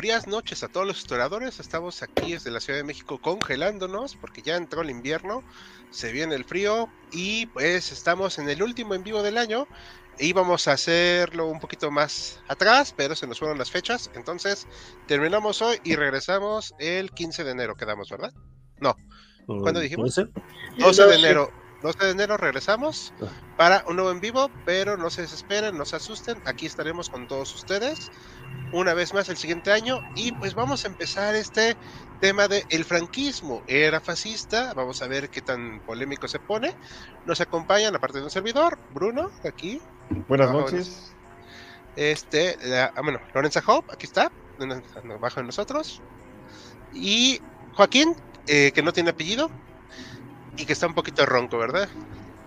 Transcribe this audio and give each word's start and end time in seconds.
Frías 0.00 0.26
noches 0.26 0.62
a 0.62 0.68
todos 0.68 0.86
los 0.86 0.96
historiadores. 0.96 1.60
Estamos 1.60 2.02
aquí 2.02 2.32
desde 2.32 2.50
la 2.50 2.60
Ciudad 2.60 2.78
de 2.78 2.84
México 2.84 3.20
congelándonos 3.20 4.16
porque 4.16 4.40
ya 4.40 4.56
entró 4.56 4.80
el 4.80 4.88
invierno, 4.88 5.42
se 5.90 6.10
viene 6.10 6.34
el 6.36 6.46
frío 6.46 6.88
y 7.12 7.44
pues 7.44 7.92
estamos 7.92 8.38
en 8.38 8.48
el 8.48 8.62
último 8.62 8.94
en 8.94 9.04
vivo 9.04 9.22
del 9.22 9.36
año. 9.36 9.68
Íbamos 10.18 10.68
a 10.68 10.72
hacerlo 10.72 11.48
un 11.48 11.60
poquito 11.60 11.90
más 11.90 12.40
atrás, 12.48 12.94
pero 12.96 13.14
se 13.14 13.26
nos 13.26 13.38
fueron 13.38 13.58
las 13.58 13.70
fechas. 13.70 14.10
Entonces 14.14 14.66
terminamos 15.06 15.60
hoy 15.60 15.78
y 15.84 15.96
regresamos 15.96 16.74
el 16.78 17.10
15 17.10 17.44
de 17.44 17.50
enero, 17.50 17.76
quedamos, 17.76 18.08
¿verdad? 18.08 18.32
No. 18.78 18.96
¿Cuándo 19.44 19.80
dijimos? 19.80 20.18
12 20.78 21.06
de 21.08 21.14
enero. 21.14 21.52
12 21.82 22.04
de 22.04 22.10
enero 22.10 22.36
regresamos 22.36 23.12
ah. 23.22 23.26
para 23.56 23.84
un 23.86 23.96
nuevo 23.96 24.10
en 24.10 24.20
vivo, 24.20 24.50
pero 24.64 24.96
no 24.96 25.10
se 25.10 25.22
desesperen, 25.22 25.76
no 25.76 25.84
se 25.84 25.96
asusten, 25.96 26.40
aquí 26.44 26.66
estaremos 26.66 27.08
con 27.08 27.26
todos 27.28 27.54
ustedes 27.54 28.10
una 28.72 28.94
vez 28.94 29.12
más 29.14 29.28
el 29.28 29.36
siguiente 29.36 29.72
año 29.72 30.00
y 30.14 30.32
pues 30.32 30.54
vamos 30.54 30.84
a 30.84 30.88
empezar 30.88 31.34
este 31.34 31.76
tema 32.20 32.48
de 32.48 32.64
el 32.70 32.84
franquismo 32.84 33.62
era 33.66 34.00
fascista, 34.00 34.74
vamos 34.74 35.02
a 35.02 35.08
ver 35.08 35.30
qué 35.30 35.40
tan 35.40 35.80
polémico 35.80 36.28
se 36.28 36.38
pone. 36.38 36.74
Nos 37.26 37.40
acompañan 37.40 37.94
aparte 37.96 38.18
de 38.18 38.24
un 38.24 38.30
servidor, 38.30 38.78
Bruno, 38.92 39.30
aquí. 39.44 39.80
Buenas 40.28 40.52
noches. 40.52 41.12
Este, 41.96 42.56
ah, 42.76 42.92
bueno, 43.02 43.20
Lorenza 43.34 43.62
Hope, 43.66 43.92
aquí 43.92 44.06
está, 44.06 44.30
bajo 45.20 45.40
de 45.40 45.46
nosotros. 45.46 46.00
Y 46.92 47.40
Joaquín, 47.74 48.14
eh, 48.46 48.70
que 48.72 48.82
no 48.82 48.92
tiene 48.92 49.10
apellido, 49.10 49.50
y 50.60 50.66
que 50.66 50.74
está 50.74 50.86
un 50.86 50.94
poquito 50.94 51.24
ronco, 51.24 51.56
¿verdad? 51.58 51.88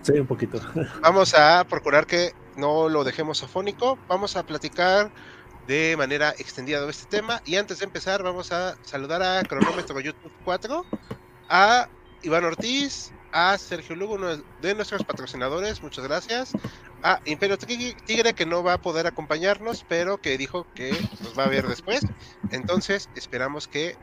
Sí, 0.02 0.12
un 0.12 0.26
poquito. 0.26 0.60
Vamos 1.02 1.34
a 1.34 1.64
procurar 1.64 2.06
que 2.06 2.32
no 2.56 2.88
lo 2.88 3.02
dejemos 3.02 3.42
afónico. 3.42 3.98
Vamos 4.06 4.36
a 4.36 4.44
platicar 4.46 5.10
de 5.66 5.96
manera 5.96 6.30
extendida 6.38 6.80
de 6.80 6.90
este 6.90 7.06
tema. 7.06 7.42
Y 7.44 7.56
antes 7.56 7.80
de 7.80 7.86
empezar, 7.86 8.22
vamos 8.22 8.52
a 8.52 8.76
saludar 8.82 9.22
a 9.22 9.42
Cronómetro 9.42 9.98
YouTube 9.98 10.30
4, 10.44 10.84
a 11.48 11.88
Iván 12.22 12.44
Ortiz, 12.44 13.12
a 13.32 13.56
Sergio 13.58 13.96
Lugo, 13.96 14.14
uno 14.14 14.36
de 14.60 14.74
nuestros 14.74 15.02
patrocinadores, 15.04 15.82
muchas 15.82 16.04
gracias. 16.04 16.52
A 17.02 17.20
Imperio 17.24 17.58
Tigre, 17.58 18.34
que 18.34 18.46
no 18.46 18.62
va 18.62 18.74
a 18.74 18.80
poder 18.80 19.06
acompañarnos, 19.06 19.84
pero 19.88 20.18
que 20.18 20.38
dijo 20.38 20.66
que 20.74 20.90
nos 21.20 21.38
va 21.38 21.44
a 21.44 21.48
ver 21.48 21.66
después. 21.66 22.00
Entonces, 22.50 23.10
esperamos 23.14 23.68
que 23.68 23.96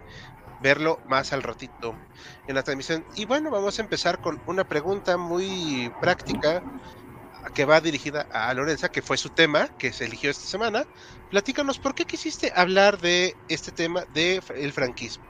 verlo 0.61 0.99
más 1.07 1.33
al 1.33 1.43
ratito 1.43 1.95
en 2.47 2.55
la 2.55 2.63
transmisión. 2.63 3.03
Y 3.15 3.25
bueno, 3.25 3.51
vamos 3.51 3.79
a 3.79 3.81
empezar 3.81 4.21
con 4.21 4.41
una 4.47 4.63
pregunta 4.63 5.17
muy 5.17 5.91
práctica 5.99 6.63
que 7.53 7.65
va 7.65 7.81
dirigida 7.81 8.27
a 8.31 8.53
Lorenza, 8.53 8.89
que 8.89 9.01
fue 9.01 9.17
su 9.17 9.29
tema 9.29 9.67
que 9.77 9.91
se 9.91 10.05
eligió 10.05 10.29
esta 10.29 10.45
semana. 10.45 10.85
Platícanos, 11.29 11.79
¿por 11.79 11.95
qué 11.95 12.05
quisiste 12.05 12.51
hablar 12.55 12.99
de 12.99 13.35
este 13.49 13.71
tema 13.71 14.05
de 14.13 14.41
el 14.55 14.71
franquismo? 14.71 15.23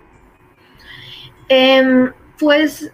Em, 1.48 2.14
pues, 2.38 2.92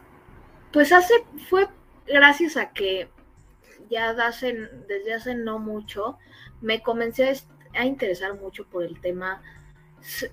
pues 0.71 0.91
hace, 0.91 1.13
fue 1.49 1.67
gracias 2.05 2.57
a 2.57 2.69
que 2.69 3.09
ya 3.89 4.09
hace, 4.09 4.53
desde 4.87 5.13
hace 5.13 5.35
no 5.35 5.59
mucho, 5.59 6.17
me 6.61 6.81
comencé 6.81 7.33
a 7.73 7.85
interesar 7.85 8.35
mucho 8.35 8.65
por 8.65 8.83
el 8.83 8.99
tema 8.99 9.41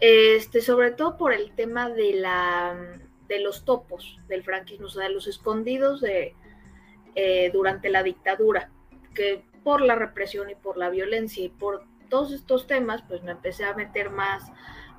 este, 0.01 0.61
sobre 0.61 0.93
todo 0.93 1.17
por 1.17 1.33
el 1.33 1.53
tema 1.55 1.89
de 1.89 2.15
la 2.15 3.01
de 3.29 3.41
los 3.41 3.65
topos 3.65 4.19
del 4.29 4.43
franquismo, 4.43 4.87
o 4.87 4.91
sea, 4.91 5.05
de 5.05 5.15
los 5.15 5.27
escondidos 5.27 6.01
de, 6.01 6.35
eh, 7.15 7.51
durante 7.53 7.89
la 7.89 8.03
dictadura, 8.03 8.71
que 9.15 9.45
por 9.63 9.81
la 9.81 9.95
represión 9.95 10.51
y 10.51 10.55
por 10.55 10.77
la 10.77 10.91
violencia 10.91 11.43
y 11.43 11.49
por 11.49 11.84
todos 12.11 12.33
estos 12.33 12.67
temas, 12.67 13.03
pues 13.09 13.23
me 13.23 13.33
empecé 13.33 13.65
a 13.65 13.75
meter 13.75 14.11
más, 14.11 14.45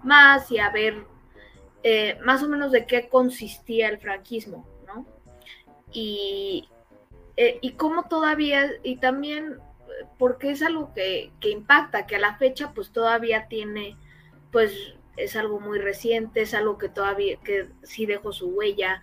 más 0.04 0.52
y 0.52 0.58
a 0.58 0.72
ver 0.72 1.06
eh, 1.84 2.18
más 2.24 2.42
o 2.42 2.50
menos 2.50 2.72
de 2.72 2.88
qué 2.88 3.08
consistía 3.10 3.90
el 3.90 4.00
franquismo, 4.00 4.68
¿no? 4.88 5.06
Y, 5.92 6.68
eh, 7.38 7.60
y 7.62 7.74
cómo 7.74 8.08
todavía, 8.10 8.72
y 8.82 8.98
también 8.98 9.60
porque 10.18 10.50
es 10.50 10.64
algo 10.64 10.94
que, 10.94 11.32
que 11.40 11.50
impacta, 11.52 12.08
que 12.08 12.16
a 12.16 12.20
la 12.20 12.38
fecha 12.38 12.74
pues 12.74 12.92
todavía 12.92 13.48
tiene 13.48 13.96
pues 14.56 14.94
es 15.18 15.36
algo 15.36 15.60
muy 15.60 15.80
reciente, 15.80 16.44
es 16.44 16.54
algo 16.54 16.78
que 16.78 16.88
todavía, 16.88 17.36
que 17.44 17.68
sí 17.84 18.06
dejó 18.06 18.32
su 18.32 18.48
huella. 18.48 19.02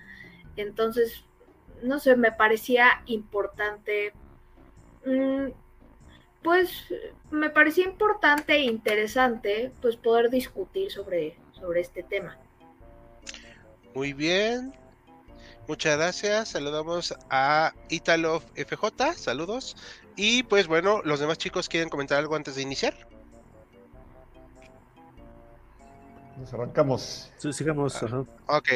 Entonces, 0.56 1.26
no 1.82 1.98
sé, 1.98 2.16
me 2.16 2.32
parecía 2.32 3.02
importante, 3.04 4.14
mm, 5.04 5.48
pues 6.42 6.86
me 7.30 7.50
parecía 7.50 7.84
importante 7.84 8.54
e 8.54 8.62
interesante, 8.62 9.72
pues 9.82 9.96
poder 9.96 10.30
discutir 10.30 10.90
sobre, 10.90 11.36
sobre 11.52 11.82
este 11.82 12.02
tema. 12.02 12.38
Muy 13.94 14.14
bien, 14.14 14.72
muchas 15.69 15.98
gracias. 15.98 16.48
Saludamos 16.48 17.14
a 17.28 17.74
Italo 17.90 18.40
FJ, 18.54 19.12
saludos. 19.16 19.76
Y 20.16 20.44
pues 20.44 20.66
bueno, 20.66 21.02
los 21.04 21.20
demás 21.20 21.36
chicos 21.36 21.69
quieren 21.69 21.90
comentar 21.90 22.16
algo 22.16 22.36
antes 22.36 22.54
de 22.54 22.62
iniciar. 22.62 23.12
Nos 26.38 26.53
arrancamos. 26.54 27.31
Sí, 27.38 27.53
sigamos. 27.53 28.03
Ah, 28.03 28.56
ok. 28.59 28.69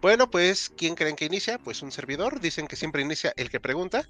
Bueno, 0.00 0.30
pues, 0.30 0.70
¿quién 0.76 0.94
creen 0.94 1.16
que 1.16 1.24
inicia? 1.24 1.58
Pues 1.58 1.82
un 1.82 1.92
servidor. 1.92 2.40
Dicen 2.40 2.66
que 2.66 2.76
siempre 2.76 3.02
inicia 3.02 3.32
el 3.36 3.50
que 3.50 3.60
pregunta. 3.60 4.08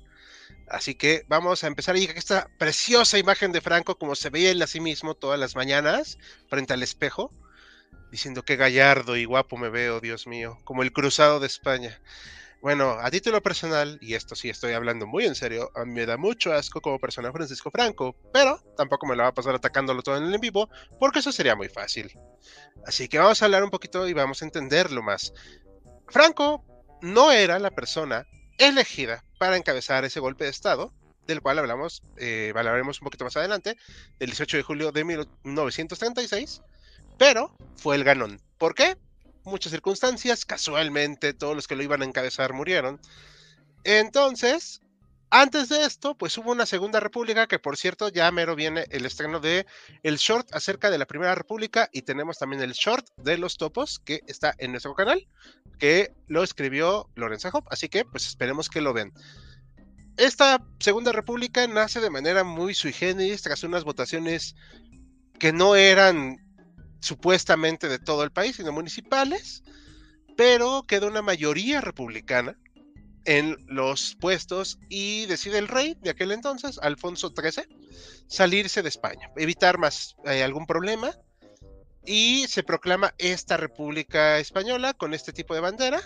Así 0.68 0.94
que 0.94 1.24
vamos 1.28 1.64
a 1.64 1.66
empezar. 1.66 1.96
Y 1.96 2.04
esta 2.04 2.48
preciosa 2.58 3.18
imagen 3.18 3.52
de 3.52 3.60
Franco, 3.60 3.96
como 3.96 4.14
se 4.14 4.30
veía 4.30 4.50
él 4.50 4.62
a 4.62 4.66
sí 4.66 4.80
mismo 4.80 5.14
todas 5.14 5.38
las 5.38 5.56
mañanas, 5.56 6.18
frente 6.48 6.74
al 6.74 6.82
espejo, 6.82 7.32
diciendo 8.10 8.44
que 8.44 8.56
gallardo 8.56 9.16
y 9.16 9.24
guapo 9.24 9.56
me 9.56 9.70
veo, 9.70 10.00
Dios 10.00 10.26
mío, 10.26 10.58
como 10.64 10.82
el 10.82 10.92
cruzado 10.92 11.40
de 11.40 11.46
España. 11.46 12.00
Bueno, 12.60 12.98
a 13.00 13.10
título 13.10 13.42
personal, 13.42 13.98
y 14.02 14.12
esto 14.12 14.36
sí 14.36 14.50
estoy 14.50 14.74
hablando 14.74 15.06
muy 15.06 15.24
en 15.24 15.34
serio, 15.34 15.70
a 15.74 15.86
mí 15.86 15.92
me 15.94 16.04
da 16.04 16.18
mucho 16.18 16.52
asco 16.52 16.82
como 16.82 16.98
persona 16.98 17.32
Francisco 17.32 17.70
Franco, 17.70 18.14
pero 18.34 18.62
tampoco 18.76 19.06
me 19.06 19.16
la 19.16 19.22
va 19.22 19.28
a 19.30 19.34
pasar 19.34 19.54
atacándolo 19.54 20.02
todo 20.02 20.18
en 20.18 20.24
el 20.24 20.34
en 20.34 20.40
vivo, 20.42 20.68
porque 20.98 21.20
eso 21.20 21.32
sería 21.32 21.56
muy 21.56 21.70
fácil. 21.70 22.12
Así 22.86 23.08
que 23.08 23.18
vamos 23.18 23.40
a 23.40 23.46
hablar 23.46 23.64
un 23.64 23.70
poquito 23.70 24.06
y 24.06 24.12
vamos 24.12 24.42
a 24.42 24.44
entenderlo 24.44 25.02
más. 25.02 25.32
Franco 26.08 26.62
no 27.00 27.32
era 27.32 27.58
la 27.58 27.70
persona 27.70 28.26
elegida 28.58 29.24
para 29.38 29.56
encabezar 29.56 30.04
ese 30.04 30.20
golpe 30.20 30.44
de 30.44 30.50
Estado, 30.50 30.92
del 31.26 31.40
cual 31.40 31.60
hablamos, 31.60 32.02
eh, 32.18 32.52
hablaremos 32.54 33.00
un 33.00 33.06
poquito 33.06 33.24
más 33.24 33.38
adelante, 33.38 33.78
del 34.18 34.30
18 34.30 34.58
de 34.58 34.62
julio 34.62 34.92
de 34.92 35.04
1936, 35.04 36.60
pero 37.16 37.56
fue 37.76 37.96
el 37.96 38.04
ganón. 38.04 38.38
¿Por 38.58 38.74
qué? 38.74 38.98
Muchas 39.44 39.72
circunstancias, 39.72 40.44
casualmente 40.44 41.32
todos 41.34 41.54
los 41.54 41.66
que 41.66 41.76
lo 41.76 41.82
iban 41.82 42.02
a 42.02 42.04
encabezar 42.04 42.52
murieron. 42.52 43.00
Entonces, 43.84 44.82
antes 45.32 45.68
de 45.68 45.84
esto, 45.84 46.16
pues 46.16 46.36
hubo 46.38 46.50
una 46.50 46.66
segunda 46.66 46.98
república 46.98 47.46
que 47.46 47.60
por 47.60 47.76
cierto 47.76 48.08
ya 48.08 48.30
mero 48.32 48.56
viene 48.56 48.86
el 48.90 49.06
estreno 49.06 49.38
de 49.38 49.64
el 50.02 50.16
short 50.16 50.52
acerca 50.52 50.90
de 50.90 50.98
la 50.98 51.06
primera 51.06 51.36
república 51.36 51.88
y 51.92 52.02
tenemos 52.02 52.38
también 52.38 52.62
el 52.62 52.72
short 52.72 53.06
de 53.16 53.38
los 53.38 53.56
topos 53.56 54.00
que 54.00 54.22
está 54.26 54.54
en 54.58 54.72
nuestro 54.72 54.94
canal, 54.94 55.28
que 55.78 56.12
lo 56.26 56.42
escribió 56.42 57.08
Lorenza 57.14 57.50
Hop, 57.52 57.64
así 57.70 57.88
que 57.88 58.04
pues 58.04 58.26
esperemos 58.26 58.68
que 58.68 58.80
lo 58.80 58.92
ven. 58.92 59.12
Esta 60.16 60.66
segunda 60.80 61.12
república 61.12 61.64
nace 61.68 62.00
de 62.00 62.10
manera 62.10 62.42
muy 62.42 62.74
sui 62.74 62.92
generis 62.92 63.42
tras 63.42 63.62
unas 63.62 63.84
votaciones 63.84 64.56
que 65.38 65.52
no 65.52 65.76
eran 65.76 66.38
supuestamente 67.00 67.88
de 67.88 67.98
todo 67.98 68.22
el 68.22 68.30
país, 68.30 68.56
sino 68.56 68.72
municipales, 68.72 69.62
pero 70.36 70.84
queda 70.86 71.06
una 71.06 71.22
mayoría 71.22 71.80
republicana 71.80 72.56
en 73.24 73.56
los 73.66 74.16
puestos 74.18 74.78
y 74.88 75.26
decide 75.26 75.58
el 75.58 75.68
rey 75.68 75.96
de 76.00 76.10
aquel 76.10 76.32
entonces, 76.32 76.78
Alfonso 76.82 77.32
XIII, 77.36 77.64
salirse 78.26 78.82
de 78.82 78.88
España, 78.88 79.30
evitar 79.36 79.78
más 79.78 80.16
eh, 80.24 80.42
algún 80.42 80.66
problema 80.66 81.14
y 82.04 82.46
se 82.48 82.62
proclama 82.62 83.14
esta 83.18 83.56
República 83.56 84.38
Española 84.38 84.94
con 84.94 85.12
este 85.12 85.32
tipo 85.32 85.54
de 85.54 85.60
bandera. 85.60 86.00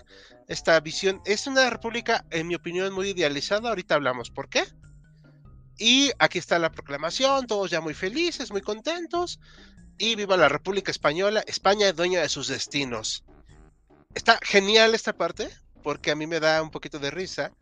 Esta 0.49 0.79
visión 0.81 1.20
es 1.25 1.46
una 1.46 1.70
república, 1.70 2.25
en 2.31 2.49
mi 2.49 2.55
opinión, 2.56 2.93
muy 2.93 3.11
idealizada. 3.11 3.69
Ahorita 3.69 3.94
hablamos 3.94 4.31
por 4.31 4.49
qué. 4.49 4.64
Y 5.79 6.11
aquí 6.19 6.38
está 6.38 6.58
la 6.58 6.70
proclamación, 6.70 7.46
todos 7.46 7.70
ya 7.70 7.81
muy 7.81 7.94
felices, 7.94 8.50
muy 8.50 8.61
contentos. 8.61 9.41
Y 9.99 10.17
viva 10.17 10.37
la 10.37 10.49
República 10.49 10.91
Española, 10.91 11.44
España 11.46 11.88
es 11.88 11.96
dueña 11.96 12.20
de 12.20 12.29
sus 12.29 12.49
destinos. 12.49 13.25
Está 14.14 14.38
genial 14.43 14.94
esta 14.94 15.12
parte, 15.12 15.49
porque 15.82 16.11
a 16.11 16.17
mí 16.17 16.26
me 16.26 16.41
da 16.41 16.62
un 16.62 16.70
poquito 16.70 16.99
de 16.99 17.11
risa, 17.11 17.52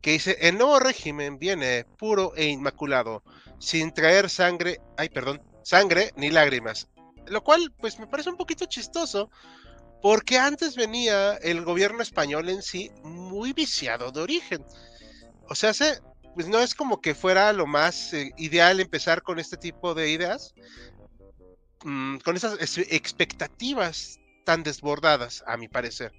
que 0.00 0.12
dice, 0.12 0.36
el 0.40 0.58
nuevo 0.58 0.78
régimen 0.78 1.38
viene 1.38 1.84
puro 1.98 2.34
e 2.36 2.46
inmaculado, 2.46 3.22
sin 3.58 3.92
traer 3.92 4.30
sangre, 4.30 4.80
ay, 4.96 5.08
perdón, 5.08 5.42
sangre 5.62 6.12
ni 6.16 6.30
lágrimas. 6.30 6.88
Lo 7.26 7.42
cual, 7.42 7.72
pues 7.78 7.98
me 7.98 8.06
parece 8.06 8.30
un 8.30 8.36
poquito 8.36 8.66
chistoso, 8.66 9.30
porque 10.02 10.38
antes 10.38 10.76
venía 10.76 11.34
el 11.36 11.64
gobierno 11.64 12.02
español 12.02 12.48
en 12.48 12.62
sí 12.62 12.90
muy 13.02 13.52
viciado 13.52 14.12
de 14.12 14.20
origen. 14.20 14.64
O 15.48 15.54
sea, 15.54 15.74
se, 15.74 16.00
pues 16.34 16.48
no 16.48 16.60
es 16.60 16.74
como 16.74 17.00
que 17.00 17.14
fuera 17.14 17.52
lo 17.52 17.66
más 17.66 18.12
eh, 18.12 18.30
ideal 18.36 18.80
empezar 18.80 19.22
con 19.22 19.38
este 19.38 19.56
tipo 19.56 19.94
de 19.94 20.10
ideas, 20.10 20.54
mm, 21.84 22.18
con 22.18 22.36
esas 22.36 22.58
expectativas 22.78 24.20
tan 24.44 24.62
desbordadas, 24.62 25.44
a 25.46 25.56
mi 25.56 25.68
parecer. 25.68 26.12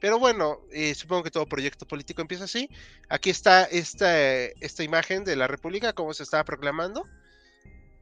Pero 0.00 0.18
bueno, 0.18 0.60
eh, 0.72 0.94
supongo 0.94 1.24
que 1.24 1.30
todo 1.30 1.46
proyecto 1.46 1.86
político 1.86 2.20
empieza 2.22 2.44
así. 2.44 2.68
Aquí 3.08 3.30
está 3.30 3.64
esta, 3.64 4.44
esta 4.44 4.82
imagen 4.82 5.24
de 5.24 5.36
la 5.36 5.46
República, 5.46 5.92
como 5.92 6.12
se 6.14 6.22
estaba 6.22 6.44
proclamando. 6.44 7.04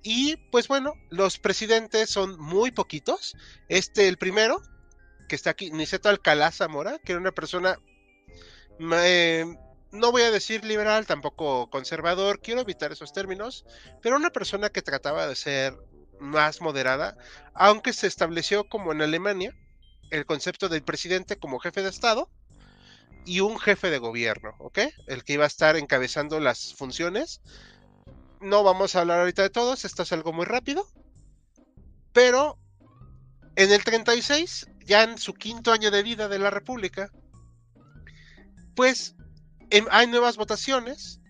Y 0.02 0.36
pues 0.50 0.68
bueno, 0.68 0.94
los 1.10 1.38
presidentes 1.38 2.10
son 2.10 2.38
muy 2.38 2.72
poquitos. 2.72 3.36
Este, 3.68 4.08
el 4.08 4.18
primero, 4.18 4.60
que 5.28 5.36
está 5.36 5.50
aquí, 5.50 5.70
Niceto 5.70 6.08
Alcalá 6.08 6.50
Zamora, 6.50 6.98
que 6.98 7.12
era 7.12 7.20
una 7.20 7.32
persona 7.32 7.78
eh, 8.80 9.44
no 9.92 10.10
voy 10.10 10.22
a 10.22 10.30
decir 10.30 10.64
liberal, 10.64 11.06
tampoco 11.06 11.70
conservador, 11.70 12.40
quiero 12.40 12.60
evitar 12.60 12.92
esos 12.92 13.12
términos, 13.12 13.64
pero 14.02 14.16
una 14.16 14.30
persona 14.30 14.70
que 14.70 14.82
trataba 14.82 15.26
de 15.26 15.36
ser 15.36 15.74
más 16.20 16.60
moderada, 16.60 17.16
aunque 17.54 17.92
se 17.92 18.06
estableció 18.06 18.68
como 18.68 18.92
en 18.92 19.02
Alemania 19.02 19.54
el 20.10 20.26
concepto 20.26 20.68
del 20.68 20.82
presidente 20.82 21.36
como 21.36 21.58
jefe 21.58 21.82
de 21.82 21.88
Estado 21.88 22.28
y 23.24 23.40
un 23.40 23.58
jefe 23.58 23.90
de 23.90 23.98
gobierno, 23.98 24.54
¿ok? 24.58 24.80
El 25.06 25.24
que 25.24 25.34
iba 25.34 25.44
a 25.44 25.48
estar 25.48 25.76
encabezando 25.76 26.40
las 26.40 26.74
funciones. 26.74 27.40
No 28.40 28.62
vamos 28.62 28.94
a 28.94 29.00
hablar 29.00 29.20
ahorita 29.20 29.42
de 29.42 29.50
todos, 29.50 29.84
esto 29.84 30.02
es 30.02 30.12
algo 30.12 30.32
muy 30.32 30.44
rápido, 30.44 30.86
pero 32.12 32.58
en 33.56 33.72
el 33.72 33.82
36, 33.82 34.68
ya 34.84 35.02
en 35.02 35.16
su 35.16 35.32
quinto 35.34 35.72
año 35.72 35.90
de 35.90 36.02
vida 36.02 36.28
de 36.28 36.38
la 36.38 36.50
República, 36.50 37.10
pues 38.76 39.14
Em, 39.70 39.86
hay 39.90 40.06
nuevas 40.06 40.36
votaciones 40.36 41.20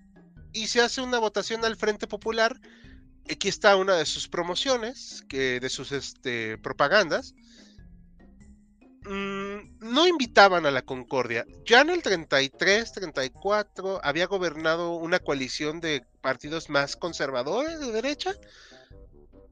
y 0.52 0.66
se 0.66 0.80
hace 0.80 1.00
una 1.00 1.18
votación 1.18 1.64
al 1.64 1.76
Frente 1.76 2.06
Popular. 2.06 2.60
Aquí 3.30 3.48
está 3.48 3.76
una 3.76 3.96
de 3.96 4.06
sus 4.06 4.28
promociones, 4.28 5.24
que, 5.28 5.58
de 5.60 5.68
sus 5.70 5.92
este, 5.92 6.58
propagandas. 6.58 7.34
Mm, 9.06 9.78
no 9.80 10.06
invitaban 10.06 10.66
a 10.66 10.70
la 10.70 10.82
concordia. 10.82 11.46
Ya 11.66 11.80
en 11.80 11.90
el 11.90 12.02
33, 12.02 12.92
34 12.92 14.00
había 14.02 14.26
gobernado 14.26 14.92
una 14.96 15.18
coalición 15.18 15.80
de 15.80 16.06
partidos 16.20 16.70
más 16.70 16.96
conservadores 16.96 17.80
de 17.80 17.92
derecha 17.92 18.34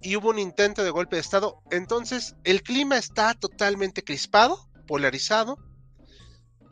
y 0.00 0.16
hubo 0.16 0.30
un 0.30 0.38
intento 0.38 0.84
de 0.84 0.90
golpe 0.90 1.16
de 1.16 1.20
Estado. 1.20 1.62
Entonces 1.70 2.34
el 2.44 2.62
clima 2.62 2.96
está 2.96 3.34
totalmente 3.34 4.02
crispado, 4.02 4.68
polarizado 4.86 5.58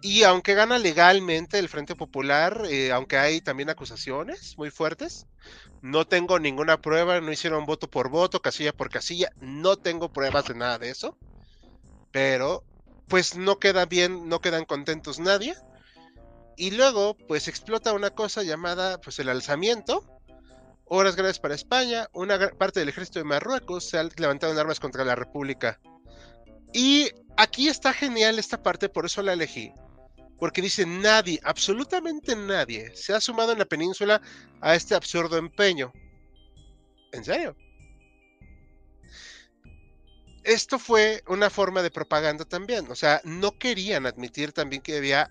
y 0.02 0.22
aunque 0.22 0.54
gana 0.54 0.78
legalmente 0.78 1.58
el 1.58 1.68
Frente 1.68 1.94
Popular, 1.94 2.62
eh, 2.70 2.90
aunque 2.90 3.18
hay 3.18 3.40
también 3.40 3.68
acusaciones 3.68 4.56
muy 4.56 4.70
fuertes, 4.70 5.26
no 5.82 6.06
tengo 6.06 6.38
ninguna 6.38 6.80
prueba, 6.80 7.20
no 7.20 7.32
hicieron 7.32 7.66
voto 7.66 7.90
por 7.90 8.08
voto, 8.08 8.40
casilla 8.40 8.72
por 8.72 8.88
casilla, 8.90 9.30
no 9.40 9.76
tengo 9.76 10.10
pruebas 10.12 10.46
de 10.46 10.54
nada 10.54 10.78
de 10.78 10.90
eso. 10.90 11.18
Pero, 12.12 12.64
pues 13.08 13.36
no 13.36 13.58
queda 13.58 13.84
bien, 13.84 14.28
no 14.28 14.40
quedan 14.40 14.64
contentos 14.64 15.18
nadie. 15.18 15.54
Y 16.56 16.70
luego, 16.72 17.16
pues 17.28 17.48
explota 17.48 17.92
una 17.92 18.10
cosa 18.10 18.42
llamada, 18.42 19.00
pues 19.00 19.18
el 19.18 19.28
alzamiento. 19.28 20.04
Horas 20.86 21.14
graves 21.14 21.38
para 21.38 21.54
España, 21.54 22.08
una 22.12 22.50
parte 22.50 22.80
del 22.80 22.88
ejército 22.88 23.18
de 23.18 23.24
Marruecos 23.24 23.88
se 23.88 23.98
ha 23.98 24.02
levantado 24.16 24.52
en 24.52 24.58
armas 24.58 24.80
contra 24.80 25.04
la 25.04 25.14
República. 25.14 25.78
Y 26.72 27.10
aquí 27.36 27.68
está 27.68 27.92
genial 27.92 28.38
esta 28.38 28.62
parte, 28.62 28.88
por 28.88 29.06
eso 29.06 29.22
la 29.22 29.34
elegí 29.34 29.72
porque 30.40 30.62
dice 30.62 30.86
nadie, 30.86 31.38
absolutamente 31.44 32.34
nadie, 32.34 32.96
se 32.96 33.12
ha 33.12 33.20
sumado 33.20 33.52
en 33.52 33.58
la 33.58 33.66
península 33.66 34.22
a 34.62 34.74
este 34.74 34.94
absurdo 34.94 35.36
empeño. 35.36 35.92
¿En 37.12 37.22
serio? 37.22 37.54
Esto 40.42 40.78
fue 40.78 41.22
una 41.28 41.50
forma 41.50 41.82
de 41.82 41.90
propaganda 41.90 42.46
también, 42.46 42.90
o 42.90 42.96
sea, 42.96 43.20
no 43.24 43.58
querían 43.58 44.06
admitir 44.06 44.52
también 44.52 44.80
que 44.80 44.96
había 44.96 45.30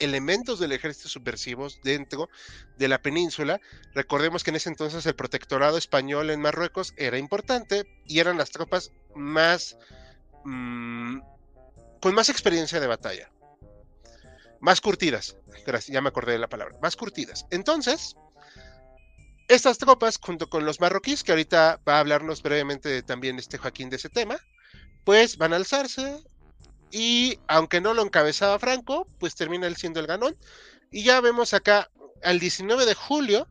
elementos 0.00 0.58
del 0.58 0.72
ejército 0.72 1.08
subversivos 1.08 1.80
dentro 1.84 2.28
de 2.76 2.88
la 2.88 3.00
península. 3.00 3.60
Recordemos 3.94 4.42
que 4.42 4.50
en 4.50 4.56
ese 4.56 4.70
entonces 4.70 5.06
el 5.06 5.14
protectorado 5.14 5.78
español 5.78 6.30
en 6.30 6.40
Marruecos 6.40 6.94
era 6.96 7.18
importante 7.18 7.84
y 8.06 8.18
eran 8.18 8.36
las 8.36 8.50
tropas 8.50 8.90
más... 9.14 9.76
Mm, 10.44 11.20
con 12.00 12.14
más 12.14 12.28
experiencia 12.28 12.78
de 12.78 12.86
batalla 12.86 13.28
más 14.60 14.80
curtidas. 14.80 15.36
Gracias, 15.66 15.92
ya 15.92 16.00
me 16.00 16.08
acordé 16.08 16.32
de 16.32 16.38
la 16.38 16.48
palabra. 16.48 16.76
Más 16.80 16.96
curtidas. 16.96 17.46
Entonces, 17.50 18.16
estas 19.48 19.78
tropas, 19.78 20.18
junto 20.20 20.48
con 20.48 20.64
los 20.64 20.80
marroquíes, 20.80 21.24
que 21.24 21.32
ahorita 21.32 21.80
va 21.88 21.96
a 21.96 22.00
hablarnos 22.00 22.42
brevemente 22.42 23.02
también 23.02 23.38
este 23.38 23.58
Joaquín 23.58 23.90
de 23.90 23.96
ese 23.96 24.08
tema, 24.08 24.38
pues 25.04 25.38
van 25.38 25.52
a 25.52 25.56
alzarse. 25.56 26.22
Y 26.90 27.38
aunque 27.48 27.80
no 27.80 27.94
lo 27.94 28.02
encabezaba 28.02 28.58
Franco, 28.58 29.06
pues 29.18 29.34
termina 29.34 29.66
él 29.66 29.76
siendo 29.76 30.00
el 30.00 30.06
ganón. 30.06 30.36
Y 30.90 31.02
ya 31.02 31.20
vemos 31.20 31.54
acá, 31.54 31.90
al 32.22 32.38
19 32.38 32.86
de 32.86 32.94
julio, 32.94 33.48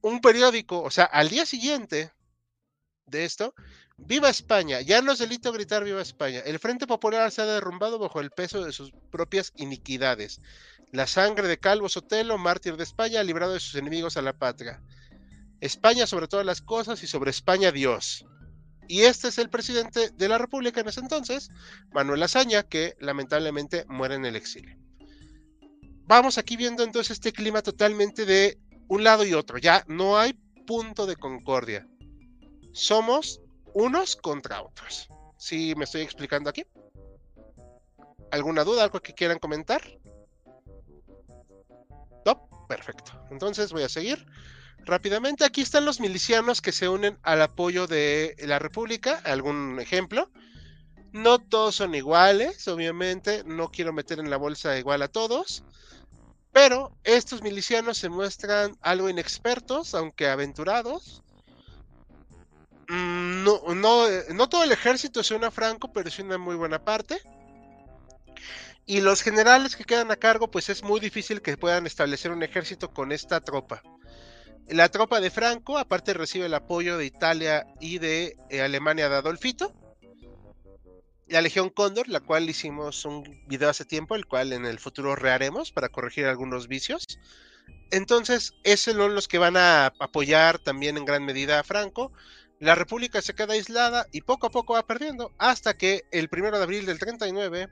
un 0.00 0.20
periódico, 0.20 0.82
o 0.82 0.90
sea, 0.90 1.04
al 1.04 1.28
día 1.28 1.46
siguiente 1.46 2.12
de 3.06 3.24
esto, 3.24 3.54
Viva 3.98 4.28
España, 4.28 4.82
ya 4.82 5.00
no 5.00 5.12
es 5.12 5.18
delito 5.18 5.52
gritar 5.52 5.82
viva 5.82 6.02
España. 6.02 6.40
El 6.44 6.58
Frente 6.58 6.86
Popular 6.86 7.30
se 7.32 7.42
ha 7.42 7.46
derrumbado 7.46 7.98
bajo 7.98 8.20
el 8.20 8.30
peso 8.30 8.64
de 8.64 8.72
sus 8.72 8.92
propias 9.10 9.52
iniquidades. 9.56 10.40
La 10.92 11.06
sangre 11.06 11.48
de 11.48 11.58
Calvo 11.58 11.88
Sotelo, 11.88 12.38
mártir 12.38 12.76
de 12.76 12.84
España, 12.84 13.20
ha 13.20 13.24
librado 13.24 13.54
de 13.54 13.60
sus 13.60 13.74
enemigos 13.74 14.16
a 14.16 14.22
la 14.22 14.34
patria. 14.34 14.82
España 15.60 16.06
sobre 16.06 16.28
todas 16.28 16.44
las 16.46 16.60
cosas 16.60 17.02
y 17.02 17.06
sobre 17.06 17.30
España 17.30 17.72
Dios. 17.72 18.26
Y 18.86 19.02
este 19.02 19.28
es 19.28 19.38
el 19.38 19.50
presidente 19.50 20.10
de 20.10 20.28
la 20.28 20.38
República 20.38 20.80
en 20.80 20.88
ese 20.88 21.00
entonces, 21.00 21.50
Manuel 21.92 22.22
Azaña, 22.22 22.62
que 22.62 22.94
lamentablemente 23.00 23.84
muere 23.88 24.14
en 24.14 24.26
el 24.26 24.36
exilio. 24.36 24.76
Vamos 26.04 26.38
aquí 26.38 26.56
viendo 26.56 26.84
entonces 26.84 27.12
este 27.12 27.32
clima 27.32 27.62
totalmente 27.62 28.26
de 28.26 28.60
un 28.88 29.02
lado 29.02 29.24
y 29.24 29.34
otro. 29.34 29.58
Ya 29.58 29.84
no 29.88 30.18
hay 30.18 30.34
punto 30.66 31.06
de 31.06 31.16
concordia. 31.16 31.88
Somos 32.72 33.40
unos 33.76 34.16
contra 34.16 34.62
otros. 34.62 35.06
¿Sí 35.36 35.74
me 35.76 35.84
estoy 35.84 36.00
explicando 36.00 36.48
aquí? 36.48 36.64
¿Alguna 38.30 38.64
duda, 38.64 38.84
algo 38.84 39.00
que 39.00 39.12
quieran 39.12 39.38
comentar? 39.38 39.82
No, 42.24 42.48
perfecto. 42.66 43.12
Entonces 43.30 43.72
voy 43.72 43.82
a 43.82 43.90
seguir 43.90 44.26
rápidamente. 44.78 45.44
Aquí 45.44 45.60
están 45.60 45.84
los 45.84 46.00
milicianos 46.00 46.62
que 46.62 46.72
se 46.72 46.88
unen 46.88 47.18
al 47.22 47.42
apoyo 47.42 47.86
de 47.86 48.34
la 48.38 48.58
República. 48.58 49.20
¿Algún 49.24 49.78
ejemplo? 49.78 50.30
No 51.12 51.38
todos 51.38 51.74
son 51.74 51.94
iguales, 51.94 52.66
obviamente. 52.68 53.44
No 53.44 53.70
quiero 53.70 53.92
meter 53.92 54.20
en 54.20 54.30
la 54.30 54.38
bolsa 54.38 54.78
igual 54.78 55.02
a 55.02 55.08
todos. 55.08 55.64
Pero 56.50 56.96
estos 57.04 57.42
milicianos 57.42 57.98
se 57.98 58.08
muestran 58.08 58.74
algo 58.80 59.10
inexpertos, 59.10 59.94
aunque 59.94 60.28
aventurados. 60.28 61.22
Mm, 62.88 63.44
no, 63.44 63.74
no, 63.74 64.06
no 64.34 64.48
todo 64.48 64.64
el 64.64 64.72
ejército 64.72 65.22
suena 65.22 65.50
franco, 65.50 65.92
pero 65.92 66.08
es 66.08 66.18
una 66.18 66.38
muy 66.38 66.56
buena 66.56 66.84
parte. 66.84 67.20
Y 68.86 69.00
los 69.00 69.22
generales 69.22 69.74
que 69.74 69.84
quedan 69.84 70.12
a 70.12 70.16
cargo, 70.16 70.48
pues 70.48 70.68
es 70.68 70.84
muy 70.84 71.00
difícil 71.00 71.42
que 71.42 71.56
puedan 71.56 71.86
establecer 71.86 72.30
un 72.30 72.44
ejército 72.44 72.92
con 72.92 73.10
esta 73.10 73.40
tropa. 73.40 73.82
La 74.68 74.88
tropa 74.88 75.20
de 75.20 75.30
Franco, 75.30 75.78
aparte 75.78 76.14
recibe 76.14 76.46
el 76.46 76.54
apoyo 76.54 76.96
de 76.96 77.06
Italia 77.06 77.66
y 77.80 77.98
de 77.98 78.36
eh, 78.50 78.62
Alemania 78.62 79.08
de 79.08 79.16
Adolfito. 79.16 79.72
La 81.28 81.40
Legión 81.40 81.70
Cóndor, 81.70 82.08
la 82.08 82.20
cual 82.20 82.48
hicimos 82.48 83.04
un 83.04 83.24
video 83.48 83.70
hace 83.70 83.84
tiempo, 83.84 84.14
el 84.14 84.26
cual 84.26 84.52
en 84.52 84.64
el 84.64 84.78
futuro 84.78 85.16
reharemos 85.16 85.72
para 85.72 85.88
corregir 85.88 86.26
algunos 86.26 86.68
vicios. 86.68 87.04
Entonces, 87.90 88.54
esos 88.62 88.94
son 88.94 89.14
los 89.14 89.26
que 89.26 89.38
van 89.38 89.56
a 89.56 89.86
apoyar 89.98 90.60
también 90.60 90.96
en 90.96 91.04
gran 91.04 91.24
medida 91.24 91.58
a 91.58 91.64
Franco 91.64 92.12
La 92.58 92.74
República 92.74 93.20
se 93.20 93.34
queda 93.34 93.52
aislada 93.52 94.06
y 94.12 94.22
poco 94.22 94.46
a 94.46 94.50
poco 94.50 94.74
va 94.74 94.86
perdiendo 94.86 95.32
hasta 95.38 95.76
que 95.76 96.04
el 96.10 96.28
primero 96.28 96.56
de 96.56 96.64
abril 96.64 96.86
del 96.86 96.98
39 96.98 97.68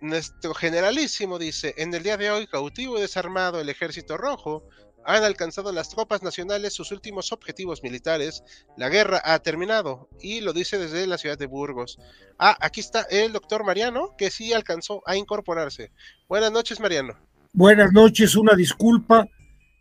nuestro 0.00 0.54
generalísimo 0.54 1.38
dice, 1.38 1.74
en 1.76 1.92
el 1.92 2.04
día 2.04 2.16
de 2.16 2.30
hoy, 2.30 2.46
cautivo 2.46 2.98
y 2.98 3.00
desarmado 3.00 3.60
el 3.60 3.68
ejército 3.68 4.16
rojo, 4.16 4.62
han 5.04 5.24
alcanzado 5.24 5.72
las 5.72 5.88
tropas 5.88 6.22
nacionales 6.22 6.74
sus 6.74 6.92
últimos 6.92 7.32
objetivos 7.32 7.82
militares, 7.82 8.44
la 8.76 8.88
guerra 8.88 9.20
ha 9.24 9.38
terminado, 9.40 10.08
y 10.20 10.40
lo 10.40 10.52
dice 10.52 10.78
desde 10.78 11.06
la 11.06 11.18
ciudad 11.18 11.38
de 11.38 11.46
Burgos. 11.46 11.98
Ah, 12.38 12.56
aquí 12.60 12.80
está 12.80 13.02
el 13.10 13.32
doctor 13.32 13.64
Mariano, 13.64 14.14
que 14.16 14.30
sí 14.30 14.52
alcanzó 14.52 15.02
a 15.06 15.16
incorporarse. 15.16 15.90
Buenas 16.28 16.52
noches, 16.52 16.78
Mariano. 16.78 17.16
Buenas 17.52 17.92
noches, 17.92 18.36
una 18.36 18.54
disculpa, 18.54 19.26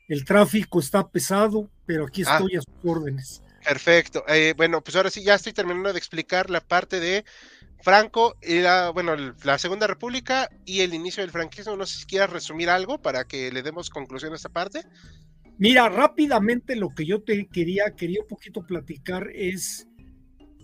el 0.07 0.23
tráfico 0.23 0.79
está 0.79 1.07
pesado, 1.07 1.69
pero 1.85 2.05
aquí 2.05 2.23
ah. 2.25 2.37
estoy 2.37 2.55
a 2.55 2.61
sus 2.61 2.89
órdenes. 2.89 3.41
Perfecto. 3.67 4.23
Eh, 4.29 4.53
bueno, 4.55 4.81
pues 4.81 4.95
ahora 4.95 5.09
sí 5.09 5.21
ya 5.23 5.35
estoy 5.35 5.51
terminando 5.51 5.91
de 5.91 5.99
explicar 5.99 6.49
la 6.49 6.61
parte 6.61 7.01
de 7.01 7.25
Franco 7.81 8.37
y 8.41 8.59
la, 8.59 8.91
bueno, 8.91 9.13
la 9.43 9.57
Segunda 9.57 9.87
República 9.87 10.49
y 10.65 10.79
el 10.81 10.93
inicio 10.93 11.21
del 11.21 11.31
franquismo. 11.31 11.75
No 11.75 11.85
sé 11.85 11.99
si 11.99 12.05
quieras 12.05 12.29
resumir 12.29 12.69
algo 12.69 13.01
para 13.01 13.25
que 13.25 13.51
le 13.51 13.63
demos 13.63 13.89
conclusión 13.89 14.31
a 14.31 14.37
esta 14.37 14.47
parte. 14.47 14.83
Mira, 15.57 15.89
rápidamente 15.89 16.77
lo 16.77 16.91
que 16.95 17.05
yo 17.05 17.23
te 17.23 17.45
quería, 17.47 17.93
quería 17.93 18.21
un 18.21 18.27
poquito 18.27 18.65
platicar 18.65 19.27
es, 19.35 19.85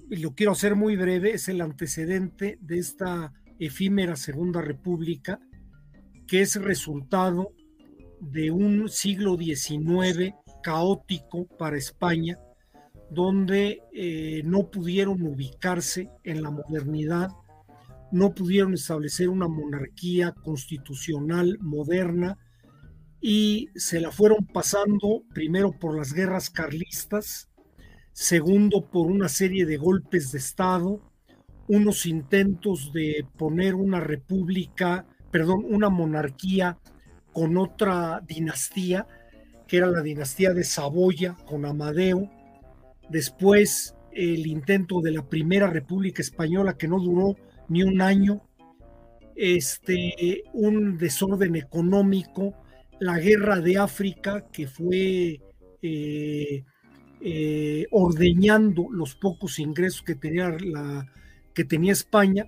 lo 0.10 0.34
quiero 0.34 0.54
hacer 0.54 0.76
muy 0.78 0.96
breve, 0.96 1.32
es 1.32 1.50
el 1.50 1.60
antecedente 1.60 2.58
de 2.62 2.80
esta 2.80 3.34
efímera 3.60 4.16
Segunda 4.16 4.62
República, 4.62 5.42
que 6.26 6.42
es 6.42 6.56
resultado 6.56 7.54
de 8.22 8.50
un 8.52 8.88
siglo 8.88 9.36
XIX 9.36 10.36
caótico 10.64 11.48
para 11.58 11.78
España, 11.78 12.38
donde 13.14 13.82
eh, 13.94 14.42
no 14.46 14.70
pudieron 14.70 15.22
ubicarse 15.22 16.10
en 16.24 16.42
la 16.42 16.52
modernidad, 16.52 17.30
no 18.12 18.34
pudieron 18.34 18.74
establecer 18.74 19.30
una 19.30 19.48
monarquía 19.48 20.32
constitucional 20.32 21.58
moderna 21.60 22.38
y 23.20 23.70
se 23.76 24.00
la 24.02 24.12
fueron 24.12 24.46
pasando 24.46 25.24
primero 25.34 25.72
por 25.72 25.98
las 25.98 26.14
guerras 26.14 26.50
carlistas, 26.50 27.50
segundo 28.12 28.90
por 28.90 29.08
una 29.08 29.30
serie 29.30 29.66
de 29.66 29.78
golpes 29.78 30.32
de 30.32 30.40
Estado, 30.40 31.02
unos 31.68 32.06
intentos 32.06 32.92
de 32.94 33.26
poner 33.38 33.76
una 33.76 34.00
república, 34.00 35.08
perdón, 35.32 35.66
una 35.68 35.90
monarquía 35.90 36.78
con 37.32 37.58
otra 37.58 38.22
dinastía, 38.28 39.08
que 39.68 39.78
era 39.78 39.88
la 39.88 40.02
dinastía 40.02 40.54
de 40.54 40.64
Saboya 40.64 41.36
con 41.46 41.66
Amadeo, 41.66 42.30
después 43.14 43.96
el 44.12 44.46
intento 44.48 45.00
de 45.00 45.12
la 45.12 45.30
primera 45.30 45.68
República 45.68 46.22
Española 46.22 46.78
que 46.78 46.88
no 46.88 47.00
duró 47.00 47.38
ni 47.70 47.84
un 47.84 48.02
año, 48.02 48.42
este, 49.36 50.44
un 50.54 50.98
desorden 50.98 51.56
económico, 51.56 52.56
la 53.00 53.20
guerra 53.20 53.60
de 53.60 53.78
África 53.78 54.46
que 54.52 54.68
fue 54.68 55.40
eh, 55.82 56.64
eh, 57.22 57.86
ordeñando 57.92 58.88
los 58.92 59.16
pocos 59.16 59.60
ingresos 59.60 60.02
que 60.02 60.16
tenía, 60.16 60.58
que 61.54 61.64
tenía 61.64 61.94
España 61.94 62.48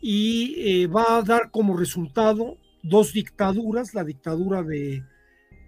y 0.00 0.54
eh, 0.58 0.86
va 0.86 1.18
a 1.18 1.22
dar 1.22 1.50
como 1.50 1.76
resultado 1.76 2.58
dos 2.82 3.12
dictaduras, 3.12 3.92
la 3.92 4.04
dictadura 4.04 4.62
de, 4.62 5.02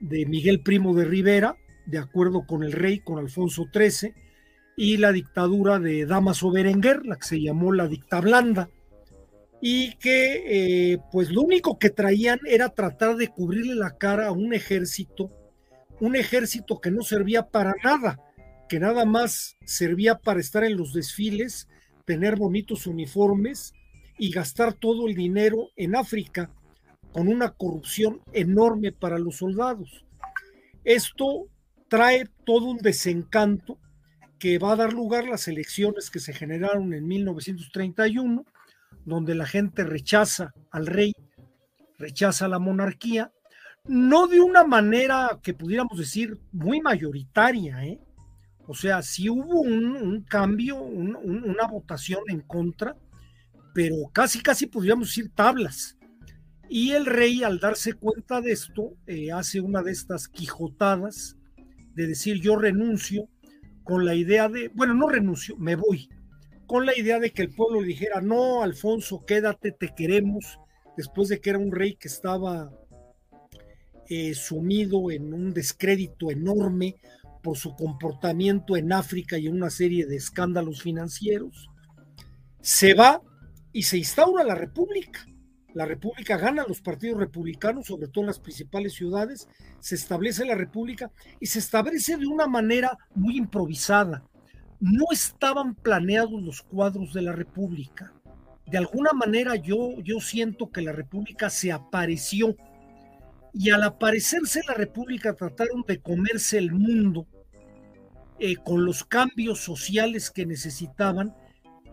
de 0.00 0.26
Miguel 0.26 0.61
Primo 0.61 0.95
de 0.95 1.04
Rivera, 1.04 1.57
de 1.87 1.99
acuerdo 1.99 2.47
con 2.47 2.62
el 2.62 2.73
rey, 2.73 3.00
con 3.00 3.18
Alfonso 3.18 3.66
XIII, 3.73 4.12
y 4.80 4.97
la 4.97 5.11
dictadura 5.11 5.80
de 5.80 6.06
Damaso 6.06 6.52
Berenguer, 6.52 7.04
la 7.04 7.16
que 7.16 7.26
se 7.26 7.40
llamó 7.40 7.73
la 7.73 7.88
dicta 7.88 8.20
blanda, 8.20 8.70
y 9.61 9.97
que 9.97 10.92
eh, 10.92 10.99
pues 11.11 11.30
lo 11.30 11.42
único 11.42 11.80
que 11.80 11.90
traían 11.90 12.38
era 12.47 12.68
tratar 12.68 13.16
de 13.16 13.26
cubrirle 13.26 13.75
la 13.75 13.99
cara 13.99 14.28
a 14.28 14.30
un 14.30 14.54
ejército, 14.54 15.30
un 15.99 16.14
ejército 16.14 16.80
que 16.80 16.92
no 16.92 17.02
servía 17.02 17.49
para 17.49 17.75
nada, 17.82 18.20
que 18.68 18.78
nada 18.78 19.04
más 19.04 19.56
servía 19.64 20.16
para 20.16 20.38
estar 20.38 20.62
en 20.62 20.76
los 20.76 20.92
desfiles, 20.92 21.66
tener 22.04 22.37
bonitos 22.37 22.87
uniformes 22.87 23.73
y 24.16 24.30
gastar 24.30 24.75
todo 24.75 25.08
el 25.08 25.16
dinero 25.16 25.70
en 25.75 25.97
África, 25.97 26.52
con 27.11 27.26
una 27.26 27.50
corrupción 27.50 28.20
enorme 28.32 28.92
para 28.92 29.18
los 29.18 29.38
soldados. 29.38 30.04
Esto 30.85 31.49
trae 31.88 32.28
todo 32.44 32.66
un 32.66 32.78
desencanto 32.78 33.76
que 34.38 34.59
va 34.59 34.73
a 34.73 34.76
dar 34.76 34.92
lugar 34.92 35.25
a 35.25 35.30
las 35.30 35.49
elecciones 35.49 36.11
que 36.11 36.21
se 36.21 36.33
generaron 36.33 36.92
en 36.95 37.07
1931, 37.07 38.45
donde 39.04 39.35
la 39.35 39.47
gente 39.47 39.85
rechaza 39.85 40.52
al 40.71 40.87
rey, 40.87 41.12
rechaza 41.99 42.49
la 42.49 42.59
monarquía, 42.59 43.33
no 43.87 44.26
de 44.26 44.40
una 44.40 44.64
manera 44.64 45.38
que 45.42 45.54
pudiéramos 45.54 45.99
decir 45.99 46.38
muy 46.52 46.80
mayoritaria, 46.80 47.85
¿eh? 47.85 48.00
O 48.66 48.75
sea, 48.75 49.00
sí 49.00 49.30
hubo 49.30 49.62
un, 49.62 50.25
cambio, 50.28 50.76
una 50.76 51.66
votación 51.66 52.21
en 52.28 52.42
contra, 52.42 52.95
pero 53.73 53.97
casi, 54.12 54.42
casi 54.42 54.66
podríamos 54.66 55.09
decir 55.09 55.30
tablas. 55.35 55.97
Y 56.68 56.90
el 56.90 57.07
rey, 57.07 57.42
al 57.42 57.61
darse 57.61 57.95
cuenta 57.95 58.42
de 58.42 58.52
esto, 58.52 58.92
eh, 59.07 59.33
hace 59.33 59.62
una 59.62 59.83
de 59.83 59.92
estas 59.92 60.28
quijotadas 60.28 61.38
de 61.95 62.07
decir 62.09 62.42
yo 62.42 62.57
renuncio 62.57 63.26
con 63.88 64.04
la 64.04 64.14
idea 64.14 64.50
de, 64.50 64.68
bueno, 64.75 64.92
no 64.92 65.09
renuncio, 65.09 65.57
me 65.57 65.75
voy, 65.75 66.11
con 66.66 66.85
la 66.85 66.95
idea 66.95 67.18
de 67.18 67.30
que 67.30 67.40
el 67.40 67.54
pueblo 67.54 67.80
dijera, 67.80 68.21
no, 68.21 68.62
Alfonso, 68.62 69.25
quédate, 69.25 69.73
te 69.73 69.95
queremos, 69.95 70.59
después 70.95 71.30
de 71.30 71.40
que 71.40 71.49
era 71.49 71.59
un 71.59 71.73
rey 71.73 71.95
que 71.95 72.09
estaba 72.09 72.71
eh, 74.11 74.35
sumido 74.35 75.11
en 75.11 75.33
un 75.33 75.54
descrédito 75.54 76.30
enorme 76.30 76.97
por 77.42 77.57
su 77.57 77.75
comportamiento 77.76 78.76
en 78.76 78.92
África 78.92 79.38
y 79.38 79.47
en 79.47 79.54
una 79.54 79.71
serie 79.71 80.04
de 80.04 80.16
escándalos 80.16 80.83
financieros, 80.83 81.71
se 82.61 82.92
va 82.92 83.23
y 83.73 83.85
se 83.85 83.97
instaura 83.97 84.45
la 84.45 84.54
República 84.54 85.25
la 85.78 85.87
República 85.87 86.37
gana 86.37 86.64
los 86.66 86.80
partidos 86.80 87.20
republicanos, 87.20 87.87
sobre 87.87 88.08
todo 88.08 88.23
en 88.23 88.26
las 88.26 88.40
principales 88.40 88.94
ciudades, 88.94 89.47
se 89.78 89.94
establece 89.94 90.44
la 90.44 90.56
República 90.56 91.12
y 91.38 91.47
se 91.47 91.61
establece 91.61 92.16
de 92.16 92.26
una 92.26 92.49
manera 92.49 92.99
muy 93.14 93.37
improvisada. 93.37 94.25
No 94.80 95.04
estaban 95.12 95.76
planeados 95.76 96.42
los 96.42 96.62
cuadros 96.62 97.14
de 97.14 97.23
la 97.23 97.30
República. 97.30 98.12
De 98.66 98.76
alguna 98.76 99.12
manera 99.12 99.54
yo, 99.54 100.00
yo 100.02 100.18
siento 100.18 100.68
que 100.73 100.82
la 100.82 100.90
República 100.90 101.49
se 101.49 101.70
apareció 101.70 102.56
y 103.54 103.70
al 103.70 103.85
aparecerse 103.85 104.62
la 104.66 104.75
República 104.75 105.32
trataron 105.35 105.85
de 105.87 106.00
comerse 106.00 106.58
el 106.58 106.73
mundo 106.73 107.25
eh, 108.40 108.56
con 108.56 108.85
los 108.85 109.04
cambios 109.04 109.61
sociales 109.61 110.32
que 110.32 110.44
necesitaban, 110.44 111.37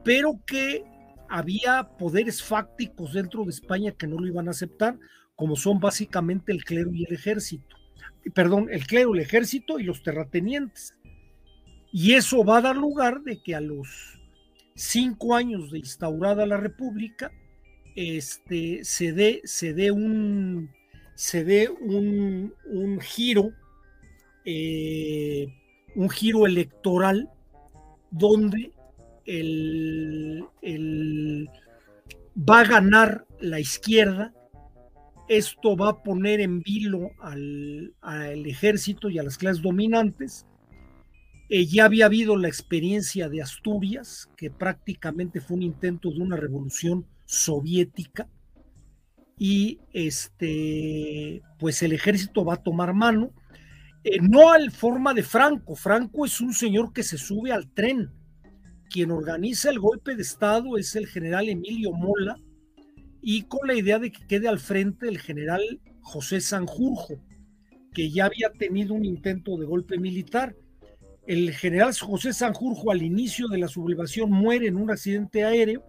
pero 0.03 0.39
que 0.47 0.83
había 1.29 1.89
poderes 1.98 2.41
fácticos 2.44 3.13
dentro 3.13 3.44
de 3.44 3.51
España 3.51 3.91
que 3.91 4.08
no 4.08 4.17
lo 4.17 4.27
iban 4.27 4.48
a 4.48 4.51
aceptar, 4.51 4.98
como 5.36 5.55
son 5.55 5.79
básicamente 5.79 6.51
el 6.51 6.63
clero 6.63 6.91
y 6.94 7.05
el 7.05 7.13
ejército. 7.13 7.75
Perdón, 8.34 8.67
el 8.72 8.88
clero, 8.88 9.13
el 9.13 9.22
ejército 9.22 9.79
y 9.79 9.84
los 9.84 10.01
terratenientes. 10.03 10.94
Y 11.91 12.13
eso 12.13 12.44
va 12.44 12.58
a 12.58 12.62
dar 12.62 12.75
lugar 12.75 13.22
de 13.22 13.41
que 13.41 13.55
a 13.55 13.62
los 13.62 14.20
cinco 14.75 15.36
años 15.36 15.72
de 15.72 15.79
instaurada 15.79 16.46
la 16.46 16.58
República, 16.58 17.32
este, 17.96 18.84
se 18.84 19.13
dé, 19.13 19.41
se 19.46 19.74
dé 19.74 19.91
un, 19.91 20.70
se 21.15 21.44
dé 21.44 21.70
un, 21.70 22.53
un 22.65 23.00
giro, 23.00 23.53
eh, 24.44 25.48
un 25.96 26.10
giro 26.10 26.46
electoral 26.46 27.29
donde 28.12 28.72
el, 29.25 30.48
va 32.38 32.62
a 32.62 32.65
ganar 32.65 33.25
la 33.39 33.60
izquierda. 33.60 34.34
Esto 35.27 35.75
va 35.75 35.89
a 35.89 36.03
poner 36.03 36.39
en 36.39 36.62
vilo 36.62 37.10
al, 37.20 37.96
ejército 38.46 39.10
y 39.10 39.17
a 39.17 39.24
las 39.24 39.38
clases 39.38 39.62
dominantes. 39.63 40.46
Eh, 41.50 41.65
ya 41.65 41.86
había 41.86 42.05
habido 42.08 42.38
la 42.38 42.48
experiencia 42.48 43.29
de 43.29 43.41
Asturias, 43.41 44.29
que 44.36 44.50
prácticamente 44.50 45.41
fue 45.41 45.58
un 45.58 45.63
intento 45.63 46.10
de 46.12 46.20
una 46.20 46.38
revolución 46.38 47.05
soviética. 47.25 48.27
Y 49.38 49.79
este, 49.91 51.41
pues 51.60 51.84
el 51.84 51.91
ejército 51.91 52.46
va 52.46 52.53
a 52.53 52.63
tomar 52.63 52.94
mano, 52.94 53.32
eh, 54.03 54.20
no 54.22 54.51
al 54.51 54.72
forma 54.72 55.13
de 55.13 55.24
Franco. 55.24 55.75
Franco 55.75 56.25
es 56.25 56.39
un 56.39 56.53
señor 56.53 56.94
que 56.94 57.03
se 57.03 57.17
sube 57.17 57.51
al 57.51 57.67
tren 57.72 58.12
quien 58.89 59.11
organiza 59.11 59.69
el 59.69 59.79
golpe 59.79 60.15
de 60.15 60.21
Estado 60.21 60.77
es 60.77 60.95
el 60.95 61.07
general 61.07 61.49
Emilio 61.49 61.91
Mola 61.91 62.37
y 63.21 63.43
con 63.43 63.67
la 63.67 63.73
idea 63.73 63.99
de 63.99 64.11
que 64.11 64.25
quede 64.27 64.47
al 64.47 64.59
frente 64.59 65.07
el 65.07 65.19
general 65.19 65.61
José 66.01 66.41
Sanjurjo, 66.41 67.15
que 67.93 68.11
ya 68.11 68.25
había 68.25 68.51
tenido 68.51 68.93
un 68.93 69.05
intento 69.05 69.57
de 69.57 69.65
golpe 69.65 69.97
militar. 69.97 70.55
El 71.25 71.51
general 71.51 71.93
José 71.99 72.33
Sanjurjo 72.33 72.91
al 72.91 73.01
inicio 73.01 73.47
de 73.47 73.57
la 73.57 73.67
sublevación 73.67 74.29
muere 74.29 74.67
en 74.67 74.75
un 74.75 74.91
accidente 74.91 75.43
aéreo 75.43 75.83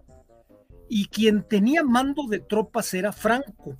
y 0.89 1.05
quien 1.05 1.43
tenía 1.47 1.83
mando 1.83 2.27
de 2.27 2.39
tropas 2.39 2.93
era 2.93 3.11
Franco. 3.11 3.77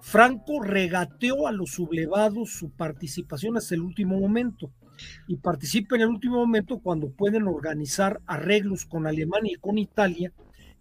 Franco 0.00 0.62
regateó 0.62 1.46
a 1.46 1.52
los 1.52 1.72
sublevados 1.72 2.52
su 2.52 2.70
participación 2.70 3.56
hasta 3.56 3.74
el 3.74 3.82
último 3.82 4.18
momento 4.18 4.72
y 5.26 5.36
participa 5.36 5.96
en 5.96 6.02
el 6.02 6.08
último 6.08 6.36
momento 6.36 6.78
cuando 6.78 7.10
pueden 7.10 7.46
organizar 7.48 8.20
arreglos 8.26 8.84
con 8.84 9.06
Alemania 9.06 9.52
y 9.54 9.60
con 9.60 9.78
Italia 9.78 10.32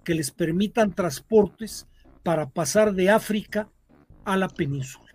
que 0.04 0.14
les 0.14 0.32
permitan 0.32 0.94
transportes 0.94 1.88
para 2.24 2.50
pasar 2.50 2.94
de 2.94 3.10
África 3.10 3.70
a 4.26 4.38
la 4.38 4.48
península. 4.48 5.12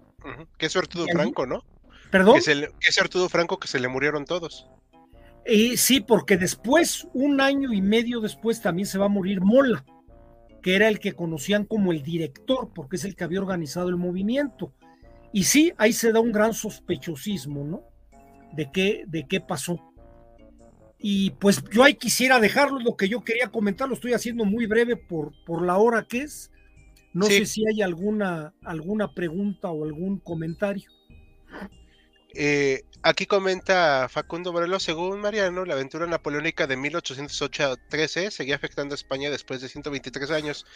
Qué 0.57 0.69
suerte 0.69 0.95
tuvo 0.95 1.07
Franco, 1.07 1.47
¿no? 1.47 1.65
¿Perdón? 2.11 2.41
Qué 2.45 2.93
suerte 2.93 3.13
tuvo 3.13 3.29
Franco 3.29 3.59
que 3.59 3.69
se 3.69 3.81
le 3.81 3.89
murieron 3.89 4.25
todos. 4.25 4.69
Eh, 5.45 5.77
sí, 5.77 6.01
porque 6.01 6.37
después, 6.37 7.07
un 7.15 7.41
año 7.41 7.73
y 7.73 7.81
medio 7.81 8.21
después, 8.21 8.61
también 8.61 8.87
se 8.87 8.99
va 8.99 9.07
a 9.07 9.11
morir 9.11 9.41
Mola, 9.41 9.85
que 10.63 10.77
era 10.77 10.89
el 10.89 10.99
que 10.99 11.15
conocían 11.15 11.65
como 11.65 11.93
el 11.93 12.03
director, 12.03 12.71
porque 12.75 12.97
es 12.97 13.05
el 13.05 13.17
que 13.17 13.25
había 13.25 13.41
organizado 13.41 13.89
el 13.89 13.97
movimiento. 13.97 14.75
Y 15.33 15.45
sí, 15.45 15.73
ahí 15.79 15.93
se 15.93 16.13
da 16.13 16.21
un 16.21 16.33
gran 16.33 16.53
sospechosismo, 16.53 17.65
¿no? 17.65 17.83
De 18.53 18.71
qué, 18.73 19.05
de 19.07 19.27
qué 19.27 19.41
pasó. 19.41 19.79
Y 20.99 21.31
pues 21.31 21.63
yo 21.71 21.85
ahí 21.85 21.95
quisiera 21.95 22.41
dejarlo, 22.41 22.81
lo 22.81 22.97
que 22.97 23.09
yo 23.09 23.23
quería 23.23 23.49
comentar, 23.49 23.89
lo 23.89 23.95
estoy 23.95 24.15
haciendo 24.15 24.45
muy 24.45 24.67
breve 24.67 24.97
por, 24.97 25.33
por 25.45 25.65
la 25.65 25.77
hora 25.77 26.05
que 26.09 26.23
es. 26.23 26.51
No 27.13 27.27
sé 27.27 27.47
si 27.47 27.67
hay 27.67 27.83
alguna, 27.83 28.53
alguna 28.65 29.13
pregunta 29.15 29.71
o 29.71 29.85
algún 29.85 30.19
comentario. 30.19 30.91
Eh, 32.35 32.83
aquí 33.03 33.27
comenta 33.27 34.09
Facundo 34.09 34.53
Morelos, 34.53 34.83
según 34.83 35.21
Mariano, 35.21 35.65
la 35.65 35.75
aventura 35.75 36.07
napoleónica 36.07 36.67
de 36.67 36.77
1808-13 36.77 38.31
seguía 38.31 38.57
afectando 38.57 38.95
a 38.95 38.97
España 38.97 39.31
después 39.31 39.61
de 39.61 39.69
123 39.69 40.31
años. 40.31 40.67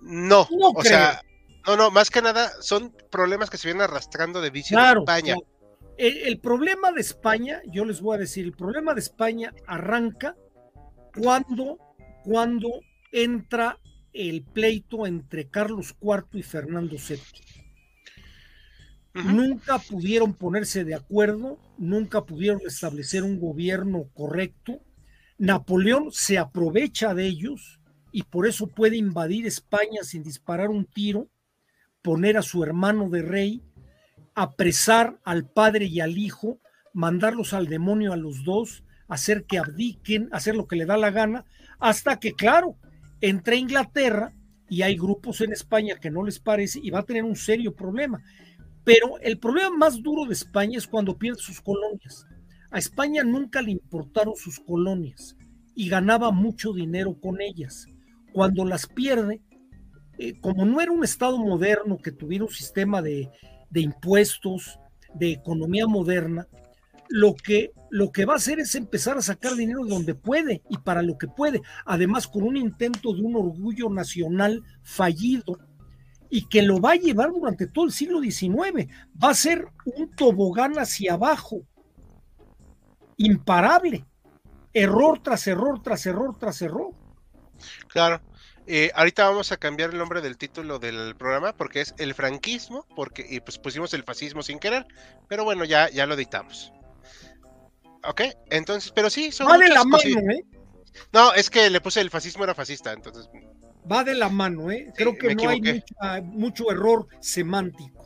No, 0.00 0.46
o 0.50 0.82
sea, 0.82 1.22
no, 1.66 1.76
no, 1.76 1.90
más 1.90 2.10
que 2.10 2.20
nada 2.20 2.50
son 2.60 2.94
problemas 3.10 3.48
que 3.48 3.56
se 3.56 3.68
vienen 3.68 3.82
arrastrando 3.82 4.40
de 4.40 4.50
vicio 4.50 4.78
de 4.78 5.00
España. 5.00 5.36
El, 6.04 6.40
problema 6.40 6.90
de 6.90 7.00
España, 7.00 7.62
yo 7.70 7.84
les 7.84 8.00
voy 8.00 8.16
a 8.16 8.18
decir, 8.18 8.44
el 8.44 8.54
problema 8.54 8.92
de 8.92 8.98
España 8.98 9.54
arranca 9.68 10.34
cuando, 11.16 11.78
cuando 12.24 12.80
entra 13.12 13.78
el 14.12 14.42
pleito 14.42 15.06
entre 15.06 15.46
Carlos 15.48 15.94
IV 16.02 16.40
y 16.40 16.42
Fernando 16.42 16.96
VII. 16.96 17.20
Nunca 19.32 19.78
pudieron 19.78 20.34
ponerse 20.34 20.82
de 20.82 20.96
acuerdo, 20.96 21.60
nunca 21.78 22.24
pudieron 22.24 22.62
establecer 22.66 23.22
un 23.22 23.38
gobierno 23.38 24.08
correcto. 24.12 24.80
Napoleón 25.38 26.10
se 26.10 26.36
aprovecha 26.36 27.14
de 27.14 27.26
ellos 27.26 27.78
y 28.10 28.24
por 28.24 28.48
eso 28.48 28.66
puede 28.66 28.96
invadir 28.96 29.46
España 29.46 30.02
sin 30.02 30.24
disparar 30.24 30.68
un 30.68 30.84
tiro, 30.84 31.28
poner 32.02 32.38
a 32.38 32.42
su 32.42 32.64
hermano 32.64 33.08
de 33.08 33.22
rey, 33.22 33.62
apresar 34.34 35.18
al 35.24 35.48
padre 35.48 35.86
y 35.86 36.00
al 36.00 36.18
hijo, 36.18 36.58
mandarlos 36.92 37.52
al 37.52 37.66
demonio 37.66 38.12
a 38.12 38.16
los 38.16 38.44
dos, 38.44 38.84
hacer 39.08 39.44
que 39.44 39.58
abdiquen, 39.58 40.28
hacer 40.32 40.56
lo 40.56 40.66
que 40.66 40.76
le 40.76 40.86
da 40.86 40.96
la 40.96 41.10
gana, 41.10 41.44
hasta 41.78 42.18
que, 42.18 42.32
claro, 42.32 42.76
entre 43.20 43.56
Inglaterra 43.56 44.32
y 44.68 44.82
hay 44.82 44.96
grupos 44.96 45.40
en 45.40 45.52
España 45.52 45.96
que 46.00 46.10
no 46.10 46.22
les 46.24 46.38
parece 46.38 46.80
y 46.82 46.90
va 46.90 47.00
a 47.00 47.04
tener 47.04 47.24
un 47.24 47.36
serio 47.36 47.74
problema. 47.74 48.22
Pero 48.84 49.18
el 49.20 49.38
problema 49.38 49.70
más 49.70 50.02
duro 50.02 50.24
de 50.24 50.32
España 50.32 50.78
es 50.78 50.86
cuando 50.86 51.16
pierde 51.18 51.40
sus 51.40 51.60
colonias. 51.60 52.26
A 52.70 52.78
España 52.78 53.22
nunca 53.22 53.60
le 53.60 53.72
importaron 53.72 54.34
sus 54.34 54.58
colonias 54.58 55.36
y 55.74 55.88
ganaba 55.88 56.30
mucho 56.30 56.72
dinero 56.72 57.14
con 57.20 57.40
ellas. 57.40 57.86
Cuando 58.32 58.64
las 58.64 58.86
pierde, 58.86 59.42
eh, 60.18 60.40
como 60.40 60.64
no 60.64 60.80
era 60.80 60.90
un 60.90 61.04
Estado 61.04 61.38
moderno 61.38 61.98
que 61.98 62.12
tuviera 62.12 62.44
un 62.44 62.50
sistema 62.50 63.02
de, 63.02 63.30
de 63.72 63.80
impuestos, 63.80 64.78
de 65.14 65.32
economía 65.32 65.86
moderna, 65.86 66.46
lo 67.08 67.34
que, 67.34 67.72
lo 67.90 68.12
que 68.12 68.24
va 68.24 68.34
a 68.34 68.36
hacer 68.36 68.60
es 68.60 68.74
empezar 68.74 69.16
a 69.16 69.22
sacar 69.22 69.54
dinero 69.54 69.84
donde 69.84 70.14
puede 70.14 70.62
y 70.68 70.78
para 70.78 71.02
lo 71.02 71.18
que 71.18 71.26
puede, 71.26 71.62
además 71.84 72.26
con 72.26 72.42
un 72.42 72.56
intento 72.56 73.12
de 73.12 73.22
un 73.22 73.36
orgullo 73.36 73.90
nacional 73.90 74.62
fallido 74.82 75.58
y 76.30 76.46
que 76.48 76.62
lo 76.62 76.80
va 76.80 76.92
a 76.92 76.96
llevar 76.96 77.30
durante 77.30 77.66
todo 77.66 77.86
el 77.86 77.92
siglo 77.92 78.20
XIX. 78.22 78.88
Va 79.22 79.30
a 79.30 79.34
ser 79.34 79.66
un 79.84 80.10
tobogán 80.10 80.78
hacia 80.78 81.14
abajo, 81.14 81.62
imparable, 83.16 84.06
error 84.72 85.20
tras 85.22 85.46
error, 85.46 85.82
tras 85.82 86.06
error, 86.06 86.36
tras 86.38 86.62
error. 86.62 86.94
Claro. 87.88 88.20
Eh, 88.66 88.90
ahorita 88.94 89.28
vamos 89.28 89.50
a 89.50 89.56
cambiar 89.56 89.90
el 89.90 89.98
nombre 89.98 90.20
del 90.20 90.38
título 90.38 90.78
del 90.78 91.16
programa 91.16 91.52
porque 91.56 91.80
es 91.80 91.94
el 91.98 92.14
franquismo, 92.14 92.86
porque 92.94 93.26
y 93.28 93.40
pues 93.40 93.58
pusimos 93.58 93.92
el 93.94 94.04
fascismo 94.04 94.42
sin 94.42 94.58
querer, 94.58 94.86
pero 95.28 95.44
bueno, 95.44 95.64
ya, 95.64 95.90
ya 95.90 96.06
lo 96.06 96.14
editamos. 96.14 96.72
Ok, 98.04 98.22
entonces, 98.50 98.92
pero 98.92 99.10
sí, 99.10 99.32
son. 99.32 99.48
Vale 99.48 99.68
la 99.68 99.84
mano, 99.84 100.04
¿eh? 100.04 100.44
No, 101.12 101.32
es 101.34 101.50
que 101.50 101.70
le 101.70 101.80
puse 101.80 102.00
el 102.00 102.10
fascismo 102.10 102.44
era 102.44 102.54
fascista, 102.54 102.92
entonces 102.92 103.28
va 103.90 104.04
de 104.04 104.14
la 104.14 104.28
mano, 104.28 104.70
¿eh? 104.70 104.92
Creo 104.96 105.16
que 105.16 105.34
no 105.34 105.48
hay 105.48 105.82
mucho 106.22 106.70
error 106.70 107.08
semántico. 107.20 108.02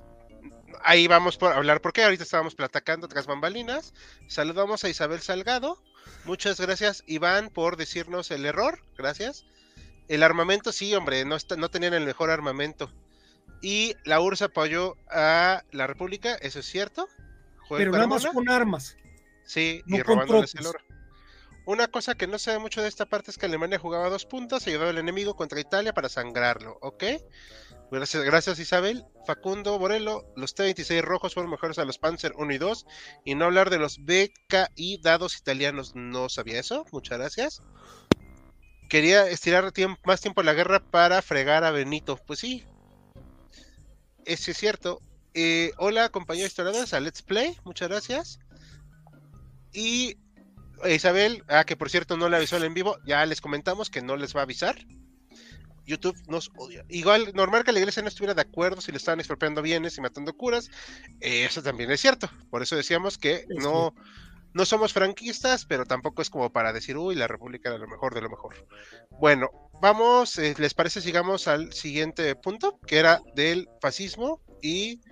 Ahí 0.82 1.06
vamos 1.06 1.38
a 1.42 1.54
hablar 1.54 1.80
porque 1.80 2.04
ahorita 2.04 2.22
estábamos 2.22 2.54
platicando 2.54 3.08
tras 3.08 3.26
bambalinas. 3.26 3.92
Saludamos 4.28 4.84
a 4.84 4.88
Isabel 4.88 5.20
Salgado. 5.20 5.82
Muchas 6.24 6.60
gracias, 6.60 7.02
Iván, 7.06 7.50
por 7.50 7.76
decirnos 7.76 8.30
el 8.30 8.46
error. 8.46 8.80
Gracias. 8.96 9.46
El 10.08 10.22
armamento, 10.22 10.72
sí, 10.72 10.94
hombre, 10.94 11.24
no, 11.24 11.36
no 11.56 11.70
tenían 11.70 11.94
el 11.94 12.04
mejor 12.04 12.30
armamento. 12.30 12.90
Y 13.62 13.94
la 14.04 14.20
URSS 14.20 14.42
apoyó 14.42 14.94
a 15.10 15.62
la 15.72 15.86
República, 15.86 16.34
eso 16.36 16.60
es 16.60 16.66
cierto. 16.66 17.08
Pero 17.68 17.92
nada 17.92 18.06
más 18.06 18.26
con 18.26 18.48
armas. 18.48 18.96
Sí, 19.44 19.82
y 19.86 20.02
robándoles 20.02 20.54
el 20.54 20.66
oro. 20.66 20.78
Una 21.64 21.88
cosa 21.88 22.14
que 22.14 22.28
no 22.28 22.38
se 22.38 22.52
ve 22.52 22.58
mucho 22.60 22.80
de 22.80 22.88
esta 22.88 23.06
parte 23.06 23.32
es 23.32 23.38
que 23.38 23.46
Alemania 23.46 23.78
jugaba 23.78 24.08
dos 24.08 24.24
puntas, 24.24 24.66
ayudaba 24.66 24.90
al 24.90 24.98
enemigo 24.98 25.34
contra 25.34 25.58
Italia 25.58 25.92
para 25.92 26.08
sangrarlo, 26.08 26.78
¿ok? 26.80 27.02
Gracias, 27.90 28.24
gracias 28.24 28.58
Isabel. 28.58 29.04
Facundo 29.26 29.78
Borello, 29.78 30.24
los 30.36 30.54
T-26 30.54 31.02
rojos 31.02 31.34
fueron 31.34 31.50
mejores 31.50 31.78
a 31.78 31.84
los 31.84 31.98
Panzer 31.98 32.32
1 32.36 32.52
y 32.52 32.58
2. 32.58 32.86
Y 33.24 33.34
no 33.34 33.46
hablar 33.46 33.70
de 33.70 33.78
los 33.78 33.98
BKI 33.98 34.98
dados 35.02 35.36
italianos, 35.38 35.94
no 35.94 36.28
sabía 36.28 36.60
eso. 36.60 36.84
Muchas 36.92 37.18
gracias. 37.18 37.62
Quería 38.88 39.28
estirar 39.28 39.72
más 40.04 40.20
tiempo 40.20 40.42
la 40.42 40.54
guerra 40.54 40.80
para 40.80 41.20
fregar 41.22 41.64
a 41.64 41.70
Benito. 41.70 42.18
Pues 42.26 42.38
sí, 42.38 42.64
eso 44.24 44.50
es 44.50 44.56
cierto. 44.56 45.00
Eh, 45.34 45.72
hola, 45.76 46.08
compañeros 46.08 46.50
historiadores, 46.50 46.94
a 46.94 47.00
Let's 47.00 47.22
Play. 47.22 47.56
Muchas 47.64 47.88
gracias. 47.88 48.38
Y 49.72 50.16
Isabel, 50.88 51.42
ah, 51.48 51.64
que 51.64 51.76
por 51.76 51.90
cierto 51.90 52.16
no 52.16 52.28
le 52.28 52.36
avisó 52.36 52.56
el 52.56 52.64
en 52.64 52.74
vivo, 52.74 52.98
ya 53.06 53.24
les 53.26 53.40
comentamos 53.40 53.90
que 53.90 54.02
no 54.02 54.16
les 54.16 54.34
va 54.34 54.40
a 54.40 54.44
avisar. 54.44 54.76
YouTube 55.86 56.16
nos 56.26 56.50
odia. 56.56 56.84
Igual, 56.88 57.32
normal 57.34 57.64
que 57.64 57.72
la 57.72 57.78
iglesia 57.78 58.02
no 58.02 58.08
estuviera 58.08 58.34
de 58.34 58.42
acuerdo 58.42 58.80
si 58.80 58.90
le 58.90 58.98
estaban 58.98 59.20
expropiando 59.20 59.62
bienes 59.62 59.96
y 59.96 60.00
matando 60.00 60.32
curas. 60.36 60.70
eso 61.20 61.62
también 61.62 61.90
es 61.90 62.00
cierto. 62.00 62.28
Por 62.50 62.62
eso 62.62 62.74
decíamos 62.74 63.18
que 63.18 63.46
no, 63.48 63.94
no 64.56 64.64
somos 64.64 64.94
franquistas, 64.94 65.66
pero 65.66 65.84
tampoco 65.84 66.22
es 66.22 66.30
como 66.30 66.50
para 66.50 66.72
decir, 66.72 66.96
uy, 66.96 67.14
la 67.14 67.28
república 67.28 67.68
era 67.68 67.76
lo 67.76 67.86
mejor 67.86 68.14
de 68.14 68.22
lo 68.22 68.30
mejor. 68.30 68.54
Bueno, 69.20 69.50
vamos, 69.82 70.38
eh, 70.38 70.54
¿les 70.56 70.72
parece? 70.72 71.02
Sigamos 71.02 71.46
al 71.46 71.74
siguiente 71.74 72.34
punto, 72.36 72.78
que 72.86 72.98
era 72.98 73.20
del 73.34 73.68
fascismo 73.82 74.40
y 74.62 75.02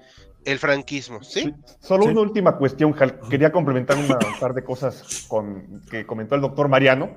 el 0.46 0.58
franquismo, 0.58 1.22
¿sí? 1.22 1.54
Solo 1.80 2.06
una 2.06 2.22
última 2.22 2.56
cuestión, 2.56 2.94
Quería 3.28 3.52
complementar 3.52 3.98
un 3.98 4.08
par 4.40 4.54
de 4.54 4.64
cosas 4.64 5.26
con, 5.28 5.82
que 5.90 6.06
comentó 6.06 6.34
el 6.36 6.40
doctor 6.40 6.68
Mariano. 6.68 7.10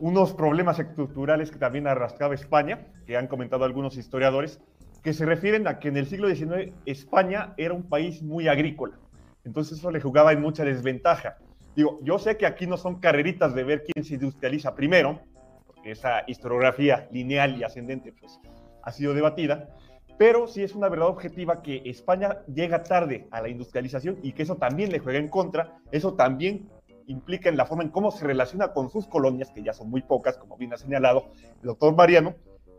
Unos 0.00 0.32
problemas 0.32 0.80
estructurales 0.80 1.52
que 1.52 1.58
también 1.58 1.86
arrastraba 1.86 2.34
España, 2.34 2.88
que 3.06 3.16
han 3.16 3.28
comentado 3.28 3.64
algunos 3.64 3.96
historiadores, 3.96 4.58
que 5.04 5.12
se 5.12 5.24
refieren 5.24 5.68
a 5.68 5.78
que 5.78 5.86
en 5.88 5.98
el 5.98 6.06
siglo 6.06 6.34
XIX 6.34 6.72
España 6.84 7.54
era 7.58 7.74
un 7.74 7.84
país 7.84 8.22
muy 8.22 8.48
agrícola. 8.48 8.98
Entonces 9.44 9.78
eso 9.78 9.92
le 9.92 10.00
jugaba 10.00 10.32
en 10.32 10.40
mucha 10.40 10.64
desventaja. 10.64 11.36
Digo, 11.80 11.98
yo 12.02 12.18
sé 12.18 12.36
que 12.36 12.44
aquí 12.44 12.66
no 12.66 12.76
son 12.76 13.00
carreritas 13.00 13.54
de 13.54 13.64
ver 13.64 13.84
quién 13.84 14.04
se 14.04 14.12
industrializa 14.12 14.74
primero, 14.74 15.18
porque 15.66 15.92
esa 15.92 16.24
historiografía 16.26 17.08
lineal 17.10 17.56
y 17.56 17.62
ascendente 17.62 18.12
pues, 18.12 18.38
ha 18.82 18.92
sido 18.92 19.14
debatida, 19.14 19.74
pero 20.18 20.46
sí 20.46 20.62
es 20.62 20.74
una 20.74 20.90
verdad 20.90 21.08
objetiva 21.08 21.62
que 21.62 21.80
España 21.86 22.42
llega 22.54 22.82
tarde 22.82 23.28
a 23.30 23.40
la 23.40 23.48
industrialización 23.48 24.18
y 24.22 24.32
que 24.32 24.42
eso 24.42 24.56
también 24.56 24.92
le 24.92 24.98
juega 24.98 25.18
en 25.18 25.28
contra, 25.28 25.78
eso 25.90 26.12
también 26.12 26.68
implica 27.06 27.48
en 27.48 27.56
la 27.56 27.64
forma 27.64 27.82
en 27.82 27.88
cómo 27.88 28.10
se 28.10 28.26
relaciona 28.26 28.74
con 28.74 28.90
sus 28.90 29.06
colonias, 29.06 29.50
que 29.50 29.62
ya 29.62 29.72
son 29.72 29.88
muy 29.88 30.02
pocas, 30.02 30.36
como 30.36 30.58
bien 30.58 30.74
ha 30.74 30.76
señalado 30.76 31.32
el 31.62 31.66
doctor 31.66 31.96
Mariano, 31.96 32.34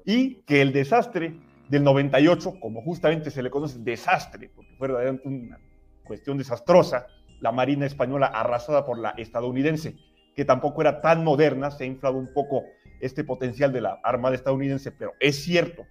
y 0.06 0.44
que 0.44 0.62
el 0.62 0.74
desastre 0.74 1.40
del 1.70 1.84
98, 1.84 2.60
como 2.60 2.84
justamente 2.84 3.32
se 3.32 3.42
le 3.42 3.50
conoce 3.50 3.80
desastre, 3.80 4.52
porque 4.56 4.76
fue 4.78 4.90
una 5.24 5.58
cuestión 6.06 6.38
desastrosa, 6.38 7.08
la 7.42 7.52
Marina 7.52 7.86
española 7.86 8.28
arrasada 8.28 8.86
por 8.86 8.98
la 8.98 9.10
estadounidense, 9.18 9.96
que 10.36 10.46
tampoco 10.46 10.82
era 10.82 11.02
tan 11.02 11.24
moderna, 11.24 11.72
se 11.72 11.84
ha 11.84 11.88
inflado 11.88 12.18
un 12.18 12.32
poco 12.34 12.64
este 13.02 13.24
potencial 13.24 13.74
de 13.74 13.82
la 13.82 14.00
Armada 14.04 14.36
estadounidense, 14.36 14.92
pero 14.92 15.14
es 15.20 15.44
cierto 15.44 15.84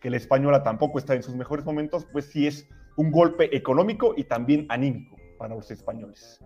que 0.00 0.10
la 0.10 0.18
española 0.18 0.62
tampoco 0.62 0.98
está 0.98 1.14
en 1.14 1.22
sus 1.22 1.34
mejores 1.34 1.64
momentos, 1.64 2.06
pues 2.12 2.26
sí 2.26 2.46
es 2.46 2.68
un 2.96 3.10
golpe 3.10 3.56
económico 3.56 4.14
y 4.16 4.24
también 4.24 4.66
anímico 4.68 5.16
para 5.38 5.54
los 5.54 5.70
españoles. 5.70 6.40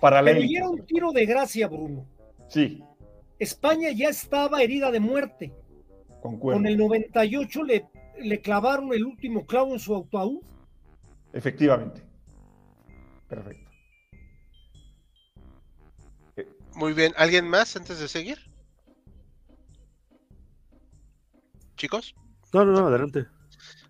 Para 0.00 0.20
la 0.20 0.32
Pero 0.32 0.70
un 0.70 0.84
tiro 0.84 1.10
de 1.12 1.26
gracia, 1.26 1.68
Bruno. 1.68 2.06
Sí. 2.48 2.84
España 3.38 3.90
ya 3.90 4.08
estaba 4.08 4.62
herida 4.62 4.90
de 4.90 5.00
muerte. 5.00 5.52
Con 6.20 6.66
el 6.66 6.76
98 6.76 7.62
le, 7.64 7.86
le 8.20 8.40
clavaron 8.40 8.92
el 8.92 9.04
último 9.04 9.46
clavo 9.46 9.72
en 9.72 9.78
su 9.78 9.94
autoaúd. 9.94 10.42
Efectivamente. 11.32 12.02
Perfecto. 13.28 13.65
Muy 16.76 16.92
bien. 16.92 17.14
¿Alguien 17.16 17.48
más 17.48 17.74
antes 17.74 17.98
de 17.98 18.06
seguir? 18.06 18.38
Chicos. 21.76 22.14
No, 22.52 22.66
no, 22.66 22.72
no, 22.72 22.86
adelante. 22.86 23.26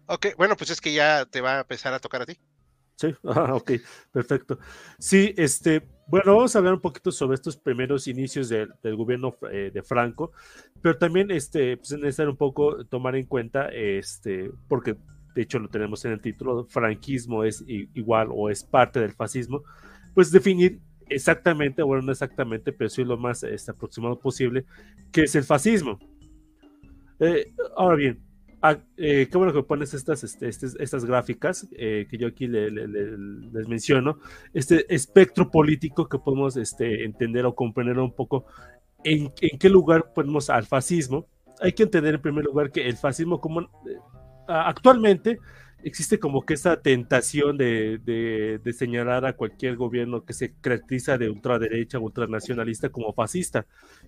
Ok, 0.07 0.29
bueno, 0.39 0.57
pues 0.57 0.71
es 0.71 0.81
que 0.81 0.93
ya 0.93 1.27
te 1.27 1.41
va 1.41 1.57
a 1.57 1.61
empezar 1.63 1.93
a 1.93 1.99
tocar 1.99 2.23
a 2.23 2.27
ti. 2.27 2.39
Sí, 2.95 3.09
ah, 3.25 3.55
ok, 3.55 3.73
perfecto. 4.13 4.61
Sí, 5.01 5.35
este, 5.37 5.83
bueno, 6.07 6.37
vamos 6.37 6.55
a 6.55 6.61
hablar 6.61 6.75
un 6.75 6.81
poquito 6.81 7.11
sobre 7.11 7.35
estos 7.35 7.57
primeros 7.57 8.07
inicios 8.07 8.49
del 8.49 8.97
gobierno 8.97 9.35
eh, 9.51 9.73
de 9.75 9.83
Franco, 9.83 10.31
pero 10.81 10.97
también 10.97 11.33
este, 11.33 11.77
pues 11.79 11.91
es 11.91 11.99
necesario 11.99 12.31
un 12.31 12.39
poco 12.39 12.85
tomar 12.85 13.17
en 13.17 13.27
cuenta, 13.27 13.69
este, 13.69 14.49
porque 14.69 14.97
de 15.35 15.43
hecho 15.43 15.59
lo 15.59 15.69
tenemos 15.69 16.05
en 16.05 16.13
el 16.13 16.21
título, 16.21 16.67
franquismo 16.67 17.43
es 17.43 17.65
igual 17.67 18.29
o 18.31 18.49
es 18.49 18.63
parte 18.63 19.01
del 19.01 19.13
fascismo, 19.13 19.65
pues 20.15 20.31
definir 20.31 20.81
exactamente, 21.09 21.83
bueno, 21.83 22.03
no 22.03 22.13
exactamente, 22.13 22.73
pero 22.73 22.91
sí 22.91 23.05
lo 23.05 23.17
más 23.17 23.43
este, 23.43 23.71
aproximado 23.71 24.19
posible, 24.19 24.65
qué 25.13 25.23
es 25.23 25.35
el 25.35 25.45
fascismo. 25.45 25.99
Eh, 27.19 27.53
ahora 27.77 27.97
bien, 27.97 28.27
Ah, 28.63 28.79
eh, 28.97 29.29
qué 29.31 29.39
bueno 29.39 29.53
que 29.53 29.63
pones 29.63 29.93
estas, 29.93 30.25
este, 30.25 30.49
estas 30.49 31.05
gráficas 31.05 31.69
eh, 31.73 32.07
que 32.11 32.17
yo 32.17 32.27
aquí 32.27 32.49
les 32.49 33.69
menciono, 33.69 34.19
este 34.55 34.93
espectro 34.93 35.51
político 35.51 36.09
que 36.09 36.19
podemos 36.19 36.57
este, 36.57 37.05
entender 37.05 37.45
o 37.45 37.55
comprender 37.55 37.99
un 37.99 38.13
poco 38.13 38.47
en, 39.05 39.33
en, 39.41 39.59
qué 39.59 39.69
lugar 39.69 40.13
ponemos 40.15 40.49
al 40.49 40.65
fascismo. 40.65 41.29
Hay 41.61 41.75
que 41.75 41.85
entender 41.85 42.15
en 42.15 42.21
primer 42.21 42.45
lugar 42.45 42.73
que 42.73 42.89
el 42.89 42.97
fascismo 42.97 43.41
como 43.41 43.61
eh, 43.61 43.67
actualmente 44.49 45.39
existe 45.87 46.19
como 46.19 46.45
que 46.45 46.55
esa 46.55 46.83
tentación 46.83 47.57
de, 47.57 47.99
de, 47.99 48.73
señalar 48.73 49.25
a 49.25 49.35
cualquier 49.35 49.77
gobierno 49.77 50.25
que 50.25 50.33
se 50.33 50.53
caracteriza 50.61 51.17
de 51.17 51.31
ultraderecha, 51.31 52.01
ultranacionalista 52.01 52.89
como 52.89 53.13
fascista. 53.13 53.67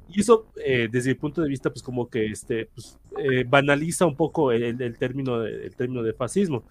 Y 0.08 0.20
eso, 0.20 0.48
eh, 0.56 0.88
desde 0.90 1.10
mi 1.10 1.14
punto 1.14 1.40
de 1.40 1.48
vista, 1.48 1.70
pues 1.70 1.84
como 1.84 2.10
que 2.10 2.26
este, 2.26 2.66
pues, 2.74 2.98
eh, 3.18 3.44
banaliza 3.48 4.06
un 4.06 4.16
poco 4.16 4.50
el, 4.50 4.82
el, 4.82 4.98
término, 4.98 5.44
el 5.44 5.74
término 5.76 6.02
de 6.02 6.12
fascismo. 6.14 6.64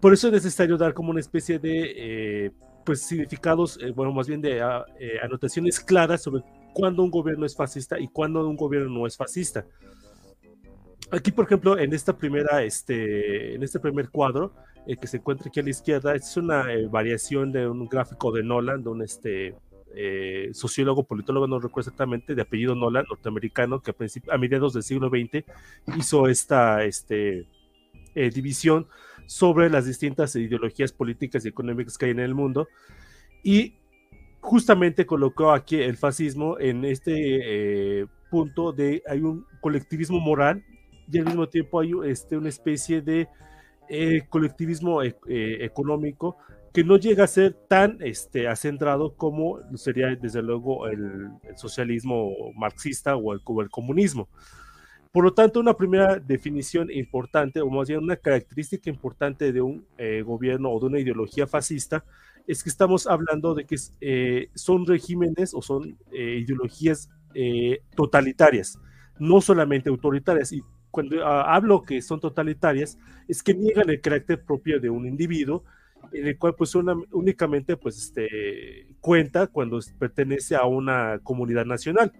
Por 0.00 0.14
eso 0.14 0.28
es 0.28 0.32
necesario 0.32 0.78
dar 0.78 0.94
como 0.94 1.10
una 1.10 1.20
especie 1.20 1.58
de 1.58 1.92
eh, 1.94 2.50
pues 2.86 3.02
significados, 3.02 3.78
bueno, 3.94 4.10
más 4.12 4.26
bien 4.26 4.40
de 4.40 4.62
ah, 4.62 4.86
anotaciones 5.22 5.78
claras 5.78 6.22
sobre 6.22 6.42
cuándo 6.72 7.02
un 7.02 7.10
gobierno 7.10 7.44
es 7.44 7.54
fascista 7.54 8.00
y 8.00 8.08
cuándo 8.08 8.48
un 8.48 8.56
gobierno 8.56 8.88
no 8.88 9.06
es 9.06 9.18
fascista. 9.18 9.66
Aquí, 11.12 11.30
por 11.30 11.44
ejemplo, 11.44 11.78
en 11.78 11.92
esta 11.92 12.16
primera, 12.16 12.62
este, 12.62 13.54
en 13.54 13.62
este 13.62 13.78
primer 13.78 14.08
cuadro 14.08 14.54
eh, 14.86 14.96
que 14.96 15.06
se 15.06 15.18
encuentra 15.18 15.48
aquí 15.48 15.60
a 15.60 15.62
la 15.62 15.68
izquierda, 15.68 16.14
es 16.14 16.34
una 16.38 16.72
eh, 16.72 16.86
variación 16.86 17.52
de 17.52 17.68
un 17.68 17.86
gráfico 17.86 18.32
de 18.32 18.42
Nolan, 18.42 18.82
de 18.82 18.88
un 18.88 19.02
este, 19.02 19.54
eh, 19.94 20.48
sociólogo, 20.54 21.04
politólogo, 21.04 21.46
no 21.46 21.60
recuerdo 21.60 21.90
exactamente, 21.90 22.34
de 22.34 22.40
apellido 22.40 22.74
Nolan, 22.74 23.04
norteamericano, 23.10 23.82
que 23.82 23.90
a, 23.90 24.34
a 24.34 24.38
mediados 24.38 24.72
del 24.72 24.82
siglo 24.82 25.10
XX 25.10 25.44
hizo 25.98 26.28
esta 26.28 26.82
este, 26.82 27.46
división 28.14 28.86
sobre 29.26 29.68
las 29.68 29.84
distintas 29.84 30.34
ideologías 30.34 30.92
políticas 30.92 31.44
y 31.44 31.48
económicas 31.48 31.98
que 31.98 32.06
hay 32.06 32.12
en 32.12 32.20
el 32.20 32.34
mundo. 32.34 32.68
Y 33.42 33.74
justamente 34.40 35.04
colocó 35.04 35.52
aquí 35.52 35.76
el 35.76 35.98
fascismo 35.98 36.58
en 36.58 36.86
este 36.86 38.08
punto 38.30 38.72
de 38.72 39.02
hay 39.06 39.20
un 39.20 39.44
colectivismo 39.60 40.18
moral 40.18 40.64
y 41.10 41.18
al 41.18 41.26
mismo 41.26 41.48
tiempo 41.48 41.80
hay 41.80 41.92
este, 42.04 42.36
una 42.36 42.48
especie 42.48 43.00
de 43.00 43.28
eh, 43.88 44.22
colectivismo 44.30 45.02
e, 45.02 45.16
eh, 45.28 45.58
económico 45.60 46.38
que 46.72 46.82
no 46.82 46.96
llega 46.96 47.24
a 47.24 47.26
ser 47.26 47.52
tan 47.68 47.98
este, 48.00 48.48
acendrado 48.48 49.14
como 49.16 49.58
sería 49.76 50.16
desde 50.16 50.40
luego 50.40 50.86
el, 50.86 51.28
socialismo 51.56 52.30
marxista 52.56 53.16
o 53.16 53.34
el, 53.34 53.42
el, 53.60 53.68
comunismo. 53.68 54.30
Por 55.10 55.24
lo 55.24 55.34
tanto, 55.34 55.60
una 55.60 55.76
primera 55.76 56.18
definición 56.18 56.90
importante, 56.90 57.60
o 57.60 57.68
más 57.68 57.88
bien 57.88 58.02
una 58.02 58.16
característica 58.16 58.88
importante 58.88 59.52
de 59.52 59.60
un 59.60 59.84
eh, 59.98 60.22
gobierno 60.22 60.70
o 60.70 60.80
de 60.80 60.86
una 60.86 61.00
ideología 61.00 61.46
fascista, 61.46 62.02
es 62.46 62.62
que 62.62 62.70
estamos 62.70 63.06
hablando 63.06 63.54
de 63.54 63.66
que 63.66 64.48
son 64.54 64.86
regímenes 64.86 65.52
o 65.52 65.60
son 65.60 65.98
ideologías 66.10 67.10
totalitarias, 67.94 68.78
no 69.18 69.42
solamente 69.42 69.90
autoritarias. 69.90 70.50
Y 70.52 70.62
cuando 70.92 71.26
ah, 71.26 71.52
hablo 71.52 71.82
que 71.82 72.00
son 72.00 72.20
totalitarias, 72.20 72.96
es 73.26 73.42
que 73.42 73.54
niegan 73.54 73.90
el 73.90 74.00
carácter 74.00 74.44
propio 74.44 74.78
de 74.78 74.90
un 74.90 75.06
individuo, 75.06 75.64
en 76.12 76.26
el 76.28 76.38
cual 76.38 76.54
pues 76.54 76.74
únicamente 76.74 77.76
pues 77.76 77.96
este, 77.98 78.86
cuenta 79.00 79.46
cuando 79.48 79.80
pertenece 79.98 80.54
a 80.54 80.66
una 80.66 81.18
comunidad 81.24 81.64
nacional. 81.64 82.12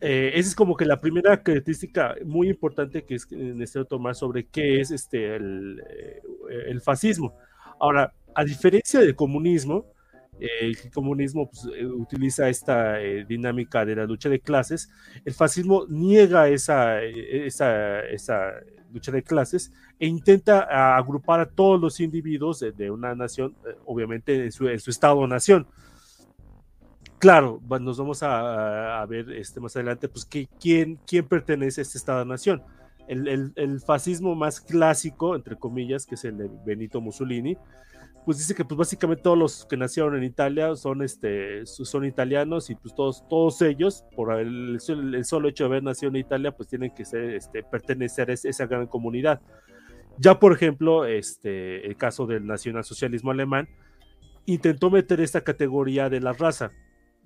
Eh, 0.00 0.32
esa 0.34 0.48
es 0.48 0.54
como 0.54 0.76
que 0.76 0.84
la 0.84 1.00
primera 1.00 1.42
característica 1.42 2.14
muy 2.24 2.48
importante 2.48 3.04
que 3.04 3.14
es 3.14 3.30
necesario 3.30 3.86
tomar 3.86 4.14
sobre 4.14 4.46
qué 4.46 4.80
es 4.80 4.90
este, 4.90 5.36
eh, 5.36 5.40
el 6.66 6.80
fascismo. 6.80 7.34
Ahora, 7.80 8.12
a 8.34 8.44
diferencia 8.44 9.00
del 9.00 9.14
comunismo, 9.14 9.86
el 10.40 10.90
comunismo 10.92 11.50
pues, 11.50 11.68
eh, 11.76 11.86
utiliza 11.86 12.48
esta 12.48 13.00
eh, 13.00 13.24
dinámica 13.24 13.84
de 13.84 13.96
la 13.96 14.06
lucha 14.06 14.28
de 14.28 14.40
clases, 14.40 14.90
el 15.24 15.34
fascismo 15.34 15.86
niega 15.88 16.48
esa, 16.48 17.02
eh, 17.02 17.48
lucha 18.92 19.12
de 19.12 19.22
clases 19.22 19.72
e 19.98 20.06
intenta 20.06 20.96
agrupar 20.96 21.40
a 21.40 21.46
todos 21.46 21.80
los 21.80 22.00
individuos 22.00 22.60
de, 22.60 22.90
una 22.90 23.14
nación, 23.14 23.54
obviamente 23.84 24.44
en 24.44 24.52
su, 24.52 24.68
estado-nación. 24.68 25.66
Claro, 27.18 27.60
nos 27.80 27.98
vamos 27.98 28.22
a, 28.22 29.04
ver 29.08 29.32
este, 29.32 29.58
más 29.60 29.74
adelante, 29.74 30.08
pues, 30.08 30.24
quién, 30.24 30.98
pertenece 31.28 31.80
a 31.80 31.82
este 31.82 31.98
estado-nación. 31.98 32.62
El, 33.08 33.52
el, 33.56 33.80
fascismo 33.80 34.34
más 34.34 34.60
clásico, 34.60 35.34
entre 35.34 35.56
comillas, 35.56 36.06
que 36.06 36.14
es 36.14 36.24
el 36.24 36.38
de 36.38 36.50
Benito 36.64 37.00
Mussolini, 37.00 37.56
pues 38.28 38.36
dice 38.36 38.54
que 38.54 38.62
pues 38.62 38.76
básicamente 38.76 39.22
todos 39.22 39.38
los 39.38 39.64
que 39.64 39.78
nacieron 39.78 40.14
en 40.14 40.22
Italia 40.22 40.76
son 40.76 41.00
este 41.00 41.64
son 41.64 42.04
italianos 42.04 42.68
y 42.68 42.74
pues 42.74 42.94
todos 42.94 43.26
todos 43.26 43.62
ellos 43.62 44.04
por 44.14 44.38
el, 44.38 44.78
solo 44.82 45.48
hecho 45.48 45.64
de 45.64 45.68
haber 45.68 45.82
nacido 45.82 46.10
en 46.10 46.16
Italia 46.16 46.54
pues 46.54 46.68
tienen 46.68 46.94
que 46.94 47.06
ser 47.06 47.30
este 47.30 47.62
pertenecer 47.62 48.28
a 48.28 48.34
esa 48.34 48.66
gran 48.66 48.86
comunidad. 48.86 49.40
Ya 50.18 50.38
por 50.38 50.52
ejemplo, 50.52 51.06
este 51.06 51.86
el 51.86 51.96
caso 51.96 52.26
del 52.26 52.46
nacionalsocialismo 52.46 53.30
alemán 53.30 53.66
intentó 54.44 54.90
meter 54.90 55.22
esta 55.22 55.40
categoría 55.40 56.10
de 56.10 56.20
la 56.20 56.34
raza 56.34 56.70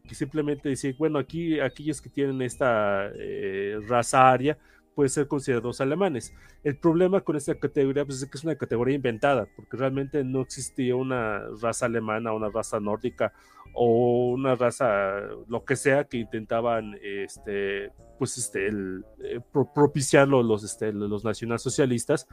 que 0.06 0.14
simplemente 0.14 0.68
dice, 0.68 0.94
bueno, 0.96 1.18
aquí 1.18 1.58
aquellos 1.58 2.00
que 2.00 2.10
tienen 2.10 2.40
esta 2.42 3.10
eh, 3.18 3.76
raza 3.88 4.30
aria 4.30 4.56
pueden 4.94 5.10
ser 5.10 5.28
considerados 5.28 5.80
alemanes. 5.80 6.34
El 6.62 6.76
problema 6.76 7.20
con 7.20 7.36
esta 7.36 7.54
categoría 7.54 8.04
pues, 8.04 8.22
es 8.22 8.28
que 8.28 8.38
es 8.38 8.44
una 8.44 8.56
categoría 8.56 8.94
inventada, 8.94 9.48
porque 9.56 9.76
realmente 9.76 10.24
no 10.24 10.42
existía 10.42 10.96
una 10.96 11.42
raza 11.60 11.86
alemana, 11.86 12.32
una 12.32 12.50
raza 12.50 12.80
nórdica 12.80 13.32
o 13.74 14.30
una 14.32 14.54
raza, 14.54 15.20
lo 15.48 15.64
que 15.64 15.76
sea, 15.76 16.04
que 16.04 16.18
intentaban 16.18 16.96
este, 17.02 17.90
pues, 18.18 18.36
este, 18.38 18.66
el, 18.66 19.04
eh, 19.22 19.40
propiciarlo 19.52 20.42
los, 20.42 20.64
este, 20.64 20.92
los 20.92 21.24
nacionalsocialistas, 21.24 22.26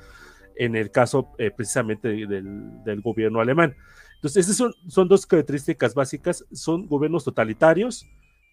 en 0.56 0.76
el 0.76 0.92
caso 0.92 1.32
eh, 1.38 1.52
precisamente 1.52 2.10
del, 2.10 2.84
del, 2.84 3.02
gobierno 3.02 3.40
alemán. 3.40 3.76
Entonces, 4.16 4.46
esas 4.46 4.58
son, 4.58 4.74
son 4.88 5.08
dos 5.08 5.26
características 5.26 5.94
básicas, 5.96 6.46
son 6.52 6.88
gobiernos 6.88 7.24
totalitarios 7.24 8.06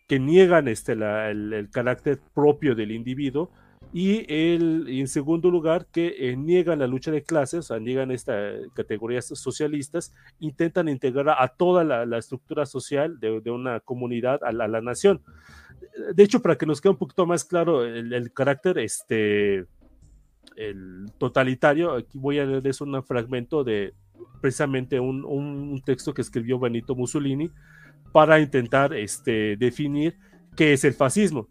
que 0.06 0.20
niegan 0.20 0.68
este, 0.68 0.92
el 0.92 1.68
carácter 1.72 2.20
propio 2.32 2.74
del 2.74 2.92
individuo, 2.92 3.50
y, 3.98 4.26
el, 4.28 4.88
en 4.90 5.08
segundo 5.08 5.50
lugar, 5.50 5.86
que 5.86 6.14
eh, 6.18 6.36
niegan 6.36 6.80
la 6.80 6.86
lucha 6.86 7.10
de 7.10 7.22
clases, 7.22 7.60
o 7.60 7.62
sea, 7.62 7.78
niegan 7.78 8.10
estas 8.10 8.60
categorías 8.74 9.24
socialistas, 9.24 10.12
intentan 10.38 10.90
integrar 10.90 11.30
a 11.30 11.48
toda 11.48 11.82
la, 11.82 12.18
estructura 12.18 12.66
social 12.66 13.18
de, 13.18 13.50
una 13.50 13.80
comunidad 13.80 14.44
a 14.44 14.52
la, 14.52 14.82
nación. 14.82 15.22
De 16.14 16.22
hecho, 16.22 16.42
para 16.42 16.58
que 16.58 16.66
nos 16.66 16.82
quede 16.82 16.90
un 16.90 16.98
poquito 16.98 17.24
más 17.24 17.42
claro 17.42 17.86
el, 17.86 18.30
carácter 18.34 18.76
este, 18.80 19.64
el 20.56 21.06
totalitario, 21.16 21.94
aquí 21.94 22.18
voy 22.18 22.38
a 22.38 22.44
leerles 22.44 22.82
un 22.82 23.02
fragmento 23.02 23.64
de, 23.64 23.94
precisamente 24.42 25.00
un, 25.00 25.24
un, 25.24 25.80
texto 25.80 26.12
que 26.12 26.20
escribió 26.20 26.58
Benito 26.58 26.94
Mussolini 26.94 27.50
para 28.12 28.40
intentar 28.40 28.92
este, 28.92 29.56
definir 29.56 30.18
qué 30.54 30.74
es 30.74 30.84
el 30.84 30.92
fascismo. 30.92 31.48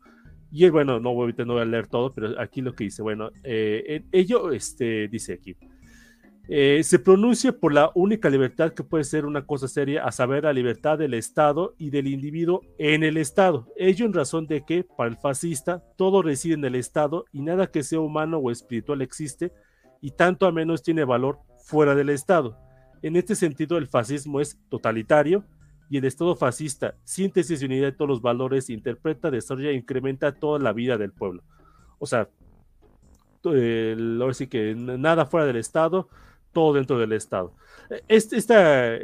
Y 0.57 0.69
bueno, 0.69 1.01
no, 1.01 1.13
voy 1.13 1.33
a 1.37 1.65
leer 1.65 1.87
todo, 1.87 2.13
pero 2.13 2.39
aquí 2.39 2.61
lo 2.61 2.73
que 2.73 2.85
dice, 2.85 3.01
bueno, 3.01 3.29
eh, 3.43 4.05
ello 4.13 4.53
este, 4.53 5.09
dice 5.09 5.33
aquí, 5.33 5.57
eh, 6.47 6.81
se 6.81 6.97
pronuncia 6.97 7.51
por 7.51 7.73
la 7.73 7.91
única 7.93 8.29
libertad 8.29 8.71
que 8.71 8.85
puede 8.85 9.03
ser 9.03 9.25
una 9.25 9.45
cosa 9.45 9.67
seria, 9.67 10.05
a 10.05 10.13
saber, 10.13 10.45
la 10.45 10.53
libertad 10.53 10.97
del 10.97 11.13
Estado 11.13 11.75
y 11.77 11.89
del 11.89 12.07
individuo 12.07 12.61
en 12.77 13.03
el 13.03 13.17
Estado. 13.17 13.67
Ello 13.75 14.05
en 14.05 14.13
razón 14.13 14.47
de 14.47 14.63
que, 14.63 14.85
para 14.85 15.09
el 15.09 15.17
fascista, 15.17 15.83
todo 15.97 16.21
reside 16.21 16.53
en 16.53 16.63
el 16.63 16.75
Estado 16.75 17.25
y 17.33 17.41
nada 17.41 17.67
que 17.67 17.83
sea 17.83 17.99
humano 17.99 18.37
o 18.37 18.49
espiritual 18.49 19.01
existe, 19.01 19.51
y 19.99 20.11
tanto 20.11 20.45
a 20.45 20.53
menos 20.53 20.83
tiene 20.83 21.03
valor 21.03 21.39
fuera 21.65 21.95
del 21.95 22.11
Estado. 22.11 22.57
En 23.01 23.17
este 23.17 23.35
sentido, 23.35 23.77
el 23.77 23.89
fascismo 23.89 24.39
es 24.39 24.57
totalitario 24.69 25.43
y 25.89 25.97
el 25.97 26.05
Estado 26.05 26.35
fascista, 26.35 26.95
síntesis 27.03 27.61
y 27.61 27.65
unidad 27.65 27.87
de 27.87 27.91
todos 27.91 28.09
los 28.09 28.21
valores, 28.21 28.69
interpreta, 28.69 29.31
desarrolla 29.31 29.69
e 29.69 29.73
incrementa 29.73 30.33
toda 30.33 30.59
la 30.59 30.73
vida 30.73 30.97
del 30.97 31.11
pueblo. 31.11 31.43
O 31.99 32.05
sea, 32.05 32.29
ahora 33.43 34.33
sí 34.33 34.47
que 34.47 34.73
nada 34.75 35.25
fuera 35.25 35.45
del 35.45 35.57
Estado, 35.57 36.09
todo 36.53 36.73
dentro 36.73 36.97
del 36.97 37.11
Estado. 37.11 37.53
Este, 38.07 38.37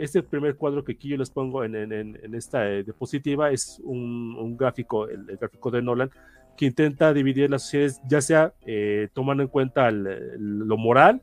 este 0.03 0.23
primer 0.23 0.55
cuadro 0.55 0.83
que 0.83 0.93
aquí 0.93 1.09
yo 1.09 1.17
les 1.17 1.29
pongo 1.29 1.63
en, 1.63 2.33
esta 2.33 2.67
eh, 2.67 2.83
diapositiva 2.83 3.51
es 3.51 3.79
un, 3.83 4.57
gráfico, 4.57 5.07
el, 5.07 5.25
gráfico 5.37 5.69
de 5.69 5.81
Nolan, 5.81 6.09
que 6.57 6.65
intenta 6.65 7.13
dividir 7.13 7.49
las 7.49 7.63
sociedades, 7.63 8.01
ya 8.07 8.21
sea 8.21 8.53
eh, 8.65 9.09
tomando 9.13 9.43
en 9.43 9.49
cuenta 9.49 9.91
lo 9.91 10.77
moral, 10.77 11.21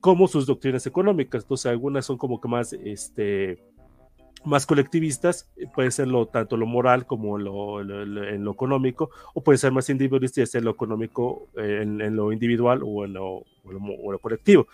como 0.00 0.28
sus 0.28 0.46
doctrinas 0.46 0.86
económicas. 0.86 1.42
Entonces, 1.42 1.66
algunas 1.66 2.06
son 2.06 2.16
como 2.16 2.40
que 2.40 2.48
más, 2.48 2.72
este, 2.72 3.58
más 4.46 4.66
colectivistas, 4.66 5.48
puede 5.74 5.90
ser 5.90 6.08
lo, 6.08 6.26
tanto 6.26 6.56
lo 6.56 6.66
moral 6.66 7.06
como 7.06 7.38
lo, 7.38 7.80
en 7.80 8.44
lo 8.44 8.52
económico, 8.52 9.10
o 9.34 9.42
puede 9.42 9.58
ser 9.58 9.72
más 9.72 9.90
individualista 9.90 10.40
y 10.40 10.46
ser 10.46 10.64
lo 10.64 10.70
económico 10.70 11.48
eh, 11.56 11.80
en, 11.82 12.16
lo 12.16 12.32
individual 12.32 12.80
o 12.84 13.04
en 13.04 13.14
lo, 13.14 13.44
o 13.64 14.12
lo 14.12 14.18
colectivo. 14.18 14.66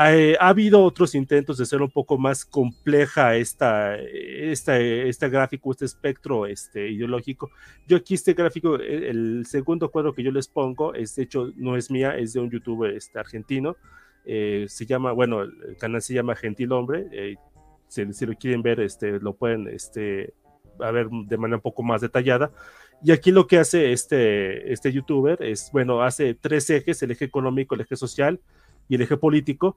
Eh, 0.00 0.36
ha 0.38 0.50
habido 0.50 0.84
otros 0.84 1.16
intentos 1.16 1.58
de 1.58 1.64
hacer 1.64 1.82
un 1.82 1.90
poco 1.90 2.16
más 2.16 2.44
compleja 2.44 3.34
esta, 3.34 3.96
esta, 3.96 4.78
este 4.78 5.28
gráfico, 5.28 5.72
este 5.72 5.86
espectro 5.86 6.46
este, 6.46 6.88
ideológico. 6.88 7.50
Yo 7.88 7.96
aquí 7.96 8.14
este 8.14 8.34
gráfico, 8.34 8.78
eh, 8.78 9.10
el 9.10 9.44
segundo 9.44 9.90
cuadro 9.90 10.14
que 10.14 10.22
yo 10.22 10.30
les 10.30 10.46
pongo, 10.46 10.94
es 10.94 11.16
de 11.16 11.24
hecho 11.24 11.50
no 11.56 11.76
es 11.76 11.90
mía, 11.90 12.16
es 12.16 12.32
de 12.32 12.38
un 12.38 12.48
youtuber 12.48 12.92
este, 12.92 13.18
argentino. 13.18 13.76
Eh, 14.24 14.66
se 14.68 14.86
llama, 14.86 15.10
bueno, 15.10 15.42
el 15.42 15.76
canal 15.80 16.00
se 16.00 16.14
llama 16.14 16.36
Gentil 16.36 16.70
Hombre. 16.70 17.36
Si, 17.88 18.12
si, 18.12 18.26
lo 18.26 18.34
quieren 18.34 18.62
ver, 18.62 18.80
este, 18.80 19.18
lo 19.20 19.34
pueden 19.34 19.68
este, 19.68 20.34
a 20.80 20.90
ver 20.90 21.08
de 21.08 21.36
manera 21.36 21.56
un 21.56 21.62
poco 21.62 21.82
más 21.82 22.00
detallada. 22.00 22.50
Y 23.02 23.12
aquí 23.12 23.30
lo 23.30 23.46
que 23.46 23.58
hace 23.58 23.92
este, 23.92 24.72
este 24.72 24.92
youtuber 24.92 25.42
es, 25.42 25.70
bueno, 25.72 26.02
hace 26.02 26.34
tres 26.34 26.68
ejes, 26.70 27.02
el 27.02 27.12
eje 27.12 27.24
económico, 27.24 27.74
el 27.74 27.82
eje 27.82 27.96
social 27.96 28.40
y 28.88 28.96
el 28.96 29.02
eje 29.02 29.16
político. 29.16 29.76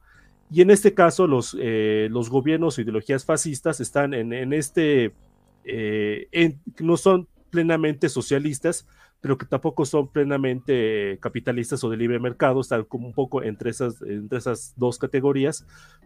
Y 0.49 0.61
en 0.61 0.71
este 0.71 0.93
caso, 0.93 1.27
los, 1.27 1.55
eh, 1.59 2.07
los 2.11 2.29
gobiernos 2.29 2.77
o 2.77 2.81
ideologías 2.81 3.23
fascistas 3.23 3.79
están 3.79 4.13
en, 4.13 4.33
en 4.33 4.53
este, 4.53 5.13
eh, 5.63 6.57
no 6.79 6.97
son 6.97 7.27
plenamente 7.51 8.09
socialistas, 8.09 8.87
pero 9.21 9.37
que 9.37 9.45
tampoco 9.45 9.85
son 9.85 10.07
plenamente 10.07 11.19
capitalistas 11.21 11.83
o 11.83 11.89
de 11.89 11.97
libre 11.97 12.19
mercado, 12.19 12.59
están 12.59 12.83
como 12.85 13.07
un 13.07 13.13
poco 13.13 13.43
entre 13.43 13.69
esas, 13.69 14.01
entre 14.01 14.39
esas 14.39 14.73
dos 14.77 14.97
categorías, 14.97 15.65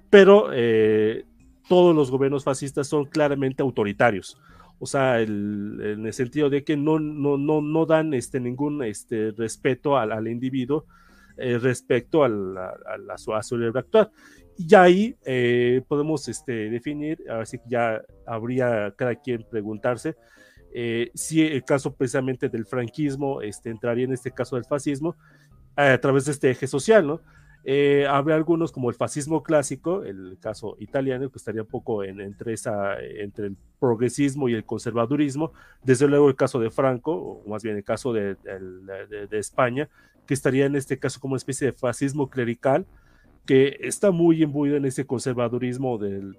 pero 0.10 0.50
eh, 0.52 1.26
todos 1.68 1.96
los 1.96 2.12
gobiernos 2.12 2.44
fascistas 2.44 2.88
son 2.88 3.06
claramente 3.06 3.62
autoritarios. 3.62 4.38
O 4.80 4.86
sea, 4.86 5.22
en 5.22 6.06
el 6.06 6.14
sentido 6.14 6.50
de 6.50 6.64
que 6.64 6.76
no, 6.76 7.00
no, 7.00 7.38
no, 7.38 7.62
no 7.62 7.86
dan 7.86 8.14
este, 8.14 8.40
ningún 8.40 8.84
este, 8.84 9.32
respeto 9.32 9.98
al, 9.98 10.12
al 10.12 10.28
individuo, 10.28 10.86
eh, 11.38 11.58
respecto 11.58 12.24
a, 12.24 12.30
la, 12.30 13.18
su, 13.18 13.34
a, 13.34 13.44
su, 13.44 13.58
libre 13.58 13.80
actuar. 13.80 14.10
Y 14.58 14.74
ahí 14.74 15.18
eh, 15.26 15.82
podemos 15.86 16.30
este, 16.30 16.70
definir, 16.70 17.20
así 17.30 17.58
que 17.58 17.66
ya 17.68 18.02
habría 18.26 18.94
cada 18.98 19.16
quien 19.16 19.46
preguntarse 19.50 20.16
eh, 20.74 21.12
si 21.14 21.42
el 21.42 21.66
caso 21.66 21.94
precisamente 21.94 22.48
del 22.48 22.66
franquismo 22.66 23.42
este, 23.42 23.70
entraría 23.70 24.06
en 24.06 24.14
este 24.14 24.32
caso 24.32 24.56
del 24.56 24.64
fascismo 24.64 25.18
a 25.76 25.98
través 25.98 26.24
de 26.24 26.32
este 26.32 26.52
eje 26.52 26.68
social, 26.68 27.06
¿no? 27.06 27.22
Eh, 27.68 28.06
algunos 28.08 28.72
como 28.72 28.92
el 28.92 28.96
fascismo 28.96 29.42
clásico, 29.42 30.04
el 30.04 30.38
caso 30.40 30.78
italiano, 30.80 31.32
que 31.32 31.40
estaría 31.40 31.64
un 31.64 31.68
poco 31.68 32.04
en, 32.04 32.22
entre, 32.22 32.54
esa, 32.54 33.00
entre 33.02 33.48
el 33.48 33.58
progresismo 33.80 34.48
y 34.48 34.54
el 34.54 34.64
conservadurismo. 34.64 35.52
Desde 35.84 36.08
luego 36.08 36.30
el 36.30 36.36
caso 36.36 36.60
de 36.60 36.70
Franco, 36.70 37.14
o 37.14 37.50
más 37.50 37.64
bien 37.64 37.76
el 37.76 37.84
caso 37.84 38.14
de, 38.14 38.36
de, 38.36 39.40
España, 39.40 39.90
que 40.28 40.36
estaría 40.36 40.68
en 40.68 40.76
este 40.76 41.00
caso 41.00 41.20
como 41.20 41.34
una 41.34 41.38
especie 41.38 41.66
de 41.66 41.74
fascismo 41.74 42.30
clerical, 42.30 42.86
que 43.48 43.78
está 43.82 44.12
muy 44.12 44.44
imbuido 44.44 44.78
en 44.78 44.86
ese 44.86 45.08
conservadurismo 45.08 45.98
del, 45.98 46.38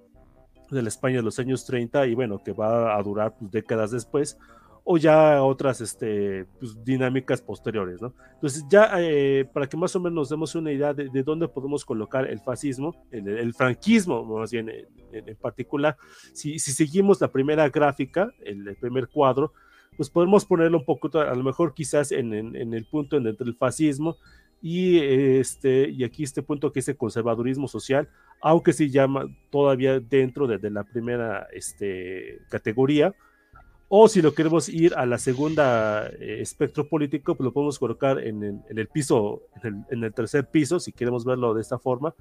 de 0.70 0.82
la 0.82 0.88
España 0.88 1.16
de 1.16 1.22
los 1.22 1.40
años 1.40 1.66
30 1.66 2.06
y 2.06 2.14
bueno, 2.14 2.40
que 2.40 2.52
va 2.52 2.96
a 2.96 3.02
durar 3.02 3.34
pues, 3.36 3.50
décadas 3.50 3.90
después 3.90 4.38
o 4.88 4.98
ya 4.98 5.42
otras 5.42 5.80
este, 5.80 6.44
pues, 6.60 6.82
dinámicas 6.84 7.42
posteriores, 7.42 8.00
¿no? 8.00 8.14
Entonces 8.34 8.64
ya 8.70 8.92
eh, 8.98 9.44
para 9.52 9.68
que 9.68 9.76
más 9.76 9.96
o 9.96 10.00
menos 10.00 10.14
nos 10.14 10.28
demos 10.28 10.54
una 10.54 10.70
idea 10.70 10.94
de, 10.94 11.22
dónde 11.24 11.48
podemos 11.48 11.84
colocar 11.84 12.24
el 12.30 12.38
fascismo, 12.38 12.94
el, 13.10 13.52
franquismo 13.52 14.24
más 14.24 14.52
bien 14.52 14.70
en, 15.12 15.36
particular, 15.36 15.96
si, 16.32 16.60
si, 16.60 16.70
seguimos 16.70 17.20
la 17.20 17.32
primera 17.32 17.68
gráfica, 17.68 18.32
el, 18.44 18.76
primer 18.76 19.08
cuadro, 19.08 19.52
pues 19.96 20.08
podemos 20.08 20.44
ponerlo 20.44 20.78
un 20.78 20.84
poco, 20.84 21.10
a 21.18 21.34
lo 21.34 21.42
mejor 21.42 21.74
quizás 21.74 22.12
en, 22.12 22.32
en 22.32 22.72
el 22.72 22.86
punto 22.86 23.16
entre 23.16 23.44
el 23.44 23.56
fascismo 23.56 24.16
y, 24.62 24.98
este, 25.00 25.88
y 25.88 26.04
aquí 26.04 26.22
este 26.22 26.42
punto 26.42 26.70
que 26.70 26.78
es 26.78 26.88
el 26.88 26.96
conservadurismo 26.96 27.66
social, 27.66 28.08
aunque 28.40 28.72
se 28.72 28.88
llama 28.88 29.26
todavía 29.50 29.98
dentro 29.98 30.46
de, 30.46 30.58
de 30.58 30.70
la 30.70 30.84
primera 30.84 31.48
este, 31.52 32.38
categoría, 32.50 33.14
o 33.88 34.08
si 34.08 34.20
lo 34.20 34.34
queremos 34.34 34.68
ir 34.68 34.94
a 34.94 35.06
la 35.06 35.18
segunda 35.18 36.08
eh, 36.08 36.38
espectro 36.40 36.88
político, 36.88 37.36
pues 37.36 37.44
lo 37.44 37.52
podemos 37.52 37.78
colocar 37.78 38.18
en 38.18 38.62
el, 38.68 38.88
piso, 38.88 39.42
en 39.62 40.04
el, 40.04 40.12
tercer 40.12 40.50
piso, 40.50 40.80
si 40.80 40.92
queremos 40.92 41.24
verlo 41.24 41.54
de 41.54 41.60
esta 41.60 41.78
forma, 41.78 42.14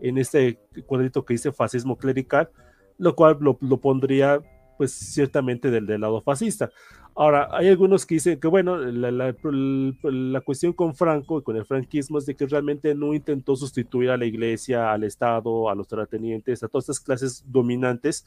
en 0.00 0.18
este 0.18 0.58
cuadrito 0.86 1.24
que 1.24 1.34
dice 1.34 1.52
fascismo 1.52 1.96
clerical, 1.96 2.50
lo 2.98 3.14
cual 3.14 3.38
lo, 3.40 3.56
lo 3.60 3.78
pondría 3.78 4.40
pues 4.76 4.92
ciertamente 4.92 5.70
del, 5.70 5.86
del, 5.86 6.02
lado 6.02 6.20
fascista. 6.20 6.70
Ahora, 7.14 7.48
hay 7.50 7.68
algunos 7.68 8.04
que 8.04 8.16
dicen 8.16 8.38
que, 8.38 8.46
bueno, 8.46 8.76
la, 8.76 9.10
la, 9.10 9.34
la, 10.02 10.40
cuestión 10.42 10.74
con 10.74 10.94
Franco 10.94 11.38
y 11.38 11.42
con 11.42 11.56
el 11.56 11.64
franquismo 11.64 12.18
es 12.18 12.26
de 12.26 12.36
que 12.36 12.44
realmente 12.44 12.94
no 12.94 13.14
intentó 13.14 13.56
sustituir 13.56 14.10
a 14.10 14.18
la 14.18 14.26
iglesia, 14.26 14.92
al 14.92 15.02
Estado, 15.02 15.70
a 15.70 15.74
los 15.74 15.88
terratenientes, 15.88 16.62
a 16.62 16.68
todas 16.68 16.84
estas 16.84 17.00
clases 17.00 17.42
dominantes 17.46 18.26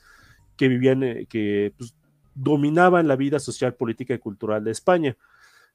que 0.58 0.68
vivían, 0.68 1.04
eh, 1.04 1.28
que 1.30 1.72
pues, 1.78 1.94
dominaban 2.42 3.08
la 3.08 3.16
vida 3.16 3.40
social, 3.40 3.74
política 3.74 4.14
y 4.14 4.20
cultural 4.20 4.64
de 4.64 4.72
España. 4.72 5.18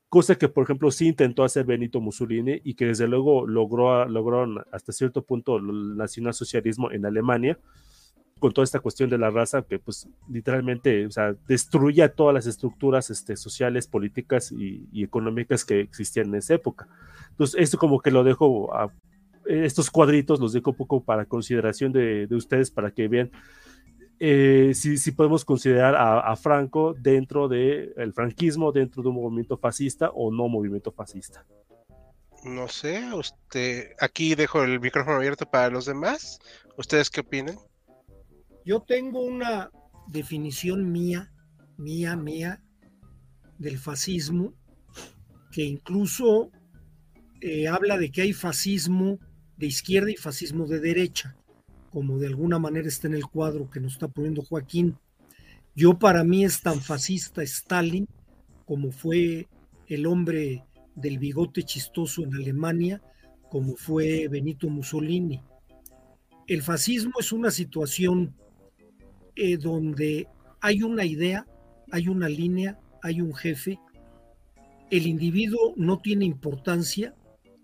Cosa 0.08 0.36
que, 0.36 0.48
por 0.48 0.64
ejemplo, 0.64 0.90
sí 0.90 1.08
intentó 1.08 1.44
hacer 1.44 1.64
Benito 1.64 2.00
Mussolini 2.00 2.60
y 2.64 2.74
que 2.74 2.86
desde 2.86 3.06
luego 3.06 3.46
logró, 3.46 4.06
logró 4.06 4.64
hasta 4.72 4.92
cierto 4.92 5.22
punto 5.22 5.56
el 5.56 5.96
nacionalsocialismo 5.96 6.90
en 6.90 7.04
Alemania, 7.04 7.58
con 8.38 8.52
toda 8.52 8.64
esta 8.64 8.80
cuestión 8.80 9.10
de 9.10 9.18
la 9.18 9.30
raza 9.30 9.62
que 9.62 9.78
pues 9.78 10.08
literalmente 10.28 11.06
o 11.06 11.10
sea, 11.10 11.34
destruía 11.48 12.12
todas 12.12 12.34
las 12.34 12.46
estructuras 12.46 13.10
este, 13.10 13.36
sociales, 13.36 13.86
políticas 13.86 14.52
y, 14.52 15.02
económicas 15.02 15.64
que 15.64 15.80
existían 15.80 16.28
en 16.28 16.36
esa 16.36 16.54
época. 16.54 16.88
Entonces, 17.30 17.60
esto 17.60 17.78
como 17.78 18.00
que 18.00 18.10
lo 18.10 18.24
dejo, 18.24 18.74
a, 18.74 18.92
estos 19.46 19.90
cuadritos 19.90 20.40
los 20.40 20.52
dejo 20.52 20.70
un 20.70 20.76
poco 20.76 21.02
para 21.02 21.26
consideración 21.26 21.92
de, 21.92 22.26
de 22.26 22.36
ustedes, 22.36 22.70
para 22.70 22.90
que 22.90 23.08
vean 23.08 23.30
eh, 24.26 24.72
si, 24.74 25.12
podemos 25.12 25.44
considerar 25.44 25.94
a, 25.96 26.34
Franco 26.36 26.94
dentro 26.98 27.46
del 27.46 28.14
franquismo, 28.14 28.72
dentro 28.72 29.02
de 29.02 29.10
un 29.10 29.16
movimiento 29.16 29.58
fascista 29.58 30.08
o 30.14 30.30
no 30.30 30.48
movimiento 30.48 30.92
fascista. 30.92 31.44
No 32.42 32.66
sé, 32.68 33.12
usted, 33.12 33.90
aquí 34.00 34.34
dejo 34.34 34.62
el 34.62 34.80
micrófono 34.80 35.16
abierto 35.16 35.44
para 35.44 35.68
los 35.68 35.84
demás. 35.84 36.38
¿Ustedes 36.78 37.10
qué 37.10 37.20
opinan? 37.20 37.58
Yo 38.64 38.80
tengo 38.80 39.20
una 39.20 39.70
definición 40.08 40.90
mía, 40.90 41.30
mía, 41.76 42.16
mía, 42.16 42.62
del 43.58 43.76
fascismo, 43.76 44.54
que 45.52 45.64
incluso 45.64 46.50
eh, 47.42 47.68
habla 47.68 47.98
de 47.98 48.10
que 48.10 48.22
hay 48.22 48.32
fascismo 48.32 49.18
de 49.58 49.66
izquierda 49.66 50.10
y 50.10 50.16
fascismo 50.16 50.66
de 50.66 50.80
derecha 50.80 51.36
como 51.94 52.18
de 52.18 52.26
alguna 52.26 52.58
manera 52.58 52.88
está 52.88 53.06
en 53.06 53.14
el 53.14 53.28
cuadro 53.28 53.70
que 53.70 53.78
nos 53.78 53.92
está 53.92 54.08
poniendo 54.08 54.42
Joaquín. 54.42 54.96
Yo 55.76 55.96
para 55.96 56.24
mí 56.24 56.44
es 56.44 56.60
tan 56.60 56.80
fascista 56.80 57.40
Stalin 57.44 58.08
como 58.66 58.90
fue 58.90 59.46
el 59.86 60.04
hombre 60.06 60.64
del 60.96 61.20
bigote 61.20 61.62
chistoso 61.62 62.24
en 62.24 62.34
Alemania, 62.34 63.00
como 63.48 63.76
fue 63.76 64.26
Benito 64.26 64.68
Mussolini. 64.68 65.40
el 66.48 66.62
fascismo 66.62 67.12
es 67.20 67.30
una 67.30 67.52
situación 67.52 68.34
eh, 69.36 69.56
donde 69.56 70.26
hay 70.60 70.82
una 70.82 71.04
idea, 71.04 71.46
hay 71.92 72.08
una 72.08 72.28
línea, 72.28 72.80
hay 73.02 73.20
un 73.20 73.34
jefe, 73.34 73.78
el 74.90 75.06
individuo 75.06 75.74
no 75.76 76.00
tiene 76.00 76.24
importancia, 76.24 77.14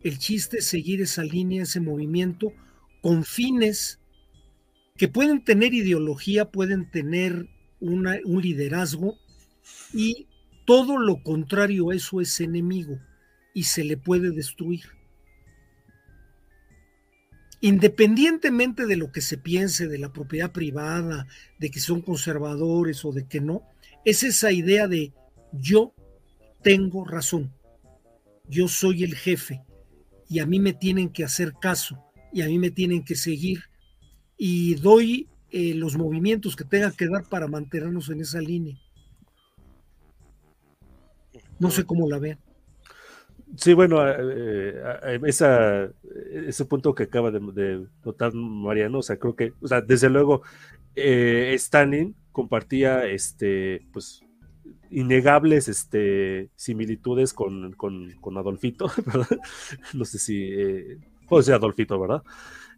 el 0.03 0.19
chiste 0.19 0.59
es 0.59 0.67
seguir 0.67 1.01
esa 1.01 1.25
línea, 1.25 1.65
ese 1.65 1.81
movimiento, 1.81 2.53
con 3.03 3.25
fines 3.25 4.00
que 5.01 5.09
pueden 5.09 5.43
tener 5.43 5.73
ideología, 5.73 6.51
pueden 6.51 6.91
tener 6.91 7.49
un 7.81 8.43
liderazgo 8.43 9.17
y 9.95 10.27
todo 10.67 10.99
lo 10.99 11.23
contrario 11.23 11.89
a 11.89 11.95
eso 11.95 12.21
es 12.21 12.39
enemigo 12.39 12.99
y 13.55 13.63
se 13.63 13.83
le 13.83 13.97
puede 13.97 14.31
destruir. 14.31 14.83
Independientemente 17.63 18.85
de 18.85 18.97
lo 18.97 19.11
que 19.11 19.23
se 19.23 19.39
piense 19.39 19.89
de 19.89 19.97
la 19.97 20.13
propiedad 20.13 20.53
privada, 20.53 21.27
de 21.59 21.71
que 21.71 21.81
son 21.81 22.03
conservadores 22.03 23.03
o 23.07 23.13
de 23.13 23.27
que 23.27 23.41
no, 23.41 23.63
es 24.05 24.23
esa 24.23 24.53
idea 24.53 24.87
de 24.87 25.15
yo 25.51 25.95
tengo 26.63 27.07
razón, 27.07 27.55
yo 28.51 28.69
soy 28.69 29.05
el 29.05 29.15
jefe 29.15 29.63
y 30.29 30.41
a 30.41 30.47
mí 30.47 30.61
me 30.61 30.75
tienen 30.75 31.09
que 31.09 31.25
hacer 31.25 31.55
caso 31.59 32.05
y 32.35 32.43
a 32.43 32.49
mí 32.49 32.59
me 32.59 32.71
tienen 32.71 33.03
que 33.03 33.15
seguir 33.15 33.70
y 34.43 34.77
doy 34.77 35.29
eh, 35.51 35.75
los 35.75 35.99
movimientos 35.99 36.57
que 36.57 36.65
tenga 36.65 36.91
que 36.93 37.07
dar 37.09 37.25
para 37.29 37.47
mantenernos 37.47 38.09
en 38.09 38.23
esa 38.23 38.41
línea. 38.41 38.75
No 41.59 41.71
sé 41.71 41.85
cómo 41.85 42.09
la 42.09 42.19
vean. 42.19 42.39
Sí, 43.57 43.75
bueno, 43.75 44.09
eh, 44.09 44.81
eh, 45.05 45.91
ese 46.47 46.65
punto 46.65 46.95
que 46.95 47.03
acaba 47.03 47.31
de, 47.31 47.87
notar 48.03 48.33
Mariano, 48.33 49.01
o 49.01 49.03
sea, 49.03 49.19
creo 49.19 49.37
que, 49.37 49.53
o 49.61 49.69
sea, 49.69 49.83
desde 49.83 50.09
luego, 50.09 50.41
Stalin 50.95 52.17
compartía, 52.33 53.05
este, 53.05 53.87
pues, 53.93 54.23
innegables 54.91 55.69
este, 55.69 56.49
similitudes 56.57 57.35
con, 57.35 57.77
Adolfito, 58.39 58.91
¿verdad? 59.05 59.39
No 59.93 60.07
sé 60.07 60.19
si, 60.19 60.45
eh, 60.45 60.97
puede 61.29 61.45
ser 61.45 61.57
Adolfito, 61.57 62.01
¿verdad? 62.01 62.23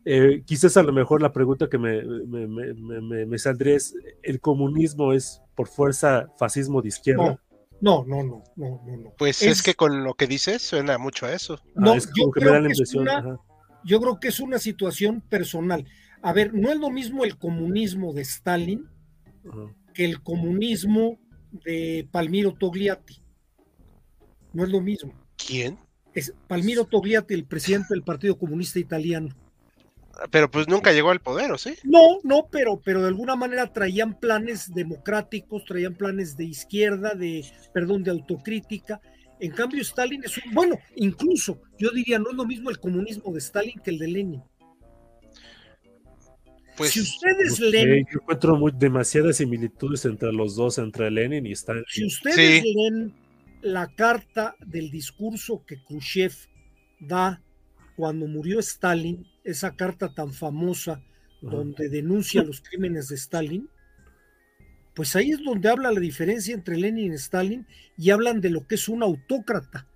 Eh, 0.04 0.42
quizás 0.44 0.76
a 0.76 0.82
lo 0.82 0.92
mejor 0.92 1.22
la 1.22 1.32
pregunta 1.32 1.68
que 1.68 1.78
me, 1.78 2.02
me, 2.02 3.38
saldría 3.38 3.76
es, 3.76 3.94
¿el 4.22 4.40
comunismo 4.40 5.12
es 5.12 5.40
por 5.54 5.68
fuerza 5.68 6.26
fascismo 6.38 6.82
de 6.82 6.88
izquierda? 6.88 7.40
No, 7.80 8.04
no, 8.06 8.22
no, 8.22 8.44
no, 8.56 8.80
no. 8.86 9.14
Pues 9.18 9.42
es, 9.42 9.62
que 9.62 9.74
con 9.74 10.04
lo 10.04 10.14
que 10.14 10.26
dices 10.26 10.62
suena 10.62 10.98
mucho 10.98 11.26
a 11.26 11.32
eso. 11.32 11.60
No, 11.74 11.96
yo, 11.96 12.30
creo 12.30 12.62
que 12.62 12.72
es 12.72 12.94
una, 12.94 13.38
yo 13.84 14.00
creo 14.00 14.20
que 14.20 14.28
es 14.28 14.40
una 14.40 14.58
situación 14.58 15.20
personal. 15.20 15.86
A 16.22 16.32
ver, 16.32 16.54
no 16.54 16.70
es 16.70 16.78
lo 16.78 16.90
mismo 16.90 17.24
el 17.24 17.36
comunismo 17.38 18.12
de 18.12 18.22
Stalin 18.22 18.88
que 19.94 20.04
el 20.04 20.22
comunismo 20.22 21.18
de 21.64 22.08
Palmiro 22.10 22.54
Togliatti. 22.54 23.22
No 24.52 24.64
es 24.64 24.70
lo 24.70 24.80
mismo. 24.80 25.12
¿Quién? 25.36 25.78
Es 26.14 26.34
Palmiro 26.46 26.84
Togliatti, 26.84 27.34
el 27.34 27.46
presidente 27.46 27.88
del 27.90 28.02
Partido 28.02 28.38
Comunista 28.38 28.78
Italiano. 28.78 29.28
Pero 30.30 30.50
pues 30.50 30.68
nunca 30.68 30.92
llegó 30.92 31.10
al 31.10 31.20
poder, 31.20 31.52
¿o 31.52 31.58
sí? 31.58 31.74
No, 31.84 32.18
no, 32.22 32.48
pero, 32.50 32.80
pero 32.84 33.02
de 33.02 33.08
alguna 33.08 33.36
manera 33.36 33.72
traían 33.72 34.18
planes 34.18 34.72
democráticos, 34.74 35.64
traían 35.64 35.94
planes 35.94 36.36
de 36.36 36.44
izquierda, 36.44 37.14
de, 37.14 37.44
perdón, 37.72 38.04
de 38.04 38.10
autocrítica. 38.10 39.00
En 39.40 39.50
cambio, 39.52 39.82
Stalin 39.82 40.22
es 40.24 40.36
un, 40.38 40.52
bueno, 40.52 40.78
incluso 40.96 41.60
yo 41.78 41.90
diría, 41.90 42.18
no 42.18 42.30
es 42.30 42.36
lo 42.36 42.44
mismo 42.44 42.70
el 42.70 42.78
comunismo 42.78 43.32
de 43.32 43.38
Stalin 43.38 43.80
que 43.82 43.90
el 43.90 43.98
de 43.98 44.08
Lenin. 44.08 44.42
Pues, 46.76 46.90
si 46.92 47.00
ustedes 47.00 47.60
leen. 47.60 48.06
Yo 48.10 48.20
encuentro 48.20 48.56
muy, 48.56 48.72
demasiadas 48.74 49.36
similitudes 49.36 50.04
entre 50.04 50.32
los 50.32 50.56
dos, 50.56 50.78
entre 50.78 51.10
Lenin 51.10 51.46
y 51.46 51.52
Stalin. 51.52 51.84
Si 51.88 52.06
ustedes 52.06 52.64
leen 52.64 53.14
la 53.62 53.88
carta 53.94 54.56
del 54.66 54.90
discurso 54.90 55.64
que 55.66 55.82
Khrushchev 55.82 56.32
da 57.00 57.42
cuando 57.96 58.26
murió 58.26 58.58
Stalin, 58.60 59.26
esa 59.44 59.74
carta 59.76 60.14
tan 60.14 60.32
famosa 60.32 61.02
donde 61.40 61.88
denuncia 61.88 62.42
los 62.42 62.60
crímenes 62.60 63.08
de 63.08 63.16
Stalin, 63.16 63.68
pues 64.94 65.16
ahí 65.16 65.30
es 65.30 65.42
donde 65.42 65.68
habla 65.68 65.90
la 65.90 66.00
diferencia 66.00 66.54
entre 66.54 66.76
Lenin 66.76 67.12
y 67.12 67.16
Stalin 67.16 67.66
y 67.96 68.10
hablan 68.10 68.40
de 68.40 68.50
lo 68.50 68.66
que 68.66 68.76
es 68.76 68.88
un 68.88 69.02
autócrata. 69.02 69.88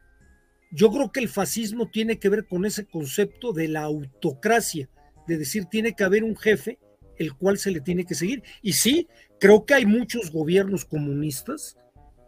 Yo 0.71 0.91
creo 0.91 1.13
que 1.13 1.21
el 1.21 1.29
fascismo 1.29 1.89
tiene 1.89 2.19
que 2.19 2.29
ver 2.29 2.47
con 2.47 2.65
ese 2.65 2.87
concepto 2.87 3.53
de 3.53 3.69
la 3.69 3.83
autocracia, 3.83 4.89
de 5.27 5.39
decir 5.39 5.67
tiene 5.67 5.95
que 5.95 6.05
haber 6.05 6.25
un 6.25 6.37
jefe 6.37 6.79
el 7.19 7.35
cual 7.35 7.59
se 7.59 7.71
le 7.71 7.81
tiene 7.81 8.05
que 8.05 8.15
seguir. 8.15 8.43
Y 8.63 8.75
sí, 8.75 9.09
creo 9.39 9.65
que 9.65 9.75
hay 9.75 9.87
muchos 9.87 10.31
gobiernos 10.31 10.85
comunistas 10.85 11.77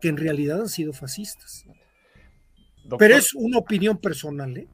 que 0.00 0.08
en 0.08 0.16
realidad 0.16 0.60
han 0.60 0.68
sido 0.68 0.92
fascistas. 0.92 1.66
Pero 2.98 3.16
es 3.16 3.34
una 3.34 3.58
opinión 3.58 3.98
personal, 3.98 4.56
¿eh? 4.56 4.68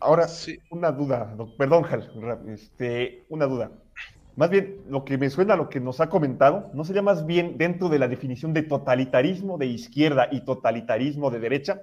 Ahora, 0.00 0.28
sí. 0.28 0.58
una 0.70 0.92
duda, 0.92 1.34
perdón, 1.58 1.82
Jal, 1.84 2.10
este, 2.48 3.24
una 3.28 3.46
duda. 3.46 3.70
Más 4.36 4.50
bien, 4.50 4.80
lo 4.88 5.04
que 5.04 5.16
me 5.16 5.30
suena 5.30 5.54
a 5.54 5.56
lo 5.56 5.68
que 5.68 5.78
nos 5.78 6.00
ha 6.00 6.08
comentado, 6.08 6.70
¿no 6.74 6.84
sería 6.84 7.02
más 7.02 7.24
bien 7.24 7.56
dentro 7.56 7.88
de 7.88 8.00
la 8.00 8.08
definición 8.08 8.52
de 8.52 8.62
totalitarismo 8.62 9.58
de 9.58 9.66
izquierda 9.66 10.28
y 10.30 10.40
totalitarismo 10.40 11.30
de 11.30 11.38
derecha? 11.38 11.82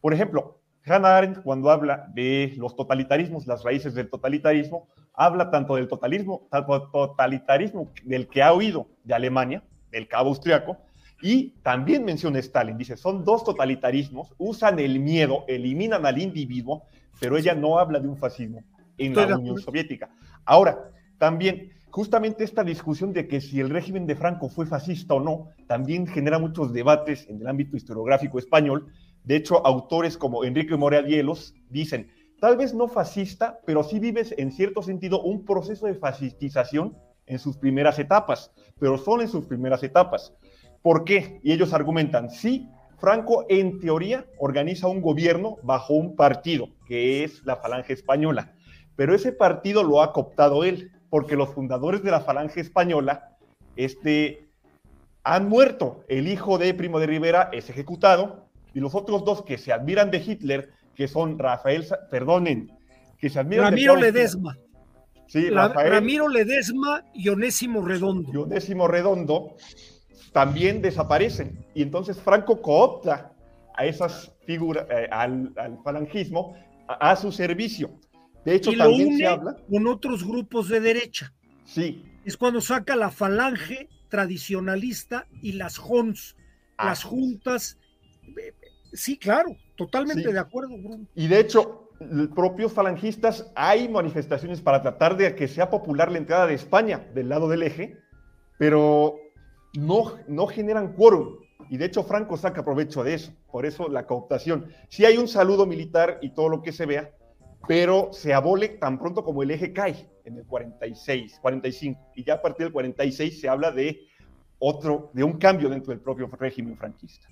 Por 0.00 0.14
ejemplo, 0.14 0.60
Hannah 0.86 1.16
Arendt, 1.16 1.42
cuando 1.42 1.70
habla 1.70 2.10
de 2.14 2.54
los 2.56 2.74
totalitarismos, 2.76 3.46
las 3.46 3.62
raíces 3.64 3.94
del 3.94 4.08
totalitarismo, 4.08 4.88
habla 5.12 5.50
tanto 5.50 5.76
del 5.76 5.88
totalitarismo, 5.88 6.48
totalitarismo 6.92 7.90
del 8.04 8.28
que 8.28 8.42
ha 8.42 8.52
oído 8.52 8.86
de 9.04 9.14
Alemania, 9.14 9.62
del 9.90 10.08
cabo 10.08 10.30
austriaco, 10.30 10.78
y 11.22 11.50
también 11.62 12.04
menciona 12.04 12.38
Stalin. 12.38 12.76
Dice, 12.76 12.96
son 12.96 13.24
dos 13.24 13.44
totalitarismos, 13.44 14.34
usan 14.36 14.78
el 14.78 15.00
miedo, 15.00 15.44
eliminan 15.48 16.04
al 16.04 16.20
individuo, 16.20 16.84
pero 17.20 17.36
ella 17.36 17.54
no 17.54 17.78
habla 17.78 18.00
de 18.00 18.08
un 18.08 18.16
fascismo 18.16 18.62
en 18.98 19.14
la 19.14 19.38
Unión 19.38 19.58
Soviética. 19.58 20.10
Ahora, 20.44 20.90
también, 21.18 21.72
justamente 21.90 22.44
esta 22.44 22.64
discusión 22.64 23.12
de 23.12 23.26
que 23.26 23.40
si 23.40 23.60
el 23.60 23.70
régimen 23.70 24.06
de 24.06 24.16
Franco 24.16 24.48
fue 24.48 24.66
fascista 24.66 25.14
o 25.14 25.20
no, 25.20 25.48
también 25.66 26.06
genera 26.06 26.38
muchos 26.38 26.72
debates 26.72 27.28
en 27.28 27.40
el 27.40 27.46
ámbito 27.46 27.76
historiográfico 27.76 28.38
español, 28.38 28.92
de 29.24 29.36
hecho, 29.36 29.66
autores 29.66 30.18
como 30.18 30.44
Enrique 30.44 30.76
Morea 30.76 31.02
Dielos 31.02 31.54
dicen, 31.70 32.10
tal 32.40 32.58
vez 32.58 32.74
no 32.74 32.88
fascista, 32.88 33.58
pero 33.64 33.82
sí 33.82 33.98
vives 33.98 34.34
en 34.36 34.52
cierto 34.52 34.82
sentido 34.82 35.22
un 35.22 35.46
proceso 35.46 35.86
de 35.86 35.94
fascistización 35.94 36.96
en 37.26 37.38
sus 37.38 37.56
primeras 37.56 37.98
etapas, 37.98 38.50
pero 38.78 38.98
son 38.98 39.22
en 39.22 39.28
sus 39.28 39.46
primeras 39.46 39.82
etapas. 39.82 40.34
¿Por 40.82 41.04
qué? 41.04 41.40
Y 41.42 41.52
ellos 41.52 41.72
argumentan, 41.72 42.28
sí, 42.28 42.68
Franco 43.04 43.44
en 43.50 43.80
teoría 43.80 44.24
organiza 44.38 44.88
un 44.88 45.02
gobierno 45.02 45.58
bajo 45.62 45.92
un 45.92 46.16
partido, 46.16 46.70
que 46.86 47.22
es 47.22 47.44
la 47.44 47.56
Falange 47.56 47.92
Española, 47.92 48.54
pero 48.96 49.14
ese 49.14 49.30
partido 49.30 49.82
lo 49.82 50.00
ha 50.00 50.14
cooptado 50.14 50.64
él, 50.64 50.90
porque 51.10 51.36
los 51.36 51.50
fundadores 51.50 52.02
de 52.02 52.10
la 52.10 52.22
Falange 52.22 52.60
Española 52.60 53.36
este, 53.76 54.48
han 55.22 55.50
muerto. 55.50 56.02
El 56.08 56.28
hijo 56.28 56.56
de 56.56 56.72
Primo 56.72 56.98
de 56.98 57.06
Rivera 57.06 57.50
es 57.52 57.68
ejecutado, 57.68 58.46
y 58.72 58.80
los 58.80 58.94
otros 58.94 59.22
dos 59.22 59.42
que 59.42 59.58
se 59.58 59.70
admiran 59.70 60.10
de 60.10 60.24
Hitler, 60.24 60.70
que 60.94 61.06
son 61.06 61.38
Rafael, 61.38 61.84
perdonen, 62.10 62.72
que 63.18 63.28
se 63.28 63.38
admiran 63.38 63.66
Ramiro 63.66 63.96
Ledesma. 63.96 64.56
Sí, 65.26 65.50
Ramiro 65.50 66.26
Ledesma 66.26 67.04
y 67.12 67.28
Onésimo 67.28 67.84
Redondo. 67.84 68.32
Y 68.32 68.36
Onésimo 68.38 68.88
Redondo 68.88 69.56
también 70.34 70.82
desaparecen. 70.82 71.64
Y 71.74 71.80
entonces 71.82 72.20
Franco 72.20 72.60
coopta 72.60 73.32
a 73.74 73.86
esas 73.86 74.32
figuras, 74.44 74.86
eh, 74.90 75.08
al, 75.10 75.54
falangismo, 75.82 76.54
a, 76.86 77.16
su 77.16 77.32
servicio. 77.32 77.98
De 78.44 78.56
hecho, 78.56 78.72
también 78.76 79.16
se 79.16 79.26
habla. 79.26 79.56
Con 79.70 79.86
otros 79.86 80.26
grupos 80.26 80.68
de 80.68 80.80
derecha. 80.80 81.32
Sí. 81.64 82.04
Es 82.26 82.36
cuando 82.36 82.60
saca 82.60 82.96
la 82.96 83.10
falange 83.10 83.88
tradicionalista 84.10 85.26
y 85.40 85.52
las 85.52 85.78
JONS, 85.78 86.36
las 86.76 87.04
juntas 87.04 87.78
Sí, 88.94 89.18
claro, 89.18 89.56
totalmente 89.76 90.32
de 90.32 90.38
acuerdo, 90.38 90.78
Bruno. 90.78 91.06
Y 91.16 91.26
de 91.26 91.40
hecho, 91.40 91.90
propios 92.34 92.72
falangistas, 92.72 93.50
hay 93.56 93.88
manifestaciones 93.88 94.60
para 94.60 94.82
tratar 94.82 95.16
de 95.16 95.34
que 95.34 95.48
sea 95.48 95.68
popular 95.68 96.12
la 96.12 96.18
entrada 96.18 96.46
de 96.46 96.54
España 96.54 97.04
del 97.12 97.28
lado 97.28 97.48
del 97.48 97.64
eje, 97.64 97.98
pero 98.56 99.16
no, 99.78 100.14
no 100.28 100.46
generan 100.46 100.92
quórum. 100.94 101.38
Y 101.70 101.78
de 101.78 101.86
hecho, 101.86 102.04
Franco 102.04 102.36
saca 102.36 102.64
provecho 102.64 103.02
de 103.02 103.14
eso, 103.14 103.32
por 103.50 103.66
eso 103.66 103.88
la 103.88 104.06
cooptación. 104.06 104.68
Sí 104.88 105.04
hay 105.04 105.16
un 105.16 105.28
saludo 105.28 105.66
militar 105.66 106.18
y 106.20 106.30
todo 106.30 106.48
lo 106.48 106.62
que 106.62 106.72
se 106.72 106.86
vea, 106.86 107.12
pero 107.66 108.10
se 108.12 108.34
abole 108.34 108.68
tan 108.68 108.98
pronto 108.98 109.24
como 109.24 109.42
el 109.42 109.50
eje 109.50 109.72
cae 109.72 110.08
en 110.24 110.36
el 110.36 110.44
46, 110.44 111.38
45. 111.40 112.12
Y 112.16 112.24
ya 112.24 112.34
a 112.34 112.42
partir 112.42 112.66
del 112.66 112.72
46 112.72 113.40
se 113.40 113.48
habla 113.48 113.70
de 113.72 114.00
otro, 114.58 115.10
de 115.14 115.24
un 115.24 115.38
cambio 115.38 115.68
dentro 115.68 115.90
del 115.90 116.00
propio 116.00 116.26
régimen 116.38 116.76
franquista. 116.76 117.28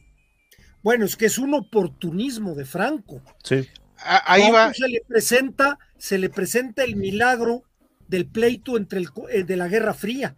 Bueno, 0.83 1.05
es 1.05 1.17
que 1.17 1.27
es 1.27 1.39
un 1.39 1.55
oportunismo 1.55 2.55
de 2.55 2.65
Franco. 2.65 3.23
Sí. 3.45 3.67
Ahí 3.97 4.51
va. 4.51 4.73
Se 4.75 4.89
le 4.89 5.01
presenta, 5.07 5.79
se 5.97 6.19
le 6.19 6.29
presenta 6.29 6.83
el 6.83 6.97
milagro 6.97 7.63
del 8.09 8.27
pleito 8.27 8.77
entre 8.77 8.99
el, 8.99 9.09
eh, 9.31 9.45
de 9.45 9.57
la 9.57 9.69
Guerra 9.69 9.95
Fría. 9.95 10.35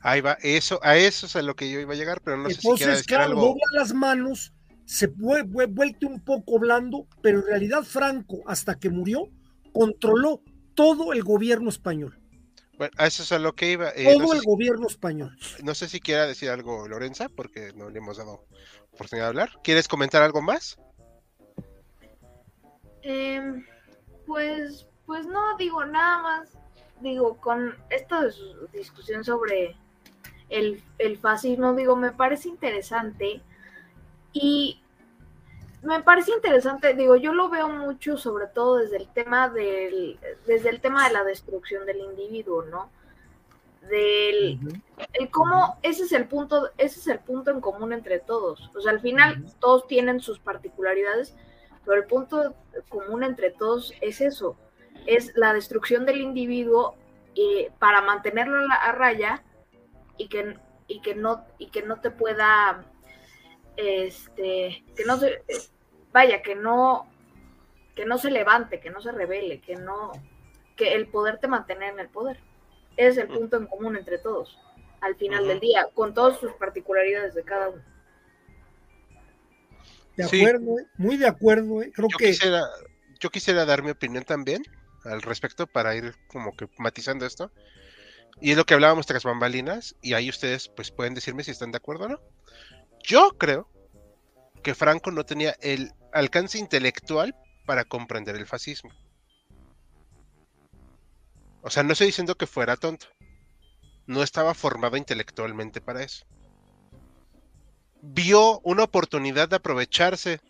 Ahí 0.00 0.20
va, 0.20 0.38
eso, 0.42 0.78
a 0.82 0.96
eso 0.96 1.26
es 1.26 1.36
a 1.36 1.42
lo 1.42 1.56
que 1.56 1.70
yo 1.70 1.80
iba 1.80 1.94
a 1.94 1.96
llegar, 1.96 2.20
pero 2.20 2.36
no 2.36 2.48
sé 2.48 2.60
si 2.60 2.68
Entonces, 2.68 3.04
claro, 3.04 3.34
dobla 3.34 3.64
las 3.72 3.92
manos, 3.92 4.52
se 4.84 5.08
fue, 5.08 5.44
fue 5.46 5.66
vuelto 5.66 6.06
un 6.06 6.24
poco 6.24 6.58
blando, 6.58 7.06
pero 7.22 7.40
en 7.40 7.46
realidad 7.46 7.82
Franco, 7.82 8.42
hasta 8.46 8.78
que 8.78 8.90
murió, 8.90 9.28
controló 9.72 10.42
todo 10.74 11.12
el 11.12 11.22
gobierno 11.24 11.68
español. 11.68 12.18
Bueno, 12.78 12.92
a 12.96 13.08
eso 13.08 13.24
es 13.24 13.32
a 13.32 13.40
lo 13.40 13.54
que 13.54 13.72
iba. 13.72 13.90
eh, 13.96 14.14
todo 14.16 14.32
el 14.32 14.42
gobierno 14.42 14.86
español. 14.86 15.36
No 15.64 15.74
sé 15.74 15.88
si 15.88 15.98
quiera 16.00 16.26
decir 16.26 16.48
algo 16.48 16.86
Lorenza, 16.86 17.28
porque 17.28 17.72
no 17.74 17.90
le 17.90 17.98
hemos 17.98 18.18
dado 18.18 18.46
oportunidad 18.92 19.26
de 19.26 19.28
hablar. 19.28 19.50
¿Quieres 19.64 19.88
comentar 19.88 20.22
algo 20.22 20.40
más? 20.40 20.78
Eh, 23.02 23.42
pues, 24.26 24.86
pues 25.06 25.26
no, 25.26 25.56
digo 25.58 25.84
nada 25.84 26.22
más. 26.22 26.50
Digo, 27.00 27.36
con 27.40 27.74
esta 27.90 28.26
discusión 28.72 29.24
sobre 29.24 29.76
el, 30.48 30.82
el 30.98 31.18
fascismo, 31.18 31.74
digo, 31.74 31.96
me 31.96 32.12
parece 32.12 32.48
interesante. 32.48 33.40
Y 34.32 34.80
me 35.82 36.02
parece 36.02 36.32
interesante, 36.32 36.94
digo, 36.94 37.16
yo 37.16 37.32
lo 37.32 37.48
veo 37.48 37.68
mucho, 37.68 38.16
sobre 38.16 38.46
todo 38.46 38.76
desde 38.76 38.96
el 38.96 39.08
tema 39.08 39.48
del, 39.48 40.18
desde 40.46 40.70
el 40.70 40.80
tema 40.80 41.06
de 41.06 41.14
la 41.14 41.24
destrucción 41.24 41.86
del 41.86 42.00
individuo, 42.00 42.64
¿no? 42.64 42.90
Del 43.88 44.58
el 45.14 45.30
cómo, 45.30 45.78
ese 45.82 46.02
es 46.02 46.12
el 46.12 46.26
punto, 46.26 46.70
ese 46.76 46.98
es 46.98 47.06
el 47.06 47.20
punto 47.20 47.50
en 47.50 47.60
común 47.60 47.92
entre 47.92 48.18
todos. 48.18 48.70
O 48.76 48.80
sea, 48.80 48.92
al 48.92 49.00
final 49.00 49.44
todos 49.60 49.86
tienen 49.86 50.20
sus 50.20 50.38
particularidades, 50.40 51.34
pero 51.84 52.02
el 52.02 52.06
punto 52.06 52.54
común 52.88 53.22
entre 53.22 53.50
todos 53.50 53.94
es 54.00 54.20
eso, 54.20 54.56
es 55.06 55.32
la 55.36 55.54
destrucción 55.54 56.04
del 56.04 56.20
individuo 56.20 56.96
eh, 57.34 57.70
para 57.78 58.02
mantenerlo 58.02 58.58
a, 58.68 58.92
raya 58.92 59.42
y 60.18 60.28
que, 60.28 60.58
y 60.86 61.00
que 61.00 61.14
no, 61.14 61.46
y 61.58 61.70
que 61.70 61.82
no 61.82 62.00
te 62.00 62.10
pueda 62.10 62.84
este, 63.78 64.84
que 64.96 65.04
no 65.06 65.18
se, 65.18 65.42
vaya, 66.12 66.42
que 66.42 66.56
no, 66.56 67.08
que 67.94 68.04
no 68.04 68.18
se 68.18 68.30
levante, 68.30 68.80
que 68.80 68.90
no 68.90 69.00
se 69.00 69.12
revele, 69.12 69.60
que 69.60 69.76
no, 69.76 70.12
que 70.76 70.94
el 70.94 71.06
poder 71.08 71.38
te 71.38 71.48
mantenga 71.48 71.88
en 71.88 72.00
el 72.00 72.08
poder. 72.08 72.40
Ese 72.96 73.08
es 73.08 73.18
el 73.18 73.28
punto 73.28 73.56
en 73.56 73.66
común 73.66 73.96
entre 73.96 74.18
todos, 74.18 74.58
al 75.00 75.14
final 75.14 75.46
del 75.46 75.60
día, 75.60 75.88
con 75.94 76.12
todas 76.12 76.38
sus 76.40 76.52
particularidades 76.54 77.34
de 77.34 77.44
cada 77.44 77.68
uno. 77.68 77.82
De 80.16 80.24
acuerdo, 80.24 80.80
¿eh? 80.80 80.86
muy 80.96 81.16
de 81.16 81.28
acuerdo, 81.28 81.80
¿eh? 81.80 81.92
creo 81.94 82.08
yo 82.10 82.18
que... 82.18 82.26
Quisiera, 82.26 82.64
yo 83.20 83.30
quisiera 83.30 83.64
dar 83.64 83.84
mi 83.84 83.90
opinión 83.90 84.24
también 84.24 84.64
al 85.04 85.22
respecto 85.22 85.68
para 85.68 85.94
ir 85.94 86.16
como 86.26 86.56
que 86.56 86.68
matizando 86.78 87.24
esto. 87.24 87.52
Y 88.40 88.52
es 88.52 88.56
lo 88.56 88.64
que 88.64 88.74
hablábamos 88.74 89.06
tras 89.06 89.24
bambalinas, 89.24 89.96
y 90.00 90.14
ahí 90.14 90.28
ustedes 90.30 90.68
pues 90.68 90.90
pueden 90.90 91.14
decirme 91.14 91.44
si 91.44 91.50
están 91.50 91.72
de 91.72 91.78
acuerdo 91.78 92.04
o 92.04 92.08
no. 92.08 92.20
Yo 93.02 93.36
creo 93.36 93.68
que 94.62 94.74
Franco 94.74 95.10
no 95.10 95.24
tenía 95.24 95.56
el 95.60 95.92
alcance 96.12 96.58
intelectual 96.58 97.34
para 97.66 97.84
comprender 97.84 98.36
el 98.36 98.46
fascismo. 98.46 98.90
O 101.62 101.70
sea, 101.70 101.82
no 101.82 101.92
estoy 101.92 102.08
diciendo 102.08 102.36
que 102.36 102.46
fuera 102.46 102.76
tonto. 102.76 103.06
No 104.06 104.22
estaba 104.22 104.54
formado 104.54 104.96
intelectualmente 104.96 105.80
para 105.80 106.02
eso. 106.02 106.24
Vio 108.00 108.60
una 108.60 108.84
oportunidad 108.84 109.48
de 109.48 109.56
aprovecharse 109.56 110.40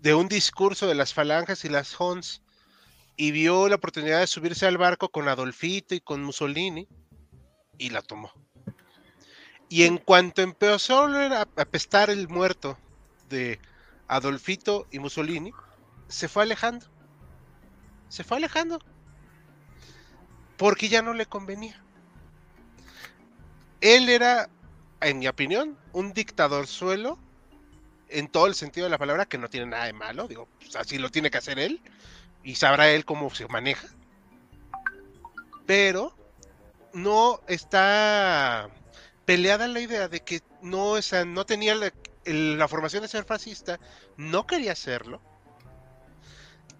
de 0.00 0.14
un 0.14 0.28
discurso 0.28 0.86
de 0.86 0.94
las 0.94 1.14
falanges 1.14 1.64
y 1.64 1.68
las 1.68 1.98
Hons 2.00 2.42
y 3.20 3.32
vio 3.32 3.68
la 3.68 3.74
oportunidad 3.74 4.20
de 4.20 4.26
subirse 4.26 4.64
al 4.64 4.78
barco 4.78 5.10
con 5.10 5.28
Adolfito 5.28 5.94
y 5.94 6.00
con 6.00 6.22
Mussolini 6.22 6.88
y 7.76 7.90
la 7.90 8.00
tomó. 8.00 8.32
Y 9.68 9.82
en 9.82 9.98
cuanto 9.98 10.40
empezó 10.40 11.04
a 11.04 11.42
apestar 11.56 12.08
el 12.08 12.28
muerto 12.28 12.78
de 13.28 13.60
Adolfito 14.08 14.86
y 14.90 15.00
Mussolini, 15.00 15.52
se 16.08 16.28
fue 16.28 16.44
alejando. 16.44 16.86
Se 18.08 18.24
fue 18.24 18.38
alejando. 18.38 18.80
Porque 20.56 20.88
ya 20.88 21.02
no 21.02 21.12
le 21.12 21.26
convenía. 21.26 21.78
Él 23.82 24.08
era, 24.08 24.48
en 25.02 25.18
mi 25.18 25.28
opinión, 25.28 25.76
un 25.92 26.14
dictador 26.14 26.66
suelo, 26.66 27.18
en 28.08 28.28
todo 28.28 28.46
el 28.46 28.54
sentido 28.54 28.86
de 28.86 28.90
la 28.90 28.98
palabra, 28.98 29.26
que 29.26 29.36
no 29.36 29.50
tiene 29.50 29.66
nada 29.66 29.84
de 29.84 29.92
malo. 29.92 30.26
Digo, 30.26 30.48
pues 30.58 30.74
así 30.74 30.96
lo 30.96 31.10
tiene 31.10 31.30
que 31.30 31.36
hacer 31.36 31.58
él. 31.58 31.82
Y 32.42 32.54
sabrá 32.54 32.90
él 32.90 33.04
cómo 33.04 33.30
se 33.30 33.46
maneja. 33.48 33.88
Pero 35.66 36.14
no 36.92 37.40
está 37.46 38.70
peleada 39.24 39.68
la 39.68 39.80
idea 39.80 40.08
de 40.08 40.20
que 40.20 40.42
no, 40.62 40.92
o 40.92 41.00
no 41.26 41.46
tenía 41.46 41.74
la, 41.74 41.92
la, 42.24 42.68
formación 42.68 43.02
de 43.02 43.08
ser 43.08 43.24
fascista, 43.24 43.78
no 44.16 44.46
quería 44.46 44.72
hacerlo. 44.72 45.20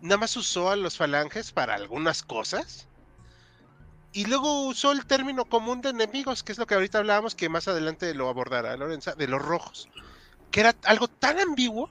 Nada 0.01 0.17
más 0.17 0.37
usó 0.37 0.71
a 0.71 0.77
los 0.77 0.97
falanges 0.97 1.53
para 1.53 1.75
algunas 1.75 2.23
cosas. 2.23 2.89
Y 4.13 4.25
luego 4.25 4.67
usó 4.67 4.91
el 4.91 5.07
término 5.07 5.45
común 5.45 5.83
de 5.83 5.91
enemigos, 5.91 6.43
que 6.43 6.53
es 6.53 6.59
lo 6.59 6.67
que 6.67 6.75
ahorita 6.75 6.99
hablábamos, 6.99 7.37
que 7.37 7.49
más 7.49 7.69
adelante 7.69 8.13
lo 8.15 8.29
abordará 8.29 8.77
Lorenza, 8.77 9.15
de 9.15 9.29
los 9.29 9.41
rojos. 9.41 9.89
Que 10.51 10.61
era 10.61 10.75
algo 10.85 11.07
tan 11.07 11.39
ambiguo 11.39 11.89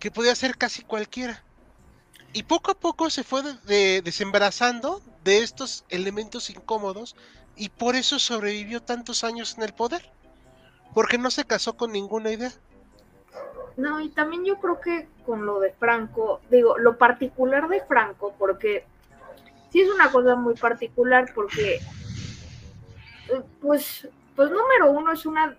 que 0.00 0.10
podía 0.10 0.34
ser 0.34 0.58
casi 0.58 0.82
cualquiera. 0.82 1.44
Y 2.34 2.42
poco 2.42 2.72
a 2.72 2.74
poco 2.74 3.08
se 3.10 3.24
fue 3.24 3.42
de, 3.42 3.54
de, 3.64 4.02
desembarazando 4.02 5.00
de 5.22 5.38
estos 5.38 5.84
elementos 5.88 6.50
incómodos 6.50 7.16
y 7.56 7.68
por 7.68 7.94
eso 7.94 8.18
sobrevivió 8.18 8.82
tantos 8.82 9.22
años 9.24 9.56
en 9.56 9.62
el 9.62 9.72
poder. 9.72 10.10
Porque 10.92 11.16
no 11.16 11.30
se 11.30 11.44
casó 11.44 11.76
con 11.76 11.92
ninguna 11.92 12.32
idea. 12.32 12.52
No, 13.76 14.00
y 14.00 14.08
también 14.10 14.44
yo 14.44 14.56
creo 14.60 14.80
que 14.80 15.08
con 15.24 15.46
lo 15.46 15.60
de 15.60 15.72
Franco, 15.72 16.40
digo, 16.50 16.76
lo 16.78 16.98
particular 16.98 17.68
de 17.68 17.80
Franco, 17.82 18.34
porque 18.38 18.84
sí 19.70 19.80
es 19.80 19.90
una 19.90 20.10
cosa 20.10 20.36
muy 20.36 20.54
particular, 20.54 21.32
porque, 21.34 21.80
pues, 23.60 24.08
pues 24.36 24.50
número 24.50 24.90
uno 24.90 25.12
es 25.12 25.26
una, 25.26 25.56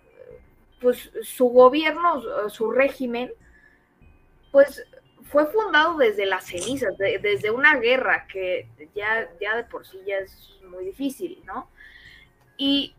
pues 0.81 1.09
su 1.23 1.47
gobierno, 1.47 2.49
su 2.49 2.71
régimen, 2.71 3.31
pues 4.51 4.85
fue 5.25 5.47
fundado 5.47 5.97
desde 5.97 6.25
las 6.25 6.45
cenizas, 6.45 6.97
de, 6.97 7.19
desde 7.19 7.51
una 7.51 7.75
guerra 7.77 8.27
que 8.27 8.69
ya, 8.93 9.29
ya 9.41 9.57
de 9.57 9.63
por 9.63 9.85
sí 9.85 9.99
ya 10.05 10.17
es 10.17 10.59
muy 10.69 10.85
difícil, 10.85 11.41
¿no? 11.45 11.69
Y, 12.57 12.95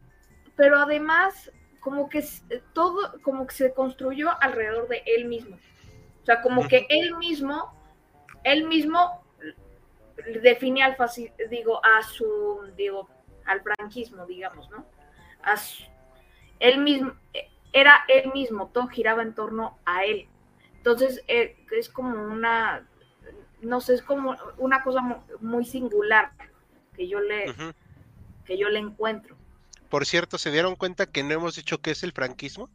pero 0.57 0.79
además, 0.79 1.51
como 1.81 2.09
que 2.09 2.25
todo, 2.73 3.21
como 3.23 3.47
que 3.47 3.55
se 3.55 3.73
construyó 3.73 4.31
alrededor 4.41 4.89
de 4.89 5.03
él 5.07 5.27
mismo. 5.27 5.57
O 6.23 6.25
sea, 6.27 6.43
como 6.43 6.67
que 6.67 6.87
él 6.89 7.17
mismo, 7.17 7.73
él 8.43 8.67
mismo 8.67 9.25
define 10.43 10.83
al 10.83 10.97
digo, 11.49 11.81
a 11.85 12.03
su, 12.03 12.73
digo, 12.77 13.09
al 13.45 13.63
franquismo, 13.63 14.27
digamos, 14.27 14.69
¿no? 14.71 14.85
A 15.43 15.57
su, 15.57 15.85
él 16.59 16.79
mismo, 16.79 17.13
era 17.73 18.05
él 18.09 18.33
mismo, 18.33 18.69
todo 18.69 18.89
giraba 18.89 19.23
en 19.23 19.35
torno 19.35 19.79
a 19.85 20.05
él. 20.05 20.29
Entonces, 20.87 21.21
eh, 21.27 21.57
es 21.77 21.89
como 21.89 22.17
una, 22.33 22.89
no 23.61 23.81
sé, 23.81 23.95
es 23.95 24.03
como 24.03 24.37
una 24.57 24.85
cosa 24.85 25.21
muy 25.41 25.65
singular 25.65 26.31
que 26.95 27.09
yo 27.09 27.19
le, 27.19 27.51
uh 27.51 27.55
-huh. 27.55 27.75
que 28.45 28.57
yo 28.57 28.69
le 28.69 28.79
encuentro. 28.79 29.37
Por 29.89 30.07
cierto, 30.07 30.39
¿se 30.39 30.53
dieron 30.53 30.77
cuenta 30.77 31.07
que 31.07 31.25
no 31.25 31.33
hemos 31.33 31.57
dicho 31.57 31.81
qué 31.81 31.91
es 31.91 32.05
el 32.05 32.13
franquismo? 32.13 32.71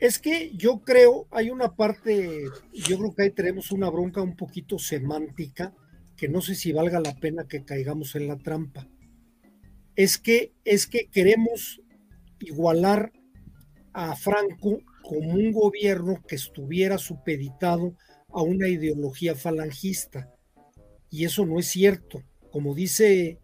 Es 0.00 0.18
que 0.18 0.50
yo 0.56 0.80
creo, 0.80 1.28
hay 1.30 1.50
una 1.50 1.76
parte, 1.76 2.46
yo 2.72 2.98
creo 2.98 3.14
que 3.14 3.22
ahí 3.22 3.30
tenemos 3.30 3.70
una 3.70 3.88
bronca 3.88 4.20
un 4.20 4.34
poquito 4.34 4.80
semántica, 4.80 5.74
que 6.16 6.28
no 6.28 6.40
sé 6.40 6.56
si 6.56 6.72
valga 6.72 6.98
la 6.98 7.14
pena 7.14 7.46
que 7.46 7.64
caigamos 7.64 8.16
en 8.16 8.26
la 8.26 8.36
trampa. 8.36 8.88
Es 9.94 10.18
que, 10.18 10.54
es 10.64 10.88
que 10.88 11.06
queremos 11.06 11.80
igualar 12.40 13.12
a 13.92 14.16
Franco 14.16 14.80
como 15.06 15.34
un 15.34 15.52
gobierno 15.52 16.20
que 16.26 16.34
estuviera 16.34 16.98
supeditado 16.98 17.94
a 18.28 18.42
una 18.42 18.68
ideología 18.68 19.34
falangista. 19.34 20.30
Y 21.10 21.24
eso 21.24 21.46
no 21.46 21.58
es 21.58 21.68
cierto. 21.68 22.22
Como 22.50 22.74
dice 22.74 23.38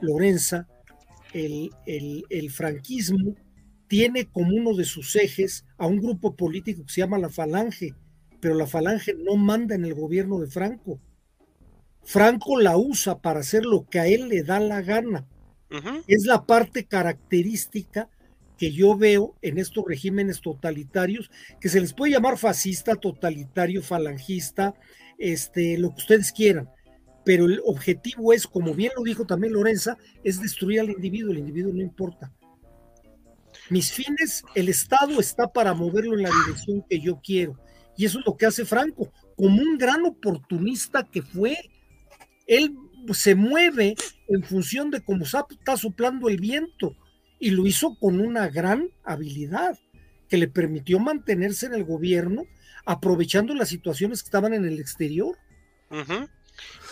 Lorenza, 0.00 0.68
el, 1.32 1.70
el, 1.86 2.24
el, 2.28 2.50
franquismo 2.50 3.36
tiene 3.88 4.26
como 4.26 4.54
uno 4.54 4.74
de 4.74 4.84
sus 4.84 5.14
ejes 5.16 5.64
a 5.78 5.86
un 5.86 6.00
grupo 6.00 6.34
político 6.34 6.84
que 6.84 6.92
se 6.92 7.00
llama 7.02 7.18
la 7.18 7.28
Falange, 7.28 7.94
pero 8.40 8.54
la 8.54 8.66
Falange 8.66 9.14
no 9.14 9.36
manda 9.36 9.74
en 9.74 9.84
el 9.84 9.94
gobierno 9.94 10.40
de 10.40 10.48
Franco. 10.48 11.00
Franco 12.02 12.58
la 12.58 12.76
usa 12.76 13.20
para 13.20 13.40
hacer 13.40 13.64
lo 13.64 13.86
que 13.88 14.00
a 14.00 14.06
él 14.06 14.28
le 14.28 14.42
da 14.42 14.60
la 14.60 14.82
gana. 14.82 15.26
Uh 15.70 15.76
-huh. 15.76 16.04
Es 16.06 16.24
la 16.24 16.46
parte 16.46 16.84
característica 16.84 18.08
que 18.56 18.72
yo 18.72 18.96
veo 18.96 19.34
en 19.42 19.58
estos 19.58 19.84
regímenes 19.86 20.40
totalitarios, 20.40 21.30
que 21.60 21.68
se 21.68 21.80
les 21.80 21.92
puede 21.92 22.12
llamar 22.12 22.38
fascista, 22.38 22.96
totalitario, 22.96 23.82
falangista, 23.82 24.74
este, 25.18 25.78
lo 25.78 25.90
que 25.90 26.00
ustedes 26.00 26.32
quieran, 26.32 26.68
pero 27.24 27.46
el 27.46 27.60
objetivo 27.64 28.32
es, 28.32 28.46
como 28.46 28.74
bien 28.74 28.92
lo 28.96 29.02
dijo 29.02 29.26
también 29.26 29.52
Lorenza, 29.52 29.96
es 30.22 30.40
destruir 30.40 30.80
al 30.80 30.90
individuo, 30.90 31.32
el 31.32 31.38
individuo 31.38 31.72
no 31.72 31.82
importa. 31.82 32.32
Mis 33.68 33.92
fines, 33.92 34.44
el 34.54 34.68
Estado 34.68 35.18
está 35.18 35.48
para 35.48 35.74
moverlo 35.74 36.14
en 36.14 36.22
la 36.22 36.30
dirección 36.30 36.84
que 36.88 37.00
yo 37.00 37.20
quiero. 37.20 37.58
Y 37.96 38.04
eso 38.04 38.20
es 38.20 38.26
lo 38.26 38.36
que 38.36 38.46
hace 38.46 38.64
Franco, 38.64 39.10
como 39.36 39.60
un 39.60 39.76
gran 39.76 40.04
oportunista 40.04 41.02
que 41.02 41.22
fue. 41.22 41.56
Él 42.46 42.76
se 43.12 43.34
mueve 43.34 43.96
en 44.28 44.42
función 44.44 44.90
de 44.90 45.02
cómo 45.02 45.24
está 45.24 45.76
soplando 45.76 46.28
el 46.28 46.38
viento 46.38 46.94
y 47.38 47.50
lo 47.50 47.66
hizo 47.66 47.96
con 47.98 48.20
una 48.20 48.48
gran 48.48 48.90
habilidad 49.04 49.78
que 50.28 50.36
le 50.36 50.48
permitió 50.48 50.98
mantenerse 50.98 51.66
en 51.66 51.74
el 51.74 51.84
gobierno 51.84 52.44
aprovechando 52.84 53.54
las 53.54 53.68
situaciones 53.68 54.22
que 54.22 54.28
estaban 54.28 54.54
en 54.54 54.64
el 54.64 54.78
exterior. 54.78 55.36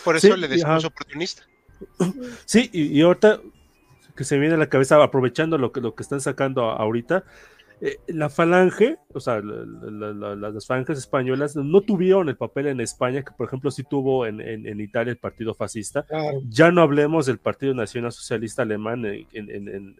Por 0.03 0.17
eso 0.17 0.35
le 0.35 0.47
decimos 0.47 0.85
oportunista. 0.85 1.43
Sí, 2.45 2.69
y, 2.71 2.97
y, 2.97 3.01
ahorita 3.01 3.41
que 4.15 4.23
se 4.23 4.37
viene 4.37 4.55
a 4.55 4.57
la 4.57 4.69
cabeza, 4.69 5.01
aprovechando 5.03 5.57
lo 5.57 5.71
que, 5.71 5.81
lo 5.81 5.93
que 5.95 6.03
están 6.03 6.21
sacando 6.21 6.69
ahorita, 6.69 7.25
eh, 7.81 7.97
la 8.07 8.29
falange, 8.29 8.97
o 9.13 9.19
sea, 9.19 9.41
las 9.41 10.65
falanges 10.65 10.97
españolas 10.97 11.55
no 11.55 11.81
tuvieron 11.81 12.29
el 12.29 12.37
papel 12.37 12.67
en 12.67 12.79
España 12.79 13.23
que, 13.23 13.31
por 13.31 13.47
ejemplo, 13.47 13.69
sí 13.69 13.83
tuvo 13.83 14.25
en, 14.25 14.39
en, 14.39 14.79
Italia 14.79 15.11
el 15.11 15.17
Partido 15.17 15.53
Fascista. 15.53 16.05
Ya 16.47 16.71
no 16.71 16.81
hablemos 16.81 17.25
del 17.25 17.37
Partido 17.37 17.73
Nacional 17.73 18.11
Socialista 18.11 18.61
Alemán 18.61 19.05
en, 19.05 19.95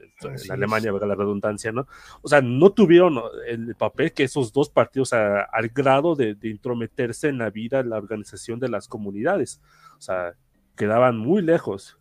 Alemania, 0.50 0.92
valga 0.92 1.08
la 1.08 1.16
redundancia, 1.16 1.72
¿no? 1.72 1.88
O 2.22 2.28
sea, 2.28 2.42
no 2.42 2.72
tuvieron 2.72 3.20
el 3.48 3.76
papel 3.76 4.14
que 4.14 4.24
esos 4.24 4.54
dos 4.54 4.70
partidos 4.70 5.12
al 5.14 5.70
grado 5.74 6.16
de, 6.16 6.36
de 6.36 6.50
intrometerse 6.50 7.28
en 7.28 7.40
la 7.40 7.50
vida, 7.50 7.82
en 7.82 7.90
la 7.90 7.98
organización 7.98 8.60
de 8.60 8.70
las 8.70 8.88
comunidades. 8.88 9.62
O 9.98 10.02
sea, 10.02 10.34
quedaban 10.76 11.18
muy 11.18 11.42
lejos. 11.42 11.98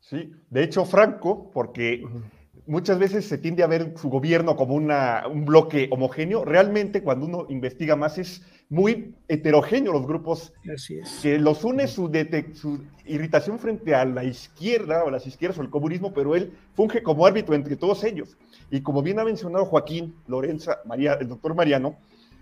Sí, 0.00 0.32
de 0.50 0.62
hecho, 0.62 0.84
Franco, 0.84 1.50
porque 1.50 2.06
muchas 2.66 2.98
veces 2.98 3.26
se 3.26 3.38
tiende 3.38 3.62
a 3.62 3.66
ver 3.66 3.94
su 3.96 4.08
gobierno 4.08 4.56
como 4.56 4.74
una, 4.74 5.24
un 5.28 5.44
bloque 5.44 5.88
homogéneo. 5.90 6.44
Realmente, 6.44 7.02
cuando 7.02 7.26
uno 7.26 7.46
investiga 7.48 7.96
más, 7.96 8.18
es 8.18 8.42
muy 8.68 9.14
heterogéneo 9.28 9.92
los 9.92 10.06
grupos 10.06 10.52
que 11.22 11.38
los 11.38 11.64
une 11.64 11.86
su, 11.86 12.10
su, 12.54 12.84
irritación 13.04 13.58
frente 13.58 13.94
a 13.94 14.04
la 14.04 14.24
izquierda 14.24 15.04
o 15.04 15.10
las 15.10 15.26
izquierdas 15.26 15.58
o 15.58 15.62
el 15.62 15.70
comunismo, 15.70 16.12
pero 16.12 16.34
él 16.34 16.52
funge 16.74 17.02
como 17.02 17.26
árbitro 17.26 17.54
entre 17.54 17.76
todos 17.76 18.02
ellos. 18.04 18.36
Y 18.70 18.80
como 18.80 19.02
bien 19.02 19.20
ha 19.20 19.24
mencionado 19.24 19.64
Joaquín, 19.66 20.16
Lorenza, 20.26 20.80
María, 20.84 21.14
el 21.14 21.28
doctor 21.28 21.54
Mariano, 21.54 21.96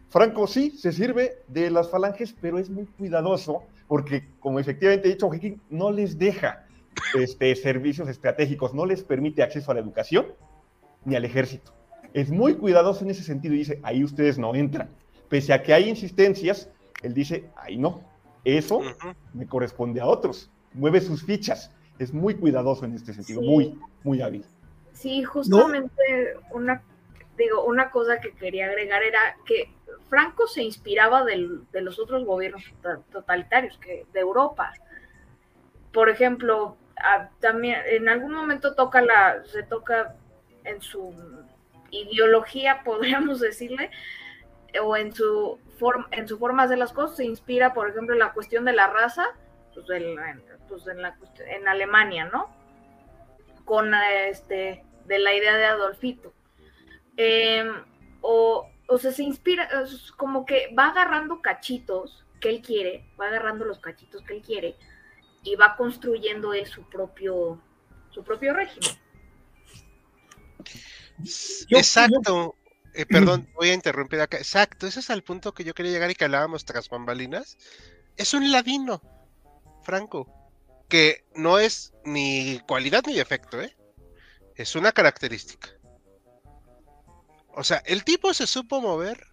Franco 0.08 0.46
sí 0.46 0.70
se 0.70 0.92
sirve 0.92 1.38
de 1.48 1.70
las 1.70 1.90
falanges, 1.90 2.34
pero 2.40 2.58
es 2.58 2.70
muy 2.70 2.86
cuidadoso 2.86 3.62
porque, 3.88 4.28
como 4.40 4.58
efectivamente 4.58 5.08
ha 5.08 5.12
dicho 5.12 5.28
Joaquín, 5.28 5.60
no 5.68 5.90
les 5.90 6.18
deja 6.18 6.63
este, 7.18 7.54
servicios 7.56 8.08
estratégicos, 8.08 8.74
no 8.74 8.86
les 8.86 9.02
permite 9.02 9.42
acceso 9.42 9.70
a 9.70 9.74
la 9.74 9.80
educación 9.80 10.26
ni 11.04 11.16
al 11.16 11.24
ejército. 11.24 11.72
Es 12.12 12.30
muy 12.30 12.54
cuidadoso 12.54 13.04
en 13.04 13.10
ese 13.10 13.22
sentido 13.22 13.54
y 13.54 13.58
dice, 13.58 13.80
ahí 13.82 14.04
ustedes 14.04 14.38
no 14.38 14.54
entran. 14.54 14.90
Pese 15.28 15.52
a 15.52 15.62
que 15.62 15.74
hay 15.74 15.88
insistencias, 15.88 16.70
él 17.02 17.12
dice, 17.12 17.50
ahí 17.56 17.76
no, 17.76 18.02
eso 18.44 18.80
me 19.32 19.46
corresponde 19.46 20.00
a 20.00 20.06
otros. 20.06 20.50
Mueve 20.72 21.00
sus 21.00 21.24
fichas. 21.24 21.70
Es 21.98 22.12
muy 22.12 22.34
cuidadoso 22.34 22.84
en 22.84 22.94
este 22.94 23.12
sentido, 23.12 23.40
muy, 23.40 23.78
muy 24.02 24.20
hábil. 24.20 24.44
Sí, 24.92 25.22
justamente 25.22 26.02
una, 26.50 26.82
digo, 27.36 27.64
una 27.64 27.90
cosa 27.90 28.20
que 28.20 28.32
quería 28.32 28.66
agregar 28.66 29.02
era 29.02 29.36
que 29.44 29.70
Franco 30.08 30.46
se 30.46 30.62
inspiraba 30.62 31.24
de 31.24 31.80
los 31.80 31.98
otros 31.98 32.24
gobiernos 32.24 32.64
totalitarios 33.10 33.78
que, 33.78 34.06
de 34.12 34.20
Europa. 34.20 34.72
Por 35.92 36.08
ejemplo, 36.08 36.76
también 37.40 37.80
en 37.86 38.08
algún 38.08 38.32
momento 38.32 38.74
toca 38.74 39.00
la, 39.00 39.44
se 39.44 39.62
toca 39.62 40.16
en 40.64 40.80
su 40.80 41.14
ideología, 41.90 42.82
podríamos 42.84 43.40
decirle, 43.40 43.90
o 44.82 44.96
en 44.96 45.12
su 45.12 45.58
forma, 45.78 46.08
en 46.10 46.26
su 46.26 46.38
forma 46.38 46.62
de 46.62 46.66
hacer 46.66 46.78
las 46.78 46.92
cosas, 46.92 47.16
se 47.16 47.24
inspira, 47.24 47.74
por 47.74 47.88
ejemplo, 47.88 48.14
la 48.16 48.32
cuestión 48.32 48.64
de 48.64 48.72
la 48.72 48.88
raza, 48.88 49.26
pues, 49.72 49.86
pues 50.68 50.86
en, 50.86 51.02
la, 51.02 51.16
en 51.46 51.68
Alemania, 51.68 52.26
¿no? 52.26 52.54
Con 53.64 53.92
este, 53.94 54.84
de 55.06 55.18
la 55.18 55.34
idea 55.34 55.56
de 55.56 55.66
Adolfito. 55.66 56.32
Em, 57.16 57.84
o, 58.20 58.68
o 58.88 58.98
sea, 58.98 59.12
se 59.12 59.22
inspira, 59.22 59.68
como 60.16 60.44
que 60.44 60.74
va 60.76 60.88
agarrando 60.88 61.40
cachitos 61.40 62.26
que 62.40 62.50
él 62.50 62.62
quiere, 62.62 63.04
va 63.20 63.26
agarrando 63.26 63.64
los 63.64 63.78
cachitos 63.78 64.22
que 64.22 64.36
él 64.36 64.42
quiere, 64.42 64.76
y 65.44 65.54
va 65.56 65.76
construyendo 65.76 66.52
él 66.52 66.66
su 66.66 66.82
propio, 66.88 67.60
su 68.10 68.24
propio 68.24 68.54
régimen. 68.54 68.98
Exacto. 71.68 72.56
Eh, 72.94 73.06
perdón, 73.06 73.48
voy 73.54 73.70
a 73.70 73.74
interrumpir 73.74 74.20
acá. 74.20 74.38
Exacto, 74.38 74.86
ese 74.86 75.00
es 75.00 75.10
el 75.10 75.22
punto 75.22 75.52
que 75.52 75.64
yo 75.64 75.74
quería 75.74 75.92
llegar 75.92 76.10
y 76.10 76.14
que 76.14 76.24
hablábamos 76.24 76.64
tras 76.64 76.88
bambalinas. 76.88 77.58
Es 78.16 78.34
un 78.34 78.50
ladino, 78.50 79.02
Franco, 79.82 80.28
que 80.88 81.24
no 81.34 81.58
es 81.58 81.92
ni 82.04 82.60
cualidad 82.66 83.02
ni 83.06 83.14
defecto, 83.14 83.60
¿eh? 83.60 83.76
Es 84.54 84.76
una 84.76 84.92
característica. 84.92 85.68
O 87.56 87.64
sea, 87.64 87.78
el 87.86 88.04
tipo 88.04 88.32
se 88.34 88.46
supo 88.46 88.80
mover 88.80 89.26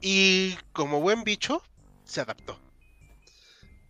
y 0.00 0.56
como 0.72 1.00
buen 1.00 1.24
bicho 1.24 1.62
se 2.04 2.20
adaptó. 2.20 2.58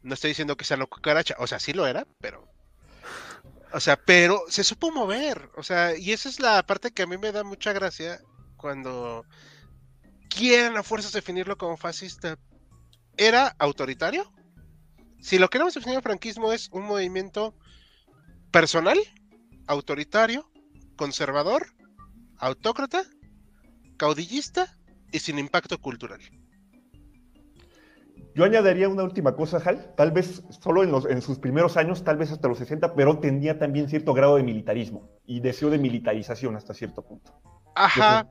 No 0.02 0.14
estoy 0.14 0.30
diciendo 0.30 0.56
que 0.56 0.64
sea 0.64 0.76
lo 0.76 0.88
cucaracha, 0.88 1.34
o 1.38 1.46
sea, 1.46 1.60
sí 1.60 1.72
lo 1.72 1.86
era, 1.86 2.06
pero. 2.20 2.48
O 3.72 3.80
sea, 3.80 3.96
pero 3.96 4.42
se 4.48 4.64
supo 4.64 4.90
mover. 4.90 5.50
O 5.56 5.62
sea, 5.62 5.96
y 5.96 6.12
esa 6.12 6.28
es 6.28 6.40
la 6.40 6.62
parte 6.64 6.90
que 6.90 7.02
a 7.02 7.06
mí 7.06 7.18
me 7.18 7.32
da 7.32 7.44
mucha 7.44 7.72
gracia 7.72 8.20
cuando 8.56 9.24
quieren 10.28 10.76
a 10.76 10.82
fuerzas 10.82 11.12
definirlo 11.12 11.56
como 11.56 11.76
fascista. 11.76 12.38
¿Era 13.16 13.54
autoritario? 13.58 14.32
Si 15.20 15.38
lo 15.38 15.50
queremos 15.50 15.74
definir 15.74 15.96
el 15.96 16.02
franquismo 16.02 16.52
es 16.52 16.68
un 16.72 16.86
movimiento 16.86 17.54
personal, 18.50 18.98
autoritario, 19.66 20.50
conservador, 20.96 21.74
autócrata, 22.38 23.04
caudillista 23.98 24.76
y 25.12 25.18
sin 25.18 25.38
impacto 25.38 25.78
cultural. 25.78 26.20
Yo 28.34 28.44
añadiría 28.44 28.88
una 28.88 29.02
última 29.02 29.34
cosa, 29.34 29.60
Hal, 29.64 29.92
tal 29.96 30.12
vez 30.12 30.42
solo 30.50 30.84
en, 30.84 30.92
los, 30.92 31.04
en 31.06 31.20
sus 31.20 31.38
primeros 31.38 31.76
años, 31.76 32.04
tal 32.04 32.16
vez 32.16 32.30
hasta 32.30 32.48
los 32.48 32.58
60, 32.58 32.94
pero 32.94 33.18
tenía 33.18 33.58
también 33.58 33.88
cierto 33.88 34.14
grado 34.14 34.36
de 34.36 34.42
militarismo 34.42 35.08
y 35.26 35.40
deseo 35.40 35.70
de 35.70 35.78
militarización 35.78 36.56
hasta 36.56 36.74
cierto 36.74 37.02
punto. 37.02 37.32
Ajá, 37.74 38.28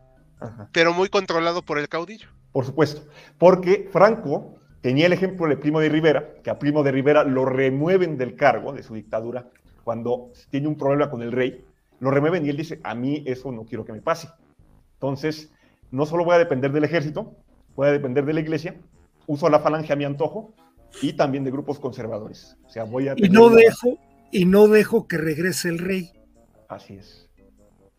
pero 0.72 0.94
muy 0.94 1.10
controlado 1.10 1.62
por 1.62 1.80
el 1.80 1.90
caudillo. 1.90 2.30
Por 2.52 2.66
supuesto, 2.66 3.10
porque 3.38 3.90
Franco 3.92 4.56
tenía 4.82 5.06
el 5.06 5.14
ejemplo 5.14 5.48
de 5.48 5.58
Primo 5.58 5.80
de 5.80 5.90
Rivera, 5.90 6.34
que 6.44 6.50
a 6.50 6.58
Primo 6.58 6.84
de 6.84 6.92
Rivera 6.92 7.24
lo 7.24 7.46
remueven 7.46 8.18
del 8.18 8.36
cargo 8.36 8.74
de 8.74 8.84
su 8.84 8.96
dictadura 8.96 9.50
cuando 9.84 10.32
tiene 10.50 10.68
un 10.68 10.78
problema 10.78 11.10
con 11.10 11.22
el 11.22 11.32
rey, 11.32 11.66
lo 12.00 12.12
remueven 12.12 12.46
y 12.46 12.50
él 12.50 12.58
dice, 12.58 12.80
a 12.84 12.96
mí 12.96 13.24
eso 13.26 13.52
no 13.52 13.66
quiero 13.66 13.86
que 13.86 13.92
me 13.92 14.02
pase. 14.02 14.30
Entonces, 14.94 15.52
no 15.92 16.06
solo 16.06 16.24
voy 16.24 16.36
a 16.36 16.40
depender 16.40 16.72
del 16.72 16.84
ejército, 16.84 17.36
voy 17.76 17.88
a 17.88 17.92
depender 17.92 18.26
de 18.26 18.34
la 18.34 18.40
iglesia, 18.40 18.76
uso 19.30 19.48
la 19.48 19.60
falange 19.60 19.94
a 19.94 19.96
mi 19.96 20.06
antojo 20.06 20.56
y 21.04 21.14
también 21.14 21.44
de 21.44 21.52
grupos 21.52 21.80
conservadores. 21.80 22.58
O 22.66 22.70
sea, 22.70 22.84
voy 22.84 23.10
a 23.10 23.14
y 23.16 23.30
no 23.30 23.50
dejo 23.50 24.00
y 24.32 24.46
no 24.46 24.68
dejo 24.68 25.08
que 25.08 25.18
regrese 25.18 25.70
el 25.70 25.78
rey. 25.78 26.12
Así 26.68 26.96
es. 26.96 27.30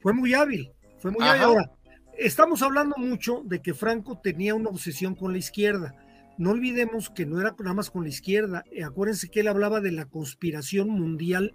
Fue 0.00 0.12
muy 0.12 0.34
hábil, 0.34 0.72
fue 0.98 1.12
muy 1.12 1.24
hábil. 1.24 1.42
Ahora, 1.42 1.70
estamos 2.18 2.62
hablando 2.62 2.96
mucho 2.96 3.42
de 3.44 3.62
que 3.62 3.74
Franco 3.74 4.18
tenía 4.20 4.56
una 4.56 4.70
obsesión 4.70 5.14
con 5.14 5.30
la 5.32 5.38
izquierda. 5.38 5.94
No 6.36 6.50
olvidemos 6.50 7.10
que 7.10 7.26
no 7.26 7.40
era 7.40 7.54
nada 7.60 7.74
más 7.74 7.90
con 7.90 8.02
la 8.02 8.08
izquierda. 8.08 8.64
Eh, 8.72 8.82
acuérdense 8.82 9.28
que 9.28 9.40
él 9.40 9.48
hablaba 9.48 9.80
de 9.80 9.92
la 9.92 10.06
conspiración 10.06 10.88
mundial 10.88 11.54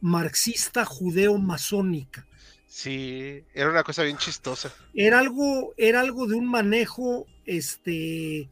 marxista 0.00 0.86
judeo-masónica. 0.86 2.26
Sí, 2.66 3.44
era 3.52 3.68
una 3.68 3.82
cosa 3.82 4.02
bien 4.02 4.16
chistosa. 4.16 4.72
Era 4.94 5.18
algo, 5.18 5.74
era 5.76 6.00
algo 6.00 6.26
de 6.26 6.36
un 6.36 6.46
manejo, 6.46 7.26
este, 7.44 8.48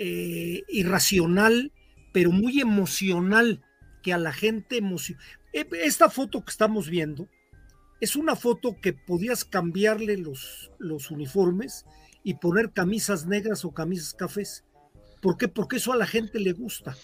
eh, 0.00 0.62
irracional, 0.68 1.72
pero 2.12 2.30
muy 2.30 2.60
emocional, 2.60 3.64
que 4.00 4.12
a 4.12 4.18
la 4.18 4.32
gente 4.32 4.76
emociona. 4.76 5.20
Eh, 5.52 5.66
esta 5.82 6.08
foto 6.08 6.44
que 6.44 6.52
estamos 6.52 6.88
viendo 6.88 7.28
es 8.00 8.14
una 8.14 8.36
foto 8.36 8.76
que 8.80 8.92
podías 8.92 9.44
cambiarle 9.44 10.16
los, 10.16 10.70
los 10.78 11.10
uniformes 11.10 11.84
y 12.22 12.34
poner 12.34 12.70
camisas 12.72 13.26
negras 13.26 13.64
o 13.64 13.72
camisas 13.72 14.14
cafés. 14.14 14.64
¿Por 15.20 15.36
qué? 15.36 15.48
Porque 15.48 15.78
eso 15.78 15.92
a 15.92 15.96
la 15.96 16.06
gente 16.06 16.38
le 16.38 16.52
gusta. 16.52 16.96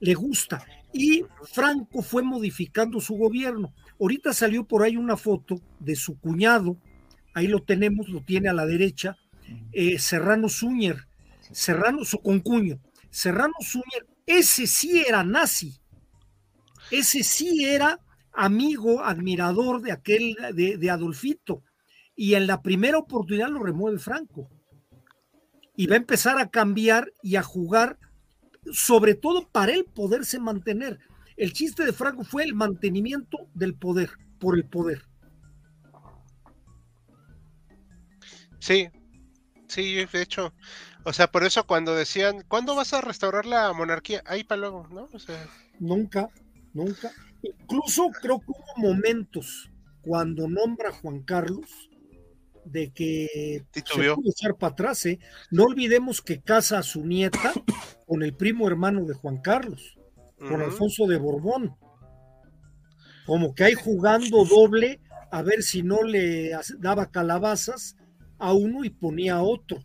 Le 0.00 0.14
gusta. 0.14 0.64
Y 0.94 1.26
Franco 1.52 2.00
fue 2.00 2.22
modificando 2.22 2.98
su 3.02 3.16
gobierno. 3.16 3.74
Ahorita 4.00 4.32
salió 4.32 4.64
por 4.64 4.84
ahí 4.84 4.96
una 4.96 5.18
foto 5.18 5.60
de 5.78 5.96
su 5.96 6.18
cuñado, 6.18 6.78
ahí 7.34 7.46
lo 7.46 7.62
tenemos, 7.62 8.08
lo 8.08 8.22
tiene 8.22 8.48
a 8.48 8.54
la 8.54 8.64
derecha, 8.64 9.18
eh, 9.72 9.98
Serrano 9.98 10.48
Zúñer, 10.48 11.09
Serrano, 11.52 12.04
su 12.04 12.20
concuño, 12.20 12.80
Serrano 13.10 13.54
Zúñer 13.62 14.06
ese 14.26 14.68
sí 14.68 15.02
era 15.06 15.24
nazi, 15.24 15.80
ese 16.90 17.24
sí 17.24 17.64
era 17.64 17.98
amigo, 18.32 19.02
admirador 19.02 19.82
de 19.82 19.90
aquel, 19.90 20.36
de, 20.54 20.76
de 20.76 20.90
Adolfito, 20.90 21.64
y 22.14 22.34
en 22.34 22.46
la 22.46 22.62
primera 22.62 22.98
oportunidad 22.98 23.48
lo 23.48 23.62
remueve 23.62 23.98
Franco. 23.98 24.48
Y 25.74 25.86
va 25.86 25.94
a 25.94 25.98
empezar 25.98 26.38
a 26.38 26.48
cambiar 26.48 27.12
y 27.22 27.36
a 27.36 27.42
jugar, 27.42 27.98
sobre 28.70 29.14
todo 29.14 29.48
para 29.48 29.72
él 29.72 29.84
poderse 29.84 30.38
mantener. 30.38 31.00
El 31.36 31.52
chiste 31.52 31.84
de 31.84 31.92
Franco 31.92 32.22
fue 32.22 32.44
el 32.44 32.54
mantenimiento 32.54 33.48
del 33.54 33.74
poder, 33.74 34.10
por 34.38 34.56
el 34.56 34.64
poder. 34.64 35.02
Sí, 38.60 38.88
sí, 39.66 40.04
de 40.04 40.22
hecho. 40.22 40.52
O 41.04 41.12
sea, 41.12 41.30
por 41.30 41.44
eso 41.44 41.66
cuando 41.66 41.94
decían, 41.94 42.44
¿cuándo 42.46 42.74
vas 42.74 42.92
a 42.92 43.00
restaurar 43.00 43.46
la 43.46 43.72
monarquía? 43.72 44.22
Ahí 44.26 44.44
para 44.44 44.60
luego, 44.60 44.86
¿no? 44.90 45.08
O 45.12 45.18
sea, 45.18 45.46
Nunca, 45.78 46.28
nunca. 46.74 47.10
Incluso 47.42 48.10
creo 48.20 48.38
que 48.40 48.50
hubo 48.50 48.88
momentos 48.92 49.70
cuando 50.02 50.46
nombra 50.46 50.90
a 50.90 50.92
Juan 50.92 51.22
Carlos 51.22 51.90
de 52.66 52.92
que 52.92 53.26
se 53.32 53.66
titubeó. 53.70 54.16
pudo 54.16 54.30
echar 54.30 54.56
para 54.56 54.72
atrás. 54.72 55.06
¿eh? 55.06 55.18
No 55.50 55.64
olvidemos 55.64 56.20
que 56.20 56.42
casa 56.42 56.78
a 56.78 56.82
su 56.82 57.04
nieta 57.04 57.52
con 58.06 58.22
el 58.22 58.34
primo 58.34 58.68
hermano 58.68 59.04
de 59.06 59.14
Juan 59.14 59.38
Carlos, 59.38 59.98
con. 60.38 60.60
Alfonso 60.60 61.06
de 61.06 61.16
Borbón. 61.16 61.76
Como 63.26 63.54
que 63.54 63.64
ahí 63.64 63.74
jugando 63.74 64.44
doble 64.44 65.00
a 65.30 65.42
ver 65.42 65.62
si 65.62 65.82
no 65.82 66.02
le 66.02 66.50
daba 66.78 67.10
calabazas 67.10 67.96
a 68.38 68.52
uno 68.52 68.84
y 68.84 68.90
ponía 68.90 69.36
a 69.36 69.42
otro. 69.42 69.82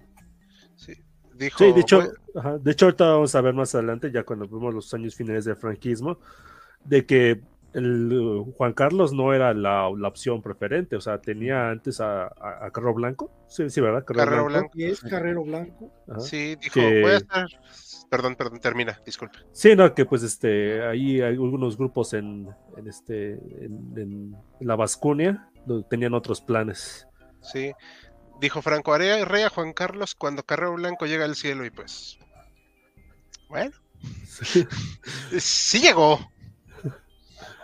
Sí, 1.38 1.46
dijo, 1.46 1.58
Sí, 1.58 1.72
de 1.74 1.82
hecho, 1.82 1.98
bueno, 1.98 2.14
ajá, 2.36 2.58
de 2.58 2.72
hecho, 2.72 2.86
ahorita 2.86 3.06
vamos 3.12 3.36
a 3.36 3.42
ver 3.42 3.54
más 3.54 3.76
adelante, 3.76 4.12
ya 4.12 4.24
cuando 4.24 4.48
vemos 4.48 4.74
los 4.74 4.94
años 4.94 5.16
finales 5.16 5.46
del 5.46 5.56
franquismo, 5.58 6.18
de 6.84 7.06
que 7.06 7.42
el, 7.74 8.44
Juan 8.56 8.72
Carlos 8.74 9.12
no 9.12 9.34
era 9.34 9.54
la, 9.54 9.90
la 9.98 10.08
opción 10.08 10.42
preferente, 10.42 10.96
o 10.96 11.02
sea, 11.02 11.20
tenía 11.20 11.70
antes 11.70 12.00
a, 12.00 12.24
a, 12.28 12.66
a 12.66 12.72
Carro 12.72 12.94
Blanco, 12.94 13.30
sí, 13.50 13.70
sí, 13.70 13.82
¿verdad? 13.82 14.06
Carrero 14.06 14.46
Blanco. 14.46 14.72
Y 14.76 14.86
es 14.86 15.02
Carrero 15.02 15.44
Blanco. 15.44 15.92
Ajá. 16.08 16.22
sí, 16.22 16.56
dijo, 16.56 16.74
que- 16.76 17.02
voy 17.02 17.12
a 17.12 17.18
estar... 17.18 17.48
Perdón, 18.10 18.36
perdón, 18.36 18.60
termina, 18.60 19.02
disculpe. 19.06 19.40
Sí, 19.52 19.76
no, 19.76 19.94
que 19.94 20.06
pues 20.06 20.22
este, 20.24 20.84
ahí 20.86 21.20
hay 21.22 21.34
algunos 21.34 21.76
grupos 21.76 22.14
en, 22.14 22.48
en 22.78 22.88
este, 22.88 23.32
en, 23.34 23.94
en 23.98 24.36
la 24.62 24.76
Vascunia, 24.76 25.50
donde 25.66 25.86
tenían 25.90 26.14
otros 26.14 26.40
planes. 26.40 27.08
Sí, 27.42 27.74
dijo 28.40 28.62
Franco, 28.62 28.94
haré 28.94 29.24
rey 29.26 29.44
a 29.44 29.50
Juan 29.50 29.74
Carlos 29.74 30.16
cuando 30.16 30.44
Carrero 30.44 30.74
Blanco 30.74 31.06
llega 31.06 31.26
al 31.26 31.36
cielo 31.36 31.66
y 31.66 31.70
pues... 31.70 32.18
Bueno, 33.48 33.72
sí 35.40 35.82
llegó. 35.82 36.20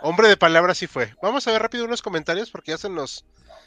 Hombre 0.00 0.28
de 0.28 0.36
palabras 0.36 0.78
sí 0.78 0.86
fue. 0.86 1.14
Vamos 1.22 1.46
a 1.46 1.52
ver 1.52 1.62
rápido 1.62 1.84
unos 1.84 2.02
comentarios 2.02 2.50
porque 2.50 2.72
ya 2.72 2.78
se 2.78 2.88
nos 2.88 3.24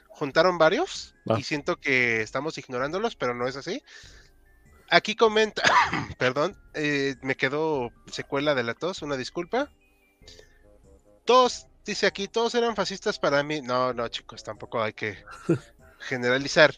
juntaron 0.09 0.57
varios 0.57 1.13
Va. 1.29 1.39
y 1.39 1.43
siento 1.43 1.77
que 1.79 2.21
estamos 2.21 2.57
ignorándolos, 2.57 3.15
pero 3.15 3.33
no 3.33 3.47
es 3.47 3.55
así. 3.55 3.83
Aquí 4.89 5.15
comenta, 5.15 5.63
perdón, 6.17 6.57
eh, 6.73 7.15
me 7.21 7.35
quedó 7.35 7.91
secuela 8.11 8.55
de 8.55 8.63
la 8.63 8.73
tos, 8.73 9.01
una 9.01 9.17
disculpa. 9.17 9.69
Todos, 11.25 11.67
dice 11.85 12.05
aquí, 12.05 12.27
todos 12.27 12.53
eran 12.55 12.75
fascistas 12.75 13.17
para 13.17 13.41
mí. 13.43 13.61
No, 13.61 13.93
no, 13.93 14.07
chicos, 14.09 14.43
tampoco 14.43 14.81
hay 14.81 14.93
que 14.93 15.17
generalizar. 15.99 16.75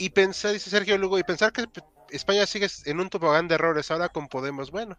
Y 0.00 0.08
pensar, 0.08 0.54
dice 0.54 0.70
Sergio 0.70 0.96
Lugo, 0.96 1.18
y 1.18 1.24
pensar 1.24 1.52
que 1.52 1.66
España 2.08 2.46
sigue 2.46 2.68
en 2.86 3.00
un 3.00 3.10
tobogán 3.10 3.48
de 3.48 3.56
errores 3.56 3.90
ahora 3.90 4.08
con 4.08 4.28
Podemos, 4.28 4.70
bueno. 4.70 4.96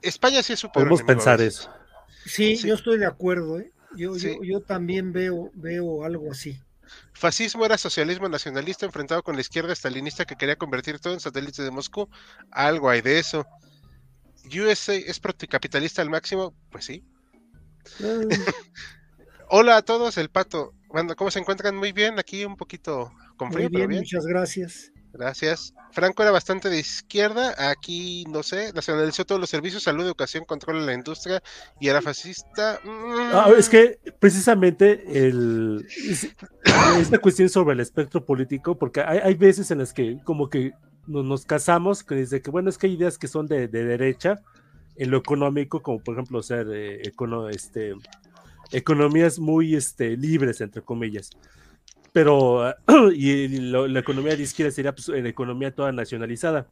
España 0.00 0.42
sí 0.42 0.54
es 0.54 0.60
súper 0.60 0.84
Podemos 0.84 1.00
enemigo 1.00 1.12
a 1.12 1.14
pensar 1.14 1.40
eso. 1.42 1.70
Sí, 2.24 2.56
Sí. 2.56 2.68
yo 2.68 2.74
estoy 2.74 2.96
de 2.98 3.04
acuerdo, 3.04 3.58
¿eh? 3.60 3.70
Yo, 3.94 4.14
Sí. 4.14 4.28
yo, 4.36 4.42
yo 4.42 4.60
también 4.62 5.12
veo, 5.12 5.50
veo 5.52 6.04
algo 6.06 6.32
así. 6.32 6.58
Fascismo 7.12 7.66
era 7.66 7.76
socialismo 7.76 8.30
nacionalista 8.30 8.86
enfrentado 8.86 9.22
con 9.22 9.34
la 9.34 9.42
izquierda 9.42 9.74
estalinista 9.74 10.24
que 10.24 10.36
quería 10.36 10.56
convertir 10.56 10.98
todo 10.98 11.12
en 11.12 11.20
satélite 11.20 11.62
de 11.62 11.70
Moscú. 11.70 12.08
Algo 12.50 12.88
hay 12.88 13.02
de 13.02 13.18
eso. 13.18 13.46
USA 14.46 14.94
es 14.94 15.20
proticapitalista 15.20 16.00
al 16.00 16.08
máximo, 16.08 16.54
pues 16.70 16.86
sí. 16.86 17.04
Hola 19.50 19.76
a 19.76 19.82
todos, 19.82 20.16
el 20.16 20.30
pato. 20.30 20.72
Bueno, 20.92 21.16
¿cómo 21.16 21.30
se 21.30 21.38
encuentran? 21.38 21.74
Muy 21.76 21.92
bien, 21.92 22.18
aquí 22.18 22.44
un 22.44 22.56
poquito 22.56 23.10
con 23.36 23.48
Muy 23.48 23.56
frío, 23.56 23.68
pero 23.70 23.78
bien, 23.80 23.88
bien. 23.90 24.00
muchas 24.02 24.26
gracias. 24.26 24.92
Gracias. 25.14 25.74
Franco 25.90 26.22
era 26.22 26.32
bastante 26.32 26.70
de 26.70 26.78
izquierda, 26.78 27.54
aquí 27.70 28.24
no 28.30 28.42
sé, 28.42 28.72
nacionalizó 28.72 29.26
todos 29.26 29.38
los 29.40 29.50
servicios, 29.50 29.82
salud, 29.82 30.04
educación, 30.06 30.44
control 30.46 30.80
de 30.80 30.86
la 30.86 30.94
industria 30.94 31.42
y 31.78 31.88
era 31.88 32.00
fascista. 32.00 32.80
Mm, 32.82 33.30
Ah, 33.34 33.50
es 33.56 33.68
que 33.68 33.98
precisamente 34.18 35.04
el, 35.26 35.86
es- 36.08 36.28
esta 37.00 37.18
cuestión 37.18 37.50
sobre 37.50 37.74
el 37.74 37.80
espectro 37.80 38.24
político, 38.24 38.78
porque 38.78 39.02
hay, 39.02 39.18
hay 39.18 39.34
veces 39.34 39.70
en 39.70 39.78
las 39.78 39.92
que 39.92 40.18
como 40.24 40.48
que 40.48 40.72
nos, 41.06 41.24
nos 41.26 41.44
casamos 41.44 42.02
que 42.04 42.14
dice 42.14 42.40
que 42.40 42.50
bueno, 42.50 42.70
es 42.70 42.78
que 42.78 42.86
hay 42.86 42.94
ideas 42.94 43.18
que 43.18 43.28
son 43.28 43.46
de, 43.46 43.68
de 43.68 43.84
derecha 43.84 44.40
en 44.96 45.10
lo 45.10 45.18
económico, 45.18 45.82
como 45.82 46.02
por 46.02 46.14
ejemplo 46.14 46.42
ser 46.42 46.66
eh, 46.72 47.02
econo- 47.04 47.50
este, 47.50 47.94
economías 48.72 49.38
muy 49.38 49.74
este, 49.74 50.16
libres, 50.16 50.60
entre 50.60 50.82
comillas. 50.82 51.30
Pero, 52.12 52.74
y 53.14 53.48
lo- 53.70 53.86
la 53.88 54.00
economía 54.00 54.36
de 54.36 54.42
izquierda 54.42 54.70
sería 54.72 54.94
pues, 54.94 55.08
la 55.08 55.28
economía 55.28 55.74
toda 55.74 55.92
nacionalizada. 55.92 56.66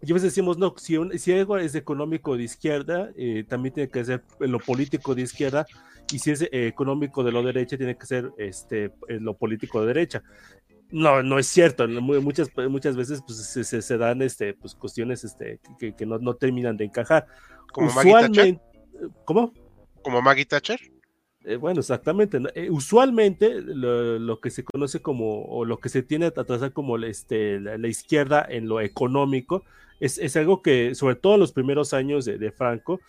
Y 0.00 0.12
a 0.12 0.14
veces 0.14 0.30
decimos, 0.30 0.58
no, 0.58 0.74
si, 0.76 0.96
un- 0.96 1.18
si 1.18 1.32
algo 1.32 1.58
es 1.58 1.74
económico 1.74 2.36
de 2.36 2.44
izquierda, 2.44 3.10
eh, 3.16 3.44
también 3.48 3.74
tiene 3.74 3.90
que 3.90 4.04
ser 4.04 4.22
lo 4.38 4.60
político 4.60 5.14
de 5.14 5.22
izquierda, 5.22 5.66
y 6.12 6.18
si 6.20 6.30
es 6.30 6.42
eh, 6.42 6.48
económico 6.52 7.24
de 7.24 7.32
lo 7.32 7.42
derecha, 7.42 7.76
tiene 7.76 7.96
que 7.96 8.06
ser 8.06 8.30
este, 8.38 8.92
lo 9.08 9.34
político 9.34 9.80
de 9.80 9.88
derecha. 9.88 10.22
No, 10.90 11.22
no 11.22 11.38
es 11.38 11.46
cierto. 11.48 11.86
Muchas, 11.88 12.48
muchas 12.70 12.96
veces 12.96 13.20
pues, 13.26 13.38
se, 13.44 13.64
se- 13.64 13.82
se 13.82 13.98
dan 13.98 14.22
este, 14.22 14.54
pues, 14.54 14.74
cuestiones 14.74 15.24
este, 15.24 15.60
que, 15.78 15.94
que 15.94 16.06
no, 16.06 16.18
no 16.18 16.34
terminan 16.34 16.76
de 16.76 16.84
encajar. 16.84 17.26
como 17.72 17.88
Maggie 17.92 18.12
Thatcher. 18.12 18.30
Usualmente, 18.30 18.60
¿cómo? 19.24 19.52
Como 20.02 20.22
Maggie 20.22 20.46
Thatcher. 20.46 20.80
Eh, 21.48 21.56
bueno, 21.56 21.80
exactamente. 21.80 22.38
¿no? 22.38 22.50
Eh, 22.54 22.68
usualmente 22.68 23.62
lo, 23.62 24.18
lo 24.18 24.38
que 24.38 24.50
se 24.50 24.64
conoce 24.64 25.00
como, 25.00 25.46
o 25.46 25.64
lo 25.64 25.78
que 25.78 25.88
se 25.88 26.02
tiene 26.02 26.26
a 26.26 26.30
trazar 26.30 26.74
como 26.74 26.98
este, 26.98 27.58
la, 27.58 27.78
la 27.78 27.88
izquierda 27.88 28.46
en 28.46 28.68
lo 28.68 28.82
económico, 28.82 29.64
es, 29.98 30.18
es 30.18 30.36
algo 30.36 30.60
que, 30.60 30.94
sobre 30.94 31.14
todo 31.14 31.34
en 31.34 31.40
los 31.40 31.52
primeros 31.52 31.94
años 31.94 32.26
de, 32.26 32.36
de 32.36 32.52
Franco, 32.52 33.00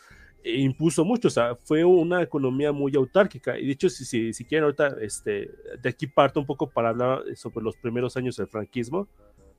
eh, 0.41 0.55
impuso 0.55 1.03
mucho. 1.03 1.27
O 1.27 1.31
sea, 1.31 1.57
fue 1.57 1.83
una 1.83 2.21
economía 2.21 2.71
muy 2.71 2.95
autárquica. 2.95 3.59
Y 3.59 3.65
de 3.65 3.73
hecho, 3.73 3.89
si, 3.89 4.05
si, 4.05 4.31
si 4.31 4.45
quieren 4.45 4.63
ahorita, 4.63 4.95
este, 5.01 5.51
de 5.81 5.89
aquí 5.89 6.07
parto 6.07 6.39
un 6.39 6.45
poco 6.45 6.69
para 6.69 6.89
hablar 6.89 7.23
sobre 7.35 7.65
los 7.65 7.75
primeros 7.75 8.15
años 8.15 8.37
del 8.37 8.47
franquismo. 8.47 9.09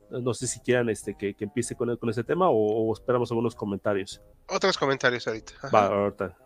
No 0.09 0.33
sé 0.33 0.47
si 0.47 0.59
quieran 0.59 0.89
este, 0.89 1.15
que, 1.19 1.35
que 1.35 1.45
empiece 1.45 1.77
con, 1.77 1.95
con 1.99 2.09
ese 2.09 2.25
tema 2.25 2.49
o, 2.49 2.57
o 2.57 2.93
esperamos 2.95 3.31
algunos 3.31 3.55
comentarios. 3.55 4.23
Otros 4.49 4.79
comentarios 4.79 5.29
ahorita. 5.29 5.53
Ajá. 5.59 5.69
Va, 5.71 5.87
ahorita. 5.87 6.37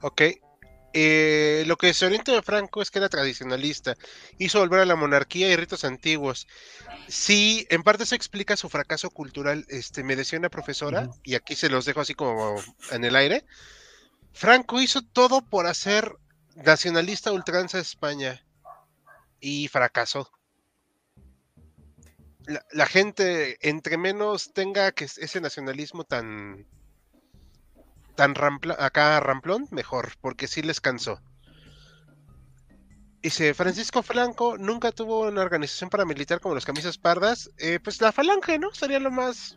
Ok. 0.00 0.22
Eh, 0.98 1.64
lo 1.66 1.76
que 1.76 1.92
se 1.92 2.06
orienta 2.06 2.32
de 2.32 2.40
Franco 2.40 2.80
es 2.80 2.90
que 2.90 3.00
era 3.00 3.10
tradicionalista, 3.10 3.96
hizo 4.38 4.60
volver 4.60 4.80
a 4.80 4.86
la 4.86 4.96
monarquía 4.96 5.50
y 5.50 5.56
ritos 5.56 5.84
antiguos. 5.84 6.46
Sí, 7.06 7.66
en 7.68 7.82
parte 7.82 8.06
se 8.06 8.16
explica 8.16 8.56
su 8.56 8.70
fracaso 8.70 9.10
cultural. 9.10 9.66
Este, 9.68 10.02
me 10.02 10.16
decía 10.16 10.38
una 10.38 10.48
profesora, 10.48 11.10
y 11.22 11.34
aquí 11.34 11.54
se 11.54 11.68
los 11.68 11.84
dejo 11.84 12.00
así 12.00 12.14
como 12.14 12.56
en 12.92 13.04
el 13.04 13.14
aire. 13.14 13.44
Franco 14.32 14.80
hizo 14.80 15.02
todo 15.02 15.44
por 15.44 15.66
hacer 15.66 16.16
nacionalista 16.54 17.30
ultranza 17.30 17.76
a 17.76 17.82
España 17.82 18.42
y 19.38 19.68
fracasó. 19.68 20.30
La, 22.46 22.64
la 22.72 22.86
gente, 22.86 23.58
entre 23.68 23.98
menos 23.98 24.54
tenga 24.54 24.92
que 24.92 25.04
ese 25.04 25.42
nacionalismo 25.42 26.04
tan 26.04 26.66
tan 28.16 28.34
rampla, 28.34 28.76
acá 28.78 29.20
ramplón, 29.20 29.66
mejor, 29.70 30.12
porque 30.20 30.48
sí 30.48 30.62
les 30.62 30.80
cansó. 30.80 31.20
Dice, 33.22 33.54
Francisco 33.54 34.02
Franco 34.02 34.56
nunca 34.58 34.92
tuvo 34.92 35.28
una 35.28 35.42
organización 35.42 35.90
paramilitar 35.90 36.40
como 36.40 36.54
los 36.54 36.64
camisas 36.64 36.96
pardas. 36.96 37.50
Eh, 37.58 37.80
pues 37.82 38.00
la 38.00 38.12
falange, 38.12 38.58
¿no? 38.58 38.72
Sería 38.72 39.00
lo 39.00 39.10
más... 39.10 39.56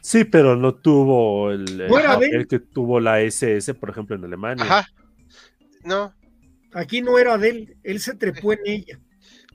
Sí, 0.00 0.24
pero 0.24 0.54
no 0.54 0.74
tuvo 0.74 1.50
el, 1.50 1.88
papel 1.88 2.46
que 2.46 2.60
tuvo 2.60 3.00
la 3.00 3.20
SS, 3.20 3.74
por 3.74 3.90
ejemplo, 3.90 4.14
en 4.14 4.24
Alemania. 4.24 4.64
Ajá. 4.64 4.88
No, 5.82 6.14
Aquí 6.74 7.00
no 7.00 7.18
era 7.18 7.38
de 7.38 7.48
él, 7.48 7.76
él 7.82 8.00
se 8.00 8.14
trepó 8.14 8.52
en 8.52 8.60
ella. 8.64 9.00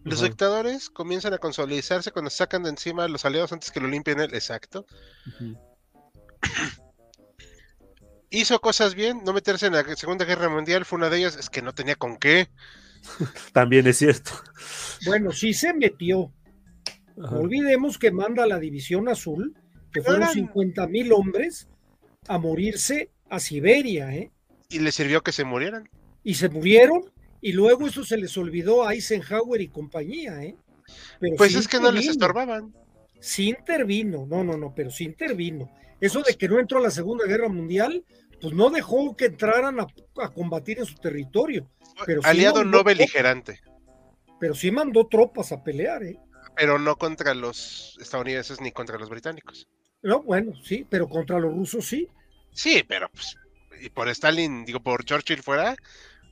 los 0.03 0.19
Ajá. 0.19 0.27
dictadores 0.27 0.89
comienzan 0.89 1.33
a 1.33 1.37
consolidarse 1.37 2.11
cuando 2.11 2.31
sacan 2.31 2.63
de 2.63 2.69
encima 2.69 3.03
a 3.03 3.07
los 3.07 3.23
aliados 3.25 3.53
antes 3.53 3.71
que 3.71 3.79
lo 3.79 3.87
limpien 3.87 4.19
él. 4.19 4.33
Exacto. 4.33 4.85
Hizo 8.35 8.59
cosas 8.59 8.95
bien, 8.95 9.21
no 9.23 9.31
meterse 9.31 9.67
en 9.67 9.73
la 9.73 9.83
Segunda 9.95 10.25
Guerra 10.25 10.49
Mundial 10.49 10.85
fue 10.85 10.97
una 10.97 11.07
de 11.09 11.19
ellas, 11.19 11.37
es 11.37 11.51
que 11.51 11.61
no 11.61 11.71
tenía 11.73 11.95
con 11.95 12.17
qué. 12.17 12.49
También 13.53 13.85
es 13.85 13.99
cierto. 13.99 14.31
Bueno, 15.05 15.31
sí 15.31 15.53
se 15.53 15.71
metió. 15.71 16.33
Ajá. 17.23 17.37
Olvidemos 17.37 17.99
que 17.99 18.09
manda 18.09 18.43
a 18.43 18.47
la 18.47 18.57
División 18.57 19.07
Azul 19.07 19.55
que 19.91 20.01
fueron 20.01 20.23
Eran- 20.23 20.33
50 20.33 20.87
mil 20.87 21.13
hombres 21.13 21.67
a 22.27 22.39
morirse 22.39 23.11
a 23.29 23.39
Siberia, 23.39 24.11
¿eh? 24.15 24.31
Y 24.69 24.79
le 24.79 24.91
sirvió 24.91 25.21
que 25.21 25.31
se 25.31 25.43
murieran. 25.43 25.87
Y 26.23 26.33
se 26.33 26.49
murieron, 26.49 27.03
y 27.39 27.51
luego 27.51 27.85
eso 27.85 28.03
se 28.03 28.17
les 28.17 28.35
olvidó 28.35 28.87
a 28.87 28.93
Eisenhower 28.95 29.61
y 29.61 29.67
compañía, 29.67 30.41
¿eh? 30.43 30.55
Pero 31.19 31.35
Pues 31.35 31.51
sí 31.51 31.59
es 31.59 31.67
que 31.67 31.79
no 31.79 31.91
les 31.91 32.07
estorbaban. 32.07 32.73
Sí 33.23 33.47
intervino, 33.47 34.25
no, 34.27 34.43
no, 34.43 34.57
no, 34.57 34.75
pero 34.75 34.91
sí 34.91 35.05
intervino. 35.05 35.71
Eso 36.01 36.21
de 36.21 36.35
que 36.35 36.49
no 36.49 36.59
entró 36.59 36.79
a 36.79 36.81
la 36.81 36.91
Segunda 36.91 37.25
Guerra 37.25 37.47
Mundial, 37.47 38.03
pues 38.41 38.53
no 38.53 38.69
dejó 38.69 39.15
que 39.15 39.27
entraran 39.27 39.79
a, 39.79 39.87
a 40.21 40.29
combatir 40.29 40.79
en 40.79 40.85
su 40.85 40.95
territorio, 40.95 41.69
Pero 42.05 42.21
sí 42.21 42.27
Aliado 42.27 42.57
mandó 42.57 42.79
no 42.79 42.83
beligerante, 42.83 43.61
pero 44.41 44.53
sí 44.53 44.71
mandó 44.71 45.07
tropas 45.07 45.53
a 45.53 45.63
pelear, 45.63 46.03
¿eh? 46.03 46.19
pero 46.53 46.77
no 46.77 46.97
contra 46.97 47.33
los 47.33 47.97
estadounidenses 48.01 48.59
ni 48.59 48.73
contra 48.73 48.97
los 48.97 49.09
británicos. 49.09 49.69
No, 50.01 50.21
bueno, 50.21 50.51
sí, 50.61 50.85
pero 50.89 51.07
contra 51.07 51.39
los 51.39 51.53
rusos 51.53 51.87
sí. 51.87 52.09
Sí, 52.51 52.83
pero 52.85 53.09
pues, 53.09 53.37
y 53.81 53.89
por 53.89 54.09
Stalin, 54.09 54.65
digo, 54.65 54.81
por 54.81 55.05
Churchill 55.05 55.41
fuera, 55.41 55.77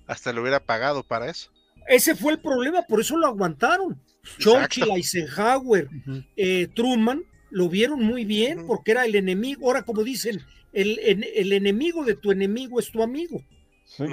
hasta 0.08 0.34
lo 0.34 0.42
hubiera 0.42 0.60
pagado 0.60 1.04
para 1.04 1.30
eso. 1.30 1.54
Ese 1.88 2.16
fue 2.16 2.34
el 2.34 2.40
problema, 2.42 2.84
por 2.84 3.02
eso 3.02 3.18
lo 3.18 3.28
aguantaron. 3.28 4.00
Churchill, 4.38 4.92
Eisenhower, 4.96 5.90
eh, 6.38 6.68
Truman 6.76 7.24
lo 7.50 7.68
vieron 7.70 8.04
muy 8.04 8.24
bien 8.24 8.66
porque 8.68 8.92
era 8.92 9.06
el 9.06 9.16
enemigo. 9.16 9.66
Ahora, 9.68 9.82
como 9.84 10.04
dicen, 10.04 10.40
el, 10.74 11.00
en- 11.04 11.26
el 11.36 11.52
enemigo 11.54 12.06
de 12.06 12.16
tu 12.16 12.32
enemigo 12.32 12.80
es 12.80 12.92
tu 12.92 13.02
amigo. 13.04 13.42
Sí. 13.86 14.06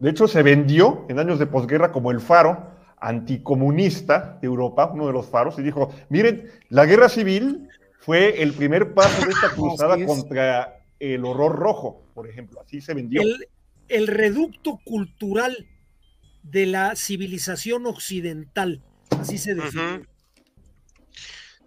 De 0.00 0.10
hecho, 0.10 0.28
se 0.28 0.42
vendió 0.42 1.06
en 1.08 1.18
años 1.18 1.38
de 1.38 1.46
posguerra 1.46 1.90
como 1.92 2.10
el 2.10 2.20
faro 2.20 2.70
anticomunista 3.00 4.38
de 4.40 4.46
Europa, 4.46 4.90
uno 4.92 5.06
de 5.06 5.12
los 5.12 5.26
faros, 5.26 5.58
y 5.58 5.62
dijo, 5.62 5.92
miren, 6.08 6.50
la 6.68 6.84
guerra 6.86 7.08
civil 7.08 7.68
fue 8.00 8.42
el 8.42 8.52
primer 8.52 8.94
paso 8.94 9.24
de 9.24 9.32
esta 9.32 9.50
cruzada 9.54 9.96
es. 9.96 10.06
contra 10.06 10.80
el 11.00 11.24
horror 11.24 11.56
rojo, 11.56 12.02
por 12.14 12.28
ejemplo. 12.28 12.60
Así 12.60 12.80
se 12.80 12.94
vendió. 12.94 13.22
El, 13.22 13.46
el 13.88 14.06
reducto 14.06 14.78
cultural 14.84 15.66
de 16.42 16.66
la 16.66 16.96
civilización 16.96 17.86
occidental, 17.86 18.82
así 19.18 19.38
se 19.38 19.54
define. 19.54 20.06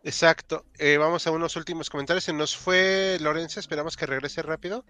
Exacto. 0.05 0.65
Eh, 0.77 0.97
vamos 0.97 1.25
a 1.25 1.31
unos 1.31 1.55
últimos 1.55 1.89
comentarios. 1.89 2.23
Se 2.23 2.31
nos 2.31 2.55
fue 2.55 3.17
Lorenzo, 3.19 3.59
esperamos 3.59 3.97
que 3.97 4.05
regrese 4.05 4.43
rápido. 4.43 4.85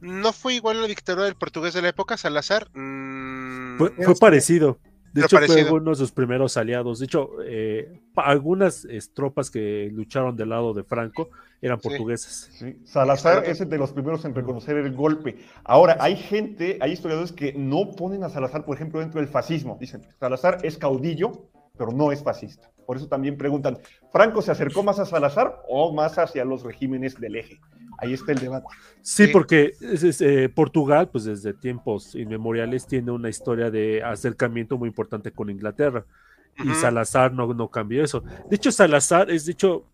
¿No 0.00 0.32
fue 0.32 0.54
igual 0.54 0.80
la 0.80 0.86
dictadura 0.86 1.24
del 1.24 1.34
portugués 1.34 1.74
de 1.74 1.82
la 1.82 1.88
época, 1.88 2.16
Salazar? 2.16 2.68
Mm, 2.72 3.76
Fue, 3.76 4.14
parecido. 4.20 4.78
De 5.12 5.22
hecho, 5.22 5.36
parecido. 5.36 5.68
fue 5.68 5.80
uno 5.80 5.90
de 5.90 5.96
sus 5.96 6.12
primeros 6.12 6.56
aliados. 6.56 7.00
De 7.00 7.06
hecho, 7.06 7.30
eh, 7.44 8.00
algunas 8.14 8.84
eh, 8.84 9.00
tropas 9.12 9.50
que 9.50 9.90
lucharon 9.92 10.36
del 10.36 10.50
lado 10.50 10.74
de 10.74 10.84
Franco 10.84 11.30
eran 11.62 11.78
portuguesas. 11.80 12.50
Sí, 12.52 12.78
Salazar 12.84 13.44
es 13.46 13.68
de 13.68 13.78
los 13.78 13.92
primeros 13.92 14.24
en 14.24 14.34
reconocer 14.34 14.76
el 14.76 14.92
golpe. 14.94 15.36
Ahora, 15.64 15.96
hay 16.00 16.16
gente, 16.16 16.78
hay 16.80 16.92
historiadores 16.92 17.32
que 17.32 17.52
no 17.54 17.92
ponen 17.92 18.22
a 18.24 18.28
Salazar, 18.28 18.64
por 18.64 18.76
ejemplo, 18.76 19.00
dentro 19.00 19.20
del 19.20 19.28
fascismo. 19.28 19.76
Dicen, 19.80 20.02
Salazar 20.20 20.58
es 20.62 20.76
caudillo, 20.78 21.48
pero 21.76 21.92
no 21.92 22.12
es 22.12 22.22
fascista. 22.22 22.70
Por 22.86 22.96
eso 22.96 23.08
también 23.08 23.36
preguntan, 23.36 23.78
¿Franco 24.12 24.42
se 24.42 24.52
acercó 24.52 24.82
más 24.82 24.98
a 25.00 25.06
Salazar 25.06 25.60
o 25.68 25.92
más 25.92 26.18
hacia 26.18 26.44
los 26.44 26.62
regímenes 26.62 27.18
del 27.18 27.36
eje? 27.36 27.58
Ahí 27.98 28.12
está 28.12 28.32
el 28.32 28.38
debate. 28.38 28.66
Sí, 29.02 29.26
Sí. 29.26 29.32
porque 29.32 29.72
es- 29.80 30.02
es, 30.04 30.20
eh, 30.20 30.48
Portugal, 30.48 31.08
pues 31.10 31.24
desde 31.24 31.52
tiempos 31.54 32.14
inmemoriales, 32.14 32.86
tiene 32.86 33.10
una 33.10 33.28
historia 33.28 33.70
de 33.70 34.02
acercamiento 34.04 34.78
muy 34.78 34.88
importante 34.88 35.30
con 35.32 35.50
Inglaterra. 35.50 36.04
Y. 36.64 36.70
Salazar 36.74 37.32
no, 37.32 37.52
no 37.52 37.68
cambió 37.70 38.02
eso. 38.04 38.22
De 38.48 38.56
hecho, 38.56 38.70
Salazar 38.72 39.30
es, 39.30 39.44
de 39.46 39.52
hecho, 39.52 39.84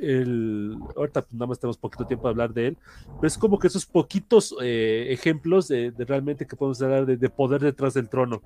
el. 0.00 0.76
Ahorita 0.96 1.22
pues, 1.22 1.34
nada 1.34 1.46
más 1.46 1.58
tenemos 1.58 1.78
poquito 1.78 2.06
tiempo 2.06 2.28
de 2.28 2.30
hablar 2.30 2.52
de 2.52 2.68
él, 2.68 2.78
pero 3.16 3.26
es 3.26 3.38
como 3.38 3.58
que 3.58 3.66
esos 3.66 3.86
poquitos 3.86 4.54
eh, 4.62 5.06
ejemplos 5.10 5.68
de, 5.68 5.92
realmente 5.98 6.46
que 6.46 6.56
podemos 6.56 6.80
hablar 6.82 7.06
de, 7.06 7.16
de 7.16 7.30
poder 7.30 7.60
detrás 7.60 7.94
del 7.94 8.08
trono. 8.08 8.42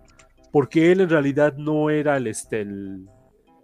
Porque 0.52 0.92
él 0.92 1.00
en 1.00 1.10
realidad 1.10 1.56
no 1.56 1.90
era 1.90 2.16
el, 2.16 2.26
este, 2.26 2.62
el- 2.62 3.06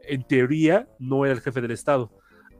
en 0.07 0.23
teoría, 0.23 0.87
no 0.99 1.25
era 1.25 1.35
el 1.35 1.41
jefe 1.41 1.61
del 1.61 1.71
Estado. 1.71 2.11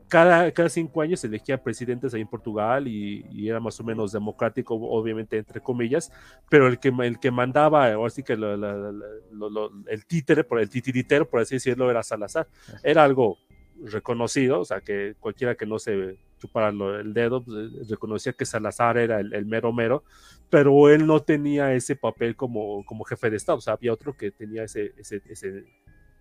Cada, 0.09 0.51
cada 0.53 0.69
cinco 0.69 1.01
años 1.01 1.21
se 1.21 1.27
elegían 1.27 1.61
presidentes 1.63 2.13
ahí 2.15 2.21
en 2.21 2.29
Portugal 2.29 2.87
y, 2.87 3.49
era 3.49 3.59
más 3.59 3.81
o 3.81 3.85
menos 3.85 4.13
democrático, 4.13 4.75
obviamente, 4.75 5.39
entre 5.39 5.61
comillas, 5.61 6.13
pero 6.49 6.69
el 6.69 6.79
que, 6.79 6.93
el 7.03 7.19
que 7.19 7.31
mandaba, 7.31 7.99
o 7.99 8.07
así 8.07 8.23
que 8.23 8.35
el 8.35 10.07
títere, 10.07 10.45
por 10.45 10.61
el 10.61 10.69
titiritero, 10.69 11.29
por 11.29 11.41
así 11.41 11.57
decirlo, 11.57 11.91
era 11.91 12.03
Salazar. 12.03 12.47
Era 12.83 13.03
algo 13.03 13.39
reconocido, 13.85 14.61
o 14.61 14.65
sea, 14.65 14.81
que 14.81 15.15
cualquiera 15.21 15.55
que 15.55 15.67
no 15.67 15.79
se 15.79 16.17
chupara 16.39 16.69
el 16.69 17.15
dedo, 17.15 17.45
pues, 17.45 17.57
eh, 17.73 17.85
reconocía 17.89 18.33
que 18.33 18.45
Salazar 18.47 18.99
era 18.99 19.21
el, 19.21 19.33
el 19.35 19.47
mero 19.47 19.73
mero, 19.73 20.05
pero 20.51 20.89
él 20.91 21.07
no 21.07 21.21
tenía 21.23 21.73
ese 21.75 21.97
papel 21.97 22.37
como, 22.37 22.85
como 22.85 23.05
jefe 23.05 23.31
de 23.31 23.37
Estado, 23.37 23.59
o 23.59 23.61
sea, 23.61 23.75
había 23.75 23.93
otro 23.93 24.17
que 24.17 24.31
tenía 24.31 24.65
ese, 24.65 24.93
ese, 24.97 25.23
ese 25.29 25.65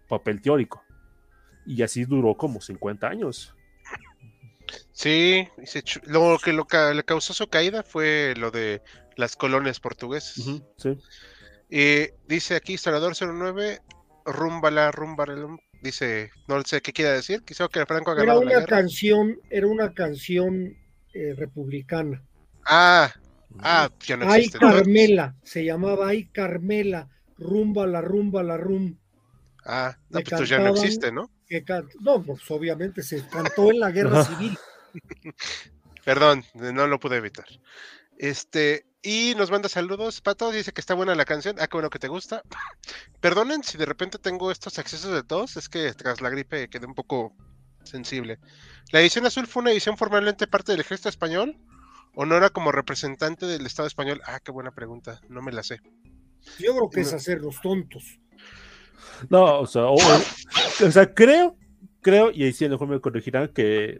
papel 0.08 0.42
teórico. 0.42 0.84
Y 1.66 1.82
así 1.82 2.04
duró 2.06 2.36
como 2.36 2.60
50 2.62 3.08
años. 3.08 3.56
Sí, 4.92 5.48
lo 6.08 6.38
que 6.44 6.54
lo 6.54 6.66
ca- 6.66 6.94
le 6.94 7.04
causó 7.04 7.34
su 7.34 7.48
caída 7.48 7.84
fue 7.84 8.34
lo 8.38 8.52
de 8.52 8.82
las 9.16 9.36
colonias 9.36 9.80
portuguesas. 9.80 10.38
Ujú, 10.40 10.64
sí. 10.78 10.98
Eh, 11.70 12.14
dice 12.28 12.56
aquí 12.56 12.74
historiador 12.74 13.14
09, 13.16 13.80
rumbala, 14.26 14.92
rumbarelum, 14.92 15.58
dice, 15.84 16.32
no 16.48 16.62
sé 16.64 16.82
qué 16.82 16.92
quiere 16.94 17.12
decir, 17.12 17.44
quizá 17.44 17.68
que 17.68 17.86
Franco 17.86 18.12
ha 18.12 18.14
Era 18.16 18.24
ganado 18.24 18.40
la 18.42 18.46
una 18.48 18.60
guerra. 18.62 18.68
canción, 18.78 19.38
era 19.50 19.68
una 19.68 19.94
canción 19.94 20.76
eh, 21.14 21.36
republicana. 21.38 22.24
Ah, 22.66 23.12
ah, 23.60 23.90
ya 24.06 24.18
no 24.18 24.30
Ay 24.30 24.40
existe. 24.40 24.58
entonces. 24.58 24.82
Carmela, 24.84 25.36
se 25.44 25.64
llamaba 25.66 26.08
Ay 26.08 26.26
Carmela, 26.26 27.10
rumba 27.38 27.86
la 27.86 28.02
rumba 28.02 28.42
la 28.42 28.58
rum. 28.58 28.98
Ah, 29.66 29.96
no, 30.10 30.20
pues 30.22 30.50
ya 30.50 30.60
no 30.60 30.70
existe, 30.70 31.12
¿no? 31.12 31.30
Que 31.48 31.64
can- 31.64 31.88
No, 32.02 32.22
pues 32.24 32.50
obviamente 32.50 33.04
se 33.04 33.26
cantó 33.28 33.70
en 33.70 33.80
la 33.80 33.92
guerra 33.92 34.24
civil. 34.26 34.58
Perdón, 36.06 36.44
no 36.54 36.88
lo 36.88 37.00
pude 37.00 37.18
evitar. 37.18 37.46
Este, 38.18 38.86
y 39.02 39.34
nos 39.36 39.52
manda 39.52 39.68
saludos, 39.68 40.22
Pato, 40.22 40.52
dice 40.52 40.72
que 40.72 40.82
está 40.82 40.94
buena 40.94 41.16
la 41.16 41.26
canción. 41.26 41.58
Ah, 41.60 41.68
qué 41.68 41.76
bueno 41.76 41.90
que 41.90 42.00
te 42.00 42.08
gusta. 42.08 42.42
Perdonen 43.20 43.64
si 43.64 43.78
de 43.78 43.86
repente 43.86 44.18
tengo 44.18 44.52
estos 44.52 44.80
accesos 44.80 45.14
de 45.14 45.24
tos, 45.24 45.58
es 45.58 45.68
que 45.68 45.94
tras 45.94 46.22
la 46.22 46.30
gripe 46.30 46.70
quedé 46.70 46.86
un 46.86 46.96
poco 46.96 47.34
sensible. 47.84 48.40
¿La 48.92 49.02
edición 49.02 49.26
azul 49.26 49.48
fue 49.48 49.62
una 49.62 49.72
edición 49.72 49.98
formalmente 49.98 50.48
parte 50.48 50.72
del 50.72 50.82
ejército 50.82 51.10
español? 51.10 51.58
¿O 52.16 52.26
no 52.26 52.38
era 52.38 52.50
como 52.50 52.72
representante 52.72 53.46
del 53.46 53.66
Estado 53.66 53.88
español? 53.88 54.22
Ah, 54.26 54.40
qué 54.40 54.52
buena 54.52 54.72
pregunta, 54.72 55.20
no 55.30 55.42
me 55.42 55.52
la 55.52 55.64
sé. 55.64 55.82
Yo 56.60 56.76
creo 56.76 56.90
que 56.90 57.02
es 57.02 57.12
hacer 57.12 57.42
los 57.42 57.60
tontos. 57.60 58.20
No, 59.30 59.60
o 59.60 59.68
sea, 59.68 59.86
o, 59.86 59.96
o 59.96 60.92
sea, 60.92 61.14
creo, 61.14 61.58
creo, 62.02 62.32
y 62.32 62.44
ahí 62.44 62.54
sí 62.54 62.66
a 62.66 62.70
lo 62.70 62.76
mejor 62.76 62.88
me 62.88 63.02
corregirán, 63.02 63.48
que 63.50 64.00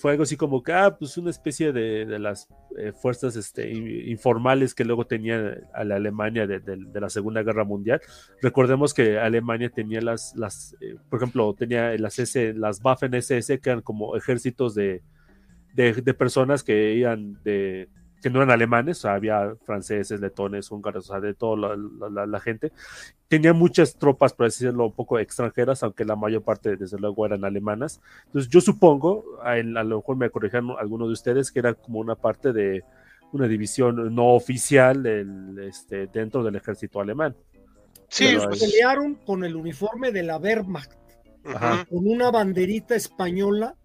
fue 0.00 0.10
algo 0.12 0.24
así 0.24 0.36
como 0.36 0.62
que, 0.62 0.72
ah, 0.72 0.96
pues 0.98 1.16
una 1.16 1.30
especie 1.30 1.72
de, 1.72 2.04
de 2.06 2.18
las 2.18 2.48
eh, 2.78 2.92
fuerzas 2.92 3.36
este, 3.36 3.70
in- 3.72 4.08
informales 4.08 4.74
que 4.74 4.84
luego 4.84 5.06
tenía 5.06 5.58
a 5.72 5.84
la 5.84 5.96
Alemania 5.96 6.46
de, 6.46 6.60
de- 6.60 7.00
la 7.00 7.08
Segunda 7.10 7.42
Guerra 7.42 7.64
Mundial. 7.64 8.00
Recordemos 8.42 8.92
que 8.94 9.18
Alemania 9.18 9.68
tenía 9.70 10.00
las, 10.00 10.34
las 10.36 10.74
eh, 10.80 10.96
por 11.08 11.18
ejemplo, 11.20 11.54
tenía 11.54 11.96
las, 11.98 12.18
S, 12.18 12.54
las 12.54 12.80
Waffen 12.82 13.14
SS, 13.14 13.60
que 13.60 13.70
eran 13.70 13.82
como 13.82 14.16
ejércitos 14.16 14.74
de 14.74 16.14
personas 16.14 16.62
que 16.64 16.94
iban 16.94 17.40
de 17.44 17.88
que 18.22 18.30
no 18.30 18.38
eran 18.42 18.50
alemanes, 18.50 18.98
o 18.98 19.00
sea, 19.02 19.14
había 19.14 19.54
franceses, 19.64 20.20
letones, 20.20 20.70
húngaros, 20.70 21.08
o 21.10 21.12
sea, 21.12 21.20
de 21.20 21.34
toda 21.34 21.56
la, 21.56 21.76
la- 21.76 22.08
la- 22.10 22.26
la 22.26 22.40
gente. 22.40 22.72
Tenía 23.28 23.52
muchas 23.52 23.96
tropas, 23.96 24.32
por 24.32 24.46
así 24.46 24.64
decirlo, 24.64 24.86
un 24.86 24.92
poco 24.92 25.18
extranjeras, 25.18 25.82
aunque 25.82 26.04
la 26.04 26.16
mayor 26.16 26.42
parte, 26.42 26.76
desde 26.76 26.98
luego, 26.98 27.26
eran 27.26 27.44
alemanas. 27.44 28.00
Entonces, 28.26 28.50
yo 28.50 28.60
supongo, 28.60 29.24
a, 29.42 29.52
a 29.52 29.62
lo 29.62 29.96
mejor 29.98 30.16
me 30.16 30.30
corrijan 30.30 30.68
algunos 30.78 31.08
de 31.08 31.12
ustedes, 31.12 31.50
que 31.52 31.58
era 31.58 31.74
como 31.74 31.98
una 31.98 32.14
parte 32.14 32.52
de 32.52 32.82
una 33.32 33.48
división 33.48 34.14
no 34.14 34.28
oficial 34.34 35.02
del, 35.02 35.58
este, 35.58 36.06
dentro 36.06 36.42
del 36.44 36.56
ejército 36.56 37.00
alemán. 37.00 37.34
Sí, 38.08 38.24
Pero 38.36 38.44
pues, 38.48 38.60
Pelearon 38.60 39.16
con 39.26 39.44
el 39.44 39.56
uniforme 39.56 40.12
de 40.12 40.22
la 40.22 40.38
Wehrmacht. 40.38 40.92
Ajá. 41.48 41.84
con 41.88 42.08
una 42.08 42.32
banderita 42.32 42.96
española 42.96 43.76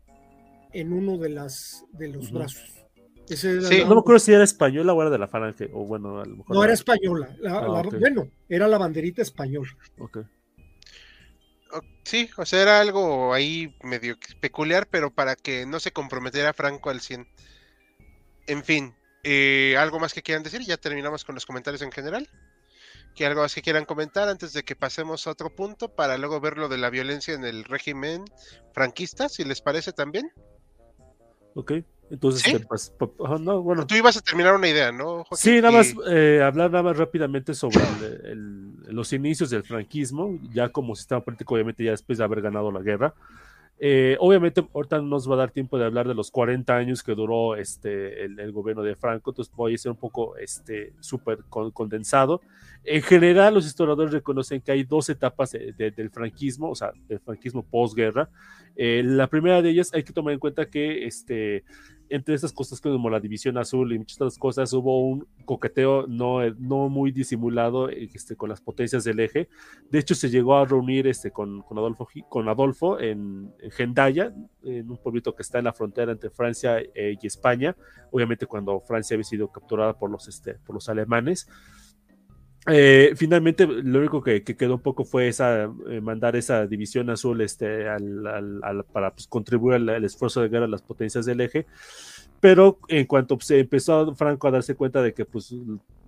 en 0.73 0.93
uno 0.93 1.19
de, 1.19 1.29
las, 1.29 1.85
de 1.91 2.07
los 2.07 2.29
Ujú. 2.29 2.39
brazos. 2.39 2.80
Ese 3.29 3.61
Sí. 3.61 3.77
la- 3.79 3.85
No 3.85 3.95
me 3.95 3.99
acuerdo 4.01 4.19
si 4.19 4.33
era 4.33 4.43
española 4.43 4.93
o 4.93 5.01
era 5.01 5.09
de 5.09 5.17
la 5.17 5.27
falange, 5.27 5.69
o 5.73 5.85
bueno, 5.85 6.19
a 6.19 6.25
lo 6.25 6.37
mejor. 6.37 6.55
No 6.55 6.59
la- 6.61 6.65
era 6.65 6.73
española. 6.73 7.35
la- 7.39 7.57
Ah, 7.59 7.61
la- 7.61 7.81
ok. 7.81 7.95
Bueno, 7.99 8.29
era 8.49 8.67
la 8.67 8.77
banderita 8.77 9.21
española. 9.21 9.69
ok. 9.97 10.19
Sí, 12.03 12.29
o 12.35 12.45
sea, 12.45 12.61
era 12.61 12.81
algo 12.81 13.33
ahí 13.33 13.73
medio 13.83 14.17
peculiar, 14.41 14.87
pero 14.91 15.13
para 15.13 15.37
que 15.37 15.65
no 15.65 15.79
se 15.79 15.91
comprometiera 15.93 16.51
Franco 16.51 16.89
al 16.89 16.99
100. 16.99 17.25
En 18.47 18.65
fin, 18.65 18.93
eh, 19.23 19.75
algo 19.79 19.97
más 19.99 20.13
que 20.13 20.21
quieran 20.21 20.43
decir, 20.43 20.59
ya 20.61 20.75
terminamos 20.75 21.23
con 21.23 21.35
los 21.35 21.45
comentarios 21.45 21.81
en 21.81 21.91
general. 21.93 22.27
¿Que 23.15 23.25
algo 23.25 23.41
más 23.41 23.53
que 23.55 23.61
quieran 23.61 23.85
comentar 23.85 24.27
antes 24.27 24.51
de 24.51 24.63
que 24.63 24.75
pasemos 24.75 25.27
a 25.27 25.31
otro 25.31 25.55
punto 25.55 25.95
para 25.95 26.17
luego 26.17 26.41
ver 26.41 26.57
lo 26.57 26.67
de 26.67 26.77
la 26.77 26.89
violencia 26.89 27.33
en 27.33 27.45
el 27.45 27.63
régimen 27.63 28.25
franquista, 28.73 29.29
si 29.29 29.45
les 29.45 29.61
parece 29.61 29.93
también? 29.93 30.29
Ok. 31.55 31.71
Entonces, 32.11 32.41
¿Sí? 32.41 32.51
este, 32.51 32.67
pues, 32.67 32.93
no, 33.39 33.61
bueno. 33.63 33.87
Tú 33.87 33.95
ibas 33.95 34.17
a 34.17 34.21
terminar 34.21 34.53
una 34.53 34.67
idea, 34.67 34.91
¿no? 34.91 35.23
Joaquín? 35.23 35.37
Sí, 35.37 35.55
nada 35.61 35.71
más 35.71 35.95
eh, 36.09 36.41
hablar 36.43 36.69
nada 36.69 36.83
más 36.83 36.97
rápidamente 36.97 37.53
sobre 37.53 37.77
el- 37.79 38.25
el- 38.87 38.95
los 38.95 39.13
inicios 39.13 39.49
del 39.49 39.63
franquismo, 39.63 40.37
ya 40.53 40.67
como 40.69 40.93
sistema 40.95 41.21
político, 41.21 41.53
obviamente 41.53 41.83
ya 41.85 41.91
después 41.91 42.17
de 42.17 42.23
haber 42.25 42.41
ganado 42.41 42.69
la 42.71 42.81
guerra. 42.81 43.13
Eh, 43.83 44.15
obviamente, 44.19 44.63
ahorita 44.75 44.97
no 44.97 45.03
nos 45.07 45.27
va 45.27 45.33
a 45.33 45.37
dar 45.37 45.51
tiempo 45.51 45.75
de 45.79 45.85
hablar 45.85 46.07
de 46.07 46.13
los 46.13 46.29
40 46.29 46.75
años 46.75 47.01
que 47.01 47.15
duró 47.15 47.55
este, 47.55 48.25
el, 48.25 48.39
el 48.39 48.51
gobierno 48.51 48.83
de 48.83 48.95
Franco, 48.95 49.31
entonces 49.31 49.51
voy 49.55 49.73
a 49.73 49.77
ser 49.77 49.91
un 49.91 49.97
poco 49.97 50.37
este, 50.37 50.93
súper 50.99 51.39
con- 51.49 51.71
condensado. 51.71 52.41
En 52.83 53.01
general, 53.01 53.55
los 53.55 53.65
historiadores 53.65 54.11
reconocen 54.13 54.61
que 54.61 54.71
hay 54.71 54.83
dos 54.83 55.09
etapas 55.09 55.51
de- 55.53 55.71
de- 55.73 55.89
del 55.91 56.11
franquismo, 56.11 56.69
o 56.69 56.75
sea, 56.75 56.91
del 57.07 57.19
franquismo 57.21 57.63
posguerra. 57.63 58.29
Eh, 58.75 59.01
la 59.03 59.25
primera 59.27 59.61
de 59.63 59.69
ellas 59.71 59.89
hay 59.93 60.03
que 60.03 60.13
tomar 60.13 60.33
en 60.33 60.39
cuenta 60.39 60.67
que 60.69 61.05
este, 61.05 61.63
entre 62.11 62.35
estas 62.35 62.53
cosas 62.53 62.79
como 62.81 63.09
la 63.09 63.19
división 63.19 63.57
azul 63.57 63.93
y 63.93 63.99
muchas 63.99 64.17
otras 64.17 64.37
cosas 64.37 64.73
hubo 64.73 65.07
un 65.07 65.27
coqueteo 65.45 66.05
no, 66.07 66.47
no 66.59 66.89
muy 66.89 67.11
disimulado 67.11 67.89
este, 67.89 68.35
con 68.35 68.49
las 68.49 68.61
potencias 68.61 69.03
del 69.03 69.19
eje. 69.19 69.49
De 69.89 69.99
hecho, 69.99 70.13
se 70.13 70.29
llegó 70.29 70.55
a 70.55 70.65
reunir 70.65 71.07
este, 71.07 71.31
con, 71.31 71.61
con 71.61 71.77
Adolfo, 71.77 72.07
con 72.29 72.49
Adolfo 72.49 72.99
en, 72.99 73.53
en 73.59 73.95
en 74.63 74.91
un 74.91 74.97
pueblito 74.97 75.35
que 75.35 75.41
está 75.41 75.59
en 75.59 75.65
la 75.65 75.73
frontera 75.73 76.11
entre 76.11 76.29
Francia 76.29 76.79
eh, 76.79 77.17
y 77.19 77.27
España, 77.27 77.75
obviamente 78.11 78.45
cuando 78.45 78.79
Francia 78.81 79.15
había 79.15 79.23
sido 79.23 79.51
capturada 79.51 79.97
por 79.97 80.09
los, 80.11 80.27
este, 80.27 80.55
por 80.55 80.75
los 80.75 80.89
alemanes. 80.89 81.47
Eh, 82.67 83.13
finalmente, 83.15 83.65
lo 83.65 83.99
único 83.99 84.21
que, 84.21 84.43
que, 84.43 84.55
quedó 84.55 84.75
un 84.75 84.81
poco 84.81 85.03
fue 85.03 85.27
esa, 85.27 85.63
eh, 85.63 85.99
mandar 86.01 86.35
esa 86.35 86.67
división 86.67 87.09
azul 87.09 87.41
este, 87.41 87.85
para 88.91 89.11
pues, 89.11 89.27
contribuir 89.27 89.75
al, 89.89 90.05
esfuerzo 90.05 90.41
de 90.41 90.49
guerra 90.49 90.65
a 90.65 90.69
las 90.69 90.83
potencias 90.83 91.25
del 91.25 91.41
eje. 91.41 91.65
Pero 92.39 92.79
en 92.87 93.05
cuanto 93.05 93.39
se 93.39 93.59
empezó 93.59 94.15
Franco 94.15 94.47
a 94.47 94.51
darse 94.51 94.75
cuenta 94.75 95.01
de 95.01 95.13
que 95.13 95.25
pues, 95.25 95.55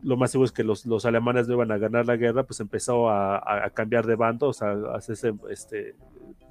lo 0.04 0.18
más 0.18 0.32
seguro 0.32 0.46
es 0.46 0.52
que 0.52 0.64
los, 0.64 1.06
alemanes 1.06 1.48
no 1.48 1.56
iban 1.56 1.72
a 1.72 1.78
ganar 1.78 2.06
la 2.06 2.18
guerra, 2.18 2.44
pues 2.44 2.60
empezó 2.60 3.10
a, 3.10 3.38
a, 3.38 3.66
a 3.66 3.70
cambiar 3.72 4.06
de 4.06 4.16
bando, 4.16 4.48
o 4.50 4.54
sea, 4.54 4.70
a 4.72 4.98
hacerse 4.98 5.34
este, 5.50 5.96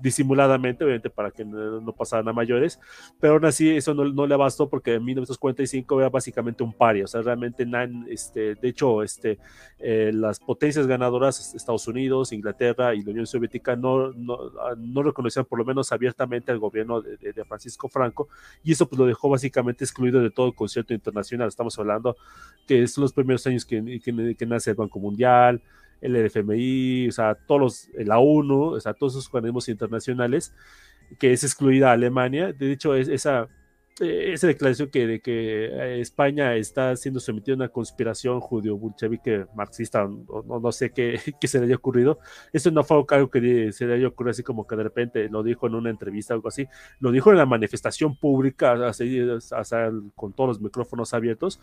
disimuladamente, 0.03 0.85
obviamente 0.85 1.11
para 1.11 1.31
que 1.31 1.45
no, 1.45 1.81
no, 1.81 1.93
pasaran 1.93 2.29
a 2.29 2.33
mayores, 2.33 2.81
pero 3.21 3.35
aún 3.35 3.45
así 3.45 3.71
eso 3.71 3.95
no, 3.95 4.05
no, 4.05 4.27
le 4.27 4.37
bastó 4.37 4.69
porque 4.69 4.95
en 4.95 5.05
1945 5.05 6.01
era 6.01 6.11
básicamente 6.11 6.65
un 6.65 6.73
paria, 6.73 7.05
o 7.05 7.07
sea, 7.07 7.23
realmente, 7.23 7.67
este, 8.09 8.57
de 8.57 8.69
hecho, 8.69 9.03
este, 9.03 9.39
eh, 9.79 10.11
las 10.13 10.41
potencias 10.41 10.87
ganadoras, 10.87 11.55
Estados 11.55 11.87
Unidos, 11.87 12.33
Inglaterra 12.33 12.95
y 12.95 13.03
la 13.03 13.11
Unión 13.13 13.27
Soviética, 13.27 13.77
no, 13.77 14.13
no, 14.13 14.39
no 14.77 15.03
reconocían 15.03 15.45
por 15.45 15.59
lo 15.59 15.65
menos 15.65 15.93
abiertamente 15.93 16.51
al 16.51 16.59
gobierno 16.59 17.01
de, 17.01 17.17
de, 17.33 17.45
Francisco 17.45 17.89
Franco, 17.89 18.29
y 18.65 18.73
eso 18.73 18.89
pues 18.89 18.99
lo 18.99 19.07
dejó 19.07 19.29
básicamente 19.29 19.85
excluido 19.85 20.21
de 20.21 20.31
todo 20.31 20.49
el 20.49 20.55
concierto 20.55 20.93
internacional. 20.95 21.49
Estamos 21.49 21.79
hablando 21.79 22.17
que 22.67 22.87
son 22.89 23.03
los 23.03 23.13
primeros 23.13 23.47
años 23.47 23.65
que, 23.65 24.01
que, 24.01 24.35
que 24.37 24.47
nace 24.47 24.71
el 24.71 24.77
Banco 24.77 24.99
Mundial, 24.99 25.61
el 26.03 26.17
FMI, 26.17 27.09
o 27.09 27.13
sea, 27.13 27.35
todos 27.35 27.61
los, 27.61 27.91
la 27.95 28.19
ONU, 28.19 28.75
o 28.75 28.81
sea, 28.81 28.93
todos 28.93 29.15
esos 29.15 29.33
organismos 29.33 29.69
internacionales, 29.69 30.53
que 31.19 31.33
es 31.33 31.45
excluida 31.45 31.93
Alemania. 31.93 32.53
De 32.53 32.73
hecho, 32.73 32.95
es 32.95 33.09
esa, 33.09 33.49
esa 34.01 34.47
declaración 34.47 34.91
que, 34.91 35.07
de 35.07 35.21
que 35.21 36.01
España 36.01 36.57
está 36.57 36.97
siendo 36.97 37.21
sometida 37.21 37.55
a 37.55 37.57
una 37.57 37.69
conspiración 37.69 38.41
judío-bolchevique 38.41 39.47
marxista, 39.55 40.05
no, 40.05 40.43
no, 40.47 40.61
no, 40.61 40.73
sé 40.73 40.91
qué, 40.91 41.21
qué, 41.41 41.49
se 41.49 41.59
le 41.59 41.67
haya 41.67 41.77
ocurrido. 41.77 42.19
Eso 42.53 42.71
no 42.71 42.83
fue 42.85 43.05
algo 43.11 43.31
que 43.31 43.73
se 43.73 43.87
le 43.87 43.95
haya 43.95 44.09
ocurrido 44.09 44.33
así 44.33 44.43
como 44.43 44.67
que 44.67 44.77
de 44.77 44.83
repente 44.83 45.29
lo 45.29 45.43
dijo 45.43 45.67
en 45.67 45.75
una 45.75 45.91
entrevista 45.91 46.35
o 46.35 46.37
algo 46.37 46.49
así. 46.49 46.67
Lo 47.01 47.13
dijo 47.13 47.31
en 47.31 47.39
la 47.39 47.47
manifestación 47.47 48.17
pública, 48.17 48.73
así, 48.89 49.21
así, 49.53 49.77
con 50.15 50.33
todos 50.33 50.49
los 50.49 50.61
micrófonos 50.61 51.15
abiertos, 51.15 51.61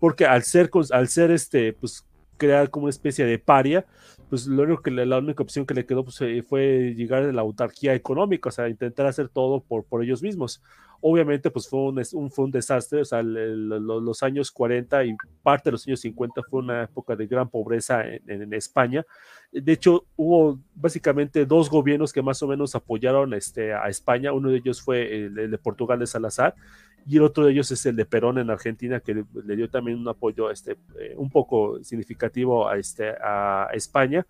porque 0.00 0.26
al 0.26 0.42
ser, 0.42 0.70
al 0.90 1.08
ser 1.08 1.30
este, 1.30 1.72
pues 1.72 2.06
crear 2.36 2.70
como 2.70 2.84
una 2.84 2.90
especie 2.90 3.24
de 3.24 3.38
paria, 3.38 3.86
pues 4.28 4.46
lo 4.46 4.62
único 4.62 4.82
que 4.82 4.90
le, 4.90 5.06
la 5.06 5.18
única 5.18 5.42
opción 5.42 5.66
que 5.66 5.74
le 5.74 5.86
quedó 5.86 6.04
pues, 6.04 6.18
fue 6.48 6.94
llegar 6.96 7.22
a 7.22 7.32
la 7.32 7.42
autarquía 7.42 7.94
económica, 7.94 8.48
o 8.48 8.52
sea, 8.52 8.68
intentar 8.68 9.06
hacer 9.06 9.28
todo 9.28 9.60
por, 9.60 9.84
por 9.84 10.02
ellos 10.02 10.22
mismos. 10.22 10.62
Obviamente, 11.00 11.50
pues 11.50 11.68
fue 11.68 11.80
un, 11.80 12.02
un, 12.14 12.30
fue 12.30 12.46
un 12.46 12.50
desastre, 12.50 13.02
o 13.02 13.04
sea, 13.04 13.20
el, 13.20 13.36
el, 13.36 13.68
los 13.68 14.22
años 14.22 14.50
40 14.50 15.04
y 15.04 15.14
parte 15.42 15.68
de 15.68 15.72
los 15.72 15.86
años 15.86 16.00
50 16.00 16.40
fue 16.48 16.60
una 16.60 16.84
época 16.84 17.14
de 17.14 17.26
gran 17.26 17.50
pobreza 17.50 18.06
en, 18.06 18.22
en, 18.26 18.42
en 18.42 18.54
España. 18.54 19.04
De 19.52 19.72
hecho, 19.72 20.06
hubo 20.16 20.58
básicamente 20.74 21.44
dos 21.44 21.68
gobiernos 21.68 22.12
que 22.12 22.22
más 22.22 22.42
o 22.42 22.48
menos 22.48 22.74
apoyaron 22.74 23.34
este, 23.34 23.74
a 23.74 23.88
España. 23.88 24.32
Uno 24.32 24.48
de 24.48 24.56
ellos 24.56 24.80
fue 24.80 25.26
el, 25.26 25.38
el 25.38 25.50
de 25.50 25.58
Portugal 25.58 25.98
de 25.98 26.06
Salazar 26.06 26.54
y 27.06 27.16
el 27.16 27.22
otro 27.22 27.44
de 27.44 27.52
ellos 27.52 27.70
es 27.70 27.84
el 27.86 27.96
de 27.96 28.06
Perón 28.06 28.38
en 28.38 28.50
Argentina, 28.50 29.00
que 29.00 29.14
le, 29.14 29.56
dio 29.56 29.68
también 29.68 29.98
un 29.98 30.08
apoyo 30.08 30.50
este, 30.50 30.72
eh, 30.98 31.14
un 31.16 31.30
poco 31.30 31.82
significativo 31.82 32.68
a, 32.68 32.78
este, 32.78 33.10
a 33.10 33.68
España, 33.74 34.26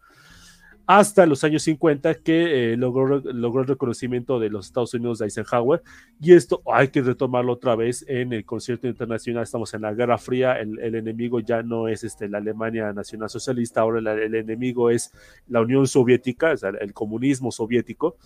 hasta 0.86 1.24
los 1.24 1.42
años 1.44 1.62
50 1.62 2.16
que 2.16 2.72
eh, 2.72 2.76
logró, 2.76 3.20
logró, 3.20 3.62
el 3.62 3.68
reconocimiento 3.68 4.38
de 4.38 4.50
los 4.50 4.66
Estados 4.66 4.92
Unidos 4.92 5.18
de 5.18 5.26
Eisenhower, 5.26 5.82
y 6.20 6.34
esto 6.34 6.62
hay 6.70 6.88
que 6.88 7.00
retomarlo 7.00 7.52
otra 7.52 7.74
vez 7.74 8.04
en 8.06 8.32
el 8.32 8.44
concierto 8.44 8.86
internacional, 8.86 9.44
estamos 9.44 9.72
en 9.72 9.82
la 9.82 9.94
Guerra 9.94 10.18
Fría, 10.18 10.60
el, 10.60 10.78
el 10.80 10.94
enemigo 10.96 11.40
ya 11.40 11.62
no 11.62 11.88
es 11.88 12.04
este, 12.04 12.28
la 12.28 12.38
Alemania 12.38 12.92
Nacional 12.92 13.30
Socialista, 13.30 13.80
ahora 13.80 13.98
el, 14.00 14.06
el 14.06 14.34
enemigo 14.34 14.90
es 14.90 15.12
la 15.48 15.62
Unión 15.62 15.86
Soviética, 15.86 16.52
o 16.52 16.56
sea, 16.56 16.70
el 16.78 16.92
comunismo 16.92 17.50
soviético, 17.50 18.16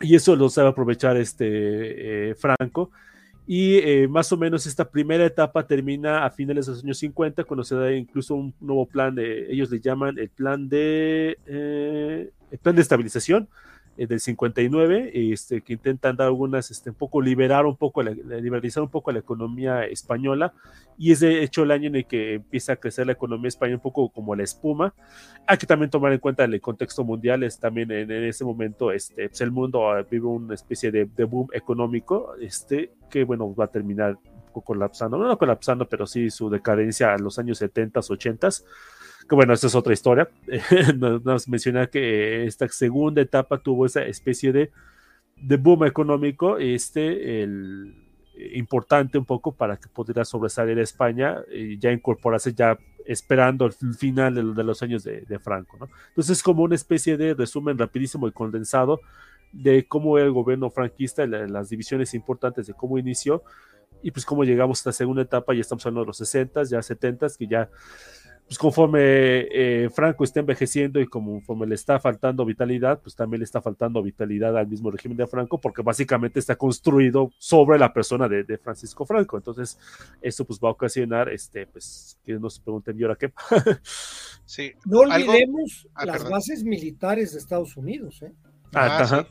y 0.00 0.14
eso 0.14 0.36
lo 0.36 0.48
sabe 0.48 0.68
aprovechar 0.68 1.16
este 1.16 2.30
eh, 2.30 2.34
Franco, 2.36 2.90
y 3.50 3.78
eh, 3.78 4.06
más 4.08 4.30
o 4.30 4.36
menos 4.36 4.66
esta 4.66 4.90
primera 4.90 5.24
etapa 5.24 5.66
termina 5.66 6.26
a 6.26 6.30
finales 6.30 6.66
de 6.66 6.72
los 6.72 6.84
años 6.84 6.98
50, 6.98 7.44
cuando 7.44 7.64
se 7.64 7.74
da 7.74 7.90
incluso 7.90 8.34
un 8.34 8.52
nuevo 8.60 8.84
plan, 8.84 9.14
de, 9.14 9.50
ellos 9.50 9.70
le 9.70 9.80
llaman 9.80 10.18
el 10.18 10.28
plan 10.28 10.68
de, 10.68 11.38
eh, 11.46 12.30
el 12.50 12.58
plan 12.58 12.76
de 12.76 12.82
estabilización 12.82 13.48
eh, 13.98 14.06
del 14.06 14.20
59, 14.20 15.10
este, 15.32 15.60
que 15.60 15.72
intentan 15.72 16.16
dar 16.16 16.28
algunas, 16.28 16.70
este, 16.70 16.90
un 16.90 16.96
poco 16.96 17.20
liberar 17.20 17.66
un 17.66 17.76
poco, 17.76 18.02
la, 18.02 18.12
liberalizar 18.12 18.82
un 18.82 18.88
poco 18.88 19.10
la 19.10 19.18
economía 19.18 19.84
española, 19.84 20.54
y 20.96 21.12
es 21.12 21.20
de 21.20 21.42
hecho 21.42 21.64
el 21.64 21.72
año 21.72 21.88
en 21.88 21.96
el 21.96 22.06
que 22.06 22.34
empieza 22.34 22.74
a 22.74 22.76
crecer 22.76 23.06
la 23.06 23.12
economía 23.12 23.48
española 23.48 23.76
un 23.76 23.82
poco 23.82 24.08
como 24.08 24.34
la 24.36 24.44
espuma. 24.44 24.94
Hay 25.46 25.58
que 25.58 25.66
también 25.66 25.90
tomar 25.90 26.12
en 26.12 26.20
cuenta 26.20 26.44
el 26.44 26.60
contexto 26.60 27.04
mundial, 27.04 27.42
es 27.42 27.58
también 27.58 27.90
en, 27.90 28.10
en 28.10 28.24
ese 28.24 28.44
momento 28.44 28.92
este, 28.92 29.28
pues 29.28 29.40
el 29.40 29.50
mundo 29.50 29.84
vive 30.10 30.26
una 30.26 30.54
especie 30.54 30.92
de, 30.92 31.04
de 31.04 31.24
boom 31.24 31.48
económico, 31.52 32.34
este, 32.40 32.92
que 33.10 33.24
bueno, 33.24 33.54
va 33.54 33.64
a 33.64 33.68
terminar 33.68 34.16
colapsando, 34.64 35.18
no 35.18 35.38
colapsando, 35.38 35.88
pero 35.88 36.06
sí 36.06 36.30
su 36.30 36.50
decadencia 36.50 37.14
a 37.14 37.18
los 37.18 37.38
años 37.38 37.58
70, 37.58 38.00
80 38.00 38.48
que 39.28 39.34
bueno, 39.34 39.52
esta 39.52 39.66
es 39.66 39.74
otra 39.74 39.92
historia. 39.92 40.28
Nos 40.96 41.48
menciona 41.48 41.86
que 41.86 42.46
esta 42.46 42.68
segunda 42.68 43.20
etapa 43.20 43.58
tuvo 43.58 43.86
esa 43.86 44.02
especie 44.02 44.52
de, 44.52 44.70
de 45.36 45.56
boom 45.56 45.84
económico, 45.84 46.58
este, 46.58 47.42
el, 47.42 47.94
importante 48.54 49.18
un 49.18 49.24
poco 49.24 49.52
para 49.52 49.76
que 49.76 49.88
pudiera 49.88 50.24
sobresalir 50.24 50.78
España 50.78 51.38
y 51.52 51.78
ya 51.78 51.92
incorporarse 51.92 52.54
ya 52.54 52.78
esperando 53.04 53.66
el 53.66 53.72
final 53.72 54.34
de, 54.34 54.64
los 54.64 54.82
años 54.82 55.02
de, 55.02 55.38
Franco. 55.38 55.76
¿no? 55.78 55.88
Entonces 56.08 56.38
es 56.38 56.42
como 56.42 56.62
una 56.62 56.74
especie 56.74 57.16
de 57.16 57.34
resumen 57.34 57.78
rapidísimo 57.78 58.28
y 58.28 58.32
condensado 58.32 59.00
de 59.52 59.86
cómo 59.86 60.18
era 60.18 60.26
el 60.26 60.32
gobierno 60.32 60.70
franquista, 60.70 61.26
la, 61.26 61.46
las 61.46 61.70
divisiones 61.70 62.12
importantes 62.12 62.66
de 62.66 62.74
cómo 62.74 62.98
inició 62.98 63.42
y 64.02 64.10
pues 64.10 64.26
cómo 64.26 64.44
llegamos 64.44 64.78
a 64.78 64.80
esta 64.80 64.92
segunda 64.92 65.22
etapa, 65.22 65.54
ya 65.54 65.62
estamos 65.62 65.84
hablando 65.86 66.02
de 66.02 66.08
los 66.08 66.18
60, 66.18 66.64
ya 66.64 66.82
70, 66.82 67.26
que 67.38 67.46
ya 67.46 67.70
pues 68.48 68.56
conforme 68.56 69.00
eh, 69.02 69.90
Franco 69.94 70.24
está 70.24 70.40
envejeciendo 70.40 70.98
y 71.00 71.06
conforme 71.06 71.66
le 71.66 71.74
está 71.74 72.00
faltando 72.00 72.46
vitalidad, 72.46 72.98
pues 72.98 73.14
también 73.14 73.40
le 73.40 73.44
está 73.44 73.60
faltando 73.60 74.02
vitalidad 74.02 74.56
al 74.56 74.66
mismo 74.66 74.90
régimen 74.90 75.18
de 75.18 75.26
Franco, 75.26 75.60
porque 75.60 75.82
básicamente 75.82 76.38
está 76.38 76.56
construido 76.56 77.30
sobre 77.36 77.78
la 77.78 77.92
persona 77.92 78.26
de, 78.26 78.44
de 78.44 78.56
Francisco 78.56 79.04
Franco. 79.04 79.36
Entonces, 79.36 79.78
eso 80.22 80.46
pues 80.46 80.58
va 80.58 80.70
a 80.70 80.72
ocasionar, 80.72 81.28
este, 81.28 81.66
pues, 81.66 82.18
que 82.24 82.32
nos 82.38 82.58
pregunten, 82.58 82.98
¿y 82.98 83.02
ahora 83.02 83.16
qué? 83.16 83.30
sí. 84.46 84.72
No 84.86 85.00
olvidemos 85.00 85.86
ah, 85.92 86.06
las 86.06 86.16
perdón. 86.16 86.32
bases 86.32 86.64
militares 86.64 87.32
de 87.32 87.40
Estados 87.40 87.76
Unidos, 87.76 88.22
¿eh? 88.22 88.32
Ah, 88.72 88.98
ah, 89.02 89.26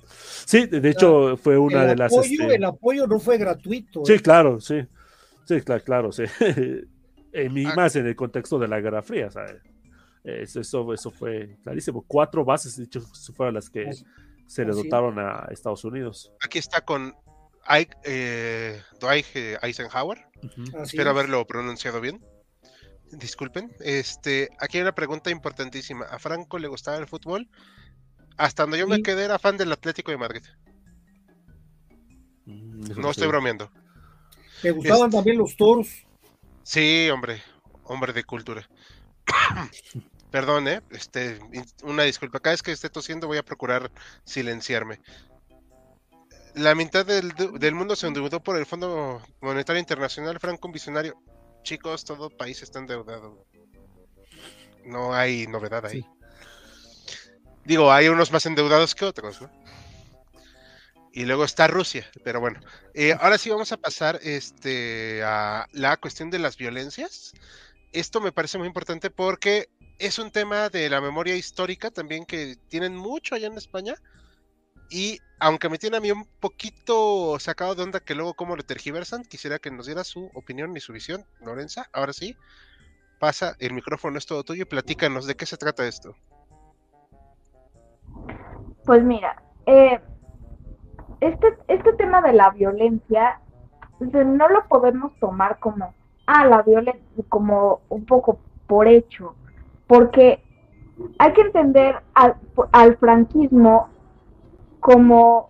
sí. 0.45 0.61
sí. 0.61 0.68
de 0.68 0.89
hecho 0.89 1.38
fue 1.38 1.57
una 1.57 1.82
el 1.84 1.88
de 1.89 1.95
las... 1.95 2.13
Este... 2.13 2.55
El 2.55 2.63
apoyo 2.65 3.07
no 3.07 3.20
fue 3.20 3.39
gratuito. 3.39 4.05
Sí, 4.05 4.13
¿eh? 4.13 4.20
claro, 4.20 4.59
sí. 4.59 4.86
Sí, 5.45 5.61
claro, 5.61 5.84
claro, 5.84 6.11
sí. 6.11 6.24
y 7.45 7.49
más 7.75 7.95
en 7.95 8.07
el 8.07 8.15
contexto 8.15 8.57
de 8.59 8.67
la 8.67 8.79
Guerra 8.79 9.01
Fría, 9.01 9.29
¿sabes? 9.29 9.61
Eso, 10.23 10.59
eso, 10.59 10.93
eso, 10.93 11.11
fue 11.11 11.57
clarísimo. 11.63 12.03
Cuatro 12.05 12.43
bases, 12.43 12.75
de 12.75 12.83
hecho, 12.83 13.01
fueron 13.35 13.55
las 13.55 13.69
que 13.69 13.89
se 14.45 14.65
le 14.65 14.73
dotaron 14.73 15.17
a 15.19 15.47
Estados 15.51 15.83
Unidos. 15.85 16.31
Aquí 16.41 16.57
está 16.57 16.81
con 16.81 17.15
Ike, 17.65 17.95
eh, 18.03 18.81
Dwight 18.99 19.25
Eisenhower. 19.61 20.17
Uh 20.41 20.47
-huh. 20.47 20.83
Espero 20.83 21.09
es. 21.11 21.15
haberlo 21.15 21.45
pronunciado 21.45 22.01
bien. 22.01 22.19
Disculpen. 23.11 23.71
Este, 23.79 24.49
aquí 24.59 24.77
hay 24.77 24.81
una 24.83 24.95
pregunta 24.95 25.29
importantísima. 25.29 26.05
¿A 26.05 26.19
Franco 26.19 26.59
le 26.59 26.67
gustaba 26.67 26.97
el 26.97 27.07
fútbol? 27.07 27.47
Hasta 28.35 28.63
donde 28.63 28.79
yo 28.79 28.85
sí. 28.85 28.91
me 28.91 29.01
quedé 29.01 29.23
era 29.23 29.39
fan 29.39 29.55
del 29.57 29.71
Atlético 29.71 30.11
de 30.11 30.17
Madrid. 30.17 30.43
Mm, 32.45 32.99
No 32.99 33.11
estoy 33.11 33.27
bromeando. 33.27 33.71
Me 34.63 34.71
gustaban 34.71 35.05
Este- 35.07 35.17
también 35.17 35.38
los 35.38 35.55
toros. 35.55 35.88
Sí, 36.68 37.09
hombre, 37.09 37.41
hombre 37.86 38.11
de 38.11 38.26
cultura. 38.26 38.68
Perdón, 40.32 40.68
¿eh? 40.68 40.82
Este, 40.89 41.39
una 41.84 42.03
disculpa. 42.03 42.41
Cada 42.41 42.55
vez 42.55 42.61
que 42.61 42.74
esté 42.74 42.89
tosiendo 42.89 43.26
voy 43.26 43.38
a 43.38 43.45
procurar 43.45 43.89
silenciarme. 44.26 44.99
La 46.55 46.76
mitad 46.76 47.05
del, 47.05 47.32
del 47.57 47.74
mundo 47.74 47.95
se 47.95 48.07
endeudó 48.07 48.43
por 48.43 48.57
el 48.57 48.65
Fondo 48.65 49.22
Monetario 49.39 49.80
Internacional, 49.80 50.41
Franco 50.41 50.68
un 50.68 50.74
visionario. 50.74 51.18
Chicos, 51.63 52.03
todo 52.03 52.30
país 52.30 52.61
está 52.61 52.80
endeudado. 52.80 53.45
No 54.84 55.13
hay 55.13 55.47
novedad 55.47 55.86
ahí. 55.86 56.01
Sí. 56.01 56.07
Digo, 57.63 57.93
hay 57.93 58.09
unos 58.09 58.30
más 58.34 58.45
endeudados 58.45 58.93
que 58.93 59.05
otros, 59.05 59.41
¿no? 59.41 59.49
Y 61.18 61.26
luego 61.26 61.45
está 61.45 61.65
Rusia, 61.65 62.05
pero 62.24 62.39
bueno. 62.39 62.59
Eh, 62.93 63.11
ahora 63.20 63.39
sí 63.39 63.49
vamos 63.49 63.72
a 63.72 63.78
pasar 63.78 64.20
este, 64.22 65.24
a 65.24 65.65
la 65.72 65.97
cuestión 65.97 66.30
de 66.30 66.38
las 66.38 66.57
violencias. 66.57 67.34
Esto 67.91 68.22
me 68.22 68.32
parece 68.32 68.59
muy 68.59 68.68
importante 68.68 69.09
porque 69.09 69.68
es 69.97 70.20
un 70.20 70.30
tema 70.30 70.70
de 70.70 70.88
la 70.91 71.01
memoria 71.01 71.36
histórica 71.36 71.89
también 71.89 72.24
que 72.24 72.55
tienen 72.70 72.95
mucho 72.95 73.34
allá 73.34 73.47
en 73.47 73.57
España. 73.57 73.95
Y 74.91 75.18
aunque 75.39 75.70
me 75.70 75.80
tiene 75.80 75.97
a 75.97 76.01
mí 76.01 76.11
un 76.11 76.28
poquito 76.39 77.39
sacado 77.39 77.74
de 77.74 77.82
onda 77.82 77.99
que 77.99 78.13
luego 78.13 78.36
cómo 78.36 78.55
lo 78.55 78.61
tergiversan, 78.61 79.24
quisiera 79.24 79.57
que 79.57 79.72
nos 79.72 79.88
diera 79.88 80.03
su 80.03 80.30
opinión 80.36 80.78
y 80.78 80.82
su 80.82 80.93
visión. 80.93 81.26
Lorenza, 81.41 81.89
ahora 81.93 82.13
sí, 82.13 82.38
pasa, 83.20 83.55
el 83.57 83.74
micrófono 83.74 84.20
es 84.20 84.28
todo 84.28 84.43
tuyo 84.43 84.61
y 84.61 84.65
platícanos 84.65 85.26
de 85.26 85.36
qué 85.36 85.47
se 85.47 85.57
trata 85.57 85.88
esto. 85.88 86.15
Pues 88.86 89.03
mira, 89.03 89.41
eh, 89.65 89.99
este, 91.22 91.57
este 91.68 91.93
tema 91.93 92.22
de 92.22 92.34
la 92.34 92.51
violencia 92.51 93.39
no 93.99 94.47
lo 94.49 94.68
podemos 94.68 95.11
tomar 95.20 95.59
como, 95.59 95.93
ah, 96.28 96.45
la 96.45 96.61
violencia, 96.61 97.01
como 97.30 97.82
un 97.89 98.05
poco 98.05 98.39
por 98.68 98.88
hecho, 98.88 99.36
porque 99.88 100.43
hay 101.20 101.34
que 101.34 101.41
entender 101.41 101.95
al, 102.13 102.36
al 102.72 102.97
franquismo 102.97 103.89
como, 104.80 105.49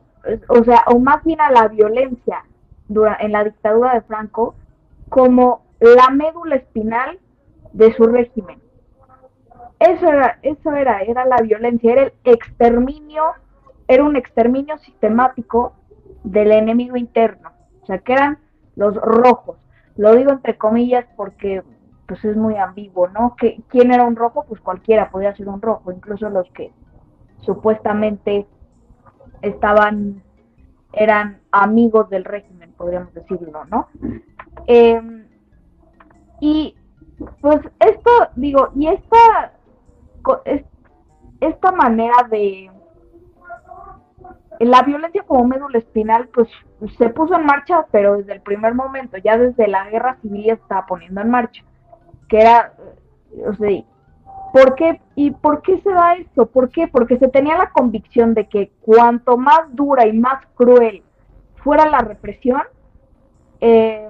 o 0.49 0.63
sea, 0.63 0.83
o 0.87 0.99
más 0.99 1.23
bien 1.23 1.41
a 1.41 1.51
la 1.51 1.67
violencia 1.67 2.43
en 3.19 3.31
la 3.31 3.43
dictadura 3.43 3.93
de 3.93 4.01
Franco 4.01 4.55
como 5.09 5.65
la 5.79 6.09
médula 6.09 6.55
espinal 6.55 7.19
de 7.73 7.93
su 7.93 8.03
régimen. 8.05 8.59
Eso 9.79 10.07
era, 10.07 10.39
eso 10.41 10.71
era, 10.73 11.01
era 11.01 11.25
la 11.25 11.37
violencia, 11.37 11.91
era 11.91 12.03
el 12.03 12.13
exterminio, 12.23 13.23
era 13.87 14.03
un 14.03 14.15
exterminio 14.15 14.77
sistemático 14.79 15.73
del 16.23 16.51
enemigo 16.51 16.97
interno, 16.97 17.51
o 17.81 17.85
sea, 17.85 17.99
que 17.99 18.13
eran 18.13 18.39
los 18.75 18.95
rojos. 18.95 19.57
Lo 19.95 20.15
digo 20.15 20.31
entre 20.31 20.57
comillas 20.57 21.05
porque 21.15 21.63
pues 22.07 22.23
es 22.23 22.37
muy 22.37 22.55
ambiguo, 22.55 23.07
¿no? 23.09 23.35
Que 23.35 23.61
quién 23.67 23.91
era 23.91 24.03
un 24.03 24.15
rojo, 24.15 24.45
pues 24.47 24.61
cualquiera 24.61 25.09
podía 25.09 25.35
ser 25.35 25.49
un 25.49 25.61
rojo, 25.61 25.91
incluso 25.91 26.29
los 26.29 26.49
que 26.51 26.71
supuestamente 27.41 28.47
estaban 29.41 30.23
eran 30.93 31.41
amigos 31.51 32.09
del 32.09 32.23
régimen, 32.23 32.73
podríamos 32.77 33.13
decirlo, 33.13 33.65
¿no? 33.65 33.87
Eh, 34.67 35.01
y 36.39 36.75
pues 37.41 37.59
esto, 37.79 38.11
digo, 38.35 38.69
y 38.75 38.87
esta, 38.87 39.53
esta 41.39 41.71
manera 41.71 42.27
de 42.29 42.71
la 44.59 44.81
violencia 44.81 45.23
como 45.23 45.47
médula 45.47 45.77
espinal, 45.77 46.29
pues 46.33 46.47
se 46.97 47.09
puso 47.09 47.35
en 47.35 47.45
marcha, 47.45 47.85
pero 47.91 48.17
desde 48.17 48.33
el 48.33 48.41
primer 48.41 48.73
momento, 48.73 49.17
ya 49.17 49.37
desde 49.37 49.67
la 49.67 49.89
guerra 49.89 50.17
civil 50.21 50.45
ya 50.45 50.53
estaba 50.53 50.85
poniendo 50.85 51.21
en 51.21 51.29
marcha, 51.29 51.63
que 52.27 52.39
era, 52.39 52.73
o 53.45 53.53
sea, 53.53 53.83
¿por 54.53 54.75
qué? 54.75 54.99
¿Y 55.15 55.31
por 55.31 55.61
qué 55.61 55.79
se 55.81 55.91
da 55.91 56.15
esto? 56.15 56.47
¿Por 56.47 56.69
qué? 56.69 56.87
Porque 56.87 57.17
se 57.17 57.27
tenía 57.27 57.57
la 57.57 57.69
convicción 57.69 58.33
de 58.33 58.47
que 58.47 58.71
cuanto 58.81 59.37
más 59.37 59.61
dura 59.71 60.07
y 60.07 60.13
más 60.13 60.43
cruel 60.55 61.03
fuera 61.63 61.87
la 61.89 61.99
represión, 61.99 62.61
eh, 63.59 64.09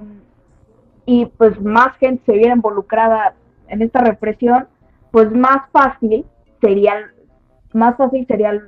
y 1.05 1.25
pues 1.25 1.59
más 1.61 1.95
gente 1.97 2.21
se 2.25 2.33
viera 2.33 2.53
involucrada 2.53 3.33
en 3.67 3.81
esta 3.81 4.01
represión, 4.01 4.67
pues 5.11 5.31
más 5.31 5.69
fácil 5.71 6.25
sería, 6.61 6.95
más 7.73 7.95
fácil 7.97 8.25
sería 8.27 8.61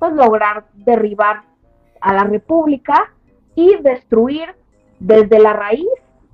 pues 0.00 0.12
lograr 0.14 0.64
derribar 0.74 1.42
a 2.00 2.14
la 2.14 2.24
república 2.24 3.12
y 3.54 3.76
destruir 3.82 4.56
desde 4.98 5.38
la 5.38 5.52
raíz 5.52 5.86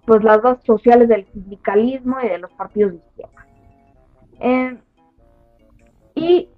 pues 0.06 0.22
las 0.22 0.40
bases 0.40 0.64
sociales 0.64 1.08
del 1.08 1.26
sindicalismo 1.32 2.16
y 2.22 2.28
de 2.28 2.38
los 2.38 2.52
partidos 2.52 2.92
de 2.92 2.98
izquierda. 2.98 3.46
Eh, 4.38 4.78
y, 6.14 6.48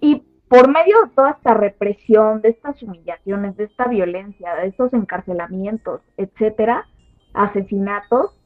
y 0.00 0.22
por 0.46 0.68
medio 0.68 1.02
de 1.04 1.10
toda 1.14 1.30
esta 1.30 1.54
represión, 1.54 2.42
de 2.42 2.50
estas 2.50 2.82
humillaciones, 2.82 3.56
de 3.56 3.64
esta 3.64 3.88
violencia, 3.88 4.54
de 4.56 4.66
estos 4.68 4.92
encarcelamientos, 4.92 6.02
etcétera, 6.18 6.86
asesinatos, 7.32 8.38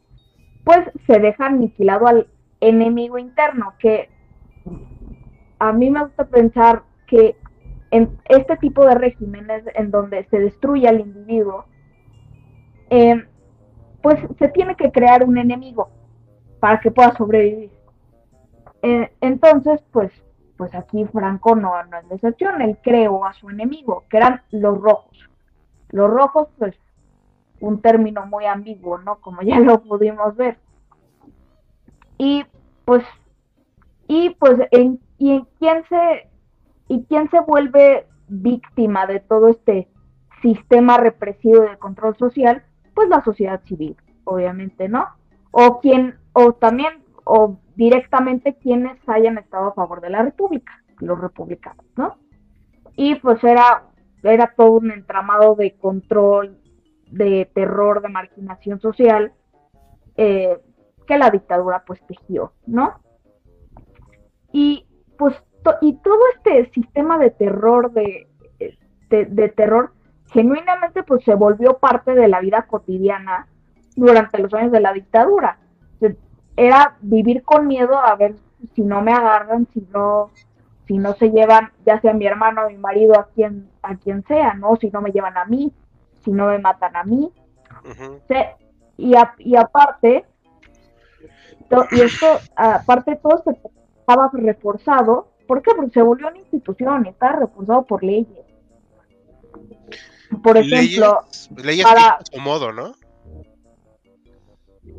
pues 0.64 0.80
se 1.08 1.18
deja 1.18 1.46
aniquilado 1.46 2.06
al 2.06 2.28
enemigo 2.60 3.18
interno, 3.18 3.74
que 3.80 4.10
a 5.58 5.72
mí 5.72 5.90
me 5.90 6.04
gusta 6.04 6.26
pensar 6.26 6.82
que 7.06 7.36
en 7.94 8.18
este 8.24 8.56
tipo 8.56 8.84
de 8.84 8.96
regímenes 8.96 9.62
en 9.76 9.92
donde 9.92 10.24
se 10.24 10.40
destruye 10.40 10.88
al 10.88 10.98
individuo, 10.98 11.66
eh, 12.90 13.24
pues 14.02 14.18
se 14.36 14.48
tiene 14.48 14.74
que 14.74 14.90
crear 14.90 15.22
un 15.22 15.38
enemigo 15.38 15.90
para 16.58 16.80
que 16.80 16.90
pueda 16.90 17.12
sobrevivir. 17.16 17.70
Eh, 18.82 19.12
entonces, 19.20 19.80
pues, 19.92 20.10
pues 20.56 20.74
aquí 20.74 21.04
Franco 21.04 21.54
no, 21.54 21.70
no 21.84 21.98
es 21.98 22.08
la 22.08 22.14
excepción, 22.16 22.62
él 22.62 22.78
creó 22.82 23.24
a 23.24 23.32
su 23.34 23.48
enemigo, 23.48 24.02
que 24.10 24.16
eran 24.16 24.42
los 24.50 24.76
rojos. 24.80 25.16
Los 25.90 26.10
rojos, 26.10 26.48
pues, 26.58 26.74
un 27.60 27.80
término 27.80 28.26
muy 28.26 28.44
ambiguo, 28.46 28.98
¿no? 28.98 29.20
Como 29.20 29.40
ya 29.42 29.60
lo 29.60 29.80
pudimos 29.80 30.34
ver. 30.34 30.58
Y 32.18 32.44
pues, 32.84 33.04
y 34.08 34.30
pues, 34.30 34.58
en, 34.72 34.98
y 35.16 35.30
en 35.30 35.46
quién 35.60 35.84
se, 35.88 36.28
y 36.88 37.04
quién 37.04 37.30
se 37.30 37.40
vuelve 37.40 38.06
víctima 38.28 39.06
de 39.06 39.20
todo 39.20 39.48
este 39.48 39.88
sistema 40.42 40.98
represivo 40.98 41.62
de 41.62 41.78
control 41.78 42.16
social, 42.16 42.64
pues 42.94 43.08
la 43.08 43.24
sociedad 43.24 43.62
civil, 43.64 43.96
obviamente, 44.24 44.88
¿no? 44.88 45.06
O 45.50 45.80
quien, 45.80 46.16
o 46.32 46.52
también, 46.52 47.02
o 47.24 47.58
directamente 47.76 48.56
quienes 48.56 48.98
hayan 49.08 49.38
estado 49.38 49.68
a 49.68 49.74
favor 49.74 50.00
de 50.00 50.10
la 50.10 50.22
república, 50.22 50.82
los 51.00 51.18
republicanos, 51.18 51.84
¿no? 51.96 52.16
Y 52.96 53.16
pues 53.16 53.42
era, 53.42 53.84
era 54.22 54.54
todo 54.56 54.72
un 54.72 54.90
entramado 54.90 55.54
de 55.54 55.76
control, 55.76 56.58
de 57.10 57.50
terror, 57.54 58.02
de 58.02 58.08
marginación 58.08 58.80
social, 58.80 59.32
eh, 60.16 60.58
que 61.06 61.18
la 61.18 61.30
dictadura 61.30 61.84
pues 61.86 62.00
tejió, 62.06 62.52
¿no? 62.66 63.00
Y 64.52 64.86
pues 65.18 65.34
to- 65.64 65.78
y 65.80 65.94
todo 65.94 66.20
este 66.36 66.70
sistema 66.72 67.18
de 67.18 67.30
terror, 67.30 67.90
de, 67.92 68.28
de, 69.10 69.24
de 69.24 69.48
terror, 69.48 69.92
genuinamente 70.32 71.02
pues 71.02 71.24
se 71.24 71.34
volvió 71.34 71.78
parte 71.78 72.14
de 72.14 72.28
la 72.28 72.40
vida 72.40 72.62
cotidiana 72.62 73.48
durante 73.96 74.38
los 74.38 74.52
años 74.54 74.70
de 74.72 74.80
la 74.80 74.92
dictadura. 74.92 75.58
Era 76.56 76.96
vivir 77.00 77.42
con 77.42 77.66
miedo 77.66 77.98
a 77.98 78.14
ver 78.14 78.36
si 78.74 78.82
no 78.82 79.02
me 79.02 79.12
agarran, 79.12 79.66
si 79.74 79.80
no, 79.92 80.30
si 80.86 80.98
no 80.98 81.14
se 81.14 81.30
llevan, 81.30 81.72
ya 81.84 82.00
sea 82.00 82.12
mi 82.12 82.26
hermano, 82.26 82.68
mi 82.68 82.76
marido, 82.76 83.18
a 83.18 83.26
quien, 83.34 83.68
a 83.82 83.96
quien 83.96 84.22
sea, 84.24 84.54
¿no? 84.54 84.76
Si 84.76 84.88
no 84.90 85.00
me 85.00 85.10
llevan 85.10 85.36
a 85.36 85.44
mí, 85.46 85.72
si 86.24 86.30
no 86.30 86.46
me 86.46 86.58
matan 86.60 86.94
a 86.94 87.02
mí. 87.02 87.32
Se- 88.28 88.54
y, 88.96 89.16
a- 89.16 89.34
y 89.38 89.56
aparte, 89.56 90.24
to- 91.68 91.86
y 91.90 92.00
esto, 92.02 92.26
aparte 92.54 93.16
todo 93.16 93.36
esto 93.38 93.50
estaba 93.98 94.30
reforzado, 94.32 95.28
¿por 95.46 95.62
qué? 95.62 95.72
Porque 95.76 95.92
se 95.92 96.02
volvió 96.02 96.28
una 96.28 96.38
institución, 96.38 97.06
y 97.06 97.10
estaba 97.10 97.36
reforzado 97.40 97.82
por 97.84 98.02
leyes. 98.02 98.28
Por 100.42 100.56
ejemplo, 100.56 101.20
leyes, 101.50 101.50
leyes 101.64 101.86
para- 101.86 102.08
a 102.14 102.24
su 102.24 102.40
modo, 102.40 102.72
¿no? 102.72 102.92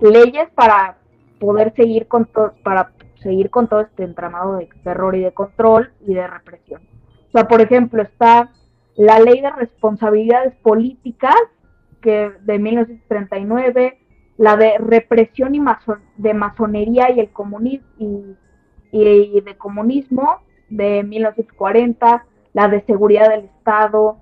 leyes 0.01 0.49
para 0.55 0.97
poder 1.39 1.73
seguir 1.75 2.07
con 2.07 2.25
todo, 2.25 2.53
para 2.63 2.91
seguir 3.21 3.49
con 3.49 3.67
todo 3.67 3.81
este 3.81 4.03
entramado 4.03 4.57
de 4.57 4.69
terror 4.83 5.15
y 5.15 5.21
de 5.21 5.33
control 5.33 5.93
y 6.07 6.13
de 6.13 6.27
represión. 6.27 6.81
O 7.27 7.31
sea, 7.31 7.47
por 7.47 7.61
ejemplo, 7.61 8.01
está 8.01 8.51
la 8.95 9.19
ley 9.19 9.41
de 9.41 9.49
responsabilidades 9.51 10.55
políticas 10.57 11.35
que 12.01 12.31
de 12.41 12.59
1939, 12.59 13.99
la 14.37 14.55
de 14.57 14.77
represión 14.77 15.55
y 15.55 15.59
mason- 15.59 16.01
de 16.17 16.33
masonería 16.33 17.11
y 17.11 17.19
el 17.19 17.29
comunismo 17.31 17.87
y, 17.99 18.35
y 19.03 19.41
de 19.41 19.57
comunismo 19.57 20.39
de 20.69 21.03
1940, 21.03 22.25
la 22.53 22.67
de 22.67 22.81
seguridad 22.85 23.29
del 23.29 23.45
Estado 23.45 24.17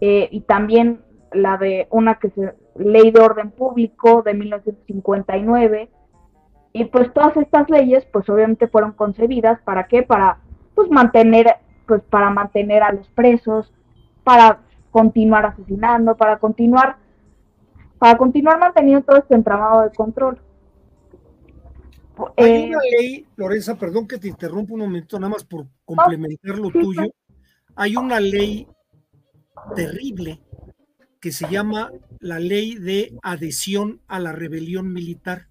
eh, 0.00 0.28
y 0.30 0.40
también 0.42 1.00
la 1.32 1.56
de 1.56 1.88
una 1.90 2.16
que 2.16 2.30
se 2.30 2.54
ley 2.76 3.10
de 3.10 3.20
orden 3.20 3.50
público 3.50 4.22
de 4.22 4.34
1959 4.34 5.90
y 6.72 6.84
pues 6.84 7.12
todas 7.12 7.36
estas 7.36 7.68
leyes 7.68 8.06
pues 8.12 8.28
obviamente 8.28 8.68
fueron 8.68 8.92
concebidas 8.92 9.60
para 9.62 9.88
qué 9.88 10.04
para 10.04 10.38
pues 10.74 10.88
mantener 10.90 11.56
pues 11.86 12.02
para 12.02 12.30
mantener 12.30 12.84
a 12.84 12.92
los 12.92 13.08
presos 13.08 13.72
para 14.22 14.60
continuar 14.92 15.44
asesinando 15.46 16.16
para 16.16 16.38
continuar 16.38 16.96
para 17.98 18.16
continuar 18.16 18.60
manteniendo 18.60 19.02
todo 19.02 19.16
este 19.16 19.34
entramado 19.34 19.82
de 19.82 19.90
control 19.90 20.38
hay 22.36 22.64
una 22.64 22.78
eh, 22.78 22.98
ley, 22.98 23.26
Lorenza, 23.36 23.76
perdón 23.76 24.06
que 24.06 24.18
te 24.18 24.28
interrumpa 24.28 24.74
un 24.74 24.80
momento, 24.80 25.18
nada 25.18 25.30
más 25.30 25.44
por 25.44 25.66
complementar 25.84 26.58
lo 26.58 26.70
tuyo. 26.70 27.02
Hay 27.76 27.96
una 27.96 28.20
ley 28.20 28.66
terrible 29.74 30.40
que 31.20 31.32
se 31.32 31.48
llama 31.48 31.90
la 32.20 32.38
ley 32.38 32.76
de 32.76 33.16
adhesión 33.22 34.00
a 34.06 34.20
la 34.20 34.32
rebelión 34.32 34.92
militar, 34.92 35.48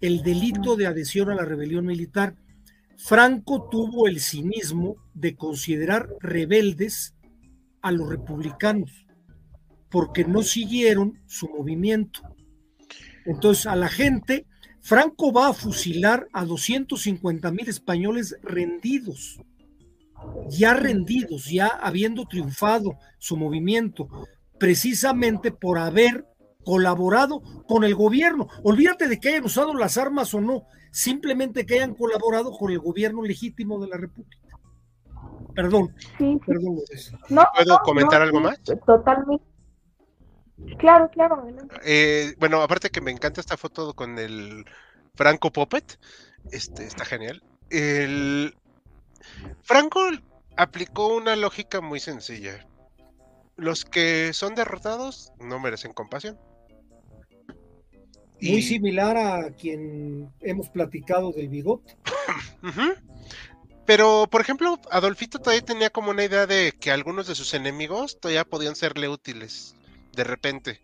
el 0.00 0.22
delito 0.22 0.76
de 0.76 0.86
adhesión 0.86 1.30
a 1.30 1.34
la 1.34 1.44
rebelión 1.44 1.86
militar. 1.86 2.36
Franco 2.96 3.68
tuvo 3.70 4.06
el 4.06 4.20
cinismo 4.20 4.96
de 5.14 5.36
considerar 5.36 6.08
rebeldes 6.20 7.14
a 7.82 7.90
los 7.92 8.08
republicanos 8.08 9.06
porque 9.90 10.24
no 10.24 10.42
siguieron 10.42 11.20
su 11.26 11.48
movimiento. 11.48 12.20
Entonces 13.26 13.66
a 13.66 13.76
la 13.76 13.88
gente, 13.88 14.46
Franco 14.84 15.32
va 15.32 15.48
a 15.48 15.54
fusilar 15.54 16.28
a 16.34 16.44
250 16.44 17.50
mil 17.52 17.66
españoles 17.70 18.36
rendidos, 18.42 19.40
ya 20.50 20.74
rendidos, 20.74 21.46
ya 21.46 21.68
habiendo 21.68 22.26
triunfado 22.26 22.98
su 23.18 23.38
movimiento 23.38 24.08
precisamente 24.58 25.52
por 25.52 25.78
haber 25.78 26.26
colaborado 26.66 27.40
con 27.66 27.84
el 27.84 27.94
gobierno. 27.94 28.46
Olvídate 28.62 29.08
de 29.08 29.18
que 29.18 29.30
hayan 29.30 29.44
usado 29.44 29.72
las 29.72 29.96
armas 29.96 30.34
o 30.34 30.42
no, 30.42 30.64
simplemente 30.90 31.64
que 31.64 31.76
hayan 31.76 31.94
colaborado 31.94 32.52
con 32.52 32.70
el 32.70 32.78
gobierno 32.78 33.22
legítimo 33.22 33.80
de 33.80 33.88
la 33.88 33.96
República. 33.96 34.36
Perdón, 35.54 35.94
perdón. 36.46 36.78
¿Puedo 37.54 37.78
comentar 37.84 38.20
algo 38.20 38.38
más? 38.38 38.60
Totalmente. 38.84 39.53
Claro, 40.78 41.10
claro. 41.10 41.46
Eh, 41.84 42.34
bueno, 42.38 42.62
aparte 42.62 42.90
que 42.90 43.00
me 43.00 43.10
encanta 43.10 43.40
esta 43.40 43.56
foto 43.56 43.94
con 43.94 44.18
el 44.18 44.64
Franco 45.14 45.52
Poppet, 45.52 45.98
este, 46.52 46.84
está 46.86 47.04
genial. 47.04 47.42
El 47.70 48.56
Franco 49.62 50.00
aplicó 50.56 51.14
una 51.14 51.34
lógica 51.34 51.80
muy 51.80 51.98
sencilla 52.00 52.64
los 53.56 53.84
que 53.84 54.32
son 54.32 54.54
derrotados 54.54 55.32
no 55.38 55.58
merecen 55.60 55.92
compasión. 55.92 56.38
Muy 58.40 58.62
similar 58.62 59.16
a 59.16 59.50
quien 59.52 60.30
hemos 60.40 60.68
platicado 60.68 61.32
del 61.32 61.48
bigote. 61.48 61.96
Pero, 63.86 64.26
por 64.30 64.40
ejemplo, 64.40 64.78
Adolfito 64.90 65.38
todavía 65.38 65.64
tenía 65.64 65.90
como 65.90 66.10
una 66.10 66.24
idea 66.24 66.46
de 66.46 66.72
que 66.78 66.90
algunos 66.90 67.26
de 67.26 67.34
sus 67.34 67.54
enemigos 67.54 68.18
todavía 68.18 68.44
podían 68.44 68.76
serle 68.76 69.08
útiles, 69.08 69.76
de 70.14 70.24
repente, 70.24 70.80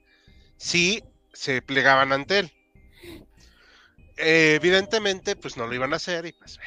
si 0.57 1.03
se 1.33 1.63
plegaban 1.63 2.13
ante 2.13 2.41
él. 2.41 2.53
evidentemente, 4.17 5.37
pues 5.37 5.57
no 5.57 5.67
lo 5.67 5.75
iban 5.75 5.93
a 5.93 5.97
hacer 5.97 6.27
y 6.27 6.33
pues 6.33 6.59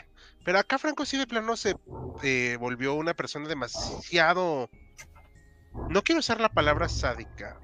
Pero 0.43 0.59
acá 0.59 0.77
Franco 0.77 1.05
sí 1.05 1.17
de 1.17 1.27
plano 1.27 1.55
se 1.55 1.75
eh, 2.23 2.57
volvió 2.59 2.93
una 2.93 3.13
persona 3.13 3.47
demasiado 3.47 4.69
no 5.89 6.01
quiero 6.01 6.19
usar 6.19 6.39
la 6.39 6.49
palabra 6.49 6.87
sádica, 6.87 7.59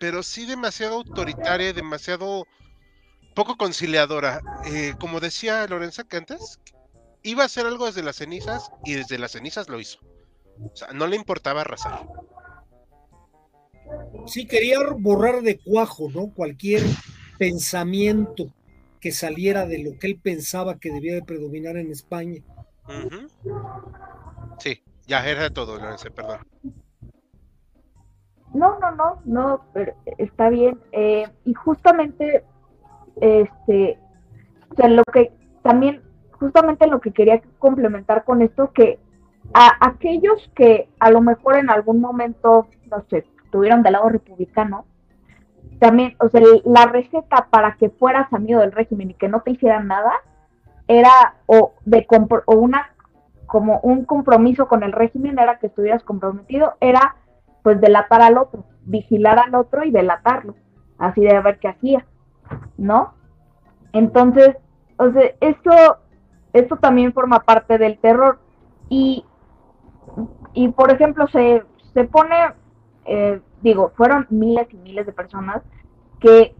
pero 0.00 0.22
sí 0.22 0.46
demasiado 0.46 0.96
autoritaria, 0.96 1.72
demasiado 1.72 2.46
poco 3.34 3.56
conciliadora. 3.56 4.40
Eh, 4.64 4.94
como 4.98 5.20
decía 5.20 5.66
Lorenza 5.66 6.04
que 6.04 6.16
antes, 6.16 6.58
iba 7.22 7.42
a 7.42 7.46
hacer 7.46 7.66
algo 7.66 7.86
desde 7.86 8.02
las 8.02 8.16
cenizas 8.16 8.70
y 8.84 8.94
desde 8.94 9.18
las 9.18 9.32
cenizas 9.32 9.68
lo 9.68 9.80
hizo. 9.80 9.98
O 10.72 10.76
sea, 10.76 10.88
no 10.92 11.06
le 11.06 11.16
importaba 11.16 11.60
arrasar. 11.60 12.06
Sí, 14.26 14.46
quería 14.46 14.78
borrar 14.98 15.42
de 15.42 15.58
cuajo, 15.58 16.08
¿no? 16.14 16.32
Cualquier 16.34 16.82
pensamiento 17.38 18.52
que 19.00 19.10
saliera 19.12 19.66
de 19.66 19.82
lo 19.82 19.98
que 19.98 20.06
él 20.06 20.20
pensaba 20.22 20.78
que 20.78 20.92
debía 20.92 21.14
de 21.14 21.22
predominar 21.22 21.76
en 21.76 21.90
España. 21.90 22.40
Sí, 24.58 24.82
ya 25.06 25.28
era 25.28 25.42
de 25.42 25.50
todo, 25.50 25.76
Lorenza, 25.76 26.08
perdón. 26.10 26.40
No, 28.54 28.78
no, 28.78 28.90
no, 28.92 29.22
no, 29.24 29.64
pero 29.72 29.94
está 30.18 30.50
bien. 30.50 30.78
Eh, 30.92 31.26
y 31.44 31.54
justamente, 31.54 32.44
este, 33.20 33.98
o 34.70 34.74
sea, 34.76 34.88
lo 34.88 35.04
que 35.04 35.32
también, 35.62 36.02
justamente 36.32 36.86
lo 36.86 37.00
que 37.00 37.12
quería 37.12 37.42
complementar 37.58 38.24
con 38.24 38.42
esto, 38.42 38.72
que 38.72 38.98
a 39.54 39.86
aquellos 39.86 40.50
que 40.54 40.88
a 41.00 41.10
lo 41.10 41.20
mejor 41.20 41.56
en 41.56 41.70
algún 41.70 42.00
momento, 42.00 42.68
no 42.90 43.04
sé, 43.10 43.26
estuvieron 43.52 43.82
del 43.82 43.92
lado 43.92 44.08
republicano, 44.08 44.86
también, 45.78 46.16
o 46.20 46.28
sea, 46.30 46.40
la 46.64 46.86
receta 46.86 47.48
para 47.50 47.76
que 47.76 47.90
fueras 47.90 48.32
amigo 48.32 48.60
del 48.60 48.72
régimen 48.72 49.10
y 49.10 49.14
que 49.14 49.28
no 49.28 49.42
te 49.42 49.50
hicieran 49.50 49.88
nada, 49.88 50.12
era 50.88 51.34
o 51.46 51.74
de 51.84 52.06
o 52.46 52.54
una 52.54 52.90
como 53.46 53.80
un 53.80 54.06
compromiso 54.06 54.68
con 54.68 54.82
el 54.82 54.92
régimen 54.92 55.38
era 55.38 55.58
que 55.58 55.66
estuvieras 55.66 56.02
comprometido, 56.02 56.74
era 56.80 57.16
pues 57.62 57.78
delatar 57.78 58.22
al 58.22 58.38
otro, 58.38 58.64
vigilar 58.84 59.38
al 59.38 59.54
otro 59.54 59.84
y 59.84 59.90
delatarlo, 59.90 60.54
así 60.98 61.20
de 61.20 61.38
ver 61.40 61.58
qué 61.58 61.68
hacía, 61.68 62.06
¿no? 62.78 63.12
Entonces, 63.92 64.56
o 64.96 65.10
sea, 65.10 65.30
esto, 65.40 65.72
esto 66.54 66.76
también 66.76 67.12
forma 67.12 67.40
parte 67.40 67.76
del 67.76 67.98
terror. 67.98 68.38
Y, 68.88 69.24
y 70.54 70.68
por 70.68 70.90
ejemplo, 70.90 71.26
se, 71.28 71.62
se 71.92 72.04
pone, 72.04 72.34
eh, 73.04 73.40
digo, 73.62 73.92
fueron 73.96 74.26
miles 74.30 74.66
y 74.72 74.76
miles 74.76 75.06
de 75.06 75.12
personas 75.12 75.62
que, 76.20 76.54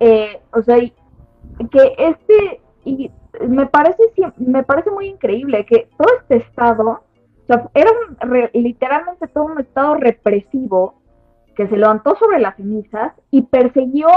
eh, 0.00 0.40
o 0.52 0.62
sea, 0.62 0.78
que 0.78 1.94
este, 1.98 2.60
y 2.84 3.10
me 3.46 3.66
parece, 3.66 4.02
me 4.36 4.62
parece 4.62 4.90
muy 4.90 5.08
increíble 5.08 5.66
que 5.66 5.88
todo 5.96 6.08
este 6.20 6.36
estado 6.36 7.02
era 7.74 7.90
literalmente 8.52 9.26
todo 9.28 9.44
un 9.44 9.60
estado 9.60 9.94
represivo 9.94 11.00
que 11.56 11.66
se 11.66 11.76
levantó 11.76 12.14
sobre 12.16 12.40
las 12.40 12.56
cenizas 12.56 13.12
y 13.30 13.42
persiguió, 13.42 14.08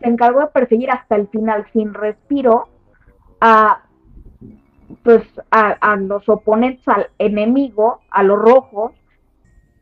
se 0.00 0.08
encargó 0.08 0.40
de 0.40 0.46
perseguir 0.48 0.90
hasta 0.90 1.16
el 1.16 1.28
final, 1.28 1.66
sin 1.72 1.92
respiro, 1.94 2.68
a 3.40 3.82
pues 5.02 5.22
a, 5.50 5.96
los 5.96 6.26
oponentes 6.28 6.86
al 6.88 7.08
enemigo, 7.18 8.00
a 8.10 8.22
los 8.22 8.38
rojos, 8.38 8.92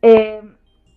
eh, 0.07 0.41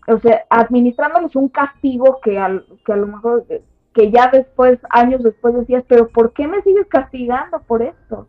o 0.07 0.19
sea, 0.19 0.45
administrándoles 0.51 1.35
un 1.35 1.49
castigo 1.49 2.19
que, 2.21 2.37
al, 2.37 2.63
que 2.85 2.93
a 2.93 2.95
lo 2.95 3.07
mejor, 3.07 3.45
que 3.93 4.11
ya 4.11 4.29
después, 4.31 4.77
años 4.91 5.23
después 5.23 5.55
decías, 5.55 5.83
pero 5.87 6.09
¿por 6.09 6.31
qué 6.33 6.47
me 6.47 6.61
sigues 6.61 6.85
castigando 6.87 7.59
por 7.63 7.81
esto? 7.81 8.27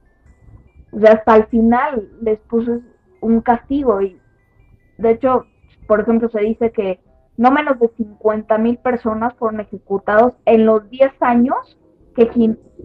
O 0.91 1.01
sea, 1.01 1.13
hasta 1.13 1.37
el 1.37 1.47
final 1.49 2.09
les 2.23 2.39
puso 2.41 2.81
un 3.21 3.43
castigo 3.43 4.01
y 4.01 4.19
de 4.97 5.11
hecho, 5.11 5.45
por 5.87 6.01
ejemplo, 6.01 6.31
se 6.31 6.41
dice 6.41 6.73
que 6.73 6.99
no 7.37 7.51
menos 7.51 7.79
de 7.79 7.89
50 7.99 8.57
mil 8.57 8.79
personas 8.79 9.35
fueron 9.35 9.61
ejecutados 9.61 10.33
en 10.47 10.65
los 10.65 10.89
10 10.89 11.13
años 11.21 11.79
que, 12.17 12.27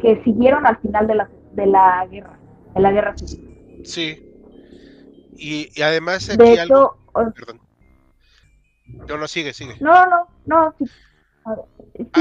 que 0.01 0.21
siguieron 0.25 0.65
al 0.67 0.77
final 0.79 1.07
de 1.07 1.15
la, 1.15 1.29
de 1.53 1.65
la 1.65 2.05
guerra, 2.11 2.37
de 2.73 2.81
la 2.81 2.91
guerra 2.91 3.17
civil. 3.17 3.81
Sí. 3.85 4.21
Y, 5.37 5.81
además 5.81 6.29
aquí 6.29 6.37
de 6.37 6.53
hecho, 6.61 6.97
Perdón. 7.13 7.64
No, 8.87 9.17
no, 9.17 9.27
sigue, 9.27 9.53
sigue. 9.53 9.75
No, 9.79 10.05
no, 10.05 10.27
no, 10.45 10.75
sí. 10.77 10.85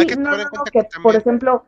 que 0.07 0.17
no, 0.17 0.31
que, 0.73 0.89
por 1.03 1.15
ejemplo... 1.17 1.65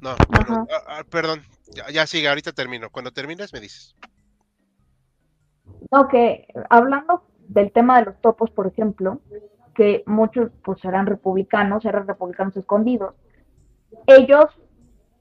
No, 0.00 0.10
ah, 0.10 0.66
ah, 0.88 1.04
perdón, 1.08 1.42
ya, 1.72 1.88
ya 1.90 2.06
sigue, 2.06 2.28
ahorita 2.28 2.52
termino. 2.52 2.90
Cuando 2.90 3.12
termines 3.12 3.52
me 3.52 3.60
dices. 3.60 3.96
No, 5.90 6.08
que 6.08 6.46
hablando 6.70 7.24
del 7.48 7.72
tema 7.72 7.98
de 7.98 8.06
los 8.06 8.20
topos, 8.20 8.50
por 8.50 8.66
ejemplo, 8.66 9.20
que 9.74 10.02
muchos 10.06 10.50
pues 10.64 10.84
eran 10.84 11.06
republicanos, 11.06 11.84
eran 11.84 12.06
republicanos 12.06 12.56
escondidos, 12.56 13.14
ellos 14.06 14.46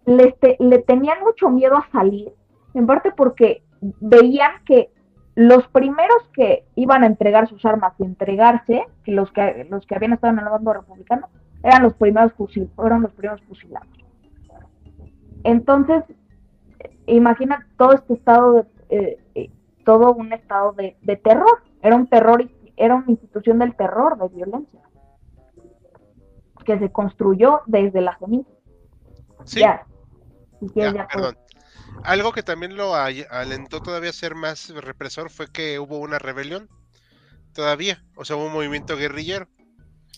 les 0.05 0.33
le 0.59 0.79
tenían 0.79 1.21
mucho 1.21 1.49
miedo 1.49 1.77
a 1.77 1.89
salir, 1.91 2.33
en 2.73 2.85
parte 2.85 3.11
porque 3.15 3.63
veían 3.81 4.63
que 4.65 4.91
los 5.35 5.67
primeros 5.67 6.23
que 6.33 6.65
iban 6.75 7.03
a 7.03 7.07
entregar 7.07 7.47
sus 7.47 7.63
armas 7.65 7.93
y 7.99 8.03
entregarse, 8.03 8.85
que 9.03 9.11
los 9.11 9.31
que 9.31 9.67
los 9.69 9.85
que 9.85 9.95
habían 9.95 10.13
estado 10.13 10.33
en 10.33 10.39
el 10.39 10.45
bando 10.45 10.73
republicano, 10.73 11.27
eran 11.61 11.83
los 11.83 11.93
primeros 11.93 12.33
fusil, 12.33 12.69
fueron 12.75 13.01
los 13.01 13.11
primeros 13.11 13.41
fusilados. 13.43 13.87
Entonces, 15.43 16.03
imagina 17.05 17.67
todo 17.77 17.93
este 17.93 18.13
estado 18.13 18.67
de, 18.89 19.19
eh, 19.35 19.51
todo 19.83 20.13
un 20.13 20.31
estado 20.33 20.73
de, 20.73 20.95
terror. 21.17 21.63
Era 21.81 21.95
un 21.95 22.07
terror 22.07 22.49
era 22.77 22.95
una 22.95 23.05
institución 23.07 23.59
del 23.59 23.73
terror, 23.75 24.17
de 24.17 24.27
violencia, 24.35 24.81
que 26.65 26.77
se 26.77 26.91
construyó 26.91 27.61
desde 27.67 28.01
la 28.01 28.17
ceniza. 28.17 28.49
Sí, 29.45 29.61
Ya, 29.61 29.85
si 30.59 30.67
ya, 30.67 30.73
quieres, 30.73 30.93
ya 30.93 31.07
puedes. 31.07 31.35
perdón. 31.35 31.44
Algo 32.03 32.31
que 32.33 32.43
también 32.43 32.75
lo 32.75 32.93
alentó 32.95 33.81
todavía 33.81 34.09
a 34.11 34.13
ser 34.13 34.35
más 34.35 34.69
represor 34.69 35.29
fue 35.29 35.51
que 35.51 35.79
hubo 35.79 35.97
una 35.99 36.19
rebelión. 36.19 36.69
Todavía, 37.53 38.03
o 38.15 38.25
sea, 38.25 38.35
hubo 38.35 38.45
un 38.47 38.53
movimiento 38.53 38.97
guerrillero. 38.97 39.47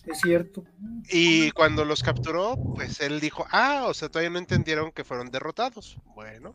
Es 0.06 0.20
cierto. 0.20 0.64
Y 1.10 1.50
cuando 1.52 1.84
los 1.84 2.02
capturó, 2.02 2.56
pues 2.74 3.00
él 3.00 3.20
dijo, 3.20 3.46
ah, 3.50 3.84
o 3.86 3.94
sea, 3.94 4.08
todavía 4.08 4.30
no 4.30 4.38
entendieron 4.38 4.90
que 4.92 5.04
fueron 5.04 5.30
derrotados. 5.30 5.98
Bueno. 6.14 6.54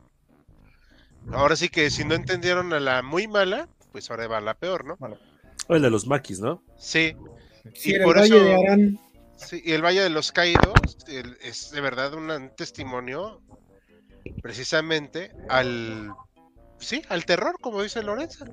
Ahora 1.31 1.55
sí 1.55 1.69
que 1.69 1.89
si 1.89 2.03
no 2.03 2.15
entendieron 2.15 2.73
a 2.73 2.79
la 2.79 3.01
muy 3.01 3.27
mala, 3.27 3.69
pues 3.91 4.09
ahora 4.11 4.27
va 4.27 4.37
a 4.37 4.41
la 4.41 4.55
peor, 4.55 4.85
¿no? 4.85 4.97
O 5.67 5.75
el 5.75 5.81
de 5.81 5.89
los 5.89 6.05
maquis, 6.07 6.39
¿no? 6.39 6.61
Sí, 6.77 7.15
Sí, 7.73 7.91
Y 7.91 7.95
era 7.95 8.03
por 8.03 8.17
el 8.17 8.23
Valle 8.23 8.35
eso- 8.35 8.43
de 8.45 8.55
Arán. 8.55 8.99
sí, 9.37 9.61
y 9.63 9.71
el 9.71 9.81
Valle 9.81 10.01
de 10.01 10.09
los 10.09 10.33
Caídos 10.33 10.97
el- 11.07 11.37
es 11.41 11.71
de 11.71 11.79
verdad 11.79 12.13
un, 12.13 12.29
un 12.29 12.49
testimonio 12.55 13.41
precisamente 14.41 15.33
al, 15.49 16.13
sí, 16.79 17.01
al 17.09 17.25
terror, 17.25 17.57
como 17.61 17.81
dice 17.81 18.03
Lorenza. 18.03 18.45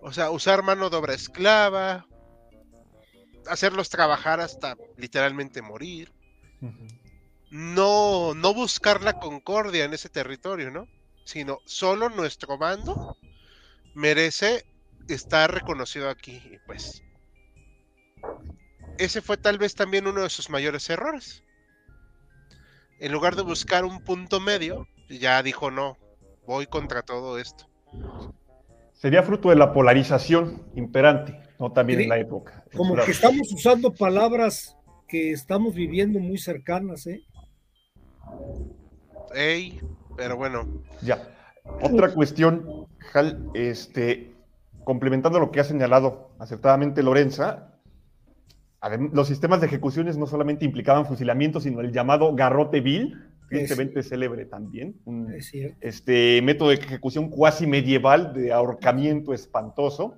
O 0.00 0.12
sea, 0.12 0.30
usar 0.30 0.62
mano 0.62 0.90
de 0.90 0.96
obra 0.96 1.14
esclava, 1.14 2.06
hacerlos 3.46 3.88
trabajar 3.88 4.40
hasta 4.40 4.76
literalmente 4.96 5.62
morir. 5.62 6.12
no, 7.50 8.34
no 8.34 8.54
buscar 8.54 9.02
la 9.02 9.12
concordia 9.12 9.84
en 9.84 9.92
ese 9.92 10.08
territorio, 10.08 10.70
¿no? 10.70 10.88
Sino 11.24 11.60
solo 11.66 12.08
nuestro 12.08 12.58
bando 12.58 12.96
merece 13.94 14.64
estar 15.08 15.52
reconocido 15.52 16.08
aquí. 16.08 16.42
Y 16.44 16.58
pues, 16.66 17.02
ese 18.98 19.20
fue 19.20 19.36
tal 19.36 19.58
vez 19.58 19.74
también 19.74 20.06
uno 20.06 20.22
de 20.22 20.30
sus 20.30 20.48
mayores 20.50 20.88
errores. 20.90 21.42
En 23.02 23.10
lugar 23.10 23.34
de 23.34 23.42
buscar 23.42 23.84
un 23.84 23.98
punto 24.04 24.38
medio, 24.38 24.86
ya 25.10 25.42
dijo 25.42 25.72
no, 25.72 25.96
voy 26.46 26.66
contra 26.68 27.02
todo 27.02 27.36
esto. 27.36 27.66
Sería 28.92 29.24
fruto 29.24 29.50
de 29.50 29.56
la 29.56 29.72
polarización 29.72 30.62
imperante, 30.76 31.36
no 31.58 31.72
también 31.72 31.98
Sí. 31.98 32.02
en 32.04 32.08
la 32.10 32.18
época. 32.18 32.64
Como 32.76 32.94
que 32.94 33.10
estamos 33.10 33.52
usando 33.52 33.92
palabras 33.92 34.76
que 35.08 35.32
estamos 35.32 35.74
viviendo 35.74 36.20
muy 36.20 36.38
cercanas, 36.38 37.08
¿eh? 37.08 37.24
Ey, 39.34 39.80
pero 40.16 40.36
bueno, 40.36 40.84
Ya. 41.02 41.28
Otra 41.82 42.12
cuestión, 42.14 42.86
Hal, 43.14 43.50
este, 43.54 44.32
complementando 44.84 45.40
lo 45.40 45.50
que 45.50 45.58
ha 45.58 45.64
señalado 45.64 46.30
acertadamente 46.38 47.02
Lorenza, 47.02 47.71
los 49.12 49.28
sistemas 49.28 49.60
de 49.60 49.66
ejecuciones 49.68 50.16
no 50.16 50.26
solamente 50.26 50.64
implicaban 50.64 51.06
fusilamiento, 51.06 51.60
sino 51.60 51.80
el 51.80 51.92
llamado 51.92 52.34
garrote 52.34 52.80
vil, 52.80 53.16
tristemente 53.48 54.02
célebre 54.02 54.46
también, 54.46 54.96
un 55.04 55.32
Es 55.32 55.52
este, 55.80 56.40
método 56.42 56.70
de 56.70 56.76
ejecución 56.76 57.28
cuasi 57.28 57.66
medieval 57.66 58.32
de 58.32 58.52
ahorcamiento 58.52 59.32
espantoso. 59.34 60.16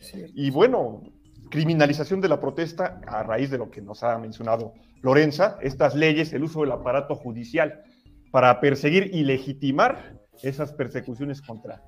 es. 0.00 0.30
Y 0.34 0.50
bueno, 0.50 1.02
criminalización 1.50 2.20
de 2.20 2.28
la 2.28 2.40
protesta 2.40 3.00
a 3.06 3.22
raíz 3.22 3.50
de 3.50 3.58
lo 3.58 3.70
que 3.70 3.82
nos 3.82 4.02
ha 4.02 4.16
mencionado 4.18 4.72
Lorenza, 5.02 5.58
estas 5.62 5.94
leyes, 5.94 6.32
el 6.32 6.44
uso 6.44 6.60
del 6.60 6.72
aparato 6.72 7.14
judicial 7.14 7.82
para 8.30 8.60
perseguir 8.60 9.10
y 9.14 9.24
legitimar 9.24 10.18
esas 10.42 10.72
persecuciones 10.72 11.42
contra, 11.42 11.82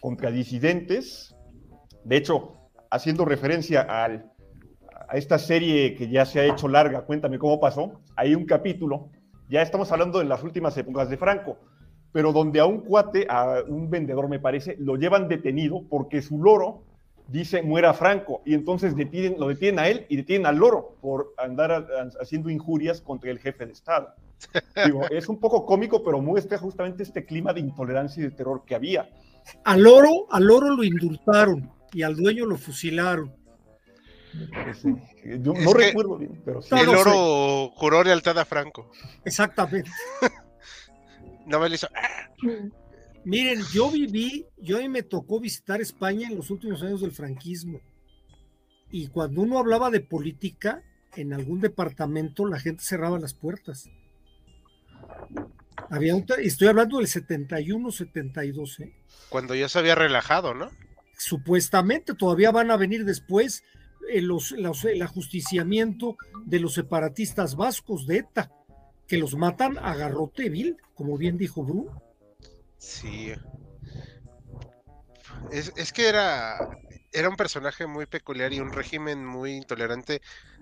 contra 0.00 0.30
disidentes. 0.30 1.34
De 2.04 2.16
hecho, 2.16 2.70
haciendo 2.90 3.24
referencia 3.24 3.82
al, 3.82 4.30
a 5.08 5.16
esta 5.16 5.38
serie 5.38 5.94
que 5.94 6.08
ya 6.08 6.24
se 6.26 6.40
ha 6.40 6.44
hecho 6.46 6.68
larga, 6.68 7.02
cuéntame 7.02 7.38
cómo 7.38 7.58
pasó, 7.60 8.00
hay 8.16 8.34
un 8.34 8.44
capítulo, 8.44 9.08
ya 9.48 9.62
estamos 9.62 9.90
hablando 9.92 10.18
de 10.18 10.26
las 10.26 10.42
últimas 10.42 10.76
épocas 10.76 11.08
de 11.08 11.16
Franco, 11.16 11.56
pero 12.12 12.32
donde 12.32 12.60
a 12.60 12.66
un 12.66 12.80
cuate, 12.80 13.26
a 13.28 13.62
un 13.66 13.90
vendedor 13.90 14.28
me 14.28 14.38
parece, 14.38 14.76
lo 14.78 14.96
llevan 14.96 15.28
detenido 15.28 15.82
porque 15.88 16.20
su 16.22 16.42
loro 16.42 16.82
dice 17.28 17.60
muera 17.62 17.92
Franco 17.92 18.40
y 18.46 18.54
entonces 18.54 18.96
detienen, 18.96 19.38
lo 19.38 19.48
detienen 19.48 19.78
a 19.78 19.88
él 19.88 20.06
y 20.08 20.16
detienen 20.16 20.46
al 20.46 20.56
loro 20.56 20.96
por 21.02 21.34
andar 21.36 21.70
a- 21.72 21.76
a- 21.76 22.10
haciendo 22.22 22.48
injurias 22.48 23.02
contra 23.02 23.30
el 23.30 23.38
jefe 23.38 23.66
de 23.66 23.72
Estado. 23.72 24.14
Digo, 24.86 25.02
es 25.10 25.28
un 25.28 25.38
poco 25.38 25.66
cómico, 25.66 26.02
pero 26.02 26.20
muestra 26.22 26.56
justamente 26.58 27.02
este 27.02 27.24
clima 27.26 27.52
de 27.52 27.60
intolerancia 27.60 28.20
y 28.22 28.24
de 28.24 28.30
terror 28.34 28.62
que 28.66 28.74
había. 28.74 29.10
Al 29.64 29.86
oro, 29.86 30.26
al 30.30 30.50
oro 30.50 30.74
lo 30.74 30.84
indultaron 30.84 31.70
y 31.92 32.02
al 32.02 32.16
dueño 32.16 32.46
lo 32.46 32.56
fusilaron. 32.56 33.34
Ese, 34.70 34.94
yo 35.42 35.52
Es 35.54 35.64
no 35.64 35.72
que- 35.74 35.86
recuerdo 35.86 36.18
bien, 36.18 36.40
pero 36.44 36.62
sí. 36.62 36.68
El 36.74 36.88
oro 36.88 37.70
juró 37.74 38.02
lealtad 38.04 38.38
a 38.38 38.44
Franco. 38.44 38.90
Exactamente. 39.24 39.90
No 41.46 41.58
me 41.60 41.70
le 41.70 41.76
hizo. 41.76 41.88
Miren, 43.24 43.62
yo 43.72 43.90
viví, 43.90 44.44
yo 44.58 44.76
a 44.76 44.80
mí 44.80 44.88
me 44.90 45.02
tocó 45.02 45.40
visitar 45.40 45.80
España 45.80 46.28
en 46.28 46.36
los 46.36 46.50
últimos 46.50 46.82
años 46.82 47.00
del 47.00 47.12
franquismo. 47.12 47.80
Y 48.90 49.06
cuando 49.08 49.40
uno 49.40 49.58
hablaba 49.58 49.90
de 49.90 50.00
política 50.00 50.82
en 51.16 51.32
algún 51.32 51.60
departamento, 51.62 52.44
la 52.44 52.60
gente 52.60 52.84
cerraba 52.84 53.18
las 53.18 53.32
puertas. 53.32 53.88
Había 55.88 56.14
un, 56.14 56.26
estoy 56.42 56.68
hablando 56.68 56.98
del 56.98 57.06
71, 57.08 57.92
72, 57.92 58.80
¿eh? 58.80 58.92
cuando 59.30 59.54
ya 59.54 59.70
se 59.70 59.78
había 59.78 59.94
relajado, 59.94 60.52
¿no? 60.52 60.70
supuestamente 61.16 62.14
todavía 62.14 62.50
van 62.52 62.70
a 62.70 62.76
venir 62.76 63.04
después 63.06 63.64
los, 64.20 64.52
los- 64.52 64.84
el 64.84 65.02
ajusticiamiento 65.02 66.16
de 66.44 66.60
los 66.60 66.74
separatistas 66.74 67.56
vascos 67.56 68.06
de 68.06 68.18
ETA, 68.18 68.50
que 69.06 69.18
los 69.18 69.34
matan 69.34 69.78
a 69.78 69.94
garrote 69.94 70.48
vil, 70.50 70.76
como 70.94 71.16
bien 71.16 71.38
dijo 71.38 71.62
Bru. 71.64 71.90
Sí. 72.76 73.32
Es, 75.50 75.72
es 75.76 75.92
que 75.92 76.08
era, 76.08 76.58
era 77.12 77.28
un 77.28 77.36
personaje 77.36 77.86
muy 77.86 78.06
peculiar 78.06 78.52
y 78.52 78.60
un 78.60 78.72
régimen 78.72 79.24
muy 79.24 79.52
intolerante. 79.52 80.20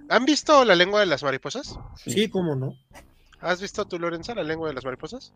¿Han 0.09 0.25
visto 0.25 0.65
la 0.65 0.75
lengua 0.77 1.01
de 1.01 1.07
las 1.07 1.23
mariposas? 1.23 1.79
Sí, 1.97 2.29
cómo 2.29 2.55
no. 2.55 2.75
¿Has 3.41 3.61
visto 3.61 3.85
tú, 3.87 3.99
Lorenza, 3.99 4.35
la 4.35 4.43
lengua 4.45 4.69
de 4.69 4.75
las 4.75 4.85
mariposas? 4.85 5.33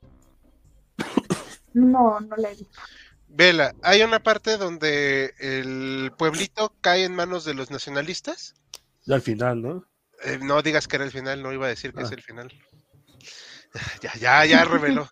No, 1.72 2.20
no 2.20 2.36
le 2.36 2.48
he 2.48 2.54
visto. 2.54 2.80
Vela, 3.32 3.74
hay 3.82 4.02
una 4.02 4.22
parte 4.22 4.56
donde 4.56 5.34
el 5.38 6.12
pueblito 6.18 6.74
cae 6.80 7.04
en 7.04 7.14
manos 7.14 7.44
de 7.44 7.54
los 7.54 7.70
nacionalistas. 7.70 8.54
Ya 9.06 9.14
al 9.14 9.22
final, 9.22 9.62
¿no? 9.62 9.86
Eh, 10.24 10.38
no 10.42 10.60
digas 10.62 10.86
que 10.88 10.96
era 10.96 11.04
el 11.04 11.12
final, 11.12 11.42
no 11.42 11.52
iba 11.52 11.66
a 11.66 11.70
decir 11.70 11.92
que 11.94 12.02
es 12.02 12.10
Ah. 12.10 12.14
el 12.14 12.22
final. 12.22 12.52
Ya, 14.02 14.12
ya, 14.14 14.44
ya 14.46 14.64
reveló. 14.64 15.08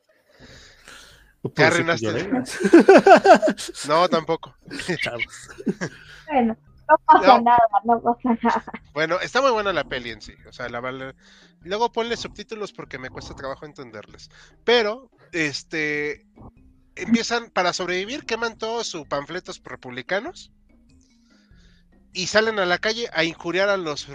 No 1.44 1.52
Ya 1.54 1.68
arruinaste. 1.68 2.28
No, 3.86 4.08
tampoco. 4.08 4.56
Bueno, 6.26 6.56
no 6.88 6.98
pasa 7.06 7.26
No. 7.38 7.40
nada, 7.42 7.58
no 7.84 8.02
pasa 8.02 8.38
nada. 8.42 8.64
Bueno, 8.92 9.20
está 9.20 9.40
muy 9.40 9.52
buena 9.52 9.72
la 9.72 9.84
peli 9.84 10.10
en 10.10 10.20
sí. 10.20 10.34
O 10.48 10.52
sea, 10.52 10.68
la 10.68 10.80
vale- 10.80 11.14
Luego 11.62 11.92
ponle 11.92 12.16
subtítulos 12.16 12.72
porque 12.72 12.98
me 12.98 13.10
cuesta 13.10 13.34
trabajo 13.36 13.64
entenderles. 13.64 14.28
Pero, 14.64 15.08
este. 15.30 16.26
Empiezan 16.98 17.50
para 17.50 17.72
sobrevivir, 17.72 18.24
queman 18.24 18.56
todos 18.58 18.86
sus 18.86 19.06
panfletos 19.06 19.60
republicanos. 19.64 20.50
Y 22.12 22.26
salen 22.26 22.58
a 22.58 22.66
la 22.66 22.78
calle 22.78 23.08
a 23.12 23.22
injuriar 23.24 23.68
a 23.68 23.76
los 23.76 24.08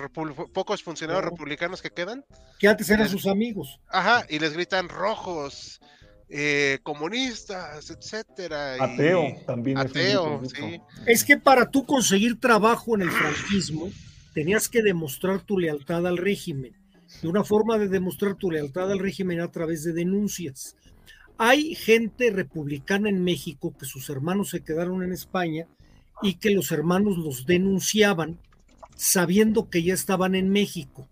pocos 0.54 0.84
funcionarios 0.84 1.26
Oh. 1.26 1.30
republicanos 1.30 1.82
que 1.82 1.90
quedan. 1.92 2.26
Que 2.60 2.68
antes 2.68 2.90
eran 2.90 3.08
sus 3.08 3.28
amigos. 3.28 3.80
Ajá, 3.88 4.26
y 4.30 4.40
les 4.40 4.54
gritan 4.54 4.90
rojos, 4.90 5.80
eh, 6.28 6.80
comunistas, 6.84 7.90
etcétera. 7.92 8.78
y- 8.78 8.82
Ateo 8.82 9.24
también. 9.46 9.78
es 9.78 9.86
Ateo, 9.86 10.40
grito 10.40 10.56
sí. 10.56 10.82
Es 11.06 11.24
que 11.24 11.38
para 11.38 11.70
tú 11.70 11.86
conseguir 11.86 12.40
trabajo 12.40 12.96
en 12.96 13.04
el 13.04 13.12
franquismo, 13.12 13.90
tenías 14.34 14.68
que 14.68 14.82
demostrar 14.82 15.42
tu 15.42 15.58
lealtad 15.60 16.06
al 16.08 16.18
régimen. 16.18 16.76
Y 17.22 17.28
una 17.28 17.44
forma 17.44 17.78
de 17.78 17.88
demostrar 17.88 18.36
tu 18.36 18.50
lealtad 18.50 18.92
al 18.92 19.00
régimen 19.00 19.38
era 19.38 19.46
a 19.46 19.52
través 19.52 19.84
de 19.84 19.94
denuncias. 19.94 20.76
Hay 21.38 21.76
gente 21.76 22.30
republicana 22.32 23.10
en 23.10 23.24
México 23.24 23.74
que 23.78 23.86
sus 23.86 24.10
hermanos 24.10 24.50
se 24.50 24.64
quedaron 24.64 25.04
en 25.04 25.12
España 25.12 25.68
y 26.22 26.36
que 26.36 26.52
los 26.52 26.72
hermanos 26.72 27.18
los 27.18 27.46
denunciaban 27.46 28.40
sabiendo 28.96 29.70
que 29.70 29.84
ya 29.84 29.94
estaban 29.94 30.36
en 30.36 30.50
México 30.50 31.08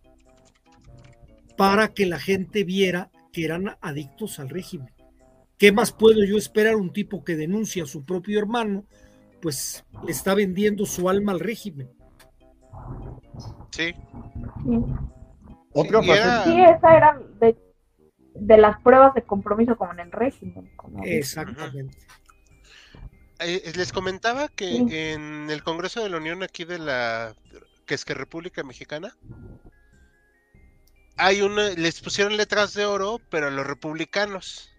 para 1.58 1.90
que 1.90 2.06
la 2.06 2.20
gente 2.20 2.64
viera 2.64 3.10
que 3.34 3.46
eran 3.46 3.76
adictos 3.82 4.40
al 4.40 4.50
régimen. 4.50 4.92
¿Qué 5.58 5.72
más 5.72 5.92
puedo 5.92 6.24
yo 6.24 6.38
esperar 6.38 6.76
un 6.76 6.92
tipo 6.92 7.24
que 7.24 7.36
denuncia 7.36 7.84
a 7.84 7.88
su 7.88 8.04
propio 8.04 8.40
hermano? 8.40 8.86
Pues 9.42 9.84
le 10.06 10.12
está 10.12 10.34
vendiendo 10.36 10.86
su 10.86 11.10
alma 11.10 11.32
al 11.32 11.40
régimen. 11.40 11.90
Sí. 13.72 13.94
Sí, 14.64 14.78
Otra 15.74 16.00
era- 16.00 16.44
Sí, 16.44 16.62
esa 16.62 16.98
era 16.98 17.20
de, 17.40 17.58
de 18.34 18.58
las 18.58 18.82
pruebas 18.82 19.14
de 19.14 19.24
compromiso 19.24 19.76
como 19.78 19.94
en 19.94 20.00
el 20.02 20.12
régimen. 20.12 20.70
como. 20.76 21.04
Exactamente. 21.04 21.98
eh, 23.40 23.72
les 23.76 23.92
comentaba 23.92 24.48
que 24.50 24.66
Sí. 24.68 24.86
en 24.90 25.50
el 25.50 25.64
Congreso 25.64 26.04
de 26.04 26.10
la 26.10 26.18
Unión 26.18 26.44
aquí 26.44 26.64
de 26.64 26.80
la 26.80 27.36
que 27.86 27.96
es 27.96 28.06
que 28.06 28.14
República 28.14 28.64
Mexicana 28.64 29.18
hay 31.18 31.42
una 31.42 31.70
les 31.70 32.02
pusieron 32.02 32.38
letras 32.38 32.74
de 32.74 32.86
oro, 32.86 33.20
pero 33.30 33.48
a 33.48 33.52
los 33.52 33.66
republicanos. 33.68 34.70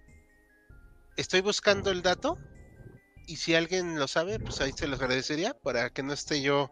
Estoy 1.16 1.40
buscando 1.40 1.90
el 1.90 2.02
dato 2.02 2.38
y 3.26 3.36
si 3.36 3.54
alguien 3.54 3.98
lo 3.98 4.08
sabe, 4.08 4.38
pues 4.40 4.60
ahí 4.60 4.72
se 4.72 4.88
los 4.88 5.00
agradecería 5.00 5.54
para 5.54 5.90
que 5.90 6.02
no 6.02 6.12
esté 6.12 6.42
yo 6.42 6.70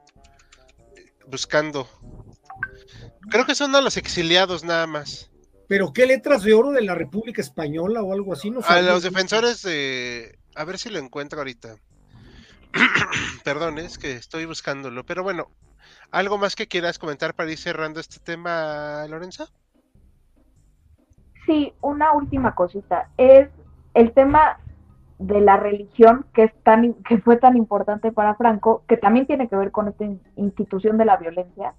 eh, 0.97 1.13
buscando. 1.29 1.89
Creo 3.31 3.45
que 3.47 3.55
son 3.55 3.75
a 3.77 3.81
los 3.81 3.97
exiliados 3.97 4.65
nada 4.65 4.87
más. 4.87 5.30
Pero 5.71 5.93
qué 5.93 6.05
letras 6.05 6.43
de 6.43 6.53
oro 6.53 6.73
de 6.73 6.83
la 6.83 6.97
República 6.97 7.41
Española 7.41 8.03
o 8.03 8.13
algo 8.13 8.33
así, 8.33 8.51
no 8.51 8.59
A 8.67 8.83
los 8.83 9.05
defensores 9.05 9.63
de... 9.63 10.37
A 10.57 10.65
ver 10.65 10.79
si 10.79 10.91
lo 10.91 10.99
encuentro 10.99 11.39
ahorita. 11.39 11.77
Perdón, 13.45 13.79
es 13.79 13.97
que 13.97 14.15
estoy 14.15 14.47
buscándolo. 14.47 15.07
Pero 15.07 15.23
bueno, 15.23 15.47
¿algo 16.11 16.39
más 16.39 16.57
que 16.57 16.67
quieras 16.67 16.99
comentar 16.99 17.35
para 17.35 17.53
ir 17.53 17.57
cerrando 17.57 18.01
este 18.01 18.19
tema, 18.19 19.07
Lorenzo? 19.09 19.49
Sí, 21.47 21.73
una 21.83 22.15
última 22.15 22.57
cosita. 22.57 23.09
Es 23.17 23.49
el 23.95 24.13
tema 24.13 24.59
de 25.21 25.41
la 25.41 25.57
religión 25.57 26.27
que 26.35 26.43
es 26.43 26.53
tan 26.65 26.95
que 27.05 27.19
fue 27.19 27.37
tan 27.37 27.57
importante 27.57 28.11
para 28.11 28.35
Franco, 28.35 28.83
que 28.89 28.97
también 28.97 29.29
tiene 29.29 29.49
que 29.49 29.55
ver 29.55 29.71
con 29.71 29.87
esta 29.87 30.03
in- 30.03 30.21
institución 30.35 30.99
de 30.99 31.05
la 31.05 31.17
violencia, 31.17 31.75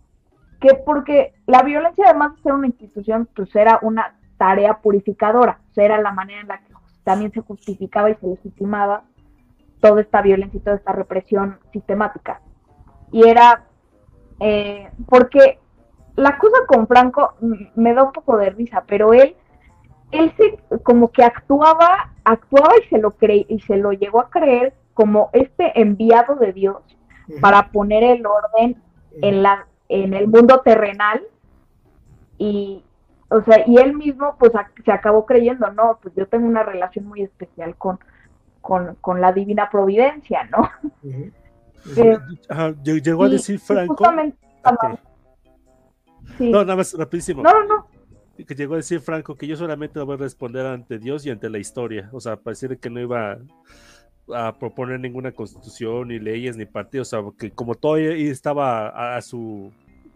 que 0.61 0.75
porque 0.75 1.33
la 1.47 1.63
violencia 1.63 2.05
además 2.07 2.35
de 2.35 2.43
ser 2.43 2.53
una 2.53 2.67
institución, 2.67 3.27
pues 3.35 3.53
era 3.55 3.79
una 3.81 4.15
tarea 4.37 4.79
purificadora, 4.79 5.59
o 5.71 5.73
sea, 5.73 5.85
era 5.85 6.01
la 6.01 6.11
manera 6.11 6.41
en 6.41 6.47
la 6.47 6.59
que 6.59 6.73
también 7.03 7.31
se 7.31 7.41
justificaba 7.41 8.09
y 8.09 8.15
se 8.15 8.27
legitimaba 8.27 9.03
toda 9.81 10.01
esta 10.01 10.21
violencia 10.21 10.57
y 10.57 10.61
toda 10.61 10.77
esta 10.77 10.93
represión 10.93 11.59
sistemática. 11.73 12.41
Y 13.11 13.27
era 13.27 13.63
eh, 14.39 14.89
porque 15.09 15.59
la 16.15 16.37
cosa 16.37 16.57
con 16.67 16.87
Franco 16.87 17.33
me 17.75 17.93
da 17.93 18.03
un 18.03 18.11
poco 18.11 18.37
de 18.37 18.51
risa, 18.51 18.83
pero 18.87 19.13
él 19.13 19.35
él 20.11 20.33
se 20.37 20.79
como 20.83 21.11
que 21.11 21.23
actuaba, 21.23 22.11
actuaba 22.23 22.73
y 22.83 22.87
se 22.89 22.99
lo 22.99 23.11
cre 23.11 23.45
y 23.47 23.59
se 23.61 23.77
lo 23.77 23.93
llegó 23.93 24.19
a 24.19 24.29
creer 24.29 24.73
como 24.93 25.29
este 25.33 25.79
enviado 25.79 26.35
de 26.35 26.53
Dios 26.53 26.77
para 27.39 27.71
poner 27.71 28.03
el 28.03 28.25
orden 28.25 28.81
en 29.21 29.41
la 29.41 29.67
en 29.91 30.13
el 30.13 30.27
mundo 30.27 30.61
terrenal 30.61 31.21
y 32.37 32.83
o 33.29 33.41
sea, 33.43 33.63
y 33.65 33.77
él 33.77 33.95
mismo 33.95 34.35
pues 34.37 34.51
se 34.83 34.91
acabó 34.91 35.25
creyendo, 35.25 35.71
no, 35.71 35.99
pues 36.01 36.13
yo 36.15 36.27
tengo 36.27 36.47
una 36.47 36.63
relación 36.63 37.05
muy 37.05 37.21
especial 37.21 37.75
con 37.77 37.99
con, 38.61 38.95
con 39.01 39.19
la 39.19 39.31
divina 39.31 39.69
providencia, 39.69 40.47
¿no? 40.51 40.69
Eh, 41.97 42.15
Ajá, 42.47 42.75
llegó 42.83 43.23
a 43.23 43.29
decir 43.29 43.57
Franco. 43.57 43.95
justamente 43.95 44.37
sí, 46.37 46.51
No, 46.51 46.61
nada 46.61 46.75
más 46.75 46.93
rapidísimo. 46.93 47.41
no, 47.41 47.51
no, 47.51 47.65
no, 47.65 48.45
Que 48.45 48.53
llegó 48.53 48.75
a 48.75 48.77
decir 48.77 48.99
Franco 48.99 49.33
que 49.33 49.47
yo 49.47 49.55
solamente 49.55 49.99
voy 49.99 50.13
a 50.13 50.17
responder 50.17 50.67
ante 50.67 50.99
Dios 50.99 51.25
y 51.25 51.31
ante 51.31 51.49
la 51.49 51.57
historia. 51.57 52.07
O 52.13 52.19
sea, 52.19 52.35
pareciera 52.35 52.75
que 52.75 52.91
no 52.91 52.99
iba 52.99 53.39
a 54.35 54.57
proponer 54.57 54.99
ninguna 54.99 55.31
constitución, 55.31 56.09
ni 56.09 56.19
leyes, 56.19 56.57
ni 56.57 56.65
partidos. 56.65 57.13
O 57.13 57.21
sea, 57.21 57.37
que 57.37 57.51
como 57.51 57.75
todo 57.75 57.95
ahí 57.95 58.27
estaba 58.27 58.89
a, 58.89 59.17
a 59.17 59.21
su. 59.21 59.71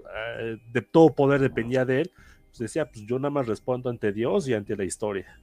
a- 0.06 0.42
de 0.72 0.82
todo 0.82 1.14
poder 1.14 1.42
dependía 1.42 1.86
de 1.86 2.02
él, 2.02 2.12
pues 2.48 2.60
decía, 2.60 2.86
pues 2.90 3.06
yo 3.06 3.18
nada 3.20 3.30
más 3.32 3.48
respondo 3.48 3.90
ante 3.90 4.12
Dios 4.12 4.48
y 4.48 4.54
ante 4.54 4.76
la 4.76 4.84
historia. 4.84 5.40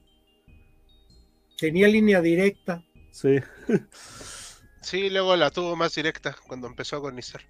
Tenía 1.57 1.87
línea 1.87 2.21
directa. 2.21 2.83
Sí. 3.11 3.37
Sí, 4.81 5.09
luego 5.09 5.35
la 5.35 5.49
tuvo 5.51 5.75
más 5.75 5.95
directa 5.95 6.35
cuando 6.47 6.67
empezó 6.67 6.95
a 6.95 6.99
agonizar. 6.99 7.41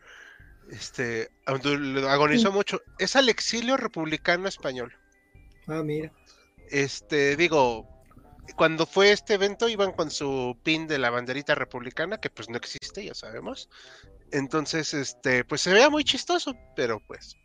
Este, 0.69 1.29
agonizó 1.45 2.51
mucho. 2.51 2.81
Es 2.99 3.15
al 3.15 3.29
exilio 3.29 3.75
republicano 3.77 4.47
español. 4.47 4.93
Ah, 5.67 5.81
mira. 5.83 6.11
Este, 6.69 7.35
digo, 7.35 7.87
cuando 8.55 8.85
fue 8.85 9.11
este 9.11 9.35
evento 9.35 9.69
iban 9.69 9.93
con 9.93 10.11
su 10.11 10.57
pin 10.63 10.87
de 10.87 10.99
la 10.99 11.09
banderita 11.09 11.55
republicana, 11.55 12.19
que 12.19 12.29
pues 12.29 12.49
no 12.49 12.57
existe, 12.57 13.05
ya 13.05 13.13
sabemos. 13.13 13.69
Entonces, 14.31 14.93
este, 14.93 15.45
pues 15.45 15.61
se 15.61 15.73
veía 15.73 15.89
muy 15.89 16.03
chistoso, 16.03 16.55
pero 16.75 16.99
pues. 16.99 17.35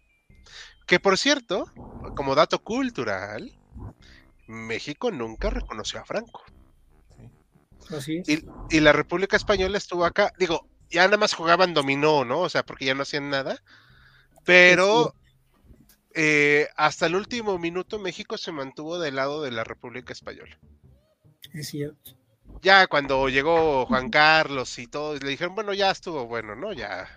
Que 0.86 0.98
por 0.98 1.18
cierto, 1.18 1.66
como 2.16 2.34
dato 2.34 2.58
cultural, 2.62 3.58
México 4.46 5.10
nunca 5.10 5.50
reconoció 5.50 6.00
a 6.00 6.04
Franco. 6.04 6.42
Así 7.90 8.18
es. 8.18 8.28
Y, 8.28 8.44
y 8.70 8.80
la 8.80 8.92
República 8.92 9.36
Española 9.36 9.76
estuvo 9.78 10.04
acá, 10.04 10.32
digo, 10.38 10.66
ya 10.90 11.04
nada 11.04 11.18
más 11.18 11.34
jugaban 11.34 11.74
dominó, 11.74 12.24
¿no? 12.24 12.40
O 12.40 12.48
sea, 12.48 12.64
porque 12.64 12.86
ya 12.86 12.94
no 12.94 13.02
hacían 13.02 13.30
nada. 13.30 13.62
Pero 14.44 15.14
eh, 16.14 16.68
hasta 16.76 17.06
el 17.06 17.14
último 17.14 17.58
minuto 17.58 17.98
México 17.98 18.38
se 18.38 18.52
mantuvo 18.52 18.98
del 18.98 19.16
lado 19.16 19.42
de 19.42 19.50
la 19.50 19.64
República 19.64 20.12
Española. 20.12 20.58
Es 21.52 21.68
cierto. 21.68 22.12
Ya 22.62 22.86
cuando 22.86 23.28
llegó 23.28 23.86
Juan 23.86 24.10
Carlos 24.10 24.78
y 24.78 24.86
todo, 24.86 25.14
le 25.16 25.28
dijeron, 25.28 25.54
bueno, 25.54 25.74
ya 25.74 25.90
estuvo 25.90 26.26
bueno, 26.26 26.56
¿no? 26.56 26.72
Ya, 26.72 27.08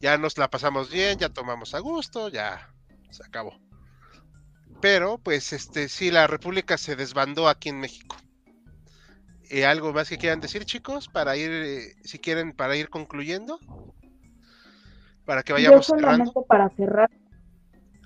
ya 0.00 0.18
nos 0.18 0.38
la 0.38 0.48
pasamos 0.48 0.90
bien, 0.90 1.18
ya 1.18 1.28
tomamos 1.28 1.74
a 1.74 1.78
gusto, 1.78 2.28
ya 2.28 2.70
se 3.10 3.24
acabó. 3.24 3.58
Pero, 4.80 5.18
pues, 5.18 5.52
este, 5.52 5.88
sí, 5.88 6.10
la 6.10 6.26
República 6.26 6.76
se 6.76 6.96
desbandó 6.96 7.48
aquí 7.48 7.68
en 7.68 7.80
México. 7.80 8.16
Eh, 9.50 9.64
¿Algo 9.64 9.92
más 9.92 10.08
que 10.08 10.18
quieran 10.18 10.40
decir, 10.40 10.64
chicos? 10.64 11.08
Para 11.08 11.36
ir, 11.36 11.50
eh, 11.50 11.94
si 12.02 12.18
quieren, 12.18 12.52
para 12.52 12.76
ir 12.76 12.88
concluyendo. 12.90 13.58
Para 15.24 15.42
que 15.42 15.50
yo 15.50 15.54
vayamos 15.54 15.86
cerrando. 15.86 16.24
solamente 16.26 16.40
para 16.48 16.68
cerrar 16.70 17.10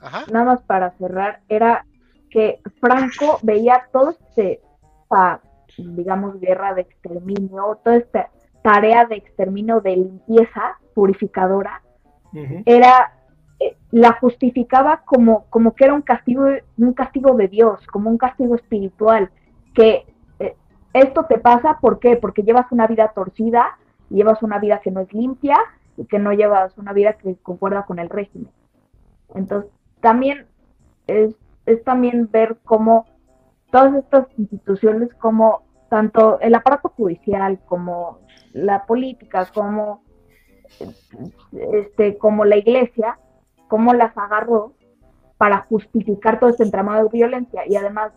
Ajá. 0.01 0.24
nada 0.31 0.45
más 0.45 0.62
para 0.62 0.97
cerrar, 0.99 1.40
era 1.49 1.85
que 2.31 2.61
Franco 2.81 3.40
veía 3.43 3.89
todo 3.93 4.11
este, 4.11 4.61
esta, 5.09 5.41
digamos, 5.77 6.39
guerra 6.41 6.75
de 6.75 6.83
exterminio, 6.83 7.79
toda 7.83 7.97
esta 7.97 8.31
tarea 8.63 9.07
de 9.07 9.17
exterminio 9.17 9.81
de 9.81 9.97
limpieza 9.97 10.79
purificadora, 10.95 11.83
era, 12.67 13.13
eh, 13.59 13.77
la 13.91 14.13
justificaba 14.13 15.03
como, 15.07 15.47
como 15.49 15.75
que 15.75 15.85
era 15.85 15.95
un 15.95 16.03
castigo, 16.03 16.45
un 16.77 16.93
castigo 16.93 17.35
de 17.35 17.49
Dios, 17.49 17.87
como 17.87 18.11
un 18.11 18.19
castigo 18.19 18.55
espiritual, 18.55 19.31
que 19.75 20.05
eh, 20.39 20.55
esto 20.93 21.25
te 21.25 21.39
pasa, 21.39 21.79
¿por 21.81 21.99
qué? 21.99 22.17
Porque 22.17 22.43
llevas 22.43 22.71
una 22.71 22.87
vida 22.87 23.13
torcida, 23.15 23.79
llevas 24.11 24.43
una 24.43 24.59
vida 24.59 24.81
que 24.81 24.91
no 24.91 25.01
es 25.01 25.13
limpia 25.15 25.57
y 25.97 26.05
que 26.05 26.19
no 26.19 26.33
llevas 26.33 26.77
una 26.77 26.93
vida 26.93 27.15
que 27.15 27.37
concuerda 27.37 27.87
con 27.87 27.99
el 27.99 28.11
régimen. 28.11 28.51
Entonces, 29.35 29.71
también 30.01 30.47
es, 31.07 31.35
es 31.65 31.83
también 31.85 32.29
ver 32.31 32.59
cómo 32.65 33.07
todas 33.70 33.95
estas 33.95 34.27
instituciones, 34.39 35.12
como 35.15 35.62
tanto 35.90 36.39
el 36.40 36.55
aparato 36.55 36.90
judicial, 36.90 37.61
como 37.66 38.20
la 38.53 38.85
política, 38.86 39.47
como, 39.55 40.03
este, 41.53 42.19
como 42.19 42.45
la 42.45 42.57
iglesia, 42.57 43.19
cómo 43.69 43.95
las 43.95 44.16
agarró 44.16 44.74
para 45.39 45.59
justificar 45.69 46.39
todo 46.39 46.51
este 46.51 46.65
entramado 46.65 47.05
de 47.05 47.19
violencia. 47.19 47.62
Y 47.66 47.77
además 47.77 48.12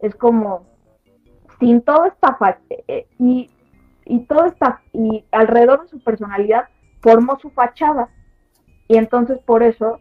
es 0.00 0.14
como, 0.14 0.66
sin 1.58 1.80
toda 1.82 2.08
esta 2.08 2.34
fa- 2.36 2.58
eh, 2.70 3.06
y, 3.18 3.50
y 4.04 4.20
toda 4.20 4.48
esta, 4.48 4.82
y 4.92 5.24
alrededor 5.32 5.82
de 5.82 5.88
su 5.88 6.00
personalidad 6.00 6.68
formó 7.00 7.38
su 7.38 7.50
fachada. 7.50 8.10
Y 8.86 8.96
entonces 8.96 9.38
por 9.40 9.62
eso 9.62 10.00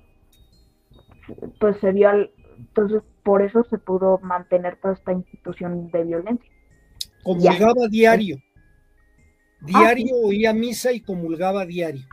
pues 1.59 1.77
se 1.81 1.91
vio 1.91 2.09
al, 2.09 2.31
entonces 2.57 3.03
por 3.27 3.41
eso 3.41 3.65
se 3.69 3.77
pudo 3.77 4.19
mantener 4.19 4.79
toda 4.79 4.93
esta 4.93 5.11
institución 5.11 5.91
de 5.91 6.01
violencia. 6.05 6.49
Comulgaba 7.25 7.89
diario. 7.89 8.37
Diario 9.59 10.15
oía 10.23 10.53
misa 10.53 10.93
y 10.93 11.01
comulgaba 11.01 11.65
diario. 11.65 12.07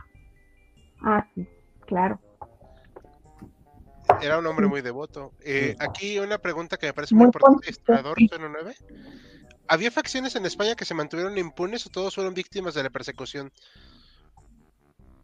Ah, 1.01 1.25
sí, 1.33 1.47
claro. 1.85 2.19
Era 4.21 4.39
un 4.39 4.45
hombre 4.45 4.67
muy 4.67 4.81
devoto. 4.81 5.31
Eh, 5.39 5.77
aquí 5.79 6.19
una 6.19 6.37
pregunta 6.37 6.75
que 6.75 6.87
me 6.87 6.93
parece 6.93 7.15
Muy 7.15 7.27
muy 7.27 7.27
importante, 7.27 8.37
09. 8.37 8.75
¿Había 9.69 9.91
facciones 9.91 10.35
en 10.35 10.45
España 10.45 10.75
que 10.75 10.83
se 10.83 10.95
mantuvieron 10.95 11.37
impunes 11.37 11.85
o 11.85 11.89
todos 11.91 12.13
fueron 12.13 12.33
víctimas 12.33 12.73
de 12.73 12.83
la 12.83 12.89
persecución? 12.89 13.53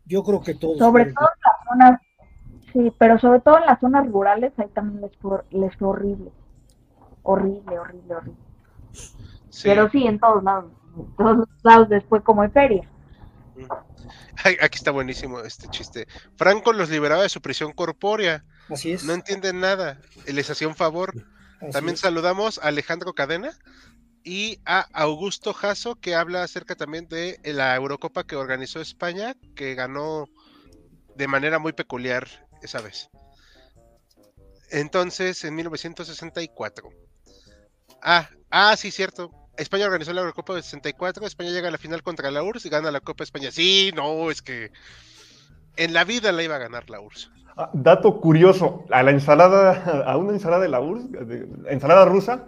Yo 0.05 0.23
creo 0.23 0.39
que 0.39 0.53
todos. 0.53 0.77
Sobre 0.77 1.11
todo 1.11 1.27
en 1.27 1.41
las 1.43 1.67
zonas, 1.67 2.01
sí, 2.73 2.91
pero 2.97 3.19
sobre 3.19 3.39
todo 3.41 3.57
en 3.59 3.65
las 3.65 3.79
zonas 3.79 4.07
rurales 4.07 4.53
ahí 4.57 4.67
también 4.69 5.01
les 5.01 5.15
fue, 5.17 5.41
les 5.51 5.75
fue 5.77 5.89
horrible. 5.89 6.31
Horrible, 7.23 7.79
horrible, 7.79 8.15
horrible. 8.15 8.39
Sí. 9.49 9.63
Pero 9.63 9.89
sí, 9.89 10.05
en 10.07 10.19
todos 10.19 10.43
lados. 10.43 10.71
En 10.97 11.15
todos 11.15 11.47
lados 11.63 11.89
después 11.89 12.23
como 12.23 12.43
en 12.43 12.51
feria. 12.51 12.89
Ay, 14.43 14.57
aquí 14.61 14.77
está 14.77 14.91
buenísimo 14.91 15.39
este 15.41 15.67
chiste. 15.69 16.07
Franco 16.35 16.73
los 16.73 16.89
liberaba 16.89 17.23
de 17.23 17.29
su 17.29 17.41
prisión 17.41 17.73
corpórea. 17.73 18.43
Así 18.69 18.91
es. 18.93 19.03
No 19.05 19.13
entienden 19.13 19.59
nada. 19.59 19.99
Les 20.25 20.49
hacía 20.49 20.67
un 20.67 20.75
favor. 20.75 21.13
así 21.61 21.71
También 21.71 21.95
es. 21.95 21.99
saludamos 22.01 22.57
a 22.59 22.67
Alejandro 22.67 23.13
Cadena. 23.13 23.51
y 24.23 24.59
a 24.65 24.81
Augusto 24.93 25.53
Jasso, 25.53 25.95
que 25.95 26.15
habla 26.15 26.43
acerca 26.43 26.75
también 26.75 27.07
de 27.07 27.39
la 27.43 27.75
Eurocopa 27.75 28.23
que 28.25 28.35
organizó 28.35 28.79
España, 28.81 29.35
que 29.55 29.73
ganó 29.75 30.25
de 31.15 31.27
manera 31.27 31.59
muy 31.59 31.73
peculiar 31.73 32.27
esa 32.61 32.81
vez. 32.81 33.09
Entonces, 34.69 35.43
en 35.43 35.55
1964. 35.55 36.89
Ah, 38.01 38.29
ah, 38.49 38.75
sí, 38.77 38.91
cierto. 38.91 39.31
España 39.57 39.85
organizó 39.85 40.13
la 40.13 40.21
Eurocopa 40.21 40.55
de 40.55 40.63
64, 40.63 41.25
España 41.25 41.51
llega 41.51 41.67
a 41.67 41.71
la 41.71 41.77
final 41.77 42.03
contra 42.03 42.31
la 42.31 42.41
URSS 42.41 42.65
y 42.65 42.69
gana 42.69 42.89
la 42.89 43.01
Copa 43.01 43.23
España. 43.23 43.51
Sí, 43.51 43.91
no, 43.95 44.31
es 44.31 44.41
que 44.41 44.71
en 45.75 45.93
la 45.93 46.03
vida 46.03 46.31
la 46.31 46.43
iba 46.43 46.55
a 46.55 46.59
ganar 46.59 46.89
la 46.89 47.01
URSS. 47.01 47.31
Ah, 47.57 47.69
dato 47.73 48.19
curioso, 48.21 48.85
a 48.91 49.03
la 49.03 49.11
ensalada, 49.11 50.03
a 50.05 50.17
una 50.17 50.31
ensalada 50.31 50.63
de 50.63 50.69
la 50.69 50.79
URSS, 50.79 51.11
de, 51.27 51.47
ensalada 51.67 52.05
rusa, 52.05 52.47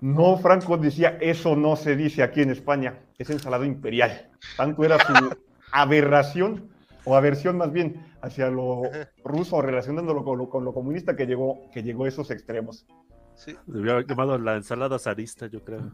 no, 0.00 0.38
Franco 0.38 0.76
decía, 0.76 1.18
eso 1.20 1.56
no 1.56 1.76
se 1.76 1.94
dice 1.94 2.22
aquí 2.22 2.40
en 2.40 2.50
España, 2.50 3.00
es 3.18 3.30
ensalada 3.30 3.66
imperial. 3.66 4.30
Tanto 4.56 4.84
era 4.84 4.98
su 4.98 5.36
aberración, 5.72 6.70
o 7.04 7.16
aversión 7.16 7.56
más 7.56 7.72
bien, 7.72 8.14
hacia 8.22 8.48
lo 8.48 8.82
ruso, 9.24 9.60
relacionándolo 9.62 10.24
con 10.24 10.38
lo, 10.38 10.48
con 10.48 10.64
lo 10.64 10.72
comunista, 10.72 11.16
que 11.16 11.26
llegó, 11.26 11.70
que 11.72 11.82
llegó 11.82 12.04
a 12.04 12.08
esos 12.08 12.30
extremos. 12.30 12.86
Sí. 13.34 13.56
Debió 13.66 13.92
haber 13.92 14.06
llamado 14.06 14.36
la 14.38 14.56
ensalada 14.56 14.98
zarista, 14.98 15.46
yo 15.46 15.62
creo. 15.62 15.92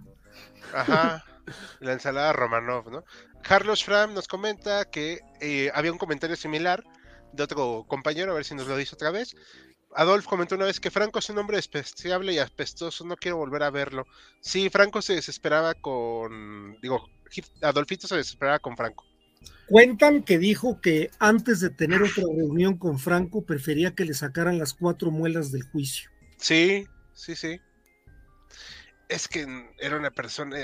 Ajá, 0.72 1.24
la 1.80 1.92
ensalada 1.92 2.32
Romanov, 2.32 2.90
¿no? 2.90 3.04
Carlos 3.42 3.84
Fram 3.84 4.14
nos 4.14 4.26
comenta 4.26 4.86
que 4.86 5.20
eh, 5.40 5.70
había 5.74 5.92
un 5.92 5.98
comentario 5.98 6.36
similar 6.36 6.82
de 7.32 7.42
otro 7.42 7.84
compañero, 7.86 8.32
a 8.32 8.36
ver 8.36 8.44
si 8.44 8.54
nos 8.54 8.66
lo 8.66 8.76
dice 8.76 8.94
otra 8.94 9.10
vez. 9.10 9.36
Adolf 9.94 10.26
comentó 10.26 10.56
una 10.56 10.64
vez 10.64 10.80
que 10.80 10.90
Franco 10.90 11.18
es 11.18 11.30
un 11.30 11.38
hombre 11.38 11.56
despreciable 11.56 12.32
y 12.32 12.38
apestoso, 12.38 13.04
no 13.04 13.16
quiero 13.16 13.36
volver 13.36 13.62
a 13.62 13.70
verlo. 13.70 14.06
Sí, 14.40 14.70
Franco 14.70 15.02
se 15.02 15.14
desesperaba 15.14 15.74
con. 15.74 16.78
Digo, 16.80 17.08
Adolfito 17.62 18.06
se 18.06 18.16
desesperaba 18.16 18.58
con 18.58 18.76
Franco. 18.76 19.04
Cuentan 19.66 20.22
que 20.22 20.38
dijo 20.38 20.80
que 20.80 21.10
antes 21.18 21.60
de 21.60 21.70
tener 21.70 22.02
otra 22.02 22.24
reunión 22.36 22.76
con 22.76 22.98
Franco 22.98 23.44
prefería 23.44 23.94
que 23.94 24.04
le 24.04 24.14
sacaran 24.14 24.58
las 24.58 24.74
cuatro 24.74 25.10
muelas 25.10 25.52
del 25.52 25.62
juicio. 25.62 26.10
Sí, 26.36 26.86
sí, 27.12 27.34
sí. 27.34 27.60
Es 29.08 29.28
que 29.28 29.46
era 29.78 29.96
una 29.96 30.10
persona. 30.10 30.56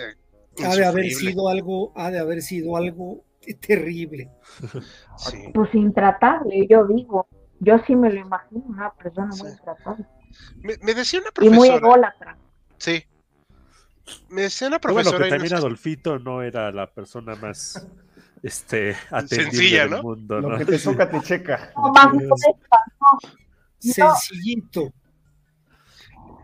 Ha 0.62 0.76
de 0.76 0.84
haber 0.84 1.10
sido 1.10 1.48
algo, 1.48 1.92
ha 1.96 2.10
de 2.10 2.18
haber 2.18 2.42
sido 2.42 2.76
algo 2.76 3.24
terrible. 3.60 4.30
Pues 5.54 5.74
intratable, 5.74 6.66
yo 6.68 6.86
digo. 6.86 7.26
Yo 7.60 7.76
sí 7.86 7.94
me 7.94 8.10
lo 8.10 8.20
imagino, 8.20 8.62
una 8.66 8.90
persona 8.94 9.34
muy 9.36 9.50
intratable. 9.50 10.06
Me, 10.62 10.94
decía 10.94 11.20
una 11.20 11.30
profesora. 11.30 11.56
Y 11.56 11.58
muy 11.58 11.68
ególatra. 11.68 12.38
Sí. 12.78 13.04
Me 14.30 14.42
decía 14.42 14.68
una 14.68 14.78
profesora. 14.78 15.18
Bueno, 15.18 15.24
que 15.24 15.30
también 15.30 15.54
Adolfito 15.54 16.18
no 16.18 16.42
era 16.42 16.72
la 16.72 16.90
persona 16.90 17.34
más 17.36 17.86
este, 18.42 18.94
sencilla, 19.26 19.86
¿no? 19.86 20.02
Mundo, 20.02 20.40
Lo 20.40 20.58
que 20.58 20.64
te 20.64 20.78
toca 20.84 21.08
te 21.08 21.20
checa. 21.20 21.72
No, 21.76 21.92
más 21.92 22.14
no. 22.14 22.36
Sencillito. 23.78 24.92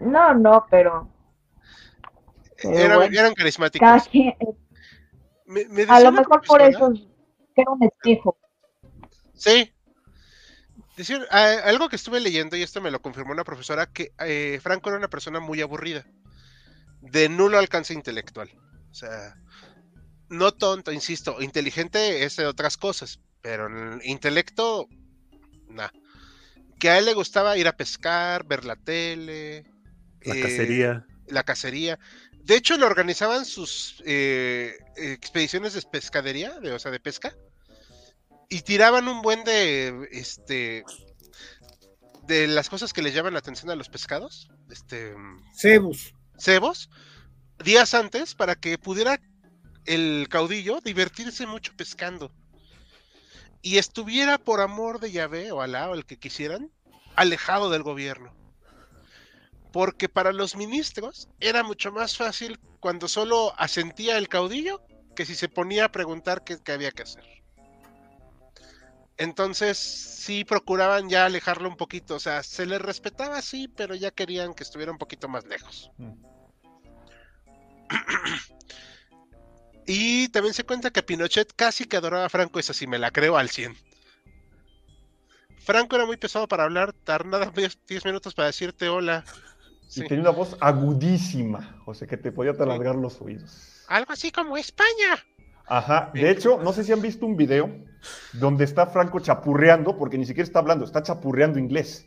No, 0.01 0.35
no, 0.35 0.67
pero. 0.71 1.11
Era, 2.59 3.05
Eran 3.05 3.35
carismáticos. 3.35 3.89
a 5.89 6.01
lo 6.01 6.13
mejor 6.13 6.43
por 6.47 6.63
eso 6.63 6.93
era 7.55 7.71
un 7.71 7.83
espejo. 7.83 8.39
Sí. 9.35 9.73
Decir, 10.97 11.27
algo 11.31 11.91
que 11.91 11.97
estuve 11.97 12.21
leyendo, 12.21 12.57
y 12.57 12.63
esto 12.63 12.81
me 12.81 12.91
lo 12.91 13.03
confirmó 13.03 13.33
una 13.33 13.45
profesora, 13.45 13.87
que 13.87 14.13
eh, 14.21 14.59
Franco 14.63 14.89
era 14.89 14.99
una 14.99 15.09
persona 15.09 15.41
muy 15.41 15.61
aburrida, 15.61 16.07
de 17.03 17.29
nulo 17.29 17.59
alcance 17.59 17.93
intelectual. 17.93 18.51
O 18.91 18.95
sea, 18.95 19.37
no 20.29 20.53
tonto, 20.53 20.93
insisto, 20.93 21.41
inteligente 21.41 22.25
es 22.25 22.37
de 22.37 22.47
otras 22.47 22.77
cosas, 22.77 23.21
pero 23.43 23.67
en 23.67 24.01
el 24.01 24.07
intelecto, 24.07 24.89
nada. 25.69 25.93
Que 26.79 26.91
a 26.91 26.99
él 26.99 27.07
le 27.07 27.15
gustaba 27.15 27.57
ir 27.57 27.69
a 27.69 27.77
pescar, 27.77 28.45
ver 28.47 28.65
la 28.65 28.77
tele. 28.77 29.65
La 30.23 30.37
eh, 30.37 30.43
cacería. 30.43 31.07
La 31.29 31.45
cacería. 31.45 31.99
De 32.43 32.55
hecho, 32.55 32.77
le 32.77 32.85
organizaban 32.85 33.45
sus 33.45 34.03
eh, 34.05 34.77
expediciones 34.97 35.75
de 35.75 35.83
pescadería, 35.83 36.59
de, 36.61 36.73
o 36.73 36.79
sea, 36.79 36.91
de 36.91 37.01
pesca. 37.01 37.35
Y 38.49 38.61
tiraban 38.61 39.09
un 39.09 39.23
buen 39.23 39.43
de, 39.43 40.09
este, 40.13 40.85
de 42.27 42.47
las 42.47 42.69
cosas 42.69 42.93
que 42.93 43.03
le 43.03 43.13
llaman 43.13 43.33
la 43.33 43.41
atención 43.41 43.71
a 43.71 43.75
los 43.75 43.89
pescados. 43.89 44.49
Este, 44.71 45.15
cebos. 45.55 46.15
Cebos. 46.39 46.91
Días 47.65 47.95
antes 47.95 48.35
para 48.35 48.55
que 48.55 48.79
pudiera 48.79 49.19
el 49.87 50.27
caudillo 50.29 50.81
divertirse 50.81 51.47
mucho 51.47 51.73
pescando. 51.77 52.33
Y 53.63 53.79
estuviera 53.79 54.39
por 54.39 54.61
amor 54.61 55.01
de 55.01 55.11
Yahvé 55.11 55.51
o 55.53 55.61
Alá 55.61 55.91
o 55.91 55.95
el 55.95 56.05
que 56.05 56.19
quisieran, 56.19 56.71
alejado 57.17 57.71
del 57.71 57.83
gobierno. 57.83 58.35
Porque 59.73 60.09
para 60.09 60.33
los 60.33 60.57
ministros 60.57 61.29
era 61.41 61.63
mucho 61.63 61.93
más 61.93 62.17
fácil 62.17 62.59
cuando 62.81 63.09
solo 63.09 63.53
asentía 63.59 64.19
el 64.19 64.29
caudillo 64.29 64.83
que 65.15 65.27
si 65.27 65.35
se 65.35 65.49
ponía 65.49 65.87
a 65.87 65.93
preguntar 65.93 66.45
qué, 66.45 66.61
había 66.73 66.93
que 66.93 67.03
hacer. 67.03 67.25
Entonces 69.17 69.79
sí 69.79 70.45
procuraban 70.45 71.09
ya 71.09 71.25
alejarlo 71.25 71.69
un 71.69 71.77
poquito, 71.77 72.17
o 72.17 72.21
sea, 72.21 72.43
se 72.43 72.67
le 72.67 72.79
respetaba 72.79 73.41
sí, 73.41 73.67
pero 73.67 73.95
ya 73.95 74.11
querían 74.11 74.53
que 74.53 74.63
estuviera 74.63 74.93
un 74.93 74.99
poquito 74.99 75.27
más 75.27 75.47
lejos. 75.47 75.91
Mm. 75.97 76.13
Y 79.87 80.29
también 80.29 80.55
se 80.55 80.65
cuenta 80.65 80.91
que 80.91 81.03
Pinochet 81.03 81.53
casi 81.55 81.85
que 81.85 81.97
adoraba 81.97 82.27
a 82.27 82.29
Franco, 82.29 82.59
esa 82.59 82.75
sí 82.75 82.87
me 82.87 82.99
la 82.99 83.11
creo 83.11 83.37
al 83.37 83.49
100. 83.49 83.77
Franco 85.61 85.97
era 85.97 86.07
muy 86.07 86.17
pesado 86.17 86.49
para 86.49 86.65
hablar, 86.65 86.93
tardaba 86.93 87.53
10 87.55 88.05
minutos 88.05 88.35
para 88.35 88.47
decirte 88.47 88.89
hola. 88.89 89.25
Y 89.95 90.03
tenía 90.03 90.23
una 90.23 90.31
voz 90.31 90.57
agudísima, 90.61 91.81
o 91.87 91.95
sea 91.95 92.09
que 92.09 92.17
te 92.17 92.33
podía 92.33 92.57
taladrar 92.57 92.97
los 92.97 93.21
oídos. 93.21 93.85
Algo 93.89 94.13
así 94.13 94.33
como 94.33 94.57
España. 94.57 95.25
Ajá, 95.67 96.11
de 96.13 96.31
hecho, 96.31 96.59
no 96.63 96.73
sé 96.73 96.85
si 96.85 96.93
han 96.93 97.01
visto 97.03 97.27
un 97.27 97.37
video 97.37 97.71
donde 98.33 98.65
está 98.65 98.87
Franco 98.87 99.21
chapurreando, 99.21 99.97
porque 99.97 100.19
ni 100.19 100.27
siquiera 100.27 100.47
está 100.47 100.61
hablando, 100.61 100.85
está 100.85 101.03
chapurreando 101.03 101.59
inglés 101.59 102.07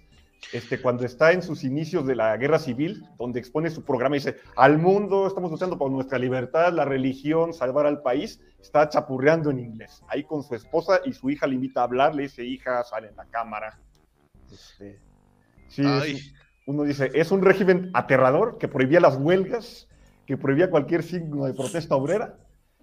este, 0.54 0.82
cuando 0.82 1.06
está 1.06 1.32
en 1.32 1.42
sus 1.42 1.64
inicios 1.64 2.06
de 2.08 2.16
la 2.16 2.36
guerra 2.38 2.60
civil, 2.60 3.04
donde 3.18 3.40
expone 3.40 3.70
su 3.70 3.84
programa 3.84 4.16
y 4.16 4.20
dice, 4.20 4.38
al 4.56 4.78
mundo 4.78 5.28
estamos 5.28 5.52
luchando 5.52 5.78
por 5.78 5.92
nuestra 5.92 6.18
libertad, 6.18 6.74
la 6.74 6.86
religión, 6.86 7.54
salvar 7.54 7.86
al 7.86 8.02
país, 8.02 8.42
está 8.60 8.90
chapurreando 8.90 9.52
en 9.52 9.60
inglés. 9.60 10.04
Ahí 10.08 10.24
con 10.24 10.44
su 10.44 10.56
esposa 10.56 11.02
y 11.06 11.14
su 11.14 11.30
hija 11.30 11.46
le 11.46 11.56
invita 11.56 11.82
a 11.82 11.84
hablar, 11.84 12.16
le 12.16 12.24
dice, 12.24 12.44
hija, 12.44 12.84
sale 12.84 13.10
en 13.10 13.16
la 13.16 13.26
cámara. 13.26 13.80
Este, 14.52 15.00
sí, 15.68 15.84
uno 16.66 16.84
dice, 16.84 17.12
es 17.14 17.32
un 17.32 17.42
régimen 17.42 17.92
aterrador 17.94 18.58
que 18.58 18.68
prohibía 18.68 19.00
las 19.00 19.18
huelgas, 19.18 19.88
que 20.26 20.38
prohibía 20.38 20.70
cualquier 20.70 21.04
signo 21.04 21.46
de 21.46 21.54
protesta 21.54 21.96
obrera 21.96 22.38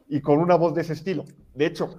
y 0.08 0.20
con 0.20 0.38
una 0.38 0.56
voz 0.56 0.74
de 0.74 0.82
ese 0.82 0.92
estilo. 0.92 1.24
De 1.54 1.66
hecho, 1.66 1.98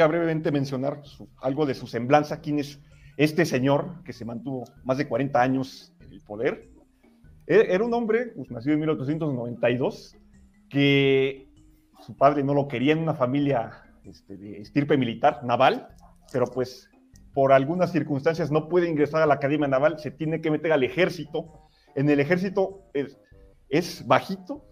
a 0.00 0.06
brevemente 0.06 0.50
mencionar 0.50 1.02
algo 1.40 1.66
de 1.66 1.74
su 1.74 1.86
semblanza, 1.86 2.40
quién 2.40 2.58
es 2.58 2.80
este 3.16 3.44
señor, 3.44 4.02
que 4.04 4.12
se 4.12 4.24
mantuvo 4.24 4.64
más 4.84 4.98
de 4.98 5.08
40 5.08 5.40
años 5.40 5.94
en 6.00 6.12
el 6.12 6.20
poder, 6.20 6.70
e-, 7.46 7.66
era 7.70 7.84
un 7.84 7.94
hombre, 7.94 8.32
pues, 8.36 8.50
nacido 8.50 8.74
en 8.74 8.80
1892, 8.80 10.16
que 10.68 11.48
su 12.00 12.16
padre 12.16 12.42
no 12.42 12.54
lo 12.54 12.68
quería 12.68 12.92
en 12.92 12.98
una 12.98 13.14
familia 13.14 13.82
este, 14.04 14.36
de 14.36 14.60
estirpe 14.60 14.96
militar, 14.96 15.44
naval, 15.44 15.88
pero 16.32 16.46
pues 16.46 16.90
por 17.32 17.52
algunas 17.52 17.90
circunstancias 17.92 18.50
no 18.50 18.68
puede 18.68 18.88
ingresar 18.88 19.22
a 19.22 19.26
la 19.26 19.34
Academia 19.34 19.66
Naval, 19.66 19.98
se 19.98 20.10
tiene 20.10 20.40
que 20.40 20.50
meter 20.50 20.72
al 20.72 20.84
ejército. 20.84 21.68
En 21.94 22.08
el 22.08 22.20
ejército 22.20 22.82
es, 22.92 23.18
es 23.68 24.06
bajito, 24.06 24.64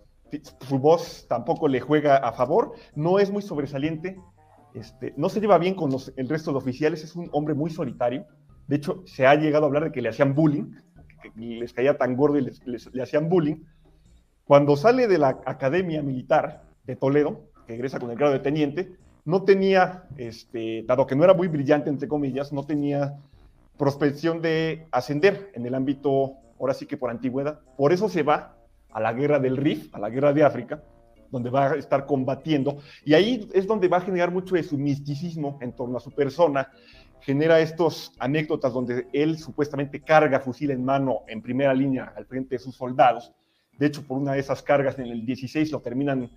su 0.60 0.78
voz 0.78 1.26
tampoco 1.28 1.68
le 1.68 1.80
juega 1.80 2.16
a 2.16 2.32
favor, 2.32 2.72
no 2.94 3.18
es 3.18 3.30
muy 3.30 3.42
sobresaliente, 3.42 4.16
este, 4.74 5.12
no 5.16 5.28
se 5.28 5.40
lleva 5.40 5.58
bien 5.58 5.74
con 5.74 5.90
el 6.16 6.28
resto 6.28 6.52
de 6.52 6.58
oficiales, 6.58 7.04
es 7.04 7.14
un 7.14 7.28
hombre 7.32 7.54
muy 7.54 7.70
solitario. 7.70 8.26
De 8.66 8.76
hecho, 8.76 9.02
se 9.06 9.26
ha 9.26 9.34
llegado 9.34 9.64
a 9.64 9.68
hablar 9.68 9.84
de 9.84 9.92
que 9.92 10.02
le 10.02 10.08
hacían 10.08 10.34
bullying, 10.34 10.72
les 11.34 11.72
caía 11.72 11.98
tan 11.98 12.16
gordo 12.16 12.38
y 12.38 12.42
les, 12.42 12.92
le 12.92 13.02
hacían 13.02 13.28
bullying. 13.28 13.56
Cuando 14.44 14.76
sale 14.76 15.06
de 15.08 15.18
la 15.18 15.40
Academia 15.46 16.02
Militar 16.02 16.62
de 16.84 16.96
Toledo, 16.96 17.48
que 17.66 17.74
egresa 17.74 17.98
con 18.00 18.10
el 18.10 18.16
grado 18.16 18.32
de 18.32 18.40
teniente, 18.40 18.96
no 19.24 19.44
tenía, 19.44 20.04
este, 20.16 20.82
dado 20.82 21.06
que 21.06 21.14
no 21.14 21.24
era 21.24 21.34
muy 21.34 21.48
brillante, 21.48 21.90
entre 21.90 22.08
comillas, 22.08 22.52
no 22.52 22.64
tenía 22.64 23.18
prospección 23.78 24.42
de 24.42 24.86
ascender 24.90 25.50
en 25.54 25.66
el 25.66 25.74
ámbito, 25.74 26.34
ahora 26.58 26.74
sí 26.74 26.86
que 26.86 26.96
por 26.96 27.10
antigüedad. 27.10 27.60
Por 27.76 27.92
eso 27.92 28.08
se 28.08 28.22
va 28.22 28.56
a 28.90 29.00
la 29.00 29.12
guerra 29.12 29.38
del 29.38 29.56
Rif, 29.56 29.94
a 29.94 29.98
la 29.98 30.10
guerra 30.10 30.32
de 30.32 30.44
África, 30.44 30.82
donde 31.32 31.50
va 31.50 31.72
a 31.72 31.74
estar 31.76 32.06
combatiendo, 32.06 32.78
y 33.04 33.14
ahí 33.14 33.48
es 33.52 33.66
donde 33.66 33.88
va 33.88 33.96
a 33.96 34.02
generar 34.02 34.30
mucho 34.30 34.54
de 34.54 34.62
su 34.62 34.78
misticismo 34.78 35.58
en 35.60 35.72
torno 35.72 35.96
a 35.96 36.00
su 36.00 36.12
persona, 36.12 36.70
genera 37.22 37.60
estos 37.60 38.12
anécdotas 38.18 38.72
donde 38.72 39.08
él 39.12 39.38
supuestamente 39.38 40.00
carga 40.00 40.40
fusil 40.40 40.70
en 40.70 40.84
mano 40.84 41.20
en 41.28 41.40
primera 41.40 41.72
línea 41.72 42.12
al 42.16 42.26
frente 42.26 42.56
de 42.56 42.58
sus 42.58 42.76
soldados, 42.76 43.32
De 43.78 43.86
hecho, 43.86 44.02
por 44.06 44.18
una 44.18 44.34
de 44.34 44.40
esas 44.40 44.62
cargas 44.62 44.98
en 44.98 45.06
el 45.06 45.24
16 45.24 45.72
lo 45.72 45.80
terminan 45.80 46.30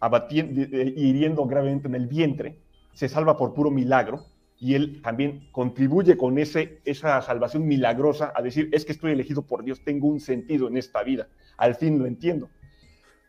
abatiendo, 0.00 0.60
hiriendo 0.60 1.46
gravemente 1.46 1.86
en 1.86 1.94
el 1.94 2.08
vientre. 2.08 2.58
Se 2.92 3.08
salva 3.08 3.36
por 3.36 3.54
puro 3.54 3.70
milagro 3.70 4.26
y 4.58 4.74
él 4.74 5.00
también 5.00 5.48
contribuye 5.52 6.16
con 6.16 6.36
ese, 6.36 6.80
esa 6.84 7.22
salvación 7.22 7.66
milagrosa 7.66 8.32
a 8.34 8.42
decir, 8.42 8.68
es 8.72 8.84
que 8.84 8.92
estoy 8.92 9.12
elegido 9.12 9.42
por 9.42 9.62
Dios, 9.62 9.82
tengo 9.84 10.08
un 10.08 10.20
sentido 10.20 10.68
en 10.68 10.76
esta 10.76 11.02
vida, 11.04 11.28
al 11.56 11.76
fin 11.76 11.98
lo 11.98 12.06
entiendo. 12.06 12.50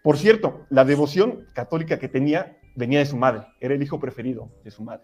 Por 0.06 0.20
cierto, 0.20 0.68
la 0.70 0.86
devoción 0.86 1.48
católica 1.54 1.98
que 1.98 2.08
tenía 2.08 2.60
venía 2.76 3.00
de 3.00 3.08
su 3.08 3.18
madre, 3.18 3.48
era 3.60 3.74
el 3.74 3.82
hijo 3.82 4.00
preferido 4.00 4.52
de 4.64 4.70
su 4.70 4.84
madre. 4.84 5.04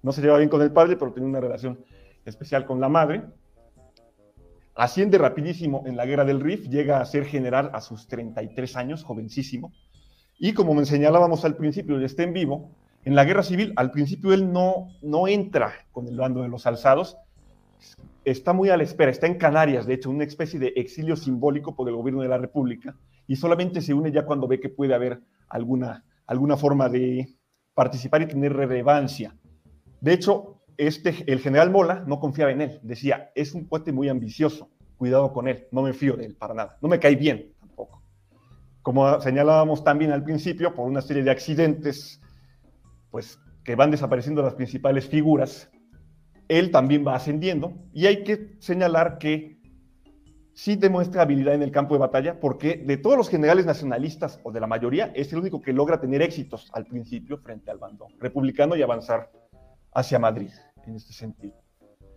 No 0.00 0.12
se 0.12 0.20
llevaba 0.20 0.38
bien 0.38 0.48
con 0.48 0.62
el 0.62 0.70
padre, 0.70 0.96
pero 0.96 1.12
tenía 1.12 1.28
una 1.28 1.40
relación 1.40 1.84
especial 2.24 2.64
con 2.64 2.78
la 2.78 2.88
madre. 2.88 3.24
Asciende 4.76 5.18
rapidísimo 5.18 5.82
en 5.88 5.96
la 5.96 6.06
guerra 6.06 6.24
del 6.24 6.40
Rif, 6.40 6.68
llega 6.68 7.00
a 7.00 7.04
ser 7.04 7.24
general 7.24 7.72
a 7.74 7.80
sus 7.80 8.06
33 8.06 8.76
años, 8.76 9.02
jovencísimo. 9.02 9.72
Y 10.38 10.52
como 10.52 10.72
me 10.72 10.84
señalábamos 10.84 11.44
al 11.44 11.56
principio, 11.56 11.98
está 11.98 12.22
en 12.22 12.32
vivo, 12.32 12.70
en 13.04 13.16
la 13.16 13.24
guerra 13.24 13.42
civil, 13.42 13.72
al 13.74 13.90
principio 13.90 14.32
él 14.32 14.52
no, 14.52 14.86
no 15.02 15.26
entra 15.26 15.72
con 15.90 16.06
el 16.06 16.16
bando 16.16 16.42
de 16.42 16.48
los 16.48 16.64
alzados, 16.64 17.16
está 18.24 18.52
muy 18.52 18.70
a 18.70 18.76
la 18.76 18.84
espera, 18.84 19.10
está 19.10 19.26
en 19.26 19.34
Canarias, 19.34 19.84
de 19.84 19.94
hecho, 19.94 20.10
una 20.10 20.22
especie 20.22 20.60
de 20.60 20.74
exilio 20.76 21.16
simbólico 21.16 21.74
por 21.74 21.88
el 21.88 21.96
gobierno 21.96 22.22
de 22.22 22.28
la 22.28 22.38
República, 22.38 22.94
y 23.28 23.36
solamente 23.36 23.80
se 23.80 23.94
une 23.94 24.10
ya 24.10 24.24
cuando 24.24 24.48
ve 24.48 24.58
que 24.58 24.70
puede 24.70 24.94
haber 24.94 25.20
alguna, 25.48 26.04
alguna 26.26 26.56
forma 26.56 26.88
de 26.88 27.28
participar 27.74 28.22
y 28.22 28.26
tener 28.26 28.54
relevancia. 28.54 29.36
De 30.00 30.14
hecho, 30.14 30.62
este, 30.76 31.24
el 31.30 31.38
general 31.38 31.70
Mola 31.70 32.02
no 32.06 32.18
confiaba 32.18 32.50
en 32.50 32.62
él, 32.62 32.80
decía, 32.82 33.30
es 33.34 33.54
un 33.54 33.66
cuate 33.66 33.92
muy 33.92 34.08
ambicioso, 34.08 34.70
cuidado 34.96 35.32
con 35.32 35.46
él, 35.46 35.68
no 35.70 35.82
me 35.82 35.92
fío 35.92 36.16
de 36.16 36.24
él 36.24 36.36
para 36.36 36.54
nada, 36.54 36.78
no 36.80 36.88
me 36.88 36.98
cae 36.98 37.16
bien 37.16 37.52
tampoco. 37.60 38.02
Como 38.82 39.20
señalábamos 39.20 39.84
también 39.84 40.10
al 40.10 40.24
principio, 40.24 40.74
por 40.74 40.88
una 40.88 41.02
serie 41.02 41.22
de 41.22 41.30
accidentes, 41.30 42.22
pues 43.10 43.38
que 43.62 43.74
van 43.74 43.90
desapareciendo 43.90 44.42
las 44.42 44.54
principales 44.54 45.06
figuras, 45.06 45.70
él 46.48 46.70
también 46.70 47.06
va 47.06 47.14
ascendiendo 47.14 47.74
y 47.92 48.06
hay 48.06 48.24
que 48.24 48.56
señalar 48.58 49.18
que 49.18 49.57
sí 50.58 50.74
demuestra 50.74 51.22
habilidad 51.22 51.54
en 51.54 51.62
el 51.62 51.70
campo 51.70 51.94
de 51.94 52.00
batalla 52.00 52.40
porque 52.40 52.82
de 52.84 52.96
todos 52.96 53.16
los 53.16 53.28
generales 53.28 53.64
nacionalistas 53.64 54.40
o 54.42 54.50
de 54.50 54.58
la 54.58 54.66
mayoría 54.66 55.12
es 55.14 55.32
el 55.32 55.38
único 55.38 55.62
que 55.62 55.72
logra 55.72 56.00
tener 56.00 56.20
éxitos 56.20 56.68
al 56.72 56.84
principio 56.84 57.38
frente 57.38 57.70
al 57.70 57.78
bando 57.78 58.08
republicano 58.18 58.74
y 58.74 58.82
avanzar 58.82 59.30
hacia 59.94 60.18
Madrid 60.18 60.50
en 60.84 60.96
este 60.96 61.12
sentido. 61.12 61.54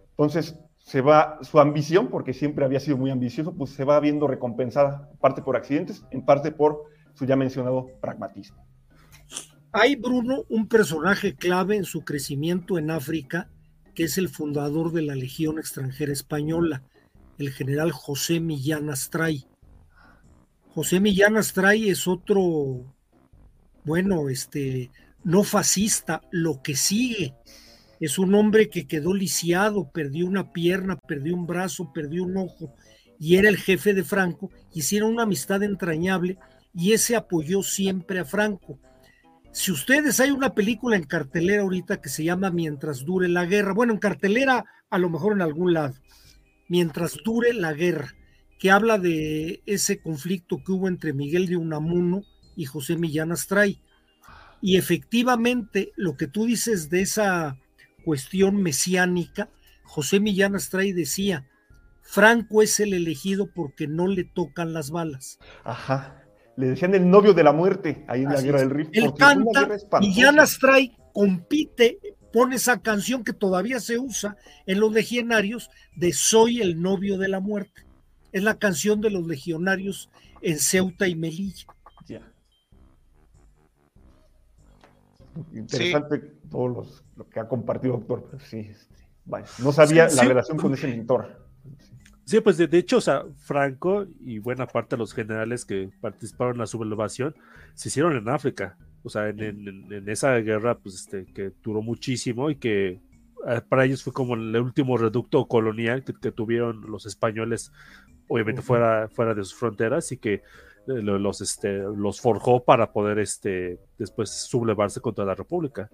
Entonces, 0.09 0.57
se 0.79 1.01
va 1.01 1.37
su 1.43 1.59
ambición, 1.59 2.07
porque 2.07 2.33
siempre 2.33 2.65
había 2.65 2.79
sido 2.79 2.97
muy 2.97 3.11
ambicioso, 3.11 3.53
pues 3.53 3.69
se 3.73 3.83
va 3.83 3.99
viendo 3.99 4.25
recompensada, 4.25 5.07
en 5.11 5.19
parte 5.19 5.43
por 5.43 5.55
accidentes, 5.55 6.03
en 6.09 6.25
parte 6.25 6.51
por 6.51 6.85
su 7.13 7.27
ya 7.27 7.35
mencionado 7.35 7.89
pragmatismo. 8.01 8.65
Hay, 9.71 9.95
Bruno, 9.97 10.45
un 10.49 10.67
personaje 10.67 11.35
clave 11.35 11.75
en 11.75 11.85
su 11.85 12.03
crecimiento 12.03 12.79
en 12.79 12.89
África, 12.89 13.51
que 13.93 14.05
es 14.05 14.17
el 14.17 14.29
fundador 14.29 14.91
de 14.93 15.03
la 15.03 15.13
Legión 15.13 15.59
extranjera 15.59 16.11
española, 16.11 16.81
el 17.37 17.51
general 17.51 17.91
José 17.91 18.39
Millán 18.39 18.89
Astray. 18.89 19.45
José 20.73 20.99
Millán 20.99 21.37
Astray 21.37 21.89
es 21.89 22.07
otro, 22.07 22.95
bueno, 23.83 24.29
este, 24.29 24.91
no 25.23 25.43
fascista, 25.43 26.21
lo 26.31 26.61
que 26.61 26.75
sigue 26.75 27.35
es 28.01 28.17
un 28.17 28.33
hombre 28.33 28.67
que 28.67 28.87
quedó 28.87 29.13
lisiado, 29.13 29.91
perdió 29.91 30.25
una 30.25 30.51
pierna, 30.51 30.95
perdió 30.95 31.35
un 31.35 31.45
brazo, 31.45 31.93
perdió 31.93 32.23
un 32.23 32.35
ojo 32.35 32.73
y 33.19 33.35
era 33.35 33.47
el 33.47 33.57
jefe 33.57 33.93
de 33.93 34.03
Franco. 34.03 34.49
Hicieron 34.73 35.11
una 35.11 35.23
amistad 35.23 35.61
entrañable 35.61 36.39
y 36.73 36.93
ese 36.93 37.15
apoyó 37.15 37.61
siempre 37.61 38.17
a 38.17 38.25
Franco. 38.25 38.79
Si 39.51 39.71
ustedes 39.71 40.19
hay 40.19 40.31
una 40.31 40.55
película 40.55 40.95
en 40.95 41.03
cartelera 41.03 41.61
ahorita 41.61 42.01
que 42.01 42.09
se 42.09 42.23
llama 42.23 42.49
Mientras 42.49 43.05
dure 43.05 43.27
la 43.27 43.45
guerra, 43.45 43.73
bueno, 43.73 43.93
en 43.93 43.99
cartelera 43.99 44.65
a 44.89 44.97
lo 44.97 45.11
mejor 45.11 45.33
en 45.33 45.43
algún 45.43 45.73
lado, 45.73 45.93
Mientras 46.71 47.17
dure 47.25 47.53
la 47.53 47.73
guerra, 47.73 48.15
que 48.57 48.71
habla 48.71 48.97
de 48.97 49.61
ese 49.65 50.01
conflicto 50.01 50.63
que 50.63 50.71
hubo 50.71 50.87
entre 50.87 51.11
Miguel 51.11 51.47
de 51.47 51.57
Unamuno 51.57 52.23
y 52.55 52.63
José 52.63 52.95
Millán 52.95 53.33
Astray. 53.33 53.81
Y 54.61 54.77
efectivamente, 54.77 55.91
lo 55.97 56.15
que 56.15 56.27
tú 56.27 56.45
dices 56.45 56.89
de 56.89 57.01
esa 57.01 57.57
cuestión 58.05 58.63
mesiánica, 58.63 59.49
José 59.83 60.21
Millán 60.21 60.55
Astray 60.55 60.93
decía, 60.93 61.45
Franco 62.03 62.61
es 62.61 62.79
el 62.79 62.93
elegido 62.93 63.51
porque 63.53 63.87
no 63.87 64.07
le 64.07 64.23
tocan 64.23 64.71
las 64.71 64.91
balas. 64.91 65.39
Ajá. 65.65 66.23
Le 66.55 66.67
decían 66.67 66.95
el 66.95 67.09
novio 67.09 67.33
de 67.33 67.43
la 67.43 67.51
muerte 67.51 68.05
ahí 68.07 68.23
en 68.23 68.29
la 68.29 68.41
guerra 68.41 68.59
del 68.61 68.69
Rif. 68.69 68.87
Él 68.93 69.13
canta, 69.17 69.67
Millán 69.99 70.39
Astray 70.39 70.95
compite, 71.11 71.99
pone 72.31 72.55
esa 72.55 72.81
canción 72.81 73.23
que 73.23 73.33
todavía 73.33 73.79
se 73.79 73.99
usa 73.99 74.37
en 74.65 74.79
los 74.79 74.91
legionarios 74.91 75.69
de 75.95 76.13
Soy 76.13 76.61
el 76.61 76.81
novio 76.81 77.17
de 77.17 77.27
la 77.27 77.39
muerte. 77.39 77.83
Es 78.31 78.43
la 78.43 78.57
canción 78.57 79.01
de 79.01 79.09
los 79.09 79.27
legionarios 79.27 80.09
en 80.41 80.59
Ceuta 80.59 81.07
y 81.07 81.15
Melilla. 81.15 81.67
Interesante 85.53 86.19
todo 86.49 86.85
lo 87.15 87.29
que 87.29 87.39
ha 87.39 87.47
compartido, 87.47 87.93
doctor. 87.97 88.37
Sí, 88.43 88.69
este, 88.69 89.05
no 89.59 89.71
sabía 89.71 90.07
la 90.09 90.23
relación 90.23 90.57
con 90.57 90.73
ese 90.73 90.87
mentor. 90.87 91.41
Sí, 92.25 92.39
pues 92.39 92.57
de, 92.57 92.77
hecho, 92.77 92.97
o 92.97 93.01
sea, 93.01 93.25
Franco 93.39 94.05
y 94.19 94.39
buena 94.39 94.67
parte 94.67 94.95
de 94.95 94.99
los 94.99 95.13
generales 95.13 95.65
que 95.65 95.89
participaron 95.99 96.53
en 96.53 96.59
la 96.59 96.67
sublevación 96.67 97.35
se 97.73 97.89
hicieron 97.89 98.15
en 98.15 98.29
África. 98.29 98.77
O 99.03 99.09
sea, 99.09 99.29
en, 99.29 100.07
esa 100.07 100.35
guerra, 100.37 100.77
pues, 100.77 100.95
este, 100.95 101.25
que 101.33 101.51
duró 101.63 101.81
muchísimo 101.81 102.49
y 102.49 102.55
que 102.55 103.01
eh, 103.47 103.61
para 103.67 103.85
ellos 103.85 104.03
fue 104.03 104.13
como 104.13 104.35
el 104.35 104.55
último 104.57 104.97
reducto 104.97 105.47
colonial 105.47 106.03
que, 106.03 106.31
tuvieron 106.31 106.89
los 106.89 107.05
españoles, 107.05 107.71
obviamente 108.27 108.61
fuera, 108.61 109.09
fuera 109.09 109.33
de 109.33 109.43
sus 109.43 109.55
fronteras 109.55 110.11
y 110.11 110.17
que 110.17 110.43
eh, 110.87 111.01
los, 111.01 111.41
este, 111.41 111.79
los 111.79 112.21
forjó 112.21 112.63
para 112.63 112.91
poder 112.91 113.19
este, 113.19 113.79
después 113.97 114.29
sublevarse 114.29 114.99
contra 114.99 115.25
la 115.25 115.35
República. 115.35 115.89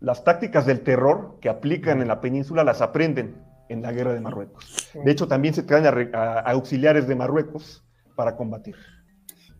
Las 0.00 0.24
tácticas 0.24 0.66
del 0.66 0.80
terror 0.80 1.38
que 1.40 1.48
aplican 1.48 2.00
en 2.00 2.08
la 2.08 2.20
península 2.20 2.64
las 2.64 2.80
aprenden 2.80 3.36
en 3.68 3.82
la 3.82 3.92
guerra 3.92 4.12
de 4.12 4.20
Marruecos. 4.20 4.90
De 5.04 5.10
hecho, 5.10 5.28
también 5.28 5.54
se 5.54 5.62
traen 5.62 6.14
a, 6.14 6.40
auxiliares 6.40 7.06
de 7.06 7.14
Marruecos 7.14 7.84
para 8.16 8.36
combatir. 8.36 8.76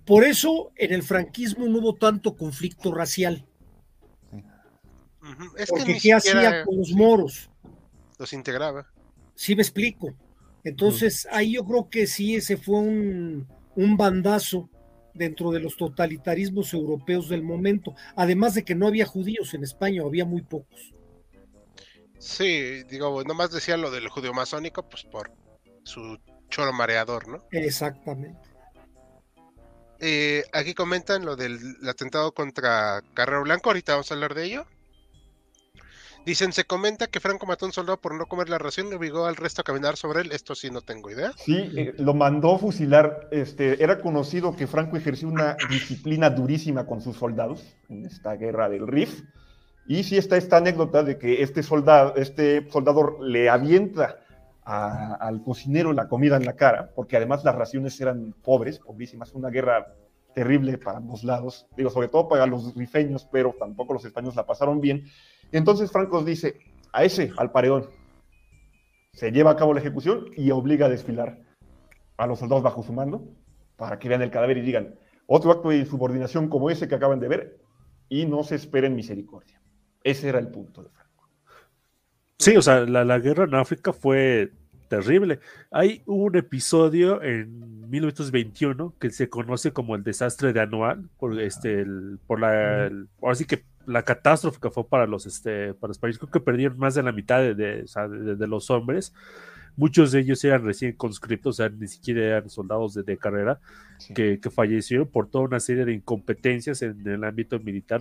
Por 0.05 0.24
eso 0.24 0.72
en 0.77 0.93
el 0.93 1.02
franquismo 1.02 1.66
no 1.66 1.78
hubo 1.78 1.94
tanto 1.94 2.36
conflicto 2.36 2.93
racial. 2.93 3.47
Porque 5.68 5.98
¿qué 5.98 6.12
hacía 6.12 6.64
con 6.64 6.78
los 6.78 6.93
moros? 6.93 7.51
Los 8.18 8.32
integraba. 8.32 8.86
Sí, 9.35 9.55
me 9.55 9.62
explico. 9.62 10.14
Entonces, 10.64 11.27
ahí 11.31 11.52
yo 11.55 11.64
creo 11.64 11.89
que 11.89 12.06
sí, 12.06 12.35
ese 12.35 12.56
fue 12.56 12.78
un, 12.78 13.48
un 13.77 13.97
bandazo 13.97 14.68
dentro 15.14 15.51
de 15.51 15.60
los 15.60 15.77
totalitarismos 15.77 16.72
europeos 16.72 17.28
del 17.28 17.43
momento, 17.43 17.94
además 18.16 18.55
de 18.55 18.64
que 18.64 18.74
no 18.74 18.86
había 18.86 19.06
judíos 19.06 19.55
en 19.55 19.64
España, 19.64 20.02
había 20.02 20.24
muy 20.24 20.43
pocos. 20.43 20.94
Sí, 22.18 22.82
digo, 22.85 23.24
nomás 23.24 23.51
decía 23.51 23.77
lo 23.77 23.90
del 23.90 24.09
judío 24.09 24.35
masónico, 24.35 24.86
pues 24.89 25.05
por 25.05 25.32
su 25.85 26.18
choro 26.51 26.72
mareador, 26.72 27.28
¿no? 27.28 27.44
Exactamente. 27.51 28.49
Eh, 30.01 30.44
aquí 30.52 30.74
comentan 30.74 31.24
lo 31.24 31.36
del 31.36 31.59
atentado 31.86 32.32
contra 32.32 33.02
Carrero 33.14 33.43
Blanco, 33.43 33.70
ahorita 33.70 33.93
vamos 33.93 34.10
a 34.10 34.14
hablar 34.14 34.35
de 34.35 34.44
ello. 34.44 34.66
Dicen, 36.24 36.52
se 36.52 36.64
comenta 36.64 37.06
que 37.06 37.20
Franco 37.20 37.47
mató 37.47 37.64
a 37.64 37.68
un 37.68 37.72
soldado 37.72 37.98
por 37.98 38.14
no 38.14 38.27
comer 38.27 38.51
la 38.51 38.59
ración 38.59 38.89
y 38.90 38.94
obligó 38.94 39.27
al 39.27 39.36
resto 39.36 39.62
a 39.62 39.64
caminar 39.64 39.97
sobre 39.97 40.20
él. 40.20 40.32
Esto 40.32 40.55
sí 40.55 40.70
no 40.70 40.82
tengo 40.82 41.10
idea. 41.10 41.32
Sí, 41.36 41.70
eh, 41.77 41.94
lo 41.97 42.12
mandó 42.12 42.59
fusilar. 42.59 43.28
Este, 43.31 43.82
era 43.82 44.01
conocido 44.01 44.55
que 44.55 44.66
Franco 44.66 44.97
ejerció 44.97 45.28
una 45.28 45.56
disciplina 45.70 46.28
durísima 46.28 46.86
con 46.86 47.01
sus 47.01 47.16
soldados 47.16 47.74
en 47.89 48.05
esta 48.05 48.36
guerra 48.36 48.68
del 48.68 48.86
Rif. 48.86 49.22
Y 49.86 50.05
sí 50.05 50.18
está 50.18 50.36
esta 50.36 50.59
anécdota 50.59 51.02
de 51.02 51.18
que 51.18 51.43
este 51.43 51.62
soldado, 51.62 52.14
este 52.16 52.68
soldado 52.70 53.18
le 53.22 53.48
avienta 53.48 54.19
al 54.70 55.42
cocinero 55.42 55.92
la 55.92 56.09
comida 56.09 56.36
en 56.36 56.44
la 56.44 56.55
cara, 56.55 56.90
porque 56.94 57.16
además 57.16 57.44
las 57.44 57.55
raciones 57.55 58.01
eran 58.01 58.34
pobres, 58.42 58.78
pobrísimas, 58.78 59.34
una 59.34 59.51
guerra 59.51 59.94
terrible 60.34 60.78
para 60.78 60.98
ambos 60.98 61.24
lados, 61.24 61.66
digo, 61.76 61.90
sobre 61.90 62.09
todo 62.09 62.28
para 62.28 62.47
los 62.47 62.74
rifeños, 62.76 63.26
pero 63.30 63.55
tampoco 63.59 63.94
los 63.94 64.05
españoles 64.05 64.36
la 64.36 64.47
pasaron 64.47 64.80
bien. 64.80 65.05
Entonces 65.51 65.90
Franco 65.90 66.22
dice, 66.22 66.59
a 66.92 67.02
ese, 67.02 67.32
al 67.36 67.51
paredón, 67.51 67.90
se 69.12 69.32
lleva 69.32 69.51
a 69.51 69.56
cabo 69.56 69.74
la 69.74 69.80
ejecución 69.80 70.26
y 70.36 70.51
obliga 70.52 70.86
a 70.86 70.88
desfilar 70.88 71.38
a 72.16 72.26
los 72.26 72.38
soldados 72.38 72.62
bajo 72.62 72.82
su 72.82 72.92
mando 72.92 73.24
para 73.76 73.98
que 73.98 74.09
vean 74.09 74.22
el 74.22 74.30
cadáver 74.30 74.59
y 74.59 74.62
digan, 74.62 74.94
otro 75.26 75.51
acto 75.51 75.70
de 75.70 75.84
subordinación 75.84 76.48
como 76.48 76.70
ese 76.70 76.86
que 76.86 76.94
acaban 76.94 77.18
de 77.18 77.28
ver 77.28 77.59
y 78.09 78.26
no 78.26 78.44
se 78.44 78.55
esperen 78.56 78.94
misericordia. 78.94 79.60
Ese 80.05 80.28
era 80.28 80.38
el 80.38 80.48
punto 80.48 80.82
de 80.82 80.90
Franco. 80.90 81.28
Sí, 82.38 82.56
o 82.56 82.62
sea, 82.62 82.80
la, 82.80 83.18
guerra 83.18 83.44
en 83.44 83.55
África 83.55 83.92
fue 83.92 84.52
terrible. 84.91 85.39
Hay 85.71 86.03
un 86.05 86.37
episodio 86.37 87.23
en 87.23 87.89
1921 87.89 88.95
que 88.99 89.11
se 89.11 89.31
conoce 89.31 89.73
como 89.73 89.95
el 89.95 90.03
desastre 90.03 90.53
de 90.53 90.61
anual, 90.61 91.09
por 91.17 91.41
este, 91.41 91.81
el, 91.81 92.19
por 92.27 92.41
la, 92.41 92.91
ahora 93.23 93.35
sí 93.37 93.47
que 93.47 93.65
la 93.87 94.03
catástrofe 94.03 94.59
que 94.61 94.71
fue 94.71 94.87
para 94.87 95.07
los, 95.07 95.27
este, 95.27 95.75
para 95.75 95.91
los 95.91 95.99
países, 95.99 96.19
creo 96.19 96.33
que 96.33 96.41
perdieron 96.41 96.77
más 96.77 96.95
de 96.97 97.05
la 97.05 97.12
mitad 97.12 97.39
de, 97.39 97.55
de, 97.55 98.47
los 98.47 98.69
hombres. 98.71 99.15
Muchos 99.77 100.11
de 100.11 100.21
ellos 100.21 100.45
eran 100.45 100.65
recién 100.65 100.93
conscriptos, 100.95 101.55
o 101.55 101.62
sea, 101.62 101.69
ni 101.69 101.87
siquiera 101.87 102.23
eran 102.23 102.51
soldados 102.51 102.93
de, 102.93 103.17
carrera, 103.17 103.61
que, 104.15 104.41
que, 104.41 104.51
fallecieron 104.51 105.07
por 105.07 105.29
toda 105.29 105.45
una 105.45 105.61
serie 105.61 105.85
de 105.85 105.95
incompetencias 105.95 106.83
en 106.83 107.07
el 107.07 107.23
ámbito 107.23 107.61
militar, 107.61 108.01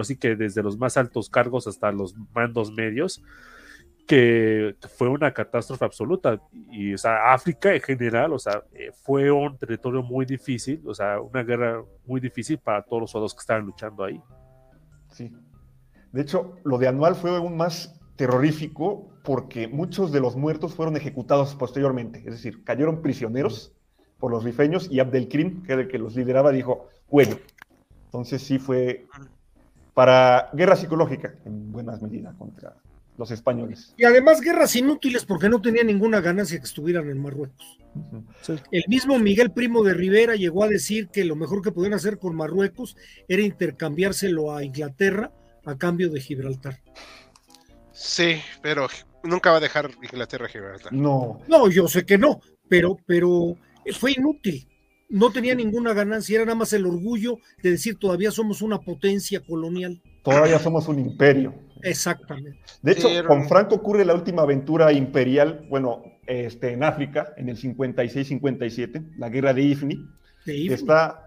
así 0.00 0.16
que 0.16 0.36
desde 0.36 0.62
los 0.62 0.78
más 0.78 0.96
altos 0.96 1.28
cargos 1.28 1.66
hasta 1.66 1.90
los 1.90 2.14
mandos 2.32 2.72
medios 2.72 3.20
que 4.06 4.76
fue 4.96 5.08
una 5.08 5.32
catástrofe 5.32 5.84
absoluta. 5.84 6.40
Y, 6.70 6.94
o 6.94 6.98
sea, 6.98 7.32
África 7.32 7.74
en 7.74 7.80
general, 7.80 8.32
o 8.32 8.38
sea, 8.38 8.62
eh, 8.72 8.90
fue 9.02 9.30
un 9.30 9.56
territorio 9.56 10.02
muy 10.02 10.26
difícil, 10.26 10.82
o 10.86 10.94
sea, 10.94 11.20
una 11.20 11.42
guerra 11.42 11.82
muy 12.06 12.20
difícil 12.20 12.58
para 12.58 12.82
todos 12.82 13.02
los 13.02 13.10
soldados 13.10 13.34
que 13.34 13.40
estaban 13.40 13.64
luchando 13.64 14.04
ahí. 14.04 14.20
Sí. 15.10 15.32
De 16.12 16.22
hecho, 16.22 16.56
lo 16.64 16.78
de 16.78 16.88
Anual 16.88 17.14
fue 17.14 17.36
aún 17.36 17.56
más 17.56 18.00
terrorífico 18.16 19.10
porque 19.24 19.66
muchos 19.66 20.12
de 20.12 20.20
los 20.20 20.36
muertos 20.36 20.74
fueron 20.74 20.96
ejecutados 20.96 21.54
posteriormente, 21.54 22.18
es 22.18 22.32
decir, 22.32 22.62
cayeron 22.62 23.02
prisioneros 23.02 23.72
por 24.20 24.30
los 24.30 24.44
rifeños 24.44 24.88
y 24.90 25.00
Abdelkrim, 25.00 25.62
que 25.62 25.72
era 25.72 25.82
el 25.82 25.88
que 25.88 25.98
los 25.98 26.14
lideraba, 26.14 26.52
dijo, 26.52 26.88
bueno, 27.10 27.36
entonces 28.04 28.42
sí 28.42 28.58
fue 28.58 29.06
para 29.92 30.50
guerra 30.52 30.76
psicológica, 30.76 31.34
en 31.44 31.72
buenas 31.72 32.00
medidas, 32.00 32.34
contra 32.36 32.74
los 33.16 33.30
españoles. 33.30 33.94
Y 33.96 34.04
además 34.04 34.40
guerras 34.40 34.74
inútiles 34.76 35.24
porque 35.24 35.48
no 35.48 35.60
tenía 35.60 35.84
ninguna 35.84 36.20
ganancia 36.20 36.58
que 36.58 36.64
estuvieran 36.64 37.08
en 37.10 37.20
Marruecos. 37.20 37.78
El 38.72 38.84
mismo 38.88 39.18
Miguel 39.18 39.52
Primo 39.52 39.84
de 39.84 39.94
Rivera 39.94 40.34
llegó 40.34 40.64
a 40.64 40.68
decir 40.68 41.08
que 41.08 41.24
lo 41.24 41.36
mejor 41.36 41.62
que 41.62 41.70
podían 41.70 41.94
hacer 41.94 42.18
con 42.18 42.34
Marruecos 42.34 42.96
era 43.28 43.42
intercambiárselo 43.42 44.54
a 44.54 44.64
Inglaterra 44.64 45.32
a 45.64 45.78
cambio 45.78 46.10
de 46.10 46.20
Gibraltar. 46.20 46.82
Sí, 47.92 48.36
pero 48.60 48.88
nunca 49.22 49.50
va 49.50 49.58
a 49.58 49.60
dejar 49.60 49.90
Inglaterra 50.02 50.48
Gibraltar. 50.48 50.92
No. 50.92 51.40
No, 51.46 51.70
yo 51.70 51.86
sé 51.86 52.04
que 52.04 52.18
no, 52.18 52.40
pero, 52.68 52.96
pero 53.06 53.56
fue 53.92 54.12
inútil. 54.12 54.68
No 55.14 55.30
tenía 55.30 55.54
ninguna 55.54 55.92
ganancia, 55.92 56.34
era 56.34 56.44
nada 56.44 56.56
más 56.56 56.72
el 56.72 56.86
orgullo 56.86 57.38
de 57.62 57.70
decir 57.70 57.96
todavía 58.00 58.32
somos 58.32 58.62
una 58.62 58.80
potencia 58.80 59.38
colonial. 59.38 60.02
Todavía 60.24 60.58
somos 60.58 60.88
un 60.88 60.98
imperio. 60.98 61.54
Exactamente. 61.82 62.58
De 62.82 62.92
hecho, 62.92 63.08
con 63.24 63.46
Franco 63.48 63.76
ocurre 63.76 64.04
la 64.04 64.12
última 64.14 64.42
aventura 64.42 64.92
imperial, 64.92 65.68
bueno, 65.70 66.02
este, 66.26 66.72
en 66.72 66.82
África, 66.82 67.32
en 67.36 67.48
el 67.48 67.56
56-57, 67.56 69.16
la 69.16 69.28
guerra 69.28 69.54
de 69.54 69.62
Ifni. 69.62 70.04
Está 70.46 71.24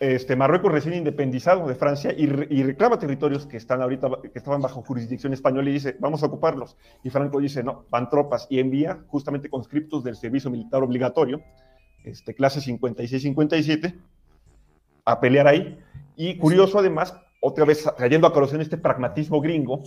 este, 0.00 0.34
Marruecos 0.34 0.72
recién 0.72 0.94
independizado 0.94 1.68
de 1.68 1.74
Francia 1.74 2.14
y, 2.16 2.26
reclama 2.26 2.98
territorios 2.98 3.46
que 3.46 3.58
están 3.58 3.82
ahorita, 3.82 4.08
que 4.22 4.38
estaban 4.38 4.62
bajo 4.62 4.82
jurisdicción 4.82 5.34
española 5.34 5.68
y 5.68 5.74
dice, 5.74 5.96
vamos 6.00 6.22
a 6.22 6.26
ocuparlos. 6.26 6.78
Y 7.04 7.10
Franco 7.10 7.40
dice, 7.40 7.62
no, 7.62 7.84
van 7.90 8.08
tropas 8.08 8.46
y 8.48 8.58
envía 8.58 9.04
justamente 9.08 9.50
conscriptos 9.50 10.02
del 10.02 10.16
servicio 10.16 10.50
militar 10.50 10.82
obligatorio, 10.82 11.42
este, 12.06 12.34
clase 12.34 12.60
56-57, 12.60 13.94
a 15.04 15.20
pelear 15.20 15.46
ahí. 15.46 15.78
Y 16.16 16.36
curioso 16.38 16.78
además, 16.78 17.16
otra 17.40 17.64
vez 17.64 17.84
trayendo 17.96 18.26
a 18.26 18.32
colación 18.32 18.60
este 18.60 18.78
pragmatismo 18.78 19.40
gringo, 19.40 19.82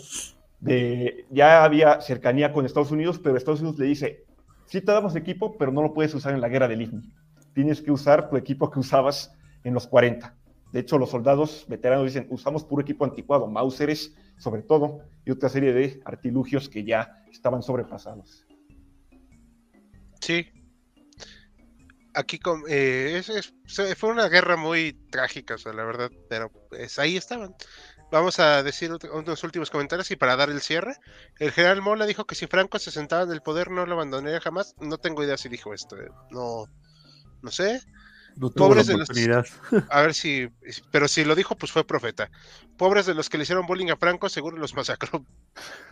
de 0.60 1.26
ya 1.30 1.64
había 1.64 2.02
cercanía 2.02 2.54
con 2.54 2.66
Estados 2.66 2.92
Unidos, 2.92 3.20
pero 3.20 3.38
Estados 3.38 3.62
Unidos 3.62 3.80
le 3.80 3.86
dice, 3.86 4.26
sí 4.66 4.82
te 4.82 4.92
damos 4.92 5.16
equipo, 5.16 5.58
pero 5.58 5.72
no 5.72 5.82
lo 5.82 5.94
puedes 5.94 6.14
usar 6.14 6.34
en 6.34 6.42
la 6.42 6.50
guerra 6.50 6.68
del 6.68 6.82
IFNI. 6.82 7.14
Tienes 7.54 7.82
que 7.82 7.92
usar 7.92 8.30
tu 8.30 8.38
equipo 8.38 8.70
que 8.70 8.80
usabas 8.80 9.34
en 9.64 9.74
los 9.74 9.88
40. 9.88 10.36
De 10.72 10.82
hecho, 10.82 10.98
los 11.00 11.10
soldados 11.10 11.66
veteranos 11.68 12.06
dicen, 12.06 12.28
usamos 12.30 12.64
puro 12.64 12.82
equipo 12.82 13.04
anticuado, 13.04 13.48
Mauseres 13.48 14.16
sobre 14.38 14.62
todo, 14.62 15.02
y 15.26 15.32
otra 15.32 15.50
serie 15.50 15.74
de 15.74 16.02
artilugios 16.06 16.70
que 16.70 16.84
ya 16.84 17.24
estaban 17.32 17.62
sobrepasados. 17.62 18.46
Sí. 20.22 20.48
Aquí 22.20 22.38
eh, 22.68 23.22
fue 23.96 24.10
una 24.10 24.28
guerra 24.28 24.58
muy 24.58 24.92
trágica, 25.10 25.56
la 25.64 25.86
verdad, 25.86 26.12
pero 26.28 26.52
pues, 26.70 27.00
ahí 27.00 27.16
estaban. 27.16 27.56
Vamos 28.12 28.40
a 28.40 28.62
decir 28.62 28.92
unos 29.14 29.44
últimos 29.46 29.70
comentarios 29.70 30.12
y 30.12 30.18
para 30.18 30.36
dar 30.36 30.50
el 30.50 30.60
cierre. 30.60 30.98
El 31.38 31.54
general 31.54 31.82
Mola 31.82 32.06
dijo 32.06 32.26
que 32.26 32.36
si 32.36 32.48
Franco 32.48 32.78
se 32.78 32.92
sentaba 32.92 33.24
en 33.24 33.32
el 33.32 33.42
poder 33.42 33.72
no 33.72 33.86
lo 33.86 33.94
abandonaría 33.94 34.42
jamás. 34.42 34.76
No 34.82 34.98
tengo 34.98 35.24
idea 35.24 35.38
si 35.38 35.48
dijo 35.48 35.74
esto. 35.74 35.96
Eh. 35.96 36.10
No, 36.30 36.66
no 37.42 37.52
sé. 37.52 37.80
Pobres 38.56 38.88
de 38.88 38.98
los, 38.98 39.10
a 39.90 40.02
ver 40.02 40.14
si, 40.14 40.50
pero 40.92 41.08
si 41.08 41.24
lo 41.24 41.36
dijo, 41.36 41.56
pues 41.56 41.72
fue 41.72 41.86
profeta. 41.86 42.30
Pobres 42.78 43.06
de 43.06 43.14
los 43.14 43.30
que 43.30 43.38
le 43.38 43.44
hicieron 43.44 43.66
bullying 43.66 43.92
a 43.92 43.98
Franco, 43.98 44.28
seguro 44.28 44.58
los 44.58 44.74
masacró. 44.74 45.26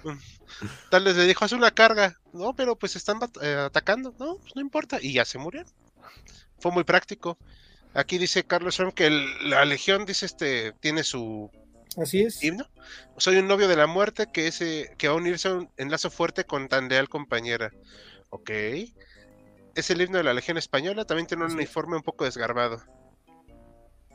Tal 0.91 1.03
les 1.05 1.15
le 1.15 1.25
dijo, 1.25 1.45
haz 1.45 1.53
una 1.53 1.71
carga. 1.71 2.17
No, 2.33 2.53
pero 2.53 2.77
pues 2.77 2.95
están 2.97 3.19
eh, 3.41 3.55
atacando. 3.65 4.13
No, 4.19 4.37
pues 4.37 4.55
no 4.55 4.61
importa. 4.61 4.97
Y 5.01 5.13
ya 5.13 5.23
se 5.23 5.37
murieron. 5.37 5.71
Fue 6.59 6.71
muy 6.71 6.83
práctico. 6.83 7.37
Aquí 7.93 8.17
dice 8.17 8.43
Carlos 8.43 8.75
Trump 8.75 8.93
que 8.93 9.09
la 9.41 9.65
legión, 9.65 10.05
dice 10.05 10.25
este, 10.25 10.73
tiene 10.73 11.03
su 11.03 11.49
Así 11.97 12.21
es. 12.21 12.43
himno. 12.43 12.69
Soy 13.17 13.37
un 13.37 13.47
novio 13.47 13.67
de 13.67 13.75
la 13.75 13.87
muerte 13.87 14.27
que, 14.31 14.47
ese, 14.47 14.93
que 14.97 15.07
va 15.07 15.15
a 15.15 15.17
unirse 15.17 15.47
a 15.47 15.55
un 15.55 15.69
enlazo 15.77 16.09
fuerte 16.09 16.43
con 16.43 16.67
tan 16.67 16.89
leal 16.89 17.09
compañera. 17.09 17.71
Ok 18.29 18.51
es 19.77 19.91
el 19.91 20.01
himno 20.01 20.17
de 20.17 20.23
la 20.23 20.33
Legión 20.33 20.57
Española, 20.57 21.05
también 21.05 21.27
tiene 21.27 21.45
un 21.45 21.51
uniforme 21.51 21.95
un 21.95 22.01
poco 22.01 22.25
desgarbado. 22.25 22.83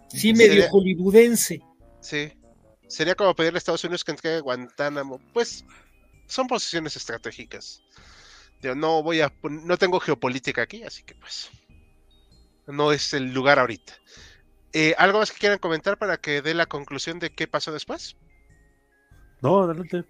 Sí, 0.09 0.35
medio 0.35 0.69
hollywoodense. 0.69 1.63
Sí. 2.01 2.33
Sería 2.89 3.15
como 3.15 3.35
pedirle 3.35 3.57
a 3.57 3.61
Estados 3.61 3.85
Unidos 3.85 4.03
que 4.03 4.11
entregue 4.11 4.41
Guantánamo. 4.41 5.21
Pues 5.33 5.65
son 6.27 6.49
posiciones 6.49 6.97
estratégicas. 6.97 7.81
Yo 8.61 8.75
no 8.75 9.05
voy 9.05 9.21
a 9.21 9.33
no 9.43 9.79
tengo 9.79 10.01
geopolítica 10.01 10.63
aquí, 10.63 10.83
así 10.83 11.05
que 11.05 11.15
pues 11.15 11.49
no 12.67 12.93
es 12.93 13.13
el 13.15 13.33
lugar 13.33 13.59
ahorita. 13.59 13.95
Eh, 14.73 14.95
¿Algo 14.99 15.19
más 15.19 15.31
que 15.31 15.39
quieran 15.39 15.59
comentar 15.59 15.99
para 15.99 16.17
que 16.17 16.43
dé 16.43 16.55
la 16.55 16.67
conclusión 16.67 17.19
de 17.19 17.31
qué 17.31 17.47
pasó 17.47 17.73
después? 17.73 18.17
No, 19.41 19.63
adelante 19.63 20.05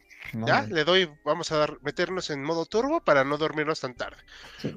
ya, 0.46 0.62
le 0.62 0.84
doy, 0.84 1.10
vamos 1.24 1.52
a 1.52 1.58
dar, 1.58 1.78
meternos 1.82 2.30
en 2.30 2.42
modo 2.42 2.64
turbo 2.64 3.00
para 3.00 3.24
no 3.24 3.36
dormirnos 3.36 3.80
tan 3.80 3.94
tarde. 3.94 4.18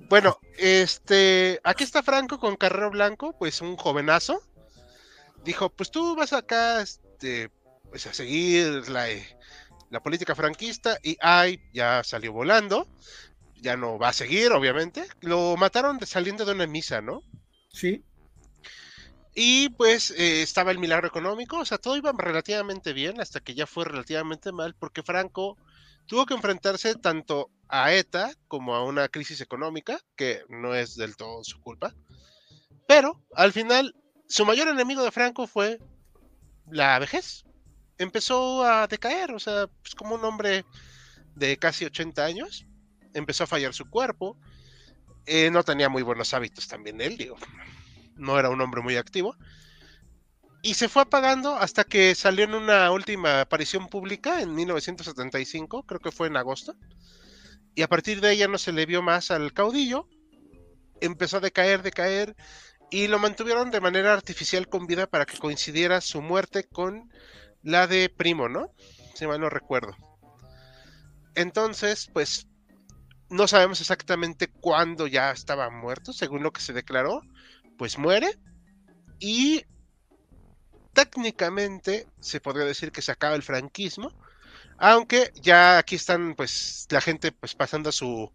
Bueno, 0.09 0.39
este, 0.57 1.59
aquí 1.63 1.83
está 1.83 2.03
Franco 2.03 2.39
con 2.39 2.55
Carrero 2.55 2.91
Blanco, 2.91 3.37
pues 3.37 3.61
un 3.61 3.77
jovenazo. 3.77 4.41
Dijo, 5.43 5.69
pues 5.69 5.91
tú 5.91 6.15
vas 6.15 6.33
acá, 6.33 6.81
este, 6.81 7.51
pues 7.89 8.05
a 8.07 8.13
seguir 8.13 8.89
la, 8.89 9.09
eh, 9.09 9.37
la 9.91 10.01
política 10.01 10.35
franquista 10.35 10.97
y 11.03 11.17
ay, 11.21 11.61
ya 11.71 12.03
salió 12.03 12.33
volando, 12.33 12.87
ya 13.61 13.77
no 13.77 13.97
va 13.97 14.09
a 14.09 14.13
seguir, 14.13 14.51
obviamente. 14.51 15.05
Lo 15.21 15.55
mataron 15.57 16.03
saliendo 16.05 16.45
de 16.45 16.53
una 16.53 16.67
misa, 16.67 17.01
¿no? 17.01 17.21
Sí. 17.75 18.03
Y 19.35 19.69
pues 19.69 20.11
eh, 20.11 20.41
estaba 20.41 20.71
el 20.71 20.79
milagro 20.79 21.07
económico, 21.07 21.57
o 21.59 21.65
sea, 21.65 21.77
todo 21.77 21.97
iba 21.97 22.13
relativamente 22.17 22.93
bien 22.93 23.19
hasta 23.19 23.41
que 23.41 23.53
ya 23.53 23.67
fue 23.67 23.83
relativamente 23.83 24.53
mal 24.53 24.75
porque 24.79 25.03
Franco 25.03 25.57
tuvo 26.05 26.25
que 26.25 26.35
enfrentarse 26.35 26.95
tanto 26.95 27.51
a 27.67 27.93
ETA 27.93 28.31
como 28.47 28.75
a 28.75 28.85
una 28.85 29.09
crisis 29.09 29.41
económica, 29.41 29.99
que 30.15 30.43
no 30.47 30.73
es 30.73 30.95
del 30.95 31.17
todo 31.17 31.43
su 31.43 31.59
culpa. 31.59 31.93
Pero 32.87 33.21
al 33.35 33.51
final, 33.51 33.93
su 34.29 34.45
mayor 34.45 34.69
enemigo 34.69 35.03
de 35.03 35.11
Franco 35.11 35.47
fue 35.47 35.79
la 36.71 36.97
vejez. 36.99 37.43
Empezó 37.97 38.63
a 38.63 38.87
decaer, 38.87 39.33
o 39.33 39.39
sea, 39.39 39.67
pues 39.81 39.95
como 39.95 40.15
un 40.15 40.23
hombre 40.23 40.63
de 41.35 41.57
casi 41.57 41.83
80 41.83 42.23
años, 42.23 42.65
empezó 43.13 43.43
a 43.43 43.47
fallar 43.47 43.73
su 43.73 43.89
cuerpo, 43.89 44.37
eh, 45.25 45.49
no 45.51 45.63
tenía 45.63 45.89
muy 45.89 46.03
buenos 46.03 46.33
hábitos 46.33 46.67
también 46.67 47.01
él, 47.01 47.17
digo, 47.17 47.37
no 48.15 48.39
era 48.39 48.49
un 48.49 48.61
hombre 48.61 48.81
muy 48.81 48.95
activo. 48.95 49.35
Y 50.61 50.73
se 50.73 50.89
fue 50.89 51.03
apagando 51.03 51.55
hasta 51.55 51.83
que 51.83 52.15
salió 52.15 52.45
en 52.45 52.55
una 52.55 52.89
última 52.91 53.41
aparición 53.41 53.87
pública 53.87 54.41
en 54.41 54.55
1975, 54.55 55.83
creo 55.83 55.99
que 55.99 56.11
fue 56.11 56.27
en 56.27 56.37
agosto. 56.37 56.75
Y 57.75 57.83
a 57.83 57.87
partir 57.87 58.19
de 58.19 58.31
ella 58.31 58.47
no 58.47 58.57
se 58.57 58.71
le 58.71 58.87
vio 58.87 59.03
más 59.03 59.29
al 59.29 59.53
caudillo. 59.53 60.07
Empezó 61.01 61.37
a 61.37 61.41
decaer, 61.41 61.83
decaer. 61.83 62.35
Y 62.89 63.07
lo 63.07 63.19
mantuvieron 63.19 63.69
de 63.69 63.81
manera 63.81 64.13
artificial 64.13 64.67
con 64.67 64.87
vida 64.87 65.05
para 65.05 65.25
que 65.25 65.37
coincidiera 65.37 66.01
su 66.01 66.21
muerte 66.21 66.63
con 66.63 67.11
la 67.61 67.85
de 67.85 68.09
Primo, 68.09 68.49
¿no? 68.49 68.71
Si 69.13 69.27
mal 69.27 69.41
no 69.41 69.49
recuerdo. 69.49 69.95
Entonces, 71.35 72.09
pues 72.11 72.47
no 73.29 73.47
sabemos 73.47 73.81
exactamente 73.81 74.47
cuándo 74.47 75.07
ya 75.07 75.31
estaba 75.31 75.69
muerto, 75.69 76.13
según 76.13 76.43
lo 76.43 76.51
que 76.51 76.61
se 76.61 76.73
declaró 76.73 77.21
pues 77.77 77.97
muere 77.97 78.37
y 79.19 79.65
técnicamente 80.93 82.07
se 82.19 82.39
podría 82.39 82.65
decir 82.65 82.91
que 82.91 83.01
se 83.01 83.11
acaba 83.11 83.35
el 83.35 83.43
franquismo, 83.43 84.11
aunque 84.77 85.31
ya 85.41 85.77
aquí 85.77 85.95
están 85.95 86.35
pues 86.35 86.87
la 86.89 87.01
gente 87.01 87.31
pues 87.31 87.55
pasando 87.55 87.91
su 87.91 88.31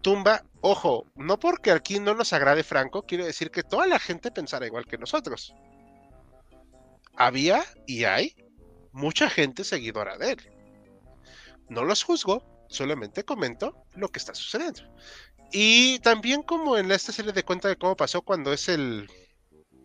tumba, 0.00 0.44
ojo, 0.60 1.06
no 1.16 1.38
porque 1.38 1.72
aquí 1.72 1.98
no 1.98 2.14
nos 2.14 2.32
agrade 2.32 2.62
Franco, 2.62 3.02
quiere 3.02 3.24
decir 3.24 3.50
que 3.50 3.62
toda 3.62 3.86
la 3.86 3.98
gente 3.98 4.30
pensara 4.30 4.66
igual 4.66 4.86
que 4.86 4.98
nosotros. 4.98 5.52
Había 7.16 7.62
y 7.86 8.04
hay 8.04 8.34
mucha 8.92 9.28
gente 9.28 9.64
seguidora 9.64 10.16
de 10.16 10.32
él. 10.32 10.50
No 11.68 11.84
los 11.84 12.02
juzgo, 12.02 12.44
solamente 12.70 13.24
comento 13.24 13.84
lo 13.94 14.08
que 14.08 14.18
está 14.18 14.34
sucediendo. 14.34 14.82
Y 15.52 15.98
también 15.98 16.42
como 16.42 16.78
en 16.78 16.90
esta 16.90 17.12
serie 17.12 17.32
de 17.32 17.44
cuenta 17.44 17.68
de 17.68 17.76
cómo 17.76 17.96
pasó 17.96 18.22
cuando 18.22 18.52
es 18.52 18.68
el, 18.68 19.10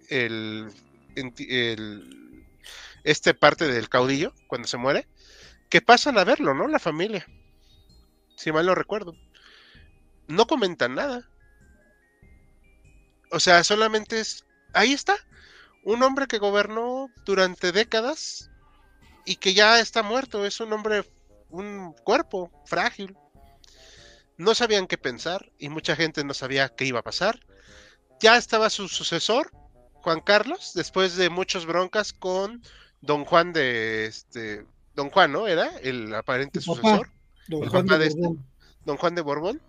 el, 0.09 0.71
el 1.15 2.45
este 3.03 3.33
parte 3.33 3.67
del 3.67 3.89
caudillo, 3.89 4.33
cuando 4.47 4.67
se 4.67 4.77
muere, 4.77 5.07
que 5.69 5.81
pasan 5.81 6.17
a 6.17 6.23
verlo, 6.23 6.53
¿no? 6.53 6.67
La 6.67 6.79
familia. 6.79 7.25
Si 8.35 8.51
mal 8.51 8.65
no 8.65 8.75
recuerdo. 8.75 9.15
No 10.27 10.45
comentan 10.47 10.95
nada. 10.95 11.29
O 13.31 13.39
sea, 13.39 13.63
solamente 13.63 14.19
es. 14.19 14.45
Ahí 14.73 14.93
está. 14.93 15.15
Un 15.83 16.03
hombre 16.03 16.27
que 16.27 16.37
gobernó 16.37 17.09
durante 17.25 17.71
décadas 17.71 18.49
y 19.25 19.37
que 19.37 19.53
ya 19.53 19.79
está 19.79 20.03
muerto. 20.03 20.45
Es 20.45 20.59
un 20.59 20.73
hombre, 20.73 21.03
un 21.55 21.93
cuerpo 22.03 22.51
frágil. 22.65 23.15
No 24.37 24.53
sabían 24.53 24.87
qué 24.87 24.97
pensar 24.97 25.51
y 25.57 25.69
mucha 25.69 25.95
gente 25.95 26.23
no 26.23 26.33
sabía 26.33 26.69
qué 26.69 26.85
iba 26.85 26.99
a 26.99 27.03
pasar. 27.03 27.39
Ya 28.19 28.37
estaba 28.37 28.69
su 28.69 28.87
sucesor, 28.87 29.51
Juan 29.93 30.21
Carlos, 30.21 30.73
después 30.75 31.15
de 31.15 31.29
muchas 31.29 31.65
broncas 31.65 32.13
con 32.13 32.61
don 33.01 33.25
Juan 33.25 33.53
de 33.53 34.05
este, 34.05 34.65
don 34.93 35.09
Juan, 35.09 35.31
¿no? 35.31 35.47
Era 35.47 35.77
el 35.79 36.13
aparente 36.13 36.59
sucesor. 36.61 37.09
Don 37.47 37.69
Juan 37.69 37.85
de, 37.85 38.07
este, 38.07 38.21
don 38.85 38.97
Juan 38.97 39.15
de 39.15 39.21
Borbón. 39.21 39.61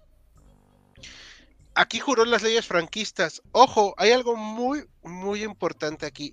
Aquí 1.74 2.00
juró 2.00 2.24
las 2.24 2.42
leyes 2.42 2.66
franquistas. 2.66 3.42
Ojo, 3.52 3.94
hay 3.98 4.10
algo 4.10 4.34
muy, 4.34 4.86
muy 5.02 5.42
importante 5.42 6.06
aquí. 6.06 6.32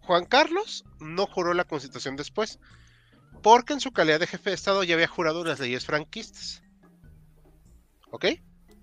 Juan 0.00 0.24
Carlos 0.24 0.84
no 1.00 1.26
juró 1.26 1.54
la 1.54 1.64
constitución 1.64 2.16
después, 2.16 2.58
porque 3.42 3.72
en 3.72 3.80
su 3.80 3.92
calidad 3.92 4.20
de 4.20 4.26
jefe 4.26 4.50
de 4.50 4.54
Estado 4.54 4.84
ya 4.84 4.94
había 4.94 5.08
jurado 5.08 5.44
las 5.44 5.60
leyes 5.60 5.84
franquistas. 5.84 6.62
¿Ok? 8.10 8.26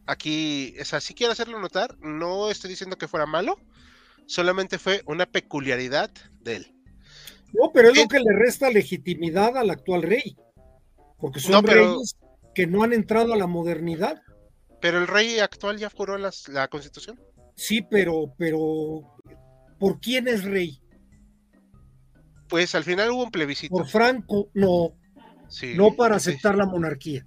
Aquí, 0.05 0.75
o 0.79 0.85
sea, 0.85 0.99
si 0.99 1.13
quiero 1.13 1.33
hacerlo 1.33 1.59
notar, 1.59 1.97
no 1.99 2.49
estoy 2.49 2.69
diciendo 2.69 2.97
que 2.97 3.07
fuera 3.07 3.25
malo, 3.25 3.57
solamente 4.25 4.79
fue 4.79 5.03
una 5.05 5.25
peculiaridad 5.25 6.09
de 6.41 6.57
él. 6.57 6.75
No, 7.53 7.71
pero 7.73 7.89
es 7.89 7.97
lo 7.97 8.07
que 8.07 8.19
le 8.19 8.33
resta 8.33 8.69
legitimidad 8.69 9.57
al 9.57 9.69
actual 9.69 10.03
rey, 10.03 10.35
porque 11.17 11.39
son 11.39 11.65
reyes 11.65 12.15
que 12.53 12.67
no 12.67 12.83
han 12.83 12.93
entrado 12.93 13.33
a 13.33 13.37
la 13.37 13.47
modernidad. 13.47 14.21
Pero 14.81 14.99
el 14.99 15.07
rey 15.07 15.39
actual 15.39 15.77
ya 15.77 15.89
juró 15.89 16.17
la 16.17 16.67
constitución. 16.69 17.19
Sí, 17.55 17.81
pero, 17.81 18.33
pero, 18.37 19.17
¿por 19.77 19.99
quién 19.99 20.27
es 20.27 20.43
rey? 20.43 20.81
Pues 22.49 22.75
al 22.75 22.83
final 22.83 23.11
hubo 23.11 23.23
un 23.23 23.31
plebiscito. 23.31 23.75
Por 23.75 23.87
Franco, 23.87 24.49
no. 24.53 24.93
no 25.75 25.95
para 25.95 26.15
aceptar 26.15 26.55
la 26.57 26.65
monarquía. 26.65 27.25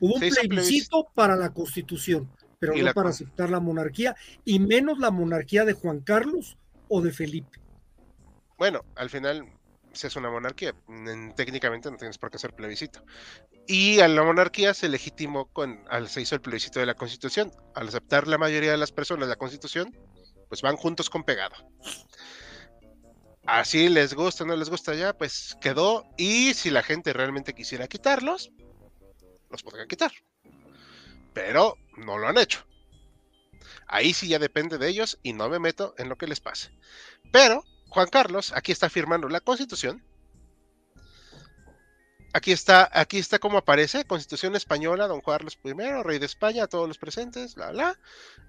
Hubo 0.00 0.14
un 0.14 0.20
plebiscito, 0.20 1.08
para 1.14 1.36
la 1.36 1.52
constitución, 1.52 2.28
pero 2.58 2.74
no 2.74 2.92
para 2.92 3.10
aceptar 3.10 3.50
la 3.50 3.60
monarquía, 3.60 4.16
y 4.44 4.58
menos 4.58 4.98
la 4.98 5.10
monarquía 5.10 5.64
de 5.64 5.74
Juan 5.74 6.00
Carlos 6.00 6.56
o 6.88 7.00
de 7.00 7.12
Felipe. 7.12 7.60
Bueno, 8.58 8.84
al 8.96 9.10
final 9.10 9.46
se 9.92 10.06
es 10.06 10.16
una 10.16 10.30
monarquía. 10.30 10.74
Técnicamente 11.36 11.90
no 11.90 11.96
tienes 11.96 12.18
por 12.18 12.30
qué 12.30 12.36
hacer 12.36 12.54
plebiscito. 12.54 13.04
Y 13.66 14.00
a 14.00 14.08
la 14.08 14.24
monarquía 14.24 14.74
se 14.74 14.88
legitimó 14.88 15.46
con, 15.46 15.84
al, 15.88 16.08
se 16.08 16.22
hizo 16.22 16.34
el 16.34 16.40
plebiscito 16.40 16.80
de 16.80 16.86
la 16.86 16.94
constitución. 16.94 17.52
Al 17.74 17.88
aceptar 17.88 18.26
la 18.26 18.38
mayoría 18.38 18.72
de 18.72 18.76
las 18.76 18.92
personas 18.92 19.28
la 19.28 19.36
constitución, 19.36 19.96
pues 20.48 20.62
van 20.62 20.76
juntos 20.76 21.08
con 21.08 21.24
pegado. 21.24 21.54
Así 23.44 23.88
les 23.88 24.14
gusta, 24.14 24.44
no 24.44 24.54
les 24.56 24.70
gusta 24.70 24.94
ya, 24.94 25.12
pues 25.16 25.56
quedó. 25.60 26.04
Y 26.16 26.54
si 26.54 26.70
la 26.70 26.82
gente 26.82 27.12
realmente 27.12 27.54
quisiera 27.54 27.88
quitarlos, 27.88 28.50
los 29.50 29.62
podrían 29.62 29.88
quitar. 29.88 30.12
Pero 31.34 31.76
no 31.96 32.18
lo 32.18 32.28
han 32.28 32.38
hecho. 32.38 32.64
Ahí 33.88 34.14
sí 34.14 34.28
ya 34.28 34.38
depende 34.38 34.78
de 34.78 34.88
ellos 34.88 35.18
y 35.22 35.32
no 35.32 35.48
me 35.48 35.58
meto 35.58 35.94
en 35.98 36.08
lo 36.08 36.16
que 36.16 36.26
les 36.26 36.40
pase. 36.40 36.70
Pero 37.32 37.64
Juan 37.88 38.08
Carlos 38.08 38.52
aquí 38.54 38.72
está 38.72 38.88
firmando 38.88 39.28
la 39.28 39.40
constitución. 39.40 40.04
Aquí 42.34 42.52
está, 42.52 42.88
aquí 42.92 43.18
está 43.18 43.38
como 43.38 43.58
aparece, 43.58 44.06
Constitución 44.06 44.56
Española, 44.56 45.06
Don 45.06 45.20
Carlos 45.20 45.58
I, 45.62 45.72
Rey 46.02 46.18
de 46.18 46.24
España, 46.24 46.64
a 46.64 46.66
todos 46.66 46.88
los 46.88 46.96
presentes, 46.96 47.54
bla, 47.54 47.70
bla. 47.72 47.98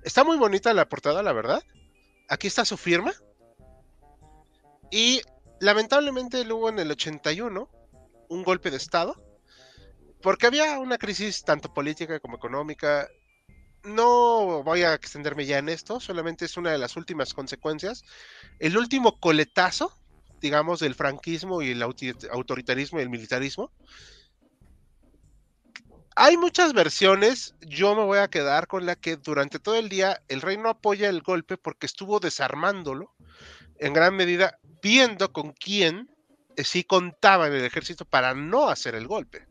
Está 0.04 0.24
muy 0.24 0.38
bonita 0.38 0.74
la 0.74 0.88
portada, 0.88 1.22
la 1.22 1.34
verdad. 1.34 1.62
Aquí 2.30 2.48
está 2.48 2.64
su 2.64 2.78
firma. 2.78 3.12
Y 4.96 5.24
lamentablemente 5.60 6.42
hubo 6.54 6.70
en 6.70 6.78
el 6.78 6.92
81 6.92 7.68
un 8.30 8.44
golpe 8.44 8.70
de 8.70 8.78
Estado 8.78 9.16
porque 10.22 10.46
había 10.46 10.78
una 10.78 11.00
crisis 11.00 11.44
tanto 11.44 11.74
política 11.74 12.20
como 12.20 12.38
económica. 12.38 13.10
No 13.84 14.62
voy 14.62 14.84
a 14.84 14.94
extenderme 14.94 15.48
ya 15.48 15.58
en 15.58 15.70
esto, 15.70 16.00
solamente 16.00 16.46
es 16.46 16.58
una 16.58 16.72
de 16.72 16.78
las 16.78 16.96
últimas 16.96 17.34
consecuencias. 17.34 18.04
El 18.60 18.78
último 18.78 19.20
coletazo, 19.20 19.92
digamos, 20.40 20.80
del 20.80 20.94
franquismo 20.94 21.64
y 21.64 21.72
el 21.72 21.82
autoritarismo 21.82 23.00
y 23.00 23.02
el 23.02 23.10
militarismo. 23.10 23.72
Hay 26.16 26.38
muchas 26.38 26.74
versiones, 26.74 27.56
yo 27.62 27.96
me 27.96 28.04
voy 28.04 28.20
a 28.20 28.28
quedar 28.28 28.68
con 28.68 28.86
la 28.86 28.96
que 28.96 29.16
durante 29.16 29.58
todo 29.58 29.74
el 29.74 29.90
día 29.90 30.22
el 30.28 30.42
rey 30.42 30.58
no 30.58 30.70
apoya 30.70 31.10
el 31.10 31.24
golpe 31.24 31.58
porque 31.58 31.88
estuvo 31.88 32.20
desarmándolo 32.20 33.16
en 33.84 33.92
gran 33.92 34.16
medida 34.16 34.58
viendo 34.82 35.34
con 35.34 35.52
quién 35.52 36.10
eh, 36.56 36.64
sí 36.64 36.86
contaba 36.86 37.48
en 37.48 37.54
el 37.54 37.66
ejército 37.66 38.06
para 38.06 38.34
no 38.34 38.70
hacer 38.70 38.96
el 38.96 39.08
golpe. 39.08 39.46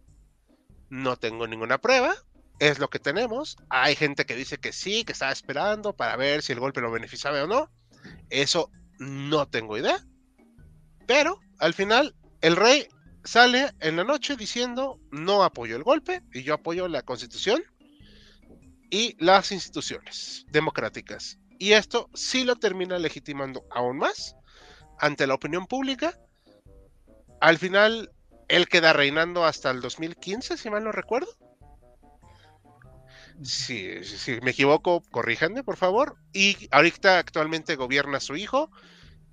No 0.88 1.16
tengo 1.16 1.46
ninguna 1.46 1.78
prueba, 1.78 2.14
es 2.58 2.78
lo 2.78 2.88
que 2.88 2.98
tenemos. 2.98 3.58
Hay 3.68 3.94
gente 3.94 4.24
que 4.24 4.34
dice 4.34 4.56
que 4.56 4.72
sí, 4.72 5.04
que 5.04 5.12
estaba 5.12 5.32
esperando 5.32 5.94
para 5.94 6.16
ver 6.16 6.40
si 6.40 6.52
el 6.52 6.60
golpe 6.60 6.80
lo 6.80 6.90
beneficiaba 6.90 7.44
o 7.44 7.46
no. 7.46 7.70
Eso 8.30 8.70
no 8.98 9.46
tengo 9.48 9.76
idea. 9.76 10.02
Pero 11.06 11.38
al 11.58 11.74
final 11.74 12.14
el 12.40 12.56
rey 12.56 12.88
sale 13.24 13.70
en 13.80 13.96
la 13.96 14.04
noche 14.04 14.36
diciendo 14.36 14.98
no 15.10 15.44
apoyo 15.44 15.76
el 15.76 15.82
golpe 15.82 16.22
y 16.32 16.42
yo 16.42 16.54
apoyo 16.54 16.88
la 16.88 17.02
constitución 17.02 17.62
y 18.88 19.14
las 19.22 19.52
instituciones 19.52 20.46
democráticas. 20.48 21.38
Y 21.62 21.74
esto 21.74 22.10
sí 22.12 22.42
lo 22.42 22.56
termina 22.56 22.98
legitimando 22.98 23.64
aún 23.70 23.98
más 23.98 24.34
ante 24.98 25.28
la 25.28 25.34
opinión 25.34 25.68
pública. 25.68 26.18
Al 27.40 27.56
final 27.56 28.10
él 28.48 28.66
queda 28.66 28.92
reinando 28.92 29.44
hasta 29.44 29.70
el 29.70 29.80
2015, 29.80 30.56
si 30.56 30.70
mal 30.70 30.82
no 30.82 30.90
recuerdo. 30.90 31.28
Si, 33.44 33.92
me 34.42 34.50
equivoco, 34.50 35.04
corríjanme, 35.12 35.62
por 35.62 35.76
favor. 35.76 36.16
Y 36.32 36.66
ahorita 36.72 37.20
actualmente 37.20 37.76
gobierna 37.76 38.18
su 38.18 38.34
hijo 38.34 38.68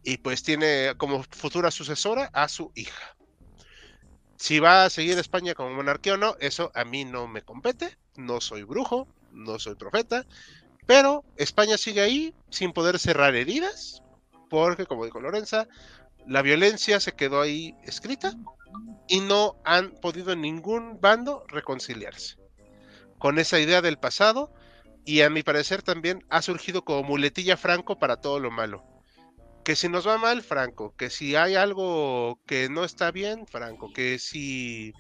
y 0.04 0.18
pues 0.18 0.44
tiene 0.44 0.94
como 0.98 1.24
futura 1.24 1.72
sucesora 1.72 2.30
a 2.32 2.48
su 2.48 2.72
hija. 2.76 3.18
Si 4.38 4.60
va 4.60 4.86
a 4.86 4.92
seguir 4.92 5.18
España 5.18 5.56
como 5.56 5.72
monarquía 5.72 6.14
o 6.14 6.18
no, 6.18 6.36
eso 6.40 6.72
a 6.76 6.86
mí 6.86 7.06
no 7.06 7.28
me 7.28 7.42
compete. 7.42 7.98
No 8.18 8.40
soy 8.40 8.62
brujo, 8.62 9.08
no 9.32 9.58
soy 9.58 9.74
profeta, 9.74 10.28
pero 10.90 11.24
España 11.38 11.78
sigue 11.78 12.02
ahí 12.02 12.34
sin 12.50 12.74
poder 12.74 12.98
cerrar 12.98 13.36
heridas, 13.36 14.02
porque 14.50 14.88
como 14.88 15.06
dijo 15.06 15.20
Lorenza, 15.20 15.68
la 16.26 16.42
violencia 16.42 17.00
se 17.00 17.12
quedó 17.12 17.42
ahí 17.42 17.76
escrita 17.84 18.34
y 19.08 19.20
no 19.20 19.56
han 19.64 19.92
podido 19.92 20.36
ningún 20.36 21.00
bando 21.00 21.46
reconciliarse 21.48 22.38
con 23.20 23.38
esa 23.38 23.60
idea 23.60 23.84
del 23.84 24.00
pasado. 24.00 24.52
Y 25.06 25.22
a 25.22 25.30
mi 25.30 25.44
parecer 25.44 25.84
también 25.84 26.26
ha 26.28 26.42
surgido 26.42 26.84
como 26.84 27.04
muletilla 27.04 27.56
Franco 27.56 28.00
para 28.00 28.20
todo 28.20 28.40
lo 28.40 28.50
malo. 28.50 28.84
Que 29.64 29.76
si 29.76 29.90
nos 29.90 30.08
va 30.08 30.18
mal, 30.18 30.42
Franco, 30.42 30.96
que 30.98 31.12
si 31.12 31.36
hay 31.36 31.54
algo 31.54 32.40
que 32.48 32.68
no 32.68 32.84
está 32.84 33.12
bien, 33.12 33.46
Franco, 33.46 33.94
que 33.94 34.18
si 34.18 34.96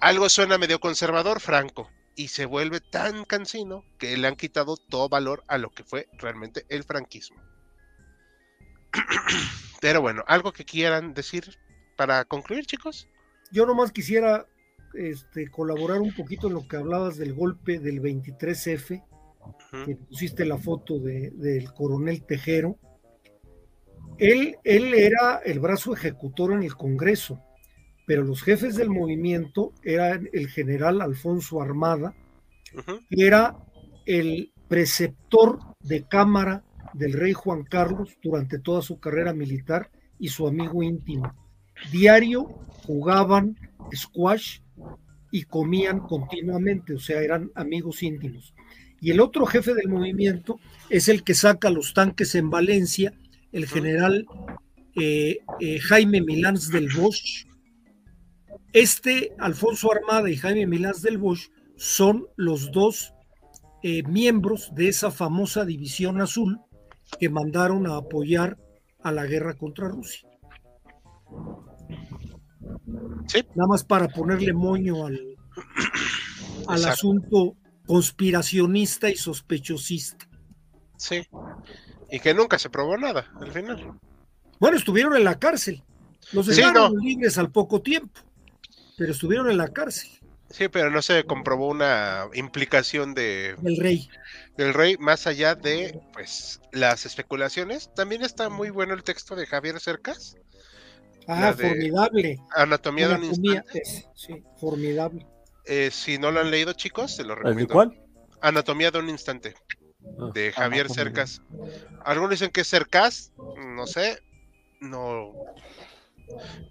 algo 0.00 0.30
suena 0.30 0.56
medio 0.56 0.80
conservador, 0.80 1.40
Franco, 1.40 1.90
y 2.18 2.28
se 2.28 2.46
vuelve 2.46 2.80
tan 2.80 3.24
cansino 3.24 3.84
que 3.96 4.16
le 4.16 4.26
han 4.26 4.34
quitado 4.34 4.76
todo 4.76 5.08
valor 5.08 5.44
a 5.46 5.56
lo 5.56 5.70
que 5.70 5.84
fue 5.84 6.08
realmente 6.14 6.66
el 6.68 6.82
franquismo. 6.82 7.40
Pero 9.80 10.02
bueno, 10.02 10.24
algo 10.26 10.52
que 10.52 10.64
quieran 10.64 11.14
decir 11.14 11.56
para 11.96 12.24
concluir, 12.24 12.66
chicos. 12.66 13.08
Yo 13.52 13.66
nomás 13.66 13.92
quisiera 13.92 14.48
este, 14.94 15.48
colaborar 15.48 16.00
un 16.00 16.12
poquito 16.12 16.48
en 16.48 16.54
lo 16.54 16.66
que 16.66 16.76
hablabas 16.76 17.18
del 17.18 17.34
golpe 17.34 17.78
del 17.78 18.02
23F, 18.02 19.04
que 19.86 19.96
pusiste 19.96 20.44
la 20.44 20.58
foto 20.58 20.98
del 20.98 21.72
coronel 21.72 22.26
Tejero. 22.26 22.76
Él, 24.18 24.56
él 24.64 24.92
era 24.92 25.36
el 25.44 25.60
brazo 25.60 25.94
ejecutor 25.94 26.50
en 26.50 26.64
el 26.64 26.74
Congreso, 26.74 27.40
pero 28.08 28.24
los 28.24 28.42
jefes 28.42 28.74
del 28.74 28.88
movimiento 28.88 29.74
eran 29.84 30.30
el 30.32 30.48
general 30.48 31.02
Alfonso 31.02 31.60
Armada 31.60 32.14
que 33.10 33.26
era 33.26 33.56
el 34.06 34.52
preceptor 34.66 35.58
de 35.80 36.06
cámara 36.08 36.64
del 36.94 37.12
rey 37.12 37.34
Juan 37.34 37.64
Carlos 37.64 38.16
durante 38.22 38.58
toda 38.58 38.80
su 38.80 38.98
carrera 38.98 39.34
militar 39.34 39.90
y 40.18 40.28
su 40.28 40.48
amigo 40.48 40.82
íntimo. 40.82 41.34
Diario 41.92 42.44
jugaban 42.86 43.56
squash 43.94 44.60
y 45.30 45.42
comían 45.44 46.00
continuamente, 46.00 46.94
o 46.94 46.98
sea, 46.98 47.20
eran 47.20 47.50
amigos 47.54 48.02
íntimos. 48.02 48.54
Y 49.00 49.10
el 49.10 49.20
otro 49.20 49.44
jefe 49.44 49.74
del 49.74 49.88
movimiento 49.88 50.58
es 50.88 51.08
el 51.08 51.22
que 51.22 51.34
saca 51.34 51.70
los 51.70 51.92
tanques 51.92 52.34
en 52.34 52.48
Valencia, 52.48 53.12
el 53.52 53.66
general 53.66 54.26
eh, 54.96 55.40
eh, 55.60 55.78
Jaime 55.78 56.22
Milans 56.22 56.70
del 56.70 56.88
Bosch. 56.88 57.46
Este, 58.72 59.34
Alfonso 59.38 59.90
Armada 59.92 60.30
y 60.30 60.36
Jaime 60.36 60.66
Milans 60.66 61.02
del 61.02 61.18
Bosch, 61.18 61.48
son 61.76 62.26
los 62.36 62.70
dos 62.72 63.14
eh, 63.82 64.02
miembros 64.04 64.74
de 64.74 64.88
esa 64.88 65.10
famosa 65.10 65.64
división 65.64 66.20
azul 66.20 66.60
que 67.18 67.28
mandaron 67.28 67.86
a 67.86 67.96
apoyar 67.96 68.58
a 69.02 69.12
la 69.12 69.24
guerra 69.26 69.54
contra 69.54 69.88
Rusia. 69.88 70.28
Sí. 73.26 73.44
Nada 73.54 73.68
más 73.68 73.84
para 73.84 74.08
ponerle 74.08 74.52
moño 74.52 75.06
al, 75.06 75.20
al 76.66 76.78
Exacto. 76.78 76.88
asunto 76.88 77.56
conspiracionista 77.86 79.08
y 79.10 79.16
sospechosista. 79.16 80.28
Sí. 80.96 81.22
Y 82.10 82.20
que 82.20 82.34
nunca 82.34 82.58
se 82.58 82.70
probó 82.70 82.96
nada 82.96 83.30
al 83.40 83.50
final. 83.52 83.92
Bueno, 84.58 84.76
estuvieron 84.76 85.16
en 85.16 85.24
la 85.24 85.38
cárcel. 85.38 85.82
Los 86.32 86.46
Sí, 86.46 86.56
dejaron 86.56 86.94
no. 86.94 87.00
libres 87.00 87.38
al 87.38 87.50
poco 87.50 87.80
tiempo, 87.80 88.20
pero 88.98 89.12
estuvieron 89.12 89.50
en 89.50 89.56
la 89.58 89.68
cárcel 89.68 90.10
Sí, 90.50 90.68
pero 90.68 90.90
no 90.90 91.02
se 91.02 91.24
comprobó 91.24 91.68
una 91.68 92.26
implicación 92.32 93.12
de, 93.12 93.54
del 93.58 93.76
rey. 93.76 94.08
del 94.56 94.72
rey 94.72 94.96
más 94.96 95.26
allá 95.26 95.54
de 95.54 96.00
pues 96.14 96.58
las 96.72 97.04
especulaciones. 97.04 97.90
También 97.94 98.22
está 98.22 98.48
muy 98.48 98.70
bueno 98.70 98.94
el 98.94 99.02
texto 99.02 99.36
de 99.36 99.44
Javier 99.46 99.78
Cercas, 99.78 100.36
Ah, 101.26 101.52
de 101.52 101.68
formidable. 101.68 102.38
Anatomía 102.56 103.08
de 103.08 103.14
un 103.16 103.24
instante. 103.24 103.82
es, 103.82 104.06
sí, 104.14 104.42
formidable. 104.58 105.26
Eh, 105.66 105.90
si 105.92 106.16
no 106.16 106.30
lo 106.30 106.40
han 106.40 106.50
leído, 106.50 106.72
chicos, 106.72 107.14
se 107.14 107.24
lo 107.24 107.34
¿El 107.34 107.40
de 107.40 107.44
recomiendo. 107.44 107.74
cuál? 107.74 108.00
Anatomía 108.40 108.90
de 108.90 108.98
un 109.00 109.10
instante, 109.10 109.54
Ah, 110.18 110.30
de 110.32 110.50
Javier 110.52 110.86
Anatomía. 110.86 111.04
Cercas. 111.04 111.42
Algunos 112.06 112.30
dicen 112.30 112.48
que 112.50 112.62
es 112.62 112.68
Cercas, 112.68 113.34
no 113.58 113.86
sé, 113.86 114.18
no, 114.80 115.34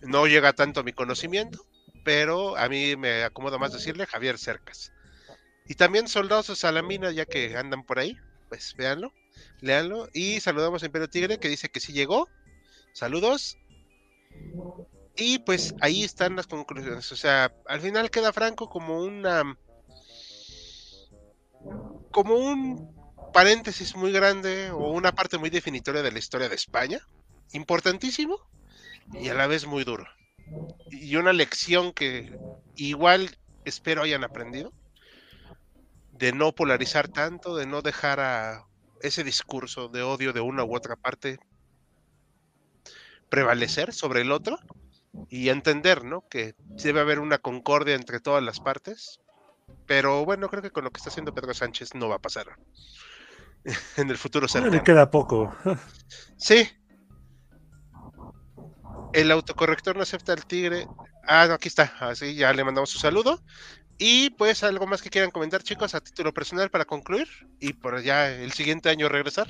no 0.02 0.26
llega 0.26 0.54
tanto 0.54 0.80
a 0.80 0.84
mi 0.84 0.94
conocimiento, 0.94 1.64
pero 2.08 2.56
a 2.56 2.70
mí 2.70 2.96
me 2.96 3.26
acomoda 3.26 3.58
más 3.58 3.74
decirle 3.74 4.06
Javier 4.06 4.38
Cercas. 4.38 4.94
Y 5.68 5.76
también 5.76 6.08
Soldados 6.08 6.48
de 6.48 6.56
Salamina, 6.56 7.12
ya 7.12 7.26
que 7.26 7.58
andan 7.58 7.84
por 7.84 8.00
ahí, 8.00 8.18
pues 8.48 8.76
véanlo, 8.78 9.12
léanlo. 9.60 10.08
Y 10.14 10.40
saludamos 10.40 10.82
a 10.82 10.86
Imperio 10.86 11.10
Tigre, 11.10 11.38
que 11.38 11.50
dice 11.50 11.68
que 11.68 11.82
sí 11.82 11.92
llegó. 11.92 12.30
Saludos. 12.94 13.58
Y 15.18 15.40
pues 15.40 15.76
ahí 15.82 16.06
están 16.06 16.38
las 16.38 16.48
conclusiones. 16.48 17.12
O 17.12 17.18
sea, 17.18 17.54
al 17.66 17.82
final 17.82 18.10
queda 18.10 18.32
Franco 18.32 18.70
como 18.70 19.02
una. 19.02 19.58
como 22.12 22.36
un 22.36 22.96
paréntesis 23.34 23.98
muy 23.98 24.14
grande 24.14 24.72
o 24.72 24.92
una 24.92 25.12
parte 25.12 25.38
muy 25.38 25.50
definitoria 25.50 26.04
de 26.04 26.14
la 26.14 26.20
historia 26.20 26.48
de 26.48 26.56
España. 26.56 27.06
Importantísimo 27.52 28.40
y 29.12 29.28
a 29.28 29.34
la 29.34 29.48
vez 29.48 29.66
muy 29.66 29.84
duro. 29.84 30.08
Y 30.90 31.16
una 31.16 31.34
lección 31.34 31.94
que 31.94 32.38
igual 32.76 33.38
espero 33.66 34.04
hayan 34.04 34.24
aprendido. 34.24 34.72
De 36.12 36.32
no 36.32 36.52
polarizar 36.54 37.08
tanto, 37.08 37.56
de 37.56 37.68
no 37.68 37.82
dejar 37.82 38.20
a 38.20 38.66
ese 39.02 39.24
discurso 39.24 39.88
de 39.88 40.02
odio 40.02 40.34
de 40.34 40.42
una 40.42 40.64
u 40.64 40.76
otra 40.76 40.96
parte 40.96 41.40
prevalecer 43.30 43.94
sobre 43.94 44.22
el 44.22 44.32
otro 44.32 44.58
y 45.30 45.50
entender, 45.50 46.04
¿no? 46.06 46.28
Que 46.30 46.56
debe 46.84 47.02
haber 47.02 47.20
una 47.20 47.38
concordia 47.38 47.96
entre 47.96 48.20
todas 48.20 48.44
las 48.44 48.60
partes. 48.60 49.20
Pero 49.86 50.26
bueno, 50.26 50.50
creo 50.50 50.62
que 50.62 50.72
con 50.72 50.84
lo 50.84 50.92
que 50.92 50.98
está 50.98 51.10
haciendo 51.10 51.34
Pedro 51.34 51.54
Sánchez 51.54 51.94
no 51.94 52.10
va 52.10 52.16
a 52.16 52.20
pasar 52.20 52.58
en 53.98 54.10
el 54.10 54.18
futuro 54.18 54.46
le 54.46 54.52
cercano. 54.52 54.84
queda 54.84 55.12
poco. 55.12 55.56
Sí. 56.38 56.68
El 59.14 59.32
autocorrector 59.32 59.96
no 59.96 60.04
acepta 60.04 60.34
al 60.34 60.46
tigre. 60.46 60.88
Ah, 61.28 61.46
no, 61.48 61.54
aquí 61.54 61.68
está. 61.68 61.94
Así 62.00 62.36
ya 62.36 62.54
le 62.54 62.64
mandamos 62.64 62.90
su 62.90 63.00
saludo. 63.00 63.40
Y 64.00 64.30
pues 64.32 64.64
algo 64.64 64.86
más 64.86 65.02
que 65.02 65.10
quieran 65.10 65.32
comentar, 65.32 65.64
chicos, 65.64 65.96
a 65.96 66.02
título 66.02 66.32
personal 66.32 66.70
para 66.70 66.86
concluir 66.86 67.28
y 67.60 67.74
por 67.74 68.00
ya 68.04 68.30
el 68.30 68.52
siguiente 68.52 68.90
año 68.90 69.10
regresar. 69.10 69.48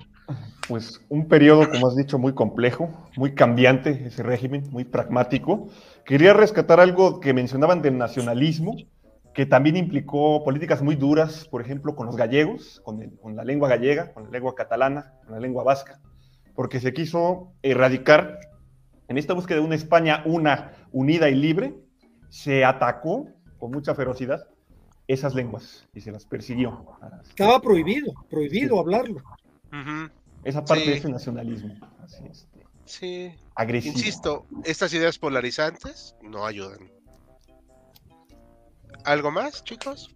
Pues 0.69 1.01
un 1.09 1.27
periodo, 1.27 1.69
como 1.69 1.88
has 1.88 1.97
dicho, 1.97 2.17
muy 2.17 2.34
complejo, 2.34 2.89
muy 3.17 3.35
cambiante 3.35 4.07
ese 4.07 4.23
régimen, 4.23 4.69
muy 4.71 4.85
pragmático. 4.85 5.69
Quería 6.05 6.34
rescatar 6.34 6.79
algo 6.79 7.19
que 7.19 7.34
mencionaban 7.34 7.81
del 7.81 7.97
nacionalismo, 7.97 8.77
que 9.34 9.45
también 9.45 9.75
implicó 9.75 10.43
políticas 10.43 10.81
muy 10.81 10.95
duras, 10.95 11.47
por 11.49 11.61
ejemplo, 11.61 11.95
con 11.95 12.07
los 12.07 12.15
gallegos, 12.15 12.81
con, 12.84 13.35
la 13.35 13.43
lengua 13.43 13.69
gallega, 13.69 14.13
con 14.13 14.23
la 14.23 14.29
lengua 14.29 14.55
catalana, 14.55 15.13
con 15.25 15.34
la 15.34 15.39
lengua 15.39 15.63
vasca, 15.63 15.99
porque 16.55 16.79
se 16.79 16.93
quiso 16.93 17.53
erradicar, 17.61 18.39
en 19.07 19.17
esta 19.17 19.34
búsqueda 19.34 19.59
de 19.59 19.65
una 19.65 19.75
España 19.75 20.21
una, 20.25 20.73
unida 20.91 21.29
y 21.29 21.35
libre, 21.35 21.75
se 22.29 22.65
atacó 22.65 23.27
con 23.57 23.71
mucha 23.71 23.95
ferocidad 23.95 24.47
esas 25.07 25.34
lenguas 25.34 25.88
y 25.93 26.01
se 26.01 26.11
las 26.11 26.25
persiguió. 26.25 26.85
Estaba 27.23 27.61
prohibido, 27.61 28.13
prohibido 28.29 28.75
Sí. 28.75 28.79
hablarlo. 28.79 29.21
Esa 30.43 30.63
parte 30.63 30.84
Sí. 30.84 30.89
de 30.91 30.97
ese 30.97 31.09
nacionalismo, 31.09 31.73
así 32.03 32.23
este, 32.29 32.65
Sí, 32.85 33.31
agresivo. 33.55 33.97
insisto, 33.97 34.45
estas 34.63 34.93
ideas 34.93 35.17
polarizantes 35.17 36.15
no 36.21 36.45
ayudan. 36.45 36.91
¿Algo 39.05 39.31
más, 39.31 39.63
chicos? 39.63 40.15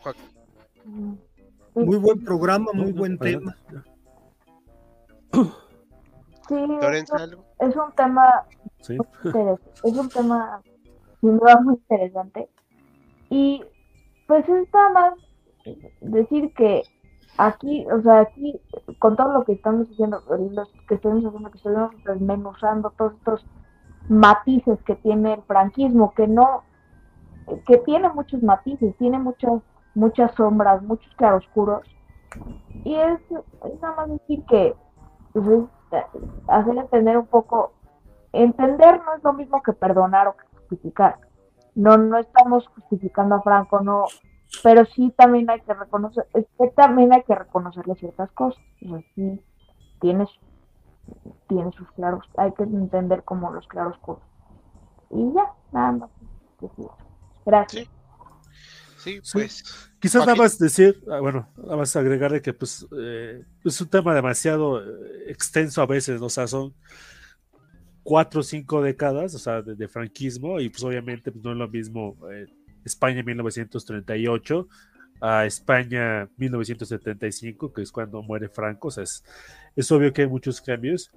Joaquín. 0.00 0.24
Mm. 0.84 1.14
Muy 1.74 1.96
buen 1.96 2.22
programa, 2.24 2.72
muy 2.74 2.92
buen 2.92 3.16
tema. 3.18 3.56
Sí, 6.48 6.66
Lorenzo, 6.66 7.16
es, 7.16 7.22
¿algo? 7.22 7.44
es 7.60 7.76
un 7.76 7.92
tema 7.92 8.44
Sí. 8.80 8.98
es 9.84 9.96
un 9.96 10.08
tema 10.08 10.60
sin 11.20 11.38
duda 11.38 11.60
muy 11.60 11.74
interesante. 11.74 12.48
Y 13.30 13.64
pues 14.26 14.48
es 14.48 14.68
nada 14.72 14.88
más 14.90 15.14
decir 16.00 16.52
que 16.54 16.82
aquí, 17.38 17.86
o 17.90 18.02
sea, 18.02 18.20
aquí 18.20 18.60
con 18.98 19.16
todo 19.16 19.32
lo 19.32 19.44
que 19.44 19.52
estamos 19.52 19.88
haciendo, 19.90 20.22
los 20.28 20.68
que 20.88 20.96
estamos 20.96 21.24
haciendo, 21.24 21.50
que 21.50 21.58
estamos 21.58 21.90
desmenuzando 22.04 22.90
todos 22.96 23.14
estos 23.14 23.46
matices 24.08 24.82
que 24.82 24.96
tiene 24.96 25.34
el 25.34 25.42
franquismo, 25.42 26.12
que 26.14 26.26
no, 26.26 26.64
que 27.66 27.78
tiene 27.78 28.08
muchos 28.10 28.42
matices, 28.42 28.96
tiene 28.98 29.18
muchas, 29.18 29.62
muchas 29.94 30.34
sombras, 30.34 30.82
muchos 30.82 31.12
claroscuros. 31.14 31.86
Y 32.84 32.94
es, 32.96 33.20
es 33.30 33.80
nada 33.80 33.96
más 33.96 34.08
decir 34.10 34.44
que 34.46 34.74
pues, 35.32 35.46
es, 35.46 35.64
hacer 36.48 36.76
entender 36.76 37.16
un 37.16 37.26
poco 37.26 37.72
entender 38.32 39.00
no 39.04 39.14
es 39.14 39.22
lo 39.22 39.32
mismo 39.32 39.62
que 39.62 39.72
perdonar 39.72 40.28
o 40.28 40.36
que 40.36 40.46
justificar. 40.56 41.18
No, 41.74 41.96
no 41.96 42.18
estamos 42.18 42.66
justificando 42.68 43.36
a 43.36 43.42
Franco, 43.42 43.80
no, 43.80 44.04
pero 44.62 44.84
sí 44.84 45.12
también 45.16 45.48
hay 45.50 45.60
que 45.60 45.74
reconocer, 45.74 46.26
es 46.34 46.46
que 46.58 46.68
también 46.68 47.12
hay 47.12 47.22
que 47.22 47.34
reconocerle 47.34 47.94
ciertas 47.96 48.30
cosas. 48.32 48.62
O 48.84 48.88
sea, 48.88 49.00
sí 49.14 49.40
tiene, 50.00 50.26
tiene 51.48 51.72
sus 51.72 51.90
claros, 51.92 52.24
hay 52.36 52.52
que 52.52 52.64
entender 52.64 53.22
como 53.24 53.50
los 53.52 53.66
claroscuros. 53.68 54.22
Y 55.10 55.32
ya, 55.32 55.52
nada 55.72 55.92
más. 55.92 56.10
Gracias. 57.44 57.84
Sí. 57.84 57.90
Sí, 58.98 59.20
Sí. 59.22 59.32
pues. 59.32 59.91
Quizás 60.02 60.26
nada 60.26 60.34
más 60.36 60.58
decir, 60.58 61.00
ah, 61.08 61.20
bueno, 61.20 61.48
nada 61.56 61.76
más 61.76 61.94
agregarle 61.96 62.42
que 62.42 62.52
pues 62.52 62.84
eh, 62.98 63.44
es 63.64 63.80
un 63.80 63.88
tema 63.88 64.14
demasiado 64.14 64.82
eh, 64.82 65.24
extenso 65.28 65.80
a 65.80 65.86
veces, 65.86 66.18
¿no? 66.20 66.26
o 66.26 66.30
sea, 66.30 66.48
son 66.48 66.74
cuatro 68.02 68.40
o 68.40 68.42
cinco 68.42 68.82
décadas, 68.82 69.34
o 69.34 69.38
sea, 69.38 69.62
de, 69.62 69.74
de 69.76 69.88
franquismo, 69.88 70.60
y 70.60 70.68
pues 70.68 70.82
obviamente 70.84 71.30
pues, 71.30 71.44
no 71.44 71.52
es 71.52 71.56
lo 71.58 71.68
mismo 71.68 72.16
eh, 72.32 72.46
España 72.84 73.22
1938 73.22 74.68
a 75.20 75.46
España 75.46 76.28
1975, 76.36 77.72
que 77.72 77.82
es 77.82 77.92
cuando 77.92 78.22
muere 78.22 78.48
Franco, 78.48 78.88
o 78.88 78.90
sea, 78.90 79.04
es, 79.04 79.22
es 79.76 79.92
obvio 79.92 80.12
que 80.12 80.22
hay 80.22 80.28
muchos 80.28 80.60
cambios. 80.60 81.12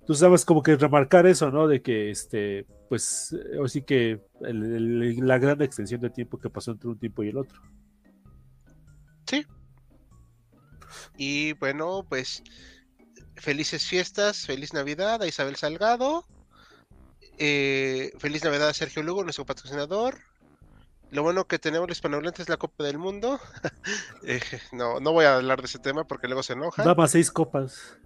Entonces, 0.00 0.22
nada 0.22 0.32
más 0.32 0.44
como 0.44 0.62
que 0.62 0.76
remarcar 0.76 1.26
eso, 1.26 1.50
¿no? 1.50 1.66
De 1.66 1.80
que, 1.82 2.10
este, 2.10 2.66
pues, 2.90 3.32
eh, 3.52 3.58
o 3.58 3.68
sí 3.68 3.82
que 3.82 4.20
el- 4.42 4.74
el- 5.02 5.26
la 5.26 5.38
gran 5.38 5.60
extensión 5.62 6.00
de 6.02 6.10
tiempo 6.10 6.38
que 6.38 6.50
pasó 6.50 6.72
entre 6.72 6.88
un 6.90 6.98
tiempo 6.98 7.22
y 7.22 7.28
el 7.30 7.38
otro. 7.38 7.60
Y 11.16 11.52
bueno, 11.54 12.04
pues 12.08 12.42
felices 13.36 13.86
fiestas, 13.86 14.46
feliz 14.46 14.72
Navidad 14.72 15.22
a 15.22 15.26
Isabel 15.26 15.56
Salgado, 15.56 16.24
eh, 17.38 18.12
feliz 18.18 18.44
Navidad 18.44 18.68
a 18.68 18.74
Sergio 18.74 19.02
Lugo, 19.02 19.22
nuestro 19.22 19.46
patrocinador, 19.46 20.18
Lo 21.10 21.22
bueno 21.22 21.46
que 21.46 21.58
tenemos 21.58 21.88
la 21.88 21.92
hispanohablante 21.92 22.42
es 22.42 22.48
la 22.48 22.56
Copa 22.58 22.84
del 22.84 22.98
Mundo. 22.98 23.40
Eh, 24.24 24.40
no, 24.72 25.00
no 25.00 25.12
voy 25.12 25.24
a 25.24 25.36
hablar 25.36 25.60
de 25.60 25.66
ese 25.66 25.78
tema 25.78 26.04
porque 26.04 26.26
luego 26.26 26.42
se 26.42 26.52
enoja. 26.52 26.82
Daba 26.84 27.08
seis 27.08 27.30
copas. 27.30 27.96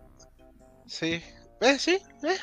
Sí, 0.86 1.22
eh, 1.60 1.78
sí, 1.78 1.98
eh, 2.22 2.38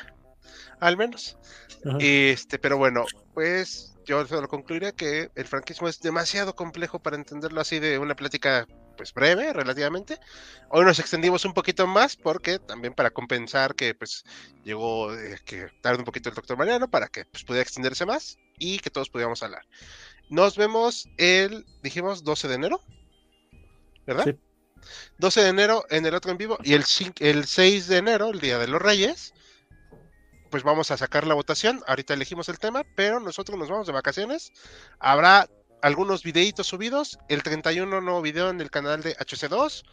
al 0.80 0.96
menos. 0.96 1.38
Ajá. 1.86 1.96
Este, 2.00 2.58
pero 2.58 2.76
bueno, 2.76 3.06
pues 3.32 3.94
yo 4.10 4.26
solo 4.26 4.48
concluiré 4.48 4.92
que 4.92 5.30
el 5.36 5.46
franquismo 5.46 5.86
es 5.86 6.00
demasiado 6.00 6.56
complejo 6.56 6.98
para 6.98 7.14
entenderlo 7.14 7.60
así 7.60 7.78
de 7.78 7.96
una 7.96 8.16
plática 8.16 8.66
pues 8.96 9.14
breve 9.14 9.52
relativamente. 9.52 10.18
Hoy 10.68 10.84
nos 10.84 10.98
extendimos 10.98 11.44
un 11.44 11.54
poquito 11.54 11.86
más 11.86 12.16
porque 12.16 12.58
también 12.58 12.92
para 12.92 13.10
compensar 13.10 13.76
que 13.76 13.94
pues 13.94 14.24
llegó 14.64 15.14
eh, 15.14 15.38
que 15.44 15.68
tarde 15.80 16.00
un 16.00 16.04
poquito 16.04 16.28
el 16.28 16.34
doctor 16.34 16.58
Mariano 16.58 16.90
para 16.90 17.06
que 17.06 17.24
pues 17.24 17.44
pudiera 17.44 17.62
extenderse 17.62 18.04
más 18.04 18.36
y 18.58 18.80
que 18.80 18.90
todos 18.90 19.08
pudiéramos 19.10 19.44
hablar. 19.44 19.62
Nos 20.28 20.56
vemos 20.56 21.08
el, 21.16 21.64
dijimos, 21.84 22.24
12 22.24 22.48
de 22.48 22.54
enero, 22.54 22.82
¿verdad? 24.08 24.24
Sí. 24.24 24.36
12 25.18 25.40
de 25.40 25.48
enero 25.50 25.84
en 25.88 26.04
el 26.04 26.16
otro 26.16 26.32
en 26.32 26.38
vivo 26.38 26.58
y 26.64 26.74
el, 26.74 26.84
el 27.20 27.44
6 27.44 27.86
de 27.86 27.96
enero, 27.96 28.30
el 28.30 28.40
Día 28.40 28.58
de 28.58 28.66
los 28.66 28.82
Reyes, 28.82 29.34
pues 30.50 30.62
vamos 30.62 30.90
a 30.90 30.96
sacar 30.96 31.26
la 31.26 31.34
votación. 31.34 31.82
Ahorita 31.86 32.14
elegimos 32.14 32.48
el 32.48 32.58
tema, 32.58 32.84
pero 32.96 33.20
nosotros 33.20 33.58
nos 33.58 33.68
vamos 33.68 33.86
de 33.86 33.92
vacaciones. 33.92 34.52
Habrá 34.98 35.48
algunos 35.82 36.22
videitos 36.22 36.66
subidos. 36.66 37.18
El 37.28 37.42
31 37.42 38.00
nuevo 38.00 38.22
video 38.22 38.50
en 38.50 38.60
el 38.60 38.70
canal 38.70 39.02
de 39.02 39.16
HC2 39.16 39.84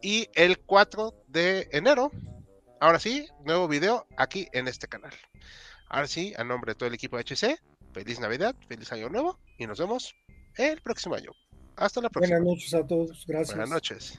y 0.00 0.28
el 0.34 0.58
4 0.60 1.14
de 1.28 1.68
enero. 1.72 2.10
Ahora 2.80 2.98
sí, 2.98 3.28
nuevo 3.44 3.68
video 3.68 4.06
aquí 4.16 4.48
en 4.52 4.68
este 4.68 4.86
canal. 4.86 5.12
Ahora 5.88 6.06
sí, 6.06 6.34
a 6.36 6.44
nombre 6.44 6.72
de 6.72 6.76
todo 6.76 6.88
el 6.88 6.94
equipo 6.94 7.16
de 7.16 7.22
HC, 7.22 7.60
feliz 7.92 8.20
Navidad, 8.20 8.54
feliz 8.68 8.92
Año 8.92 9.08
Nuevo 9.08 9.38
y 9.58 9.66
nos 9.66 9.78
vemos 9.78 10.14
el 10.56 10.80
próximo 10.82 11.14
año. 11.14 11.32
Hasta 11.76 12.00
la 12.00 12.10
próxima. 12.10 12.38
Buenas 12.38 12.54
noches 12.54 12.74
a 12.74 12.86
todos. 12.86 13.24
Gracias. 13.26 13.56
Buenas 13.56 13.70
noches. 13.70 14.18